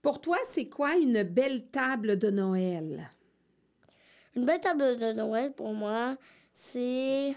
Pour 0.00 0.20
toi, 0.20 0.38
c'est 0.46 0.68
quoi 0.68 0.96
une 0.96 1.24
belle 1.24 1.68
table 1.70 2.18
de 2.18 2.30
Noël? 2.30 3.10
Une 4.36 4.44
belle 4.44 4.60
table 4.60 4.96
de 4.96 5.12
Noël, 5.12 5.52
pour 5.52 5.74
moi, 5.74 6.16
c'est... 6.52 7.34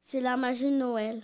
C'est 0.00 0.20
la 0.20 0.36
magie 0.36 0.70
de 0.70 0.76
Noël. 0.76 1.22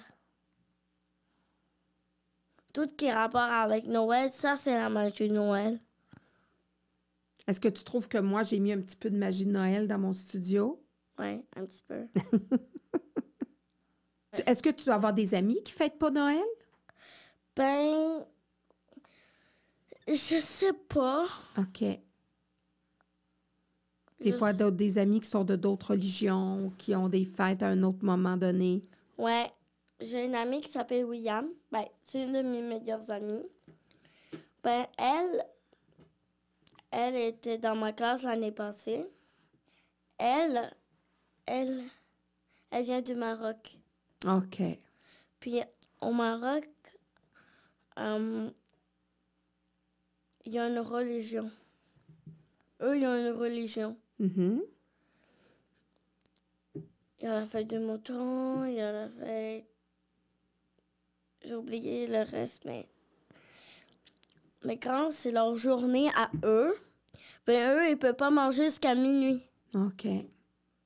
Tout 2.73 2.87
qui 2.97 3.07
est 3.07 3.13
rapport 3.13 3.41
avec 3.41 3.87
Noël, 3.87 4.31
ça, 4.31 4.57
c'est 4.57 4.75
la 4.75 4.89
magie 4.89 5.29
de 5.29 5.35
Noël. 5.35 5.79
Est-ce 7.47 7.61
que 7.61 7.69
tu 7.69 7.85
trouves 7.85 8.09
que 8.09 8.19
moi, 8.19 8.43
j'ai 8.45 8.61
mis 8.61 8.73
un 8.73 8.81
petit 8.81 8.97
peu 8.97 9.11
de 9.11 9.17
magie 9.17 9.45
de 9.45 9.51
Noël 9.51 9.89
dans 9.89 9.99
mon 9.99 10.13
studio? 10.13 10.83
Ouais, 11.19 11.45
un 11.57 11.65
petit 11.67 11.83
peu. 11.87 12.07
Est-ce 14.47 14.63
que 14.63 14.71
tu 14.71 14.87
dois 14.87 14.95
avoir 14.95 15.13
des 15.13 15.35
amis 15.35 15.63
qui 15.63 15.73
fêtent 15.73 15.99
pas 15.99 16.11
Noël? 16.11 16.41
Ben... 17.55 18.25
Je 20.09 20.15
sais 20.41 20.73
pas. 20.89 21.27
OK. 21.59 21.81
Des 24.21 24.25
Je- 24.25 24.33
fois, 24.37 24.53
d'autres, 24.53 24.77
des 24.77 24.99
amis 24.99 25.21
qui 25.21 25.29
sont 25.29 25.45
de 25.45 25.57
d'autres 25.57 25.91
religions, 25.91 26.67
ou 26.67 26.71
qui 26.71 26.95
ont 26.97 27.09
des 27.09 27.25
fêtes 27.25 27.63
à 27.63 27.69
un 27.69 27.83
autre 27.83 28.05
moment 28.05 28.37
donné. 28.37 28.83
Ouais, 29.19 29.51
j'ai 30.05 30.25
une 30.25 30.35
amie 30.35 30.61
qui 30.61 30.71
s'appelle 30.71 31.05
William. 31.05 31.49
Ben, 31.71 31.85
c'est 32.05 32.25
une 32.25 32.33
de 32.33 32.43
mes 32.43 32.63
meilleures 32.63 33.11
amies. 33.11 33.49
Ben, 34.63 34.87
elle, 34.99 35.45
elle 36.91 37.17
était 37.17 37.59
dans 37.59 37.77
ma 37.77 37.93
classe 37.93 38.23
l'année 38.23 38.53
passée. 38.53 39.07
Elle, 40.19 40.71
elle, 41.47 41.83
elle 42.71 42.85
vient 42.85 43.03
du 43.03 43.15
Maroc. 43.15 43.79
OK. 44.27 44.63
Puis 45.41 45.61
au 46.01 46.13
Maroc, 46.13 46.69
euh, 47.99 48.51
il 50.45 50.53
y 50.53 50.59
a 50.59 50.69
une 50.69 50.79
religion. 50.79 51.51
Eux, 52.81 52.99
ils 52.99 53.07
ont 53.07 53.17
une 53.17 53.37
religion. 53.37 53.97
Mhm. 54.19 54.63
Il 56.75 57.25
y 57.25 57.27
a 57.27 57.41
la 57.41 57.47
fête 57.47 57.69
du 57.69 57.79
mouton, 57.79 58.65
il 58.65 58.75
y 58.75 58.81
a 58.81 58.93
la 58.93 59.09
fête. 59.09 59.72
J'ai 61.45 61.55
oublié 61.55 62.07
le 62.07 62.23
reste, 62.23 62.65
mais. 62.65 62.89
Mais 64.65 64.79
quand 64.79 65.11
c'est 65.11 65.33
leur 65.33 65.55
journée 65.57 66.09
à 66.15 66.31
eux, 66.45 66.75
ben 67.47 67.77
eux, 67.77 67.91
ils 67.91 67.99
peuvent 67.99 68.15
pas 68.15 68.31
manger 68.31 68.65
jusqu'à 68.65 68.95
minuit. 68.95 69.43
OK. 69.75 70.07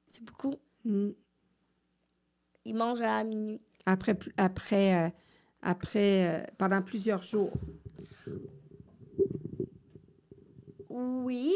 C'est 0.08 0.24
beaucoup. 0.24 0.54
Mm. 0.84 1.10
Ils 2.64 2.74
mangent 2.74 3.02
à 3.02 3.22
minuit. 3.22 3.60
Après, 3.84 4.18
après, 4.36 5.06
euh, 5.06 5.10
après 5.62 6.40
euh, 6.40 6.46
pendant 6.56 6.80
plusieurs 6.80 7.22
jours. 7.22 7.52
Oui. 10.88 11.52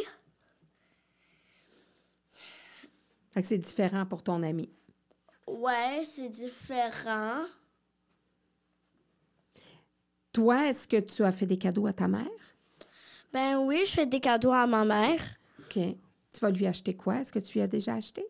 Fait 3.30 3.40
que 3.40 3.48
c'est 3.48 3.58
différent 3.58 4.04
pour 4.04 4.22
ton 4.22 4.42
ami. 4.42 4.68
Ouais, 5.46 6.02
c'est 6.04 6.28
différent. 6.28 7.44
Toi, 10.32 10.68
est-ce 10.68 10.86
que 10.86 11.00
tu 11.00 11.24
as 11.24 11.32
fait 11.32 11.46
des 11.46 11.58
cadeaux 11.58 11.86
à 11.86 11.92
ta 11.92 12.06
mère? 12.08 12.26
Ben 13.32 13.58
oui, 13.58 13.82
je 13.86 13.92
fais 13.92 14.06
des 14.06 14.20
cadeaux 14.20 14.52
à 14.52 14.66
ma 14.66 14.84
mère. 14.84 15.20
OK. 15.60 15.74
Tu 16.32 16.40
vas 16.40 16.50
lui 16.50 16.66
acheter 16.66 16.94
quoi? 16.94 17.16
Est-ce 17.16 17.32
que 17.32 17.38
tu 17.40 17.54
lui 17.54 17.60
as 17.62 17.66
déjà 17.66 17.94
acheté? 17.94 18.24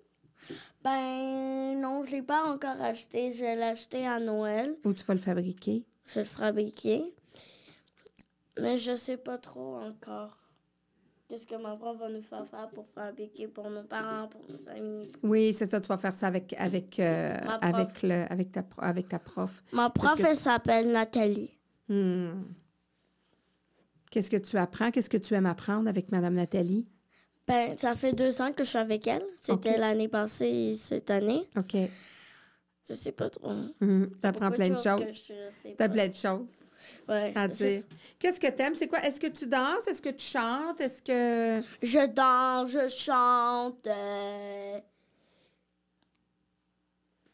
Ben 0.82 1.78
non, 1.78 2.05
je 2.05 2.12
l'ai 2.12 2.22
pas 2.22 2.44
encore 2.44 2.81
acheté. 2.81 3.32
Je 3.32 3.40
vais 3.40 3.56
l'acheter 3.56 4.06
à 4.06 4.18
Noël. 4.18 4.77
Ou 4.85 4.93
tu 4.94 5.05
vas 5.05 5.14
le 5.14 5.20
fabriquer? 5.20 5.85
Je 6.06 6.14
vais 6.14 6.20
le 6.20 6.27
fabriquer. 6.27 7.14
Mais 8.59 8.78
je 8.78 8.94
sais 8.94 9.16
pas 9.16 9.39
trop 9.39 9.77
encore. 9.77 10.36
Qu'est-ce 11.28 11.47
que 11.47 11.55
ma 11.55 11.77
prof 11.77 11.97
va 11.98 12.09
nous 12.09 12.22
faire 12.22 12.47
faire 12.48 12.68
pour 12.70 12.89
fabriquer 12.89 13.47
pour 13.47 13.70
nos 13.70 13.85
parents, 13.85 14.27
pour 14.27 14.43
nos 14.48 14.68
amis. 14.68 15.12
Oui, 15.22 15.55
c'est 15.56 15.70
ça. 15.70 15.81
Tu 15.81 15.86
vas 15.86 15.98
faire 15.98 16.14
ça 16.14 16.27
avec, 16.27 16.55
avec, 16.59 16.98
euh, 16.98 17.36
avec, 17.60 18.02
le, 18.02 18.24
avec, 18.32 18.51
ta, 18.51 18.64
avec 18.78 19.09
ta 19.09 19.18
prof. 19.20 19.62
Ma 19.72 19.90
prof, 19.90 20.18
elle 20.24 20.36
s'appelle 20.36 20.90
Nathalie. 20.90 21.51
Hmm. 21.91 22.45
Qu'est-ce 24.11 24.31
que 24.31 24.37
tu 24.37 24.57
apprends? 24.57 24.91
Qu'est-ce 24.91 25.11
que 25.11 25.17
tu 25.19 25.35
aimes 25.35 25.47
apprendre 25.47 25.89
avec 25.89 26.11
Madame 26.12 26.35
Nathalie? 26.35 26.87
Ben, 27.47 27.77
ça 27.77 27.95
fait 27.95 28.12
deux 28.12 28.41
ans 28.41 28.53
que 28.53 28.62
je 28.65 28.69
suis 28.71 28.79
avec 28.79 29.07
elle. 29.09 29.25
C'était 29.43 29.77
l'année 29.77 30.09
passée 30.09 30.47
et 30.47 30.75
cette 30.77 31.11
année. 31.11 31.49
OK. 31.57 31.77
Je 32.89 32.95
sais 32.95 33.12
pas 33.12 33.29
trop. 33.29 33.53
Tu 33.81 34.09
apprends 34.23 34.51
plein 34.51 34.69
de 34.71 34.75
choses. 34.81 35.23
pas. 35.77 35.89
plein 35.89 36.09
de 36.09 36.15
choses 36.15 36.47
Ouais. 37.09 37.33
à 37.37 37.47
dire. 37.49 37.83
Qu'est-ce 38.19 38.41
que 38.41 38.47
t'aimes? 38.49 38.75
C'est 38.75 38.89
quoi? 38.89 39.01
Est-ce 39.05 39.21
que 39.21 39.27
tu 39.27 39.47
danses? 39.47 39.87
Est-ce 39.87 40.01
que 40.03 40.09
tu 40.11 40.25
chantes? 40.25 40.81
Est-ce 40.81 41.03
que... 41.03 41.65
Je 41.83 42.07
danse, 42.07 42.71
je 42.71 42.89
chante. 42.89 43.87
euh, 43.87 44.79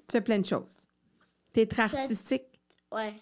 Tu 0.09 0.12
fais 0.12 0.20
plein 0.20 0.39
de 0.39 0.47
choses. 0.47 0.87
T'es 1.53 1.66
très 1.66 1.89
Je- 1.89 1.97
artistique. 1.97 2.45
Ouais. 2.93 3.15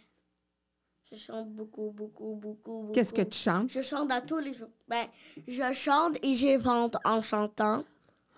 Je 1.14 1.20
chante 1.20 1.48
beaucoup, 1.50 1.90
beaucoup, 1.92 2.34
beaucoup, 2.34 2.80
beaucoup. 2.80 2.92
Qu'est-ce 2.92 3.14
que 3.14 3.22
tu 3.22 3.38
chantes? 3.38 3.70
Je 3.70 3.82
chante 3.82 4.10
à 4.10 4.20
tous 4.20 4.38
les 4.38 4.52
jours. 4.52 4.68
Ben, 4.88 5.06
je 5.46 5.72
chante 5.72 6.16
et 6.22 6.34
j'invente 6.34 6.96
en 7.04 7.20
chantant. 7.22 7.84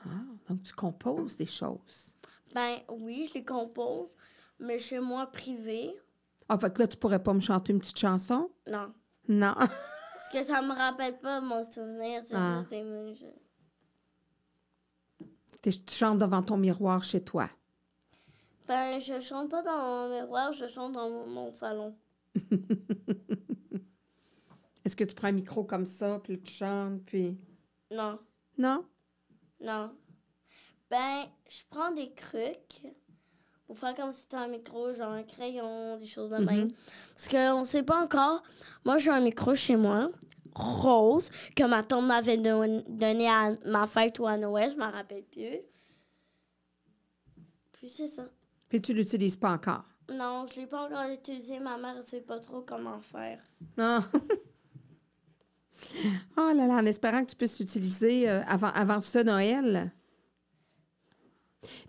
Ah, 0.05 0.09
donc, 0.49 0.63
tu 0.63 0.73
composes 0.75 1.37
des 1.37 1.47
choses. 1.47 2.15
Ben 2.55 2.77
oui, 3.01 3.27
je 3.29 3.35
les 3.39 3.45
compose, 3.45 4.11
mais 4.59 4.79
chez 4.79 5.01
moi 5.01 5.27
privé, 5.27 5.97
Ah, 6.49 6.59
fait 6.59 6.73
que 6.73 6.81
là, 6.83 6.87
tu 6.89 6.97
pourrais 6.97 7.23
pas 7.23 7.33
me 7.33 7.41
chanter 7.41 7.73
une 7.73 7.81
petite 7.81 7.99
chanson? 7.99 8.51
non. 8.67 8.93
Non. 9.29 9.55
Parce 10.15 10.29
que 10.33 10.43
ça 10.45 10.61
me 10.63 10.73
rappelle 10.73 11.19
pas 11.19 11.41
mon 11.41 11.63
souvenir. 11.65 12.23
c'est 12.27 12.37
Ah. 12.37 12.65
juste 15.65 15.87
tu 15.87 15.95
chantes 15.95 16.19
devant 16.21 16.43
ton 16.43 16.57
miroir 16.57 17.03
chez 17.03 17.23
toi? 17.25 17.49
Ben, 18.69 19.01
je 19.01 19.21
chante 19.21 19.51
pas 19.51 19.63
dans 19.63 19.77
mon 19.79 20.09
miroir, 20.15 20.53
je 20.53 20.67
chante 20.67 20.93
dans 20.93 21.09
mon 21.27 21.53
salon. 21.53 21.97
Est-ce 24.85 24.97
que 24.97 25.05
tu 25.05 25.15
prends 25.15 25.29
un 25.29 25.33
micro 25.33 25.65
comme 25.65 25.87
ça, 25.87 26.21
puis 26.23 26.41
tu 26.41 26.53
chantes, 26.53 27.03
puis... 27.05 27.37
Non, 27.91 28.19
Non? 28.59 28.85
non. 29.61 29.91
Ben, 30.91 31.25
je 31.49 31.63
prends 31.69 31.91
des 31.93 32.13
trucs 32.15 32.93
pour 33.67 33.77
faire 33.77 33.95
comme 33.97 34.13
si 34.13 34.21
c'était 34.21 34.37
un 34.37 34.47
micro, 34.49 34.93
genre 34.95 35.11
un 35.13 35.25
crayon, 35.25 35.97
des 35.99 36.07
choses 36.07 36.31
de 36.31 36.37
même. 36.37 36.69
Parce 37.17 37.29
qu'on 37.29 37.65
sait 37.65 37.83
pas 37.83 38.05
encore. 38.05 38.43
Moi, 38.85 38.99
j'ai 38.99 39.11
un 39.11 39.21
micro 39.21 39.57
chez 39.57 39.75
moi, 39.75 40.11
rose, 40.55 41.29
que 41.57 41.65
ma 41.65 41.83
tante 41.83 42.07
m'avait 42.07 42.37
don- 42.39 42.85
donné 42.89 43.29
à 43.29 43.57
ma 43.65 43.89
fête 43.89 44.21
ou 44.21 44.27
à 44.29 44.37
Noël, 44.37 44.71
je 44.73 44.77
m'en 44.77 44.91
rappelle 44.93 45.25
plus. 45.25 45.59
Puis 47.73 47.89
c'est 47.89 48.07
ça. 48.09 48.27
Puis 48.69 48.81
tu 48.81 48.95
l'utilises 48.95 49.37
pas 49.37 49.53
encore? 49.53 49.85
Non, 50.13 50.47
je 50.53 50.61
l'ai 50.61 50.67
pas 50.67 50.87
encore 50.87 51.11
utilisé. 51.11 51.59
Ma 51.59 51.77
mère 51.77 51.97
ne 51.97 52.03
sait 52.03 52.21
pas 52.21 52.39
trop 52.39 52.61
comment 52.61 53.01
faire. 53.01 53.41
Non. 53.77 54.01
oh 56.37 56.53
là 56.55 56.67
là, 56.67 56.75
en 56.75 56.87
espérant 56.87 57.25
que 57.25 57.31
tu 57.31 57.37
puisses 57.37 57.59
l'utiliser 57.59 58.29
euh, 58.29 58.43
avant, 58.47 58.69
avant 58.69 59.01
ce 59.01 59.19
Noël. 59.19 59.91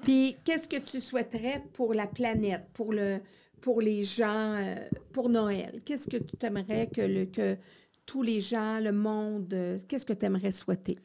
Puis, 0.03 0.37
qu'est-ce 0.43 0.67
que 0.67 0.77
tu 0.77 0.99
souhaiterais 0.99 1.63
pour 1.73 1.93
la 1.93 2.07
planète, 2.07 2.67
pour, 2.73 2.91
le, 2.91 3.19
pour 3.61 3.81
les 3.81 4.03
gens, 4.03 4.55
euh, 4.55 4.75
pour 5.13 5.29
Noël? 5.29 5.81
Qu'est-ce 5.85 6.07
que 6.07 6.17
tu 6.17 6.45
aimerais 6.45 6.87
que, 6.87 7.01
le, 7.01 7.25
que 7.25 7.57
tous 8.05 8.23
les 8.23 8.41
gens, 8.41 8.79
le 8.79 8.91
monde, 8.91 9.53
euh, 9.53 9.77
qu'est-ce 9.87 10.05
que 10.05 10.13
tu 10.13 10.25
aimerais 10.25 10.51
souhaiter? 10.51 10.97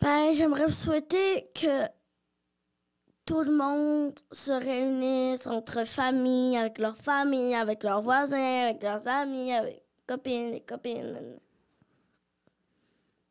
Ben, 0.00 0.32
j'aimerais 0.32 0.70
souhaiter 0.70 1.50
que 1.54 1.97
tout 3.28 3.42
le 3.42 3.52
monde 3.52 4.14
se 4.32 4.52
réunisse 4.52 5.46
entre 5.46 5.86
familles, 5.86 6.56
avec 6.56 6.78
leurs 6.78 6.96
familles, 6.96 7.54
avec 7.54 7.82
leurs 7.82 8.00
voisins, 8.00 8.62
avec 8.64 8.82
leurs 8.82 9.06
amis, 9.06 9.52
avec 9.52 9.82
copines 10.06 10.54
et 10.54 10.62
copines. 10.62 11.38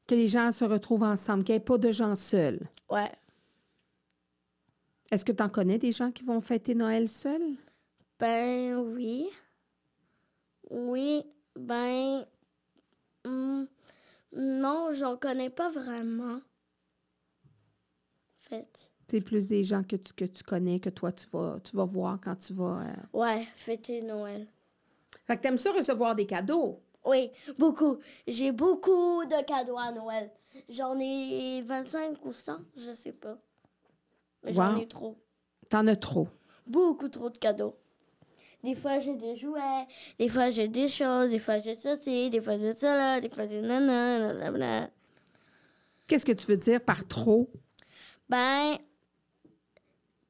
Que 0.06 0.14
les 0.14 0.28
gens 0.28 0.52
se 0.52 0.66
retrouvent 0.66 1.02
ensemble, 1.02 1.44
qu'il 1.44 1.54
n'y 1.54 1.58
ait 1.58 1.62
pas 1.62 1.80
de 1.80 1.92
gens 1.92 2.16
seuls. 2.16 2.60
Ouais. 2.92 3.12
Est-ce 5.10 5.26
que 5.26 5.32
tu 5.32 5.42
en 5.42 5.50
connais 5.50 5.80
des 5.80 5.92
gens 5.92 6.12
qui 6.12 6.24
vont 6.24 6.42
fêter 6.42 6.76
Noël 6.76 7.10
seuls? 7.10 7.56
Ben 8.20 8.76
oui. 8.76 9.28
Oui, 10.70 11.24
ben. 11.56 12.24
hmm, 13.26 13.64
non, 14.34 14.94
j'en 14.94 15.18
connais 15.18 15.50
pas 15.50 15.70
vraiment. 15.70 16.36
En 16.36 16.42
fait. 18.38 18.92
C'est 19.10 19.22
plus 19.22 19.48
des 19.48 19.64
gens 19.64 19.84
que 19.84 19.96
tu, 19.96 20.14
que 20.14 20.26
tu 20.26 20.44
connais, 20.44 20.80
que 20.80 20.90
toi, 20.90 21.12
tu 21.14 21.26
vas, 21.32 21.58
tu 21.64 21.76
vas 21.76 21.86
voir 21.86 22.20
quand 22.22 22.36
tu 22.36 22.54
vas... 22.54 22.82
euh, 22.82 22.94
Ouais, 23.18 23.48
fêter 23.56 24.02
Noël. 24.02 24.48
Fait 25.26 25.38
que 25.38 25.42
t'aimes 25.44 25.58
ça 25.58 25.72
recevoir 25.72 26.14
des 26.16 26.26
cadeaux. 26.26 26.82
Oui, 27.06 27.32
beaucoup. 27.58 27.98
J'ai 28.28 28.52
beaucoup 28.52 29.24
de 29.26 29.44
cadeaux 29.46 29.78
à 29.78 29.92
Noël. 29.94 30.30
J'en 30.68 31.00
ai 31.00 31.62
25 31.62 32.26
ou 32.26 32.34
100, 32.34 32.58
je 32.76 32.94
sais 32.94 33.14
pas. 33.14 33.38
Mais 34.44 34.52
j'en 34.52 34.78
ai 34.78 34.88
trop. 34.88 35.16
T'en 35.70 35.88
as 35.88 35.96
trop. 35.96 36.28
Beaucoup 36.66 37.08
trop 37.08 37.30
de 37.30 37.38
cadeaux. 37.38 37.76
Des 38.64 38.76
fois, 38.76 39.00
j'ai 39.00 39.14
des 39.16 39.38
jouets, 39.38 39.86
des 40.20 40.28
fois, 40.28 40.50
j'ai 40.50 40.68
des 40.68 40.90
choses, 40.90 41.30
des 41.30 41.40
fois, 41.40 41.60
j'ai 41.60 41.76
ceci, 41.76 42.30
des 42.30 42.42
fois, 42.42 42.58
j'ai 42.58 42.74
cela, 42.74 43.22
des 43.22 43.30
fois, 43.30 43.48
j'ai 43.48 43.62
nanana. 43.62 44.90
Qu'est-ce 46.08 46.26
que 46.26 46.32
tu 46.34 46.46
veux 46.48 46.58
dire 46.58 46.82
par 46.82 47.08
trop? 47.08 47.50
Ben, 48.28 48.78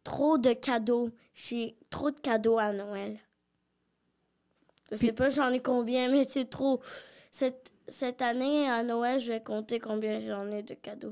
trop 0.07 0.38
de 0.38 0.53
cadeaux. 0.53 1.09
J'ai 1.34 1.75
trop 1.89 2.11
de 2.11 2.19
cadeaux 2.19 2.57
à 2.57 2.71
Noël. 2.71 3.19
Je 4.89 4.95
sais 4.95 5.11
pas 5.11 5.27
j'en 5.27 5.49
ai 5.49 5.59
combien, 5.59 6.09
mais 6.09 6.23
c'est 6.23 6.49
trop. 6.49 6.79
Cette, 7.29 7.73
cette 7.89 8.21
année, 8.21 8.69
à 8.69 8.84
Noël, 8.84 9.19
je 9.19 9.34
vais 9.34 9.43
compter 9.43 9.79
combien 9.79 10.21
j'en 10.21 10.49
ai 10.49 10.63
de 10.63 10.75
cadeaux. 10.75 11.11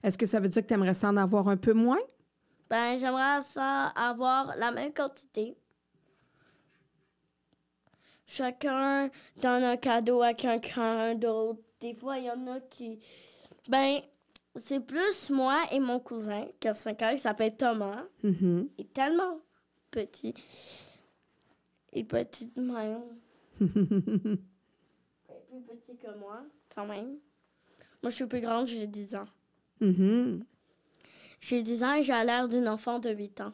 Est-ce 0.00 0.16
que 0.16 0.26
ça 0.26 0.38
veut 0.38 0.48
dire 0.48 0.62
que 0.62 0.68
tu 0.68 0.74
aimerais 0.74 0.94
s'en 0.94 1.16
avoir 1.16 1.48
un 1.48 1.56
peu 1.56 1.72
moins? 1.72 1.98
Ben, 2.70 2.96
j'aimerais 2.98 3.42
ça 3.42 3.88
avoir 3.96 4.56
la 4.56 4.70
même 4.70 4.94
quantité. 4.94 5.56
Chacun 8.28 9.10
donne 9.42 9.64
un 9.64 9.76
cadeau 9.76 10.22
à 10.22 10.34
quelqu'un 10.34 11.16
d'autre. 11.16 11.60
Des 11.80 11.94
fois, 11.94 12.18
il 12.18 12.26
y 12.26 12.30
en 12.30 12.46
a 12.46 12.60
qui. 12.60 13.00
Ben, 13.68 14.00
c'est 14.56 14.80
plus 14.80 15.30
moi 15.30 15.62
et 15.72 15.80
mon 15.80 15.98
cousin, 16.00 16.46
qui 16.60 16.68
a 16.68 16.74
5 16.74 17.02
ans, 17.02 17.10
il 17.12 17.18
s'appelle 17.18 17.56
Thomas. 17.56 18.04
Mhm. 18.22 18.68
Il 18.78 18.84
est 18.84 18.92
tellement 18.92 19.40
petit. 19.90 20.34
Il 21.92 22.00
est 22.00 22.04
petit 22.04 22.48
de 22.48 22.60
même. 22.62 23.02
Il 23.60 23.68
est 25.58 25.60
plus 25.60 25.76
petit 25.76 25.96
que 25.96 26.18
moi, 26.18 26.44
quand 26.74 26.86
même. 26.86 27.18
Moi, 28.02 28.10
je 28.10 28.16
suis 28.16 28.26
plus 28.26 28.40
grande, 28.40 28.66
j'ai 28.66 28.86
10 28.86 29.14
ans. 29.16 29.26
Mhm. 29.80 30.44
J'ai 31.40 31.62
10 31.62 31.82
ans 31.84 31.94
et 31.94 32.02
j'ai 32.02 32.12
l'air 32.24 32.48
d'une 32.48 32.68
enfant 32.68 32.98
de 32.98 33.10
8 33.10 33.40
ans. 33.40 33.52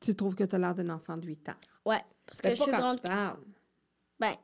Tu 0.00 0.14
trouves 0.14 0.34
que 0.34 0.44
tu 0.44 0.54
as 0.54 0.58
l'air 0.58 0.74
d'un 0.74 0.90
enfant 0.90 1.16
de 1.16 1.26
8 1.26 1.48
ans? 1.48 1.54
Ouais, 1.84 2.02
parce 2.26 2.40
que 2.40 2.48
Ben, 2.48 2.54
je 2.54 2.58
pas 2.58 2.64
suis 2.64 2.72
quand 2.72 2.78
grande. 2.78 2.96
tu 2.96 3.02
parles. 3.02 3.38
Ben, 4.20 4.34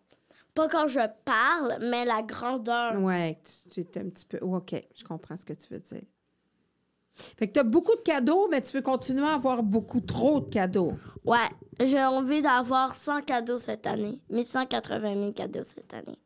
pas 0.54 0.68
quand 0.68 0.88
je 0.88 1.00
parle, 1.24 1.78
mais 1.80 2.04
la 2.04 2.22
grandeur. 2.22 3.00
Ouais, 3.00 3.38
tu, 3.70 3.84
tu 3.84 3.98
es 3.98 4.02
un 4.02 4.08
petit 4.08 4.24
peu... 4.26 4.38
oh, 4.42 4.56
OK, 4.56 4.74
je 4.94 5.04
comprends 5.04 5.36
ce 5.36 5.44
que 5.44 5.52
tu 5.52 5.72
veux 5.72 5.80
dire. 5.80 6.02
Fait 7.14 7.46
que 7.46 7.52
tu 7.52 7.60
as 7.60 7.64
beaucoup 7.64 7.94
de 7.94 8.00
cadeaux, 8.00 8.48
mais 8.50 8.60
tu 8.60 8.76
veux 8.76 8.82
continuer 8.82 9.26
à 9.26 9.34
avoir 9.34 9.62
beaucoup 9.62 10.00
trop 10.00 10.40
de 10.40 10.48
cadeaux. 10.48 10.94
Ouais, 11.24 11.48
j'ai 11.84 12.02
envie 12.02 12.42
d'avoir 12.42 12.96
100 12.96 13.22
cadeaux 13.22 13.58
cette 13.58 13.86
année. 13.86 14.20
1180 14.30 15.14
000 15.14 15.32
cadeaux 15.32 15.62
cette 15.62 15.94
année. 15.94 16.18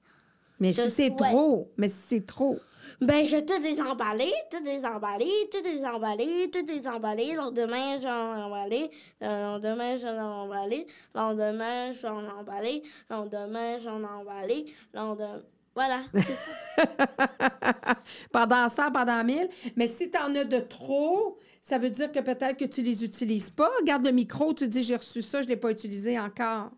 Mais 0.61 0.73
Je 0.73 0.83
si 0.83 0.91
c'est 0.91 1.15
trop, 1.15 1.71
mais 1.77 1.89
si 1.89 1.97
c'est 1.99 2.27
trop. 2.27 2.59
Ben, 3.01 3.25
je 3.25 3.37
tout 3.37 3.62
désemballé, 3.62 4.33
tout 4.51 4.61
désemballé, 4.61 5.31
tout 5.53 5.62
désemballé, 5.62 6.51
tout 6.51 6.62
désemballé. 6.62 7.31
Le 7.31 7.37
lendemain, 7.37 8.01
j'en 8.01 8.47
emballé. 8.47 8.91
Le 9.20 9.29
lendemain, 9.29 9.97
j'en 9.97 10.19
emballé. 10.19 10.85
Le 11.15 11.20
lendemain, 11.20 11.93
j'en 11.93 12.29
emballé. 12.29 12.83
Le 13.09 13.16
lendemain, 13.16 13.79
j'en 13.79 14.03
emballé. 14.03 14.66
Le 14.93 14.99
lendemain... 14.99 15.43
Voilà, 15.77 16.03
pendant 18.33 18.69
100, 18.69 18.91
pendant 18.91 19.23
1000. 19.23 19.49
Mais 19.77 19.87
si 19.87 20.11
tu 20.11 20.19
en 20.19 20.35
as 20.35 20.45
de 20.45 20.59
trop, 20.59 21.39
ça 21.62 21.79
veut 21.79 21.91
dire 21.91 22.11
que 22.11 22.19
peut-être 22.19 22.57
que 22.57 22.65
tu 22.65 22.83
les 22.83 23.05
utilises 23.05 23.51
pas. 23.51 23.70
Regarde 23.79 24.05
le 24.05 24.11
micro, 24.11 24.53
tu 24.53 24.69
dis 24.69 24.83
j'ai 24.83 24.97
reçu 24.97 25.23
ça, 25.23 25.41
je 25.41 25.47
l'ai 25.47 25.57
pas 25.57 25.70
utilisé 25.70 26.19
encore. 26.19 26.73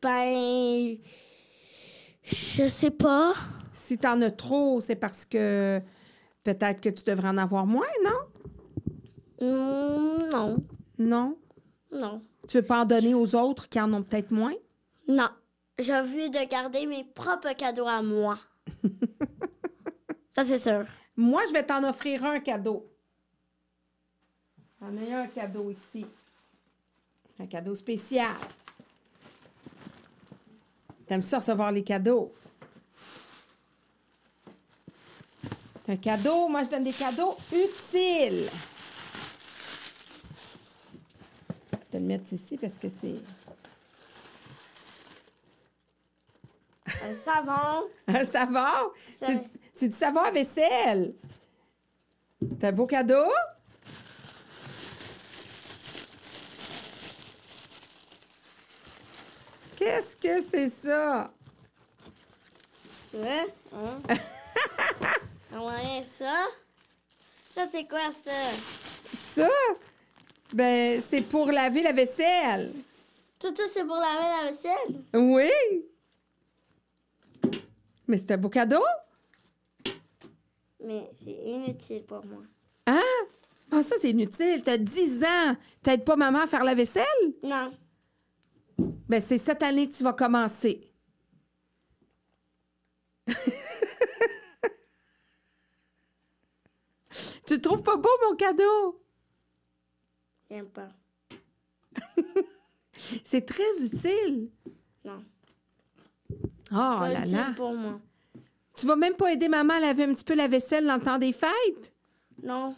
Ben... 0.00 0.96
Je 2.22 2.66
sais 2.66 2.90
pas. 2.90 3.34
Si 3.74 3.98
tu 3.98 4.06
en 4.06 4.22
as 4.22 4.30
trop, 4.30 4.80
c'est 4.80 4.94
parce 4.96 5.24
que 5.26 5.80
peut-être 6.44 6.80
que 6.80 6.88
tu 6.88 7.04
devrais 7.04 7.28
en 7.28 7.38
avoir 7.38 7.66
moins, 7.66 7.86
non? 8.04 8.20
Hmm, 9.40 10.30
non, 10.30 10.56
Non? 10.98 11.36
non. 11.92 12.22
Tu 12.48 12.58
veux 12.58 12.62
pas 12.62 12.82
en 12.82 12.84
donner 12.84 13.14
aux 13.14 13.34
autres 13.34 13.68
qui 13.68 13.80
en 13.80 13.92
ont 13.92 14.02
peut-être 14.02 14.30
moins? 14.30 14.54
Non. 15.08 15.28
J'ai 15.78 15.94
envie 15.94 16.30
de 16.30 16.48
garder 16.48 16.86
mes 16.86 17.02
propres 17.04 17.52
cadeaux 17.54 17.88
à 17.88 18.00
moi. 18.00 18.38
ça, 20.30 20.44
c'est 20.44 20.58
sûr. 20.58 20.84
Moi, 21.16 21.42
je 21.48 21.52
vais 21.52 21.64
t'en 21.64 21.82
offrir 21.88 22.24
un 22.24 22.38
cadeau. 22.38 22.88
J'en 24.80 24.96
ai 24.96 25.12
un 25.12 25.26
cadeau 25.26 25.70
ici. 25.70 26.06
Un 27.40 27.46
cadeau 27.46 27.74
spécial. 27.74 28.36
T'aimes 31.06 31.22
ça 31.22 31.38
recevoir 31.40 31.72
les 31.72 31.82
cadeaux? 31.82 32.32
C'est 35.84 35.92
un 35.92 35.96
cadeau. 35.96 36.48
Moi, 36.48 36.62
je 36.64 36.70
donne 36.70 36.84
des 36.84 36.92
cadeaux 36.92 37.36
utiles. 37.52 38.48
Je 41.72 41.76
vais 41.78 41.84
te 41.90 41.96
le 41.96 42.00
mettre 42.02 42.32
ici 42.32 42.56
parce 42.56 42.78
que 42.78 42.88
c'est 42.88 43.16
Un 46.86 47.14
savon. 47.22 47.88
un 48.08 48.24
savon? 48.24 48.90
C'est 49.18 49.40
c'est 49.74 49.88
du 49.88 49.96
savon 49.96 50.20
à 50.20 50.30
vaisselle. 50.30 51.14
C'est 52.40 52.64
un 52.68 52.72
beau 52.72 52.86
cadeau? 52.86 53.24
Qu'est-ce 59.76 60.16
que 60.16 60.40
c'est 60.42 60.70
ça? 60.70 61.30
Ça, 63.12 63.18
hein? 63.74 63.98
Ah 65.56 65.64
ouais, 65.64 66.02
ça? 66.02 66.46
Ça, 67.54 67.66
c'est 67.70 67.84
quoi, 67.84 68.10
ça? 68.10 68.32
Ça? 69.34 69.48
Ben, 70.52 71.00
c'est 71.00 71.20
pour 71.20 71.46
laver 71.52 71.82
la 71.82 71.92
vaisselle. 71.92 72.72
Tout 73.38 73.54
ça, 73.54 73.62
c'est 73.72 73.84
pour 73.84 73.96
laver 73.96 74.24
la 74.24 74.50
vaisselle? 74.50 75.04
Oui. 75.14 75.50
Mais 78.08 78.18
c'est 78.18 78.32
un 78.32 78.36
beau 78.36 78.48
cadeau? 78.48 78.82
Mais 80.84 81.08
c'est 81.22 81.30
inutile 81.30 82.02
pour 82.02 82.24
moi. 82.26 82.42
Hein? 82.88 83.00
Ah, 83.70 83.82
ça, 83.84 83.94
c'est 84.00 84.10
inutile. 84.10 84.62
T'as 84.64 84.76
10 84.76 85.22
ans. 85.22 85.56
T'aides 85.82 86.04
pas 86.04 86.16
maman 86.16 86.40
à 86.40 86.46
faire 86.48 86.64
la 86.64 86.74
vaisselle? 86.74 87.04
Non. 87.44 87.72
Ben, 89.08 89.20
c'est 89.20 89.38
cette 89.38 89.62
année 89.62 89.88
que 89.88 89.94
tu 89.94 90.02
vas 90.02 90.14
commencer. 90.14 90.80
tu 97.46 97.54
le 97.54 97.60
trouves 97.60 97.82
pas 97.82 97.96
beau, 97.96 98.08
mon 98.28 98.36
cadeau? 98.36 99.00
J'aime 100.50 100.68
pas. 100.68 100.90
C'est 103.24 103.44
très 103.44 103.84
utile. 103.84 104.50
Non. 105.04 105.22
Oh 106.70 106.98
pas 107.00 107.08
là 107.08 107.20
utile 107.20 107.36
là. 107.36 107.52
pour 107.56 107.74
moi. 107.74 108.00
Tu 108.74 108.86
vas 108.86 108.96
même 108.96 109.14
pas 109.14 109.32
aider 109.32 109.48
maman 109.48 109.74
à 109.74 109.80
laver 109.80 110.04
un 110.04 110.14
petit 110.14 110.24
peu 110.24 110.34
la 110.34 110.48
vaisselle 110.48 110.86
dans 110.86 110.96
le 110.96 111.00
temps 111.02 111.18
des 111.18 111.32
fêtes? 111.32 111.92
Non. 112.42 112.74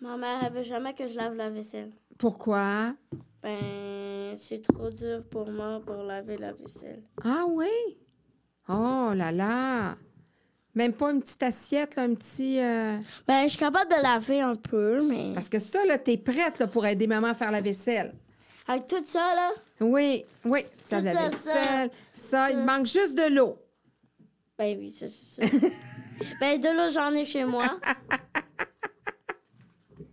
Ma 0.00 0.16
mère, 0.16 0.40
elle 0.44 0.52
veut 0.52 0.62
jamais 0.62 0.94
que 0.94 1.06
je 1.06 1.14
lave 1.14 1.34
la 1.34 1.50
vaisselle. 1.50 1.92
Pourquoi? 2.16 2.94
Ben, 3.42 4.36
c'est 4.36 4.62
trop 4.62 4.90
dur 4.90 5.24
pour 5.30 5.50
moi 5.50 5.80
pour 5.84 6.02
laver 6.02 6.36
la 6.38 6.52
vaisselle. 6.52 7.02
Ah 7.24 7.44
oui? 7.48 7.68
Oh 8.68 9.10
là 9.14 9.32
là. 9.32 9.96
Même 10.80 10.94
pas 10.94 11.10
une 11.10 11.20
petite 11.20 11.42
assiette, 11.42 11.96
là, 11.96 12.04
un 12.04 12.14
petit... 12.14 12.58
euh, 12.58 12.96
Ben, 13.28 13.42
je 13.42 13.48
suis 13.50 13.58
capable 13.58 13.90
de 13.90 14.02
laver 14.02 14.40
un 14.40 14.54
peu, 14.54 15.02
mais... 15.02 15.34
Parce 15.34 15.50
que 15.50 15.58
ça, 15.58 15.84
là, 15.84 15.98
t'es 15.98 16.16
prête 16.16 16.58
là, 16.58 16.66
pour 16.68 16.86
aider 16.86 17.06
maman 17.06 17.26
à 17.26 17.34
faire 17.34 17.50
la 17.50 17.60
vaisselle. 17.60 18.14
Avec 18.66 18.86
tout 18.86 19.04
ça, 19.04 19.34
là, 19.34 19.50
Oui, 19.82 20.24
oui, 20.46 20.60
ça, 20.86 21.02
la 21.02 21.12
ça, 21.12 21.28
vaisselle. 21.28 21.90
Ça, 22.14 22.50
il 22.50 22.60
ça. 22.60 22.64
manque 22.64 22.86
juste 22.86 23.14
de 23.14 23.28
l'eau. 23.34 23.58
ben 24.56 24.74
oui, 24.80 24.90
ça, 24.98 25.04
c'est 25.06 25.42
ça. 25.42 25.56
ben, 26.40 26.58
de 26.58 26.68
l'eau, 26.68 26.90
j'en 26.94 27.12
ai 27.14 27.26
chez 27.26 27.44
moi. 27.44 27.78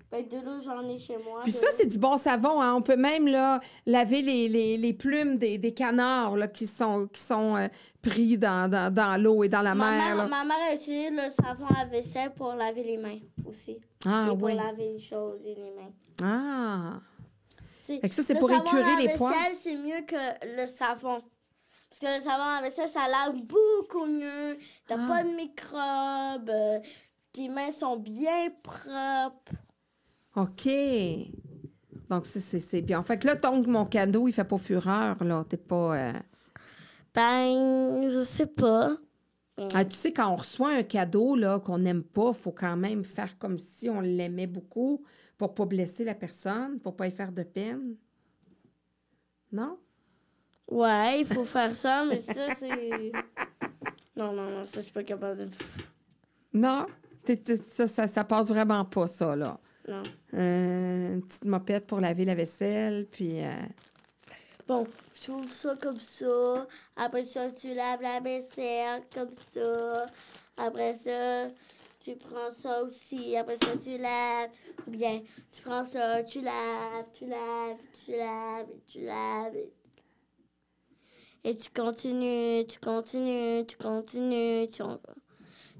ben, 0.09 0.25
de 0.27 0.37
l'eau, 0.37 0.61
j'en 0.63 0.87
ai 0.87 0.99
chez 0.99 1.17
moi. 1.17 1.41
Puis 1.43 1.51
ça, 1.51 1.67
c'est 1.73 1.85
du 1.87 1.97
bon 1.97 2.17
savon. 2.17 2.61
Hein? 2.61 2.73
On 2.75 2.81
peut 2.81 2.95
même 2.95 3.27
là, 3.27 3.59
laver 3.85 4.21
les, 4.21 4.47
les- 4.47 4.77
les 4.77 4.93
plumes 4.93 5.37
des, 5.37 5.57
des 5.57 5.73
canards 5.73 6.37
là, 6.37 6.47
qui 6.47 6.65
sont, 6.65 7.07
qui 7.07 7.19
sont 7.21 7.57
euh, 7.57 7.67
pris 8.01 8.37
dans, 8.37 8.69
dans, 8.71 8.93
dans 8.93 9.21
l'eau 9.21 9.43
et 9.43 9.49
dans 9.49 9.61
la 9.61 9.75
Ma 9.75 9.91
mer. 9.91 10.15
mère, 10.15 10.29
ma 10.29 10.43
mère 10.45 10.73
utilise 10.75 11.11
le 11.11 11.29
savon 11.29 11.67
à 11.77 11.83
vaisselle 11.85 12.33
pour 12.33 12.53
laver 12.53 12.83
les 12.83 12.97
mains 12.97 13.19
aussi. 13.45 13.77
Ah 14.05 14.29
et 14.33 14.37
pour 14.37 14.47
laver 14.47 14.93
les 14.93 14.99
choses 15.01 15.41
et 15.45 15.55
les 15.55 15.71
mains. 15.71 15.91
Ah. 16.23 16.99
C'est- 17.81 17.99
Fait 17.99 18.07
que 18.09 18.15
ça, 18.15 18.23
c'est 18.23 18.33
le 18.35 18.39
pour 18.39 18.49
savon 18.49 18.63
écurer 18.63 18.83
à 18.91 18.99
les 19.01 19.13
poils. 19.17 19.33
vaisselle, 19.33 19.55
c'est 19.55 19.75
mieux 19.75 20.05
que 20.05 20.45
le 20.61 20.67
savon. 20.67 21.19
Parce 21.89 21.99
que 22.01 22.17
le 22.17 22.23
savon 22.23 22.43
à 22.43 22.61
vaisselle, 22.61 22.89
ça 22.89 23.07
lave 23.09 23.41
beaucoup 23.43 24.05
mieux. 24.05 24.57
T'as 24.87 24.95
Ah. 24.99 25.07
pas 25.07 25.23
de 25.23 25.35
microbes. 25.35 26.81
Tes 27.33 27.49
mains 27.49 27.71
sont 27.71 27.97
bien 27.97 28.49
propres. 28.63 29.53
OK. 30.37 30.69
Donc, 32.09 32.25
ça, 32.25 32.39
c'est 32.39 32.81
bien. 32.81 33.01
Fait 33.03 33.17
que 33.17 33.27
là, 33.27 33.35
ton, 33.35 33.61
mon 33.67 33.85
cadeau, 33.85 34.27
il 34.27 34.33
fait 34.33 34.45
pas 34.45 34.57
fureur, 34.57 35.21
là. 35.23 35.43
T'es 35.49 35.57
pas... 35.57 35.97
euh, 35.97 36.13
Ben, 37.13 38.09
je 38.09 38.21
sais 38.21 38.45
pas. 38.45 38.95
Ah, 39.73 39.83
tu 39.83 39.97
sais, 39.97 40.13
quand 40.13 40.31
on 40.31 40.35
reçoit 40.35 40.69
un 40.75 40.83
cadeau 40.83 41.35
là, 41.35 41.59
qu'on 41.59 41.79
n'aime 41.79 42.03
pas, 42.03 42.31
faut 42.31 42.51
quand 42.51 42.77
même 42.77 43.03
faire 43.03 43.37
comme 43.39 43.57
si 43.57 43.89
on 43.89 43.99
l'aimait 43.99 44.45
beaucoup 44.45 45.03
pour 45.35 45.55
pas 45.55 45.65
blesser 45.65 46.03
la 46.03 46.13
personne, 46.13 46.79
pour 46.79 46.95
pas 46.95 47.07
y 47.07 47.11
faire 47.11 47.31
de 47.31 47.41
peine. 47.41 47.95
Non? 49.51 49.79
Ouais, 50.69 51.21
il 51.21 51.25
faut 51.25 51.43
faire 51.45 51.73
ça, 51.73 52.05
mais 52.07 52.21
ça, 52.21 52.53
c'est. 52.55 53.11
Non, 54.15 54.31
non, 54.33 54.49
non, 54.51 54.65
ça, 54.65 54.79
je 54.79 54.81
suis 54.81 54.91
pas 54.93 55.03
capable 55.03 55.39
de. 55.39 55.49
Non? 56.53 56.85
Ça, 57.67 57.87
ça, 57.87 58.07
ça 58.07 58.23
passe 58.23 58.49
vraiment 58.49 58.85
pas, 58.85 59.07
ça, 59.07 59.35
là. 59.35 59.59
Non. 59.87 60.03
Euh, 60.33 61.13
une 61.15 61.21
petite 61.23 61.45
mopette 61.45 61.87
pour 61.87 61.99
laver 61.99 62.25
la 62.25 62.35
vaisselle, 62.35 63.07
puis... 63.09 63.43
euh, 63.43 63.51
Bon, 64.67 64.85
je 65.15 65.21
trouve 65.21 65.49
ça 65.49 65.75
comme 65.81 65.99
ça. 65.99 66.67
Après 66.97 67.23
ça, 67.23 67.51
tu 67.51 67.73
laves 67.73 68.01
la 68.01 68.19
vaisselle 68.19 69.01
comme 69.13 69.31
ça. 69.53 70.05
Après 70.57 70.93
ça, 70.95 71.47
tu 72.01 72.17
prends 72.17 72.51
ça 72.51 72.83
aussi. 72.83 73.37
Après 73.37 73.57
ça, 73.57 73.77
tu 73.77 73.97
laves. 73.97 74.49
Ou 74.85 74.91
bien, 74.91 75.21
tu 75.53 75.61
prends 75.61 75.85
ça, 75.85 76.21
tu 76.23 76.41
laves, 76.41 77.05
tu 77.13 77.27
laves, 77.27 77.77
tu 77.93 78.11
laves, 78.11 78.67
tu 78.87 78.99
laves. 79.05 79.55
Et 81.45 81.55
tu 81.55 81.69
continues, 81.69 82.67
tu 82.67 82.77
continues, 82.79 83.65
tu 83.65 83.77
continues, 83.77 84.67
tu 84.67 84.83
continues, 84.83 85.26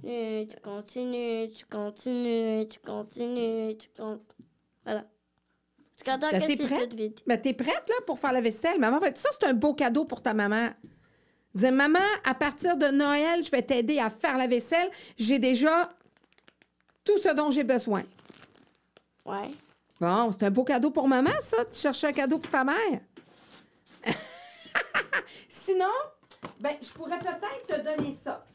tu 0.03 0.56
continues, 0.64 1.49
tu 1.52 1.65
continues, 1.65 2.68
tu 2.68 2.80
continues, 2.80 3.78
tu 3.78 3.90
continues. 3.90 4.45
Voilà. 4.84 5.06
C'est 5.95 6.06
quand 6.06 6.18
Ben, 6.19 6.40
que 6.40 6.45
c'est 6.48 6.57
tout 6.57 6.95
vite. 6.95 7.24
T'es 7.41 7.53
prête, 7.53 7.90
là, 7.90 7.95
pour 8.06 8.19
faire 8.19 8.32
la 8.32 8.41
vaisselle? 8.41 8.80
Maman? 8.80 8.99
Ça, 9.15 9.30
c'est 9.32 9.48
un 9.48 9.53
beau 9.53 9.74
cadeau 9.74 10.06
pour 10.06 10.22
ta 10.22 10.34
maman. 10.34 10.69
Dis, 11.53 11.72
maman, 11.72 11.99
à 12.24 12.36
partir 12.36 12.78
de 12.78 12.88
Noël, 12.88 13.44
je 13.44 13.49
vais 13.49 13.64
t'aider 13.64 13.98
à 13.99 14.11
faire 14.11 14.38
la 14.38 14.48
vaisselle. 14.48 14.90
J'ai 15.18 15.40
déjà 15.40 15.90
tout 17.03 17.18
ce 17.18 17.30
dont 17.34 17.49
j'ai 17.49 17.64
besoin. 17.64 18.03
Ouais. 19.26 19.49
Bon, 19.99 20.32
c'est 20.32 20.44
un 20.44 20.52
beau 20.52 20.64
cadeau 20.64 20.91
pour 20.91 21.07
maman, 21.07 21.32
ça. 21.41 21.65
Tu 21.65 21.80
cherchais 21.80 22.07
un 22.07 22.14
cadeau 22.14 22.38
pour 22.38 22.52
ta 22.52 22.64
mère. 22.64 23.02
Sinon, 25.49 25.86
ben, 26.60 26.76
je 26.82 26.90
pourrais 26.90 27.18
peut-être 27.18 27.65
te 27.65 27.82
donner 27.82 28.14
ça. 28.14 28.45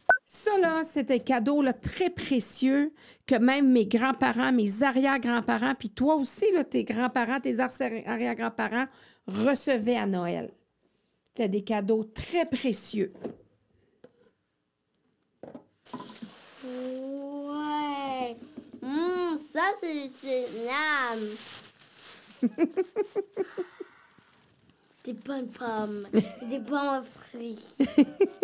Ça, 0.43 0.59
là, 0.59 0.83
c'est 0.85 1.09
un 1.13 1.19
cadeau 1.21 1.63
là, 1.63 1.73
très 1.73 2.11
précieux 2.11 2.93
que 3.27 3.37
même 3.37 3.71
mes 3.71 3.87
grands-parents, 3.87 4.51
mes 4.53 4.83
arrière-grands-parents, 4.83 5.77
puis 5.79 5.89
toi 5.91 6.17
aussi, 6.17 6.51
là, 6.53 6.65
tes 6.65 6.83
grands-parents, 6.83 7.39
tes 7.39 7.55
arri- 7.59 8.05
arrière-grands-parents 8.07 8.87
recevaient 9.29 9.97
à 9.99 10.07
Noël. 10.07 10.51
C'était 11.29 11.49
des 11.49 11.63
cadeaux 11.63 12.03
très 12.03 12.45
précieux. 12.45 13.13
Ouais. 16.65 18.37
Hum, 18.83 19.39
ça, 19.53 19.63
c'est 19.81 20.11
c'est 20.21 20.49
miam. 20.67 22.51
Des 25.05 25.13
bonnes 25.15 25.49
pommes. 25.49 26.07
Des 26.49 26.59
bons 26.61 27.03
fruits. 27.03 27.59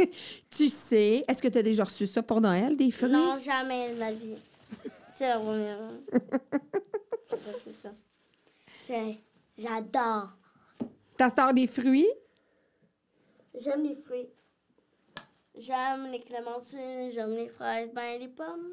Tu 0.51 0.68
sais, 0.68 1.24
est-ce 1.28 1.40
que 1.40 1.48
tu 1.48 1.59
as 1.59 1.62
déjà 1.62 1.85
reçu 1.85 2.06
ça 2.06 2.22
pour 2.22 2.40
Noël, 2.40 2.76
des 2.76 2.90
fruits? 2.90 3.12
Non, 3.12 3.39
jamais 3.39 3.93
de 3.93 3.98
ma 3.98 4.10
vie. 4.10 4.35
C'est 5.16 5.28
la 5.28 5.39
première. 5.39 5.78
C'est. 8.86 9.18
J'adore. 9.56 10.36
T'as 11.16 11.30
sort 11.30 11.52
des 11.52 11.66
fruits? 11.66 12.09
J'aime 13.60 13.82
les 13.85 13.97
fruits. 13.97 14.28
J'aime 15.59 16.06
les 16.10 16.20
clémentines, 16.20 17.10
j'aime 17.12 17.35
les 17.35 17.48
fraises, 17.48 17.90
ben 17.93 18.20
les 18.20 18.28
pommes. 18.28 18.68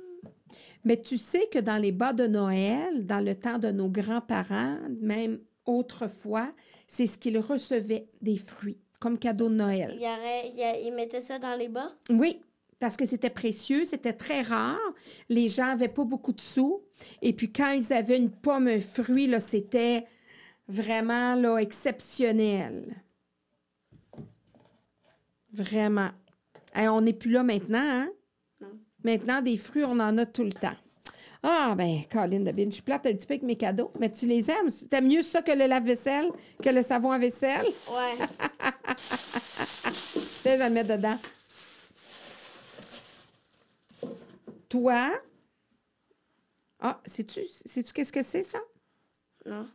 Mais 0.84 1.02
tu 1.02 1.18
sais 1.18 1.48
que 1.48 1.60
dans 1.60 1.82
les 1.82 1.92
bas 1.92 2.14
de 2.14 2.28
Noël, 2.28 3.06
dans 3.06 3.24
le 3.24 3.36
temps 3.36 3.58
de 3.58 3.72
nos 3.72 3.90
grands-parents, 3.90 4.78
même 5.02 5.40
autrefois, 5.66 6.52
c'est 6.88 7.08
ce 7.08 7.18
qu'ils 7.18 7.38
recevaient, 7.40 8.08
des 8.22 8.38
fruits, 8.38 8.80
comme 9.00 9.18
cadeau 9.18 9.50
de 9.50 9.56
Noël. 9.56 9.92
Il, 9.96 10.02
y 10.02 10.06
aurait, 10.06 10.50
il, 10.50 10.58
y 10.58 10.64
a- 10.64 10.80
il 10.80 10.94
mettait 10.94 11.22
ça 11.22 11.40
dans 11.40 11.56
les 11.56 11.68
bas? 11.70 11.92
Oui, 12.10 12.42
parce 12.80 12.98
que 12.98 13.06
c'était 13.06 13.30
précieux, 13.30 13.86
c'était 13.86 14.14
très 14.14 14.42
rare. 14.42 14.80
Les 15.30 15.48
gens 15.48 15.66
n'avaient 15.68 15.88
pas 15.88 16.04
beaucoup 16.06 16.34
de 16.34 16.42
sous. 16.42 16.82
Et 17.22 17.34
puis 17.34 17.52
quand 17.52 17.72
ils 17.72 17.92
avaient 17.94 18.18
une 18.18 18.32
pomme, 18.32 18.68
un 18.68 18.80
fruit, 18.80 19.28
là, 19.28 19.40
c'était 19.40 20.06
vraiment 20.68 21.36
là, 21.36 21.58
exceptionnel. 21.58 22.96
Vraiment. 25.52 26.10
Hey, 26.74 26.90
on 26.90 27.02
n'est 27.02 27.14
plus 27.14 27.32
là 27.32 27.44
maintenant, 27.44 27.80
hein? 27.80 28.10
Non. 28.60 28.68
Maintenant, 29.04 29.42
des 29.42 29.56
fruits, 29.58 29.86
on 29.86 30.00
en 30.00 30.18
a 30.18 30.26
tout 30.26 30.44
le 30.44 30.52
temps. 30.52 30.76
Ah, 31.48 31.76
ben, 31.78 32.02
Colin 32.12 32.40
de 32.40 32.52
Bin, 32.52 32.66
je 32.66 32.72
suis 32.76 32.82
plate 32.82 33.06
un 33.06 33.14
petit 33.14 33.28
peu 33.28 33.36
avec 33.36 33.44
mes 33.44 33.56
cadeaux, 33.56 33.92
mais 34.00 34.12
tu 34.12 34.26
les 34.26 34.50
aimes? 34.50 34.72
T'aimes 34.90 35.08
mieux 35.08 35.22
ça 35.22 35.44
que 35.44 35.52
le 35.52 35.68
lave-vaisselle, 35.68 36.32
que 36.60 36.70
le 36.70 36.82
savon 36.82 37.12
à 37.12 37.20
vaisselle? 37.20 37.68
Ouais. 37.88 38.26
Je 40.44 40.44
vais 40.44 40.58
le 40.58 40.70
mettre 40.74 40.98
dedans. 40.98 41.20
Toi? 44.70 45.12
Ah, 46.80 47.00
sais-tu, 47.06 47.42
sais-tu 47.66 47.94
qu'est-ce 47.94 48.12
que 48.12 48.24
c'est, 48.24 48.42
ça? 48.44 48.60
non. 49.46 49.70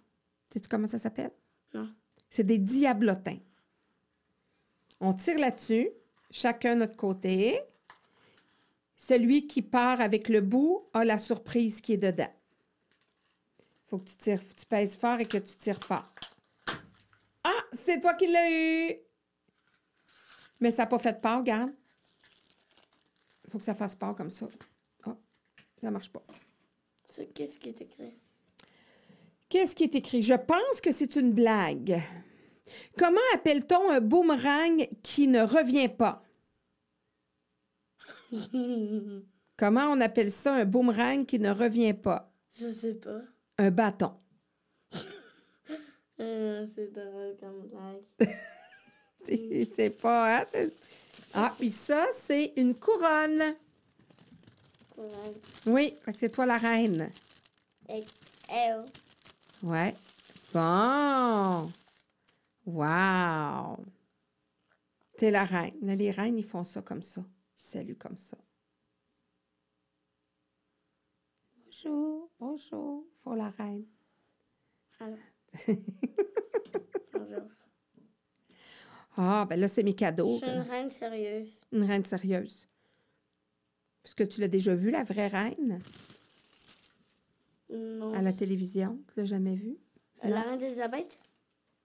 Sais-tu 0.53 0.69
comment 0.69 0.89
ça 0.89 0.99
s'appelle? 0.99 1.31
Non. 1.73 1.89
C'est 2.29 2.43
des 2.43 2.59
diablotins. 2.59 3.39
On 4.99 5.13
tire 5.15 5.39
là-dessus, 5.39 5.89
chacun 6.33 6.75
notre 6.75 6.97
côté. 6.97 7.61
Celui 9.03 9.47
qui 9.47 9.63
part 9.63 10.03
avec 10.03 10.29
le 10.29 10.43
bout 10.43 10.91
a 10.93 11.07
la 11.07 11.17
surprise 11.17 11.81
qui 11.81 11.95
est 11.95 11.97
dedans. 11.97 12.29
faut 13.87 13.97
que 13.97 14.11
tu 14.11 14.17
tires, 14.19 14.43
tu 14.55 14.67
pèses 14.67 14.95
fort 14.95 15.19
et 15.21 15.25
que 15.25 15.39
tu 15.39 15.57
tires 15.57 15.83
fort. 15.83 16.15
Ah, 17.43 17.65
c'est 17.73 17.99
toi 17.99 18.13
qui 18.13 18.27
l'as 18.27 18.51
eu! 18.51 18.99
Mais 20.61 20.71
ça 20.71 20.83
n'a 20.83 20.87
pas 20.87 20.99
fait 20.99 21.19
part, 21.19 21.39
regarde. 21.39 21.73
Il 23.47 23.51
faut 23.51 23.59
que 23.59 23.65
ça 23.65 23.75
fasse 23.75 23.97
part 23.97 24.15
comme 24.15 24.29
ça. 24.29 24.47
Ah, 25.07 25.17
ça 25.81 25.91
marche 25.91 26.13
pas. 26.13 26.23
Qu'est-ce 27.35 27.57
qui 27.57 27.71
est 27.71 27.81
écrit? 27.81 28.19
Qu'est-ce 29.49 29.75
qui 29.75 29.85
est 29.85 29.95
écrit? 29.95 30.23
Je 30.23 30.35
pense 30.35 30.83
que 30.83 30.93
c'est 30.93 31.17
une 31.17 31.33
blague. 31.33 31.99
Comment 32.99 33.19
appelle-t-on 33.33 33.91
un 33.93 34.03
boomerang 34.03 34.87
qui 35.03 35.27
ne 35.27 35.41
revient 35.41 35.89
pas? 35.89 36.23
Comment 39.57 39.87
on 39.91 40.01
appelle 40.01 40.33
ça 40.33 40.55
un 40.55 40.65
boomerang 40.65 41.27
qui 41.27 41.39
ne 41.39 41.51
revient 41.51 41.95
pas? 41.95 42.33
Je 42.59 42.71
sais 42.71 42.95
pas. 42.95 43.21
Un 43.59 43.71
bâton. 43.71 44.13
Euh, 46.23 46.67
c'est 46.75 46.93
drôle 46.93 47.35
comme 47.41 47.67
blague. 47.69 48.29
C'est 49.75 49.99
pas, 49.99 50.41
hein? 50.41 50.45
Ah, 51.33 51.51
puis 51.59 51.71
ça, 51.71 52.09
c'est 52.13 52.53
une 52.57 52.75
couronne. 52.75 53.55
Ouais. 54.99 55.35
Oui, 55.67 55.95
c'est 56.19 56.31
toi 56.31 56.45
la 56.45 56.59
reine. 56.59 57.11
Et, 57.89 58.05
elle. 58.53 58.85
Ouais. 59.63 59.95
Bon. 60.53 61.71
Wow. 62.67 63.79
T'es 65.17 65.31
la 65.31 65.45
reine. 65.45 65.73
Les 65.81 66.11
reines, 66.11 66.39
ils 66.39 66.45
font 66.45 66.65
ça 66.65 66.83
comme 66.83 67.03
ça. 67.03 67.23
Ils 67.61 67.63
saluent 67.63 67.97
comme 67.99 68.17
ça. 68.17 68.39
Bonjour, 71.65 72.31
bonjour, 72.39 73.05
pour 73.23 73.35
la 73.35 73.51
reine. 73.51 73.85
Alors. 74.99 75.19
Bonjour. 77.13 77.43
Ah, 79.17 79.47
ben 79.49 79.59
là, 79.61 79.69
c'est 79.69 79.83
mes 79.83 79.91
Je 79.91 79.97
cadeaux. 79.97 80.39
suis 80.39 80.47
une 80.47 80.61
reine 80.63 80.91
sérieuse. 80.91 81.65
Une 81.73 81.85
reine 81.85 82.05
sérieuse. 82.05 82.67
Est-ce 84.05 84.15
que 84.15 84.25
tu 84.25 84.41
l'as 84.41 84.49
déjà 84.49 84.75
vue, 84.75 84.91
la 84.91 85.05
vraie 85.05 85.29
reine, 85.29 85.79
Non. 87.71 88.15
à 88.15 88.23
la 88.23 88.33
télévision? 88.33 88.99
Tu 89.13 89.21
l'as 89.21 89.27
jamais 89.27 89.55
vue? 89.55 89.77
La 90.23 90.41
reine 90.43 90.59
d'Elisabeth? 90.59 91.19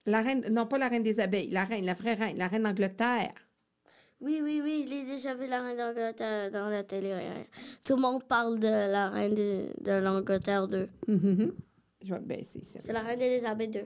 La 0.06 0.20
reine, 0.22 0.48
non, 0.50 0.66
pas 0.66 0.78
la 0.78 0.88
reine 0.88 1.02
des 1.02 1.20
abeilles, 1.20 1.50
la 1.50 1.64
reine, 1.64 1.84
la 1.84 1.94
vraie 1.94 2.14
reine, 2.14 2.38
la 2.38 2.48
reine 2.48 2.62
d'Angleterre. 2.62 3.34
Oui, 4.20 4.40
oui, 4.42 4.60
oui, 4.62 4.84
je 4.86 4.90
l'ai 4.90 5.02
déjà 5.04 5.34
vu, 5.34 5.46
la 5.46 5.62
reine 5.62 5.76
d'Angleterre, 5.76 6.50
dans 6.50 6.68
la 6.70 6.82
télé. 6.84 7.12
ouais. 7.12 7.48
Tout 7.84 7.96
le 7.96 8.02
monde 8.02 8.24
parle 8.24 8.58
de 8.58 8.66
la 8.66 9.10
reine 9.10 9.34
de, 9.34 9.68
de 9.80 9.90
l'Angleterre 9.92 10.66
2. 10.66 10.88
Mhm. 11.08 11.54
Je 12.02 12.14
vais 12.14 12.20
baisser 12.20 12.62
ça. 12.62 12.80
C'est 12.82 12.92
la 12.92 13.02
reine 13.02 13.18
d'Elisabeth 13.18 13.70
2. 13.72 13.80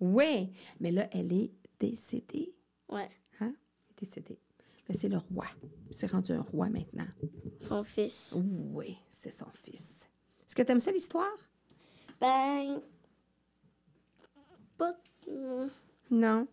Oui, 0.00 0.52
mais 0.78 0.92
là, 0.92 1.08
elle 1.10 1.32
est 1.32 1.50
décédée. 1.80 2.54
Ouais. 2.88 3.08
Hein? 3.40 3.54
Elle 3.54 3.92
est 3.96 3.98
décédée. 4.00 4.38
Là, 4.88 4.94
c'est 4.96 5.08
le 5.08 5.18
roi. 5.18 5.46
C'est 5.90 6.10
rendu 6.12 6.32
un 6.32 6.42
roi 6.42 6.68
maintenant. 6.68 7.06
Son 7.60 7.82
fils. 7.82 8.34
Oui, 8.72 8.96
c'est 9.10 9.30
son 9.30 9.50
fils. 9.64 10.08
Est-ce 10.46 10.54
que 10.54 10.62
tu 10.62 10.70
aimes 10.70 10.80
ça, 10.80 10.92
l'histoire? 10.92 11.36
Ben. 12.20 12.80
Pas. 14.78 14.94
hmm, 15.28 15.66
Non? 16.10 16.46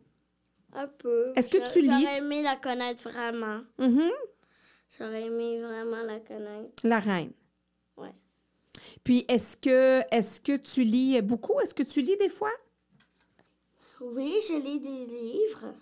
Un 0.75 0.87
peu. 0.87 1.31
Est-ce 1.35 1.49
que 1.49 1.71
tu 1.73 1.81
lis? 1.81 1.87
J'aurais 2.01 2.17
aimé 2.17 2.41
la 2.41 2.55
connaître 2.55 3.03
vraiment. 3.09 3.61
Mhm. 3.77 4.09
J'aurais 4.97 5.23
aimé 5.23 5.61
vraiment 5.61 6.03
la 6.03 6.19
connaître. 6.19 6.71
La 6.83 6.99
reine. 6.99 7.31
Ouais. 7.97 8.13
Puis, 9.03 9.25
est-ce 9.27 9.55
que, 9.57 10.01
est-ce 10.11 10.39
que 10.41 10.57
tu 10.57 10.83
lis 10.83 11.21
beaucoup? 11.21 11.59
Est-ce 11.59 11.73
que 11.73 11.83
tu 11.83 12.01
lis 12.01 12.17
des 12.17 12.29
fois? 12.29 12.51
Oui, 14.01 14.33
je 14.49 14.55
lis 14.55 14.79
des 14.79 15.05
livres. 15.05 15.73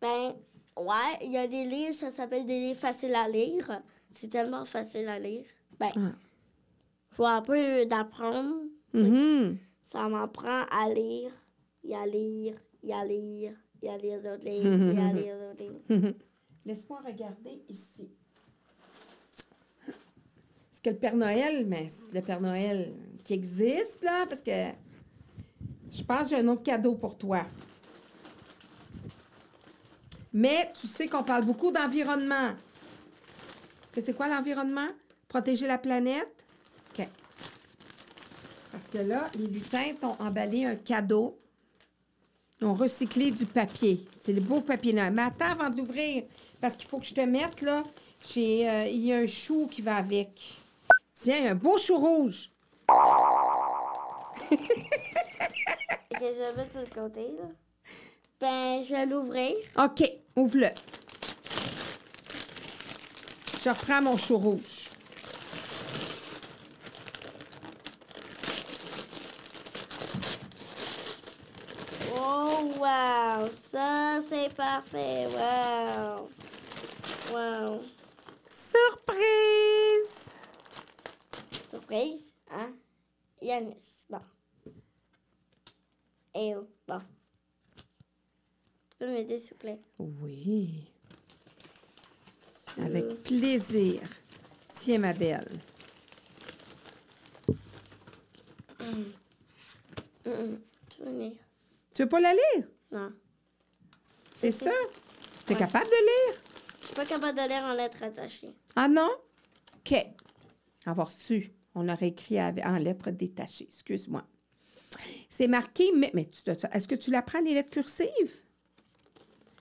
Ben, 0.00 0.34
ouais, 0.76 1.18
il 1.22 1.32
y 1.32 1.36
a 1.38 1.46
des 1.46 1.64
livres, 1.64 1.94
ça 1.94 2.10
s'appelle 2.10 2.44
des 2.44 2.60
livres 2.60 2.78
faciles 2.80 3.14
à 3.14 3.28
lire. 3.28 3.80
C'est 4.12 4.28
tellement 4.28 4.64
facile 4.64 5.08
à 5.08 5.18
lire. 5.18 5.46
Ben, 5.78 5.90
Ah. 5.96 6.12
faut 7.10 7.24
un 7.26 7.42
peu 7.42 7.84
d'apprendre. 7.86 8.54
Mhm. 8.92 9.58
Ça 9.82 10.08
m'apprend 10.08 10.64
à 10.70 10.88
lire, 10.92 11.30
et 11.82 11.94
à 11.96 12.06
lire, 12.06 12.56
et 12.82 12.92
à 12.94 13.04
lire, 13.04 13.52
Laisse-moi 16.66 17.00
regarder 17.04 17.62
ici. 17.68 18.10
Est-ce 19.86 20.80
que 20.80 20.90
le 20.90 20.96
Père 20.96 21.16
Noël, 21.16 21.66
mais 21.66 21.88
c'est 21.88 22.14
le 22.14 22.22
Père 22.22 22.40
Noël 22.40 22.94
qui 23.22 23.34
existe, 23.34 24.02
là, 24.02 24.26
parce 24.26 24.42
que 24.42 24.68
je 25.92 26.02
pense 26.02 26.22
que 26.22 26.28
j'ai 26.30 26.36
un 26.36 26.48
autre 26.48 26.62
cadeau 26.62 26.94
pour 26.94 27.16
toi. 27.16 27.44
Mais 30.32 30.72
tu 30.78 30.88
sais 30.88 31.06
qu'on 31.06 31.22
parle 31.22 31.44
beaucoup 31.44 31.70
d'environnement. 31.70 32.50
Tu 33.92 34.00
sais, 34.00 34.06
c'est 34.06 34.12
quoi 34.14 34.26
l'environnement? 34.26 34.88
Protéger 35.28 35.68
la 35.68 35.78
planète? 35.78 36.28
OK. 36.90 37.06
Parce 38.72 38.88
que 38.88 38.98
là, 38.98 39.30
les 39.38 39.46
lutins 39.46 39.94
t'ont 40.00 40.16
emballé 40.18 40.64
un 40.64 40.74
cadeau. 40.74 41.38
Ils 42.60 42.66
ont 42.66 42.74
recyclé 42.74 43.30
du 43.30 43.46
papier. 43.46 44.04
C'est 44.22 44.32
le 44.32 44.40
beau 44.40 44.60
papier 44.60 44.92
là. 44.92 45.10
Mais 45.10 45.22
attends 45.22 45.50
avant 45.60 45.70
de 45.70 45.76
l'ouvrir, 45.78 46.24
parce 46.60 46.76
qu'il 46.76 46.88
faut 46.88 46.98
que 46.98 47.06
je 47.06 47.14
te 47.14 47.20
mette 47.20 47.60
là. 47.62 47.82
J'ai, 48.26 48.68
euh, 48.68 48.86
il 48.86 49.04
y 49.04 49.12
a 49.12 49.18
un 49.18 49.26
chou 49.26 49.68
qui 49.70 49.82
va 49.82 49.96
avec. 49.96 50.30
Tiens, 51.12 51.50
un 51.50 51.54
beau 51.54 51.78
chou 51.78 51.96
rouge. 51.96 52.50
Ok, 56.16 56.20
je 56.20 56.38
vais 56.38 56.56
mettre 56.56 56.70
sur 56.70 56.80
le 56.80 56.86
côté, 56.86 57.20
là. 57.22 57.48
Ben, 58.40 58.84
je 58.84 58.94
vais 58.94 59.06
l'ouvrir. 59.06 59.56
OK, 59.76 60.08
ouvre-le. 60.36 60.68
Je 63.64 63.68
reprends 63.68 64.00
mon 64.02 64.16
chou 64.16 64.38
rouge. 64.38 64.88
Wow! 72.84 73.48
Ça, 73.72 74.20
c'est 74.28 74.54
parfait. 74.54 75.26
Wow! 75.28 76.28
Wow! 77.32 77.82
Surprise! 78.52 80.34
Surprise, 81.70 82.34
hein? 82.50 82.74
Yanis. 83.40 84.04
Bon. 84.10 84.20
Et 86.34 86.54
oh, 86.54 86.68
bon. 86.86 86.98
Tu 88.90 88.98
peux 88.98 89.06
m'aider, 89.06 89.38
s'il 89.38 89.54
vous 89.54 89.58
plaît? 89.60 89.80
Oui. 89.98 90.84
Avec 92.76 93.22
plaisir. 93.22 94.02
Tiens, 94.74 94.98
ma 94.98 95.14
belle. 95.14 95.58
Hum, 98.78 99.10
hum. 100.26 100.60
Venir? 101.00 101.32
Tu 101.94 102.02
veux 102.02 102.08
pas 102.10 102.20
la 102.20 102.34
lire? 102.34 102.73
Non. 102.94 103.12
C'est 104.36 104.50
sûr? 104.50 104.70
Tu 105.46 105.52
es 105.52 105.54
Ouais. 105.54 105.58
capable 105.58 105.84
de 105.86 105.90
lire? 105.90 106.40
Je 106.80 106.86
suis 106.86 106.94
pas 106.94 107.04
capable 107.04 107.36
de 107.38 107.48
lire 107.48 107.62
en 107.64 107.74
lettres 107.74 108.02
attachées. 108.02 108.54
Ah 108.76 108.88
non? 108.88 109.10
OK. 109.76 109.94
Avoir 110.86 111.10
su. 111.10 111.52
On 111.74 111.88
aurait 111.88 112.08
écrit 112.08 112.40
en 112.40 112.76
lettres 112.78 113.10
détachées. 113.10 113.64
Excuse-moi. 113.64 114.24
C'est 115.28 115.48
marqué, 115.48 115.90
mais, 115.96 116.10
mais 116.14 116.26
tu 116.26 116.42
te- 116.42 116.50
est-ce 116.72 116.86
que 116.86 116.94
tu 116.94 117.10
l'apprends, 117.10 117.40
les 117.40 117.54
lettres 117.54 117.70
cursives? 117.70 118.44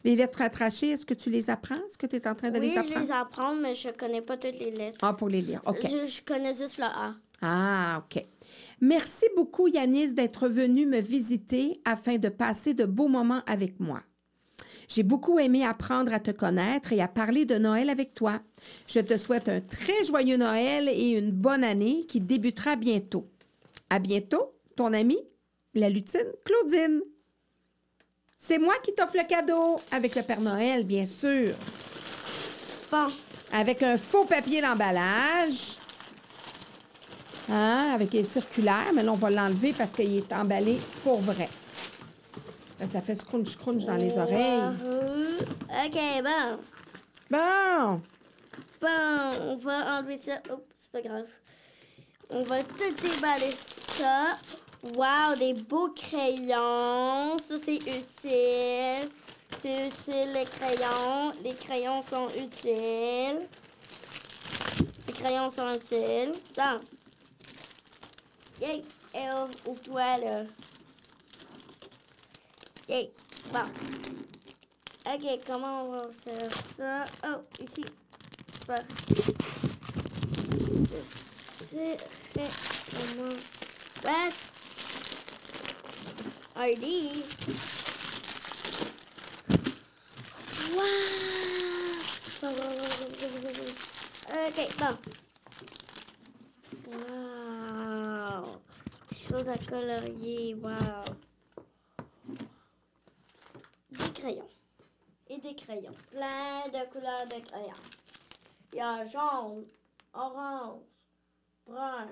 Les 0.04 0.16
lettres 0.16 0.42
attachées, 0.42 0.90
est-ce 0.90 1.06
que 1.06 1.14
tu 1.14 1.30
les 1.30 1.50
apprends? 1.50 1.76
Est-ce 1.88 1.98
que 1.98 2.06
tu 2.06 2.18
es 2.18 2.28
en 2.28 2.36
train 2.36 2.52
de 2.52 2.60
oui, 2.60 2.68
les 2.68 2.74
je 2.74 2.80
apprendre? 2.80 3.00
les 3.06 3.12
apprends, 3.12 3.56
mais 3.56 3.74
je 3.74 3.90
connais 3.90 4.22
pas 4.22 4.38
toutes 4.38 4.60
les 4.60 4.70
lettres. 4.72 5.00
Ah, 5.02 5.14
pour 5.14 5.30
les 5.30 5.42
lire. 5.42 5.62
OK. 5.66 5.80
Je, 5.82 6.06
je 6.06 6.22
connais 6.22 6.54
juste 6.54 6.78
le 6.78 6.84
A. 6.86 7.16
Ah, 7.42 8.04
OK. 8.06 8.24
Merci 8.84 9.28
beaucoup, 9.38 9.70
Yanis, 9.70 10.14
d'être 10.14 10.50
venu 10.50 10.86
me 10.86 11.00
visiter 11.00 11.80
afin 11.86 12.18
de 12.18 12.28
passer 12.28 12.74
de 12.74 12.84
beaux 12.84 13.08
moments 13.08 13.42
avec 13.48 13.80
moi. 13.80 14.02
J'ai 14.90 15.04
beaucoup 15.04 15.40
aimé 15.40 15.66
apprendre 15.66 16.14
à 16.14 16.20
te 16.20 16.32
connaître 16.32 16.92
et 16.92 17.00
à 17.00 17.08
parler 17.08 17.46
de 17.46 17.58
Noël 17.58 17.90
avec 17.90 18.14
toi. 18.14 18.42
Je 18.86 19.00
te 19.00 19.16
souhaite 19.16 19.48
un 19.48 19.62
très 19.62 20.04
joyeux 20.04 20.36
Noël 20.36 20.90
et 20.90 21.12
une 21.12 21.32
bonne 21.32 21.64
année 21.64 22.04
qui 22.10 22.20
débutera 22.20 22.76
bientôt. 22.76 23.26
À 23.90 24.00
bientôt, 24.00 24.52
ton 24.76 24.92
amie, 24.92 25.24
la 25.76 25.90
lutine 25.90 26.34
Claudine. 26.44 27.04
C'est 28.38 28.60
moi 28.60 28.74
qui 28.84 28.94
t'offre 28.94 29.16
le 29.16 29.26
cadeau 29.26 29.80
avec 29.92 30.14
le 30.14 30.24
Père 30.24 30.42
Noël, 30.42 30.84
bien 30.86 31.06
sûr. 31.06 31.54
Bon, 32.92 33.08
Avec 33.54 33.82
un 33.82 33.98
faux 33.98 34.26
papier 34.26 34.62
d'emballage. 34.62 35.78
Hein, 37.52 37.92
avec 37.94 38.14
les 38.14 38.24
circulaires, 38.24 38.92
mais 38.94 39.04
là, 39.04 39.12
on 39.12 39.16
va 39.16 39.30
l'enlever 39.30 39.74
parce 39.74 39.92
qu'il 39.92 40.18
est 40.18 40.34
emballé 40.34 40.80
pour 41.04 41.20
vrai. 41.20 41.50
Là, 42.80 42.88
ça 42.88 43.02
fait 43.02 43.16
scrunch-scrunch 43.16 43.86
dans 43.86 43.98
les 43.98 44.18
oreilles. 44.18 44.62
Ok, 45.86 46.00
bon. 46.24 46.58
Bon! 47.30 48.02
Bon, 48.82 48.88
on 49.42 49.56
va 49.58 49.98
enlever 49.98 50.18
ça. 50.18 50.34
Oups, 50.52 50.64
c'est 50.78 50.92
pas 50.92 51.02
grave. 51.02 51.28
On 52.30 52.42
va 52.44 52.64
tout 52.64 52.92
déballer 53.02 53.54
ça. 53.98 54.38
Wow, 54.96 55.36
des 55.38 55.54
beaux 55.54 55.90
crayons. 55.90 57.38
Ça, 57.38 57.56
c'est 57.64 57.76
utile. 57.76 59.10
C'est 59.62 59.88
utile, 59.88 60.32
les 60.34 60.46
crayons. 60.46 61.32
Les 61.44 61.54
crayons 61.54 62.02
sont 62.04 62.28
utiles. 62.30 63.48
Les 65.08 65.14
crayons 65.14 65.50
sont 65.50 65.74
utiles. 65.74 66.32
Bon. 66.58 66.80
Yay! 68.64 68.82
Oh, 69.14 69.48
ouvre-toi, 69.66 70.18
là. 70.20 70.44
Yay! 72.88 73.12
Bon. 73.52 73.66
Ok, 75.06 75.40
comment 75.46 75.84
on 75.84 75.92
va 75.92 76.04
faire 76.14 76.50
ça? 76.78 77.06
Oh, 77.28 77.42
ici. 77.60 77.84
Super. 78.54 78.84
Je 81.60 81.76
sais 81.76 82.50
comment 82.90 83.36
faire. 84.02 84.32
ID. 86.56 86.86
Wow! 90.74 90.84
Ok, 94.32 94.58
bon. 94.80 94.96
Des 98.24 99.18
choses 99.18 99.50
à 99.50 99.58
colorier, 99.58 100.56
wow! 100.56 101.04
Des 103.92 104.12
crayons. 104.14 104.50
Et 105.28 105.38
des 105.40 105.56
crayons. 105.56 105.96
Plein 106.10 106.64
de 106.68 106.92
couleurs 106.92 107.26
de 107.26 107.40
crayons. 107.46 107.84
Il 108.72 108.78
y 108.78 108.82
a 108.82 109.06
jaune, 109.06 109.66
orange, 110.14 110.84
brun, 111.68 112.10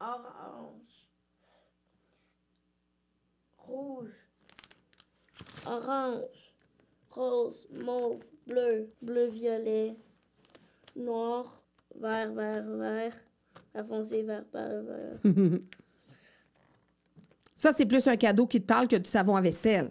orange, 0.00 1.06
rouge, 3.58 4.28
orange, 5.66 6.54
rose, 7.10 7.66
mauve, 7.70 8.24
bleu, 8.46 8.88
bleu-violet, 9.02 9.96
noir, 10.94 11.62
vert, 11.94 12.32
vert, 12.32 12.64
vert, 12.64 13.25
vert, 13.82 14.44
vert. 14.52 15.18
Ça, 17.56 17.72
c'est 17.72 17.86
plus 17.86 18.06
un 18.06 18.16
cadeau 18.16 18.46
qui 18.46 18.60
te 18.60 18.66
parle 18.66 18.86
que 18.86 18.96
du 18.96 19.08
savon 19.08 19.34
à 19.34 19.40
vaisselle. 19.40 19.90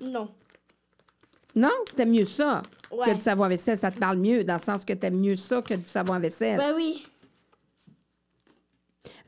Non. 0.00 0.28
Non? 1.54 1.70
T'aimes 1.96 2.12
mieux 2.12 2.26
ça 2.26 2.62
que 2.90 3.14
du 3.14 3.20
savon 3.20 3.44
à 3.44 3.48
vaisselle. 3.48 3.78
Ça 3.78 3.90
te 3.90 3.98
parle 3.98 4.18
mieux, 4.18 4.44
dans 4.44 4.54
le 4.54 4.60
sens 4.60 4.84
que 4.84 4.92
t'aimes 4.92 5.20
mieux 5.20 5.36
ça 5.36 5.62
que 5.62 5.74
du 5.74 5.84
savon 5.84 6.14
à 6.14 6.18
vaisselle. 6.18 6.58
Ben 6.58 6.74
oui. 6.74 7.02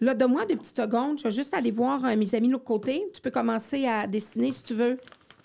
Là, 0.00 0.14
donne-moi 0.14 0.46
deux 0.46 0.56
petites 0.56 0.76
secondes. 0.76 1.18
Je 1.18 1.24
vais 1.24 1.30
juste 1.30 1.54
aller 1.54 1.70
voir 1.70 2.04
euh, 2.04 2.16
mes 2.16 2.34
amis 2.34 2.48
de 2.48 2.52
l'autre 2.52 2.64
côté. 2.64 3.04
Tu 3.14 3.20
peux 3.20 3.30
commencer 3.30 3.86
à 3.86 4.06
dessiner 4.06 4.50
si 4.50 4.62
tu 4.64 4.74
veux. 4.74 4.98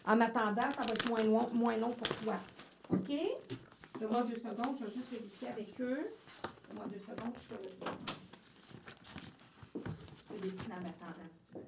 En 0.05 0.15
m'attendant, 0.15 0.61
ça 0.75 0.81
va 0.81 0.91
être 0.91 1.09
moins 1.09 1.23
long, 1.23 1.49
moins 1.53 1.77
long 1.77 1.91
pour 1.91 2.07
toi. 2.23 2.35
OK? 2.89 3.11
Donne-moi 3.99 4.23
deux 4.23 4.37
secondes. 4.37 4.75
Je 4.79 4.85
vais 4.85 4.91
juste 4.91 5.11
vérifier 5.11 5.47
avec 5.49 5.79
eux 5.81 6.11
moi 6.75 6.85
deux 6.87 6.99
secondes, 6.99 7.33
je 7.41 7.47
peux, 7.47 7.61
je 9.73 10.23
peux 10.27 10.39
dessiner 10.41 10.73
en 10.73 10.85
attendant 10.89 11.29
si 11.31 11.39
tu 11.47 11.57
veux. 11.57 11.65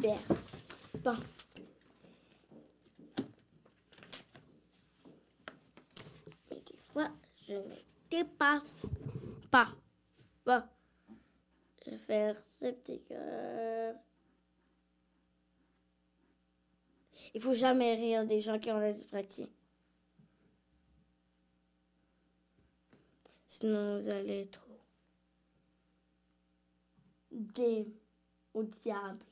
Berce. 0.00 0.56
Bon. 1.02 1.16
Mais 6.50 6.60
des 6.60 6.78
fois, 6.92 7.10
je 7.48 7.54
me 7.54 7.76
dépasse 8.10 8.76
pas. 9.50 9.68
Bon. 10.44 10.62
Je 11.84 11.90
vais 11.90 11.98
faire 11.98 12.36
ce 12.36 12.70
petit 12.70 13.02
cœur. 13.02 13.94
Il 17.34 17.40
faut 17.40 17.54
jamais 17.54 17.94
rire 17.94 18.26
des 18.26 18.40
gens 18.40 18.58
qui 18.58 18.70
ont 18.70 18.78
la 18.78 18.92
dyspraxie. 18.92 19.48
Vous 23.62 24.08
allez 24.08 24.46
trop. 24.46 24.80
Des... 27.30 27.86
au 28.54 28.64
diable. 28.64 29.24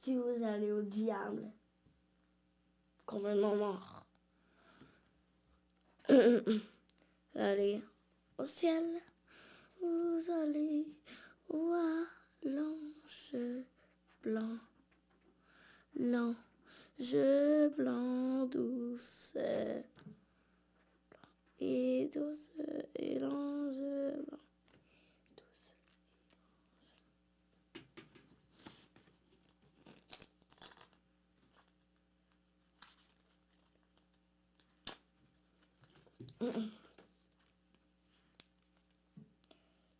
Si 0.00 0.14
vous 0.14 0.44
allez 0.44 0.70
au 0.70 0.82
diable, 0.82 1.50
complètement 3.04 3.56
mort. 3.56 4.06
allez 7.34 7.82
au 8.38 8.46
ciel, 8.46 8.84
vous 9.82 10.30
allez 10.30 10.86
voir 11.48 12.06
l'ange 12.44 13.36
blanc, 14.22 14.56
l'ange 15.96 16.36
blanc 17.76 18.46
douce 18.46 19.36
et 21.60 22.10
douce 22.12 22.50
et 22.96 23.18
l'ange. 23.18 23.76
douce. 25.36 25.74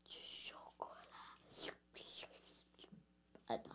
Du 0.04 0.18
chocolat. 0.18 0.94
Attends. 3.48 3.70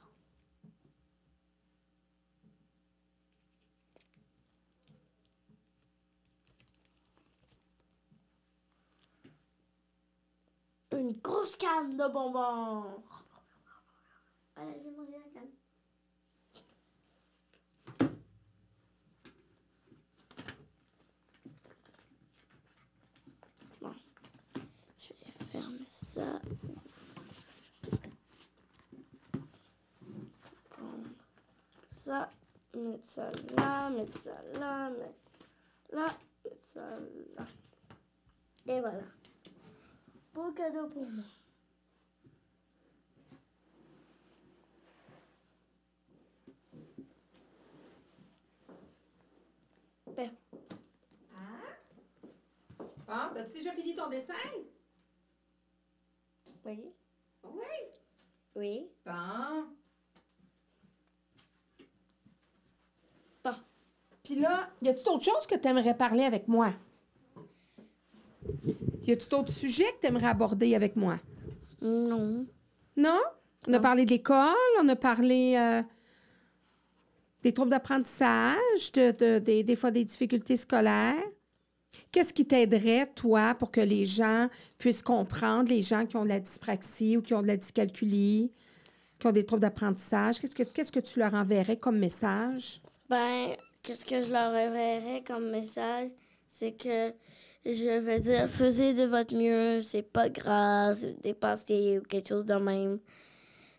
Une 11.06 11.20
grosse 11.22 11.56
canne 11.56 11.96
de 11.96 12.08
bonbons. 12.08 13.04
Allez, 14.56 14.82
j'ai 14.82 14.90
mangé 14.90 15.12
la 15.12 15.40
canne. 15.40 15.52
Bon, 23.80 23.94
je 24.98 25.14
vais 25.14 25.46
fermer 25.52 25.86
ça. 25.88 26.42
Prendre 30.72 31.04
ça, 31.92 32.32
mettre 32.74 33.06
ça 33.06 33.32
là, 33.56 33.90
mettre 33.92 34.18
ça 34.18 34.42
là, 34.60 34.90
mettre 34.90 35.14
là, 35.92 36.08
mettre 36.44 36.66
ça 36.66 37.00
là. 37.38 37.46
Et 38.66 38.80
voilà. 38.80 39.04
Beau 40.36 40.52
cadeau 40.54 40.88
pour 40.90 41.10
moi. 41.10 41.24
Ben, 50.16 50.32
Bon, 53.08 53.14
as-tu 53.40 53.54
déjà 53.54 53.72
fini 53.72 53.94
ton 53.96 54.10
dessin? 54.10 54.34
oui, 56.66 56.92
Oui? 57.44 57.62
oui. 58.56 58.90
Bon. 59.06 59.68
Bon. 63.44 63.52
Puis 64.24 64.36
là, 64.36 64.70
y 64.82 64.90
a-tu 64.90 65.04
d'autres 65.04 65.24
choses 65.24 65.46
que 65.46 65.54
tu 65.56 65.68
aimerais 65.68 65.96
parler 65.96 66.24
avec 66.24 66.48
moi? 66.48 66.72
Y 69.06 69.12
a-tu 69.12 69.30
d'autres 69.30 69.52
sujets 69.54 69.86
que 69.94 70.02
tu 70.02 70.08
aimerais 70.08 70.28
aborder 70.28 70.76
avec 70.76 70.96
moi? 70.96 71.20
Non. 71.82 72.46
Non? 72.98 73.20
On 73.68 73.74
a 73.74 73.80
parlé 73.80 74.06
d'école, 74.06 74.54
on 74.82 74.88
a 74.90 74.96
parlé 74.96 75.56
euh, 75.58 75.82
des 77.44 77.52
troubles 77.54 77.72
d'apprentissage, 77.72 78.92
de, 78.94 79.12
de- 79.12 79.40
des- 79.40 79.64
des 79.64 79.76
fois 79.76 79.92
des 79.92 80.04
difficultés 80.06 80.58
scolaires. 80.58 81.16
Qu'est-ce 82.12 82.34
qui 82.34 82.46
t'aiderait, 82.46 83.08
toi, 83.16 83.56
pour 83.56 83.72
que 83.72 83.82
les 83.82 84.06
gens 84.06 84.50
puissent 84.78 85.02
comprendre, 85.02 85.70
les 85.70 85.82
gens 85.82 86.06
qui 86.06 86.18
ont 86.18 86.24
de 86.24 86.30
la 86.30 86.40
dyspraxie 86.40 87.16
ou 87.18 87.22
qui 87.22 87.34
ont 87.34 87.42
de 87.42 87.48
la 87.48 87.58
dyscalculie, 87.58 88.52
qui 89.20 89.28
ont 89.28 89.32
des 89.32 89.46
troubles 89.46 89.62
d'apprentissage? 89.62 90.40
Qu'est-ce 90.40 90.56
que, 90.56 90.64
qu'est-ce 90.64 90.92
que 90.92 91.00
tu 91.00 91.20
leur 91.20 91.34
enverrais 91.34 91.78
comme 91.78 91.98
message? 91.98 92.82
Ben, 93.10 93.56
qu'est-ce 93.82 94.06
que 94.06 94.22
je 94.22 94.30
leur 94.32 94.50
enverrais 94.50 95.24
comme 95.26 95.50
message? 95.52 96.10
C'est 96.48 96.74
que 96.74 97.12
je 97.66 98.00
vais 98.00 98.20
dire, 98.20 98.50
faisez 98.50 98.94
de 98.94 99.04
votre 99.04 99.36
mieux, 99.36 99.82
c'est 99.82 100.04
pas 100.04 100.30
grave, 100.30 100.98
dépassez 101.24 102.00
ou 102.00 102.04
quelque 102.04 102.30
chose 102.30 102.46
de 102.46 102.56
même. 102.56 103.00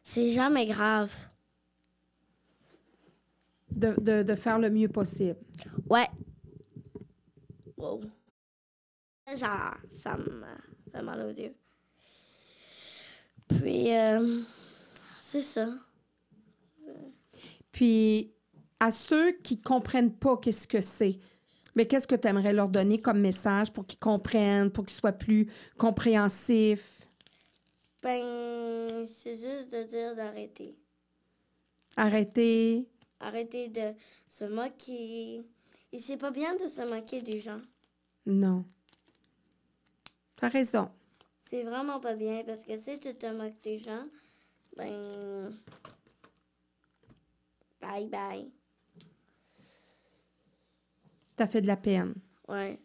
C'est 0.03 0.31
jamais 0.31 0.67
grave. 0.67 1.13
De, 3.71 3.95
de- 4.01 4.23
de 4.23 4.35
faire 4.35 4.59
le 4.59 4.71
mieux 4.71 4.89
possible. 4.89 5.37
Ouais. 5.91 6.09
Wow. 7.77 8.01
Genre, 9.37 9.75
ça 9.91 10.17
me 10.17 10.43
fait 10.91 11.03
mal 11.03 11.21
aux 11.21 11.31
yeux. 11.31 11.55
Puis, 13.49 13.95
euh, 13.95 14.41
c'est 15.21 15.43
ça. 15.43 15.69
Puis, 17.71 18.33
à 18.81 18.91
ceux 18.91 19.33
qui 19.33 19.61
comprennent 19.61 20.15
pas 20.15 20.37
qu'est-ce 20.39 20.67
que 20.67 20.81
c'est, 20.81 21.19
mais 21.77 21.87
qu'est-ce 21.87 22.07
que 22.07 22.15
tu 22.15 22.27
aimerais 22.27 22.55
leur 22.55 22.69
donner 22.69 23.01
comme 23.01 23.21
message 23.21 23.73
pour 23.73 23.87
qu'ils 23.87 23.99
comprennent, 23.99 24.73
pour 24.73 24.85
qu'ils 24.87 24.97
soient 24.97 25.13
plus 25.13 25.47
compréhensifs? 25.77 27.03
Ben, 28.03 29.07
c'est 29.07 29.37
juste 29.37 29.71
de 29.73 29.83
dire 29.85 30.17
d'arrêter. 30.17 30.75
Arrêter. 31.97 32.89
Arrêter 33.21 33.69
de 33.69 33.95
se 34.27 34.45
moquer. 34.45 35.45
Et 35.93 36.01
c'est 36.01 36.17
pas 36.17 36.31
bien 36.31 36.57
de 36.57 36.67
se 36.67 36.83
moquer 36.83 37.21
des 37.23 37.39
gens. 37.39 37.61
Non. 38.25 38.65
Tu 40.37 40.45
as 40.45 40.49
raison. 40.49 40.91
C'est 41.43 41.63
vraiment 41.63 42.01
pas 42.01 42.15
bien 42.15 42.43
parce 42.45 42.65
que 42.65 42.77
si 42.77 42.99
tu 42.99 43.15
te 43.15 43.27
moques 43.27 43.61
des 43.63 43.79
gens, 43.79 44.07
ben. 44.77 45.53
Bye 47.81 48.07
bye. 48.07 48.51
Ça 51.39 51.47
fait 51.47 51.61
de 51.61 51.67
la 51.67 51.77
peine. 51.77 52.15
Ouais. 52.49 52.81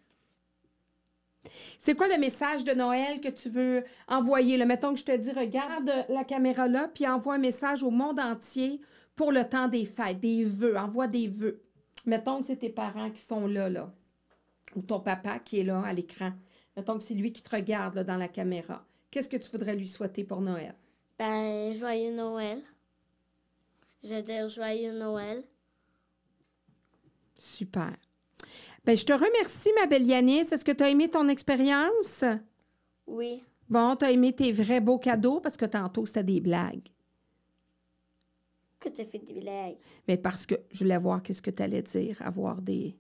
C'est 1.80 1.96
quoi 1.96 2.08
le 2.08 2.18
message 2.18 2.64
de 2.64 2.74
Noël 2.74 3.20
que 3.20 3.30
tu 3.30 3.50
veux 3.50 3.84
envoyer? 4.08 4.58
Là? 4.58 4.66
Mettons 4.66 4.94
que 4.94 5.00
je 5.00 5.06
te 5.06 5.16
dis, 5.16 5.32
regarde 5.32 5.92
la 6.10 6.24
caméra 6.24 6.68
là, 6.68 6.88
puis 6.88 7.08
envoie 7.08 7.36
un 7.36 7.40
message 7.40 7.84
au 7.84 7.90
monde 7.90 8.20
entier 8.20 8.82
pour 9.16 9.32
le 9.32 9.44
temps 9.44 9.68
des 9.68 9.86
fêtes, 9.86 10.20
des 10.20 10.44
vœux. 10.44 10.78
Envoie 10.78 11.08
des 11.08 11.28
vœux. 11.28 11.62
Mettons 12.06 12.42
que 12.42 12.48
c'est 12.48 12.58
tes 12.58 12.70
parents 12.70 13.12
qui 13.12 13.22
sont 13.22 13.48
là, 13.48 13.70
là. 13.70 13.92
Ou 14.76 14.82
ton 14.82 15.00
papa 15.00 15.40
qui 15.40 15.60
est 15.60 15.64
là 15.64 15.82
à 15.82 15.94
l'écran. 15.94 16.32
Mettons 16.78 16.98
que 16.98 17.04
c'est 17.04 17.14
lui 17.14 17.34
qui 17.34 17.42
te 17.42 17.54
regarde 17.56 17.96
là, 17.96 18.04
dans 18.04 18.18
la 18.18 18.28
caméra. 18.28 18.86
Qu'est-ce 19.10 19.30
que 19.30 19.38
tu 19.38 19.50
voudrais 19.52 19.76
lui 19.76 19.88
souhaiter 19.88 20.24
pour 20.24 20.42
Noël? 20.42 20.76
Ben, 21.20 21.74
joyeux 21.74 22.16
Noël. 22.16 22.62
Je 24.04 24.16
veux 24.16 24.22
dire 24.22 24.48
joyeux 24.48 24.94
Noël. 24.94 25.44
Super. 27.38 27.94
Ben, 28.84 28.98
je 28.98 29.06
te 29.06 29.14
remercie, 29.14 29.70
ma 29.80 29.86
belle 29.86 30.06
Yanis. 30.06 30.52
Est-ce 30.52 30.66
que 30.66 30.72
tu 30.72 30.84
as 30.84 30.90
aimé 30.90 31.10
ton 31.10 31.28
expérience? 31.28 32.24
Oui. 33.06 33.44
Bon, 33.70 33.96
tu 33.96 34.06
as 34.06 34.12
aimé 34.12 34.34
tes 34.34 34.52
vrais 34.52 34.82
beaux 34.82 34.98
cadeaux 34.98 35.40
parce 35.40 35.56
que 35.56 35.66
tantôt, 35.66 36.06
c'était 36.06 36.24
des 36.24 36.42
blagues. 36.42 36.90
Que 38.80 38.90
tu 38.90 39.04
fait 39.06 39.20
des 39.20 39.40
blagues? 39.40 39.78
Mais 40.08 40.18
parce 40.18 40.48
que 40.48 40.56
je 40.72 40.80
voulais 40.80 40.98
voir 40.98 41.22
qu'est-ce 41.22 41.42
que 41.42 41.52
tu 41.52 41.62
allais 41.62 41.84
dire, 41.84 42.20
avoir 42.22 42.62
des, 42.62 42.98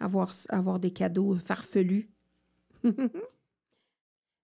avoir, 0.00 0.32
avoir 0.48 0.80
des 0.80 0.90
cadeaux 0.90 1.36
farfelus. 1.36 2.10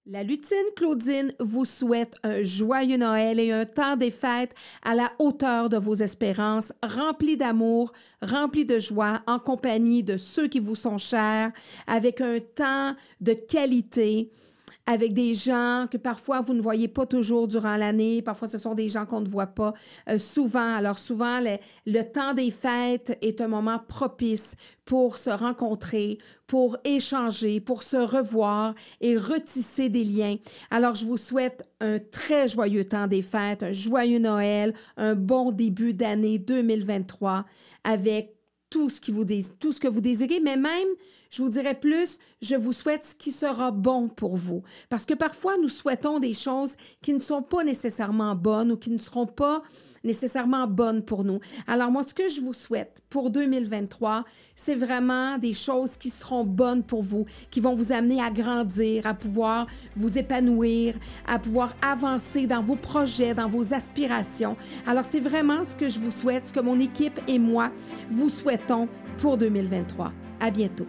La 0.07 0.23
lutine 0.23 0.59
Claudine 0.77 1.33
vous 1.41 1.65
souhaite 1.65 2.17
un 2.25 2.43
joyeux 2.43 2.99
Noël 2.99 3.41
et 3.41 3.51
un 3.53 3.65
temps 3.65 3.97
des 3.97 4.11
fêtes 4.11 4.55
à 4.83 4.95
la 4.95 5.11
hauteur 5.19 5.71
de 5.71 5.79
vos 5.79 5.95
espérances, 5.95 6.75
rempli 6.83 7.39
d'amour, 7.39 7.91
rempli 8.21 8.67
de 8.67 8.79
joie, 8.79 9.23
en 9.27 9.39
compagnie 9.39 10.03
de 10.03 10.19
ceux 10.19 10.47
qui 10.47 10.61
vous 10.61 10.75
sont 10.75 10.99
chers, 10.99 11.53
avec 11.87 12.21
un 12.21 12.39
temps 12.39 12.95
de 13.23 13.33
qualité, 13.33 14.31
avec 14.87 15.15
des 15.15 15.33
gens 15.33 15.87
que 15.91 15.97
parfois 15.97 16.41
vous 16.41 16.53
ne 16.53 16.61
voyez 16.61 16.89
pas 16.89 17.07
toujours 17.07 17.49
durant 17.49 17.77
l'année. 17.77 18.21
Parfois, 18.21 18.49
ce 18.49 18.59
sont 18.59 18.75
des 18.75 18.89
gens 18.89 19.07
qu'on 19.07 19.21
ne 19.21 19.29
voit 19.29 19.47
pas 19.47 19.73
euh, 20.11 20.19
souvent. 20.19 20.75
Alors 20.75 20.99
souvent, 20.99 21.41
le, 21.41 22.03
temps 22.03 22.35
des 22.35 22.51
fêtes 22.51 23.17
est 23.23 23.41
un 23.41 23.49
moment 23.49 23.79
propice 23.79 24.55
pour 24.85 25.17
se 25.17 25.31
rencontrer, 25.31 26.19
pour 26.47 26.77
échanger, 26.85 27.61
pour 27.61 27.83
se 27.83 27.97
revoir 27.97 28.75
et 29.01 29.17
retisser 29.17 29.89
des 29.89 30.05
liens. 30.05 30.37
Alors, 30.71 30.95
je 30.95 31.07
vous 31.07 31.17
souhaite 31.17 31.67
un 31.81 31.99
très 31.99 32.49
joyeux 32.49 32.85
temps 32.85 33.07
des 33.07 33.23
fêtes, 33.23 33.63
un 33.63 33.73
joyeux 33.73 34.19
Noël, 34.19 34.75
un 34.99 35.15
bon 35.15 35.51
début 35.51 35.95
d'année 35.95 36.39
2023 36.39 37.47
avec 37.85 38.35
tout 38.69 38.91
ce 38.91 39.01
que 39.01 39.13
vous 39.89 40.01
désirez, 40.01 40.41
mais 40.41 40.57
même, 40.57 40.89
je 41.35 41.43
vous 41.43 41.49
dirais 41.49 41.75
plus, 41.75 42.19
je 42.43 42.55
vous 42.55 42.73
souhaite 42.73 43.05
ce 43.05 43.15
qui 43.17 43.33
sera 43.33 43.73
bon 43.73 44.09
pour 44.09 44.37
vous. 44.37 44.63
Parce 44.89 45.05
que 45.05 45.15
parfois, 45.15 45.57
nous 45.61 45.69
souhaitons 45.69 46.21
des 46.21 46.33
choses 46.33 46.77
qui 47.03 47.13
ne 47.13 47.19
sont 47.19 47.43
pas 47.43 47.65
nécessairement 47.65 48.37
bonnes 48.37 48.71
ou 48.71 48.77
qui 48.77 48.91
ne 48.91 48.99
seront 48.99 49.27
pas 49.27 49.65
nécessairement 50.05 50.69
bonnes 50.69 51.03
pour 51.03 51.25
nous. 51.25 51.41
Alors 51.67 51.91
moi, 51.91 52.05
ce 52.05 52.15
que 52.15 52.29
je 52.29 52.41
vous 52.41 52.53
souhaite 52.53 53.03
pour 53.11 53.31
2023, 53.31 54.25
c'est 54.55 54.77
vraiment 54.77 55.37
des 55.39 55.55
choses 55.55 55.97
qui 55.97 56.11
seront 56.11 56.45
bonnes 56.45 56.85
pour 56.85 57.03
vous, 57.03 57.27
qui 57.51 57.59
vont 57.59 57.75
vous 57.75 57.91
amener 57.91 58.23
à 58.23 58.31
grandir, 58.31 59.05
à 59.05 59.15
pouvoir 59.15 59.67
vous 59.97 60.17
épanouir, 60.19 60.95
à 61.27 61.41
pouvoir 61.41 61.75
avancer 61.83 62.47
dans 62.47 62.63
vos 62.63 62.77
projets, 62.77 63.35
dans 63.35 63.49
vos 63.49 63.75
aspirations. 63.75 64.57
Alors 64.87 65.05
c'est 65.05 65.21
vraiment 65.21 65.65
ce 65.65 65.75
que 65.75 65.89
je 65.89 65.99
vous 65.99 66.13
souhaite, 66.13 66.47
ce 66.47 66.53
que 66.53 66.61
mon 66.61 66.79
équipe 66.79 67.21
et 67.27 67.41
moi 67.41 67.73
vous 68.09 68.29
souhaitons 68.29 68.89
pour 69.19 69.37
2023. 69.37 70.13
À 70.41 70.51
bientôt. 70.51 70.87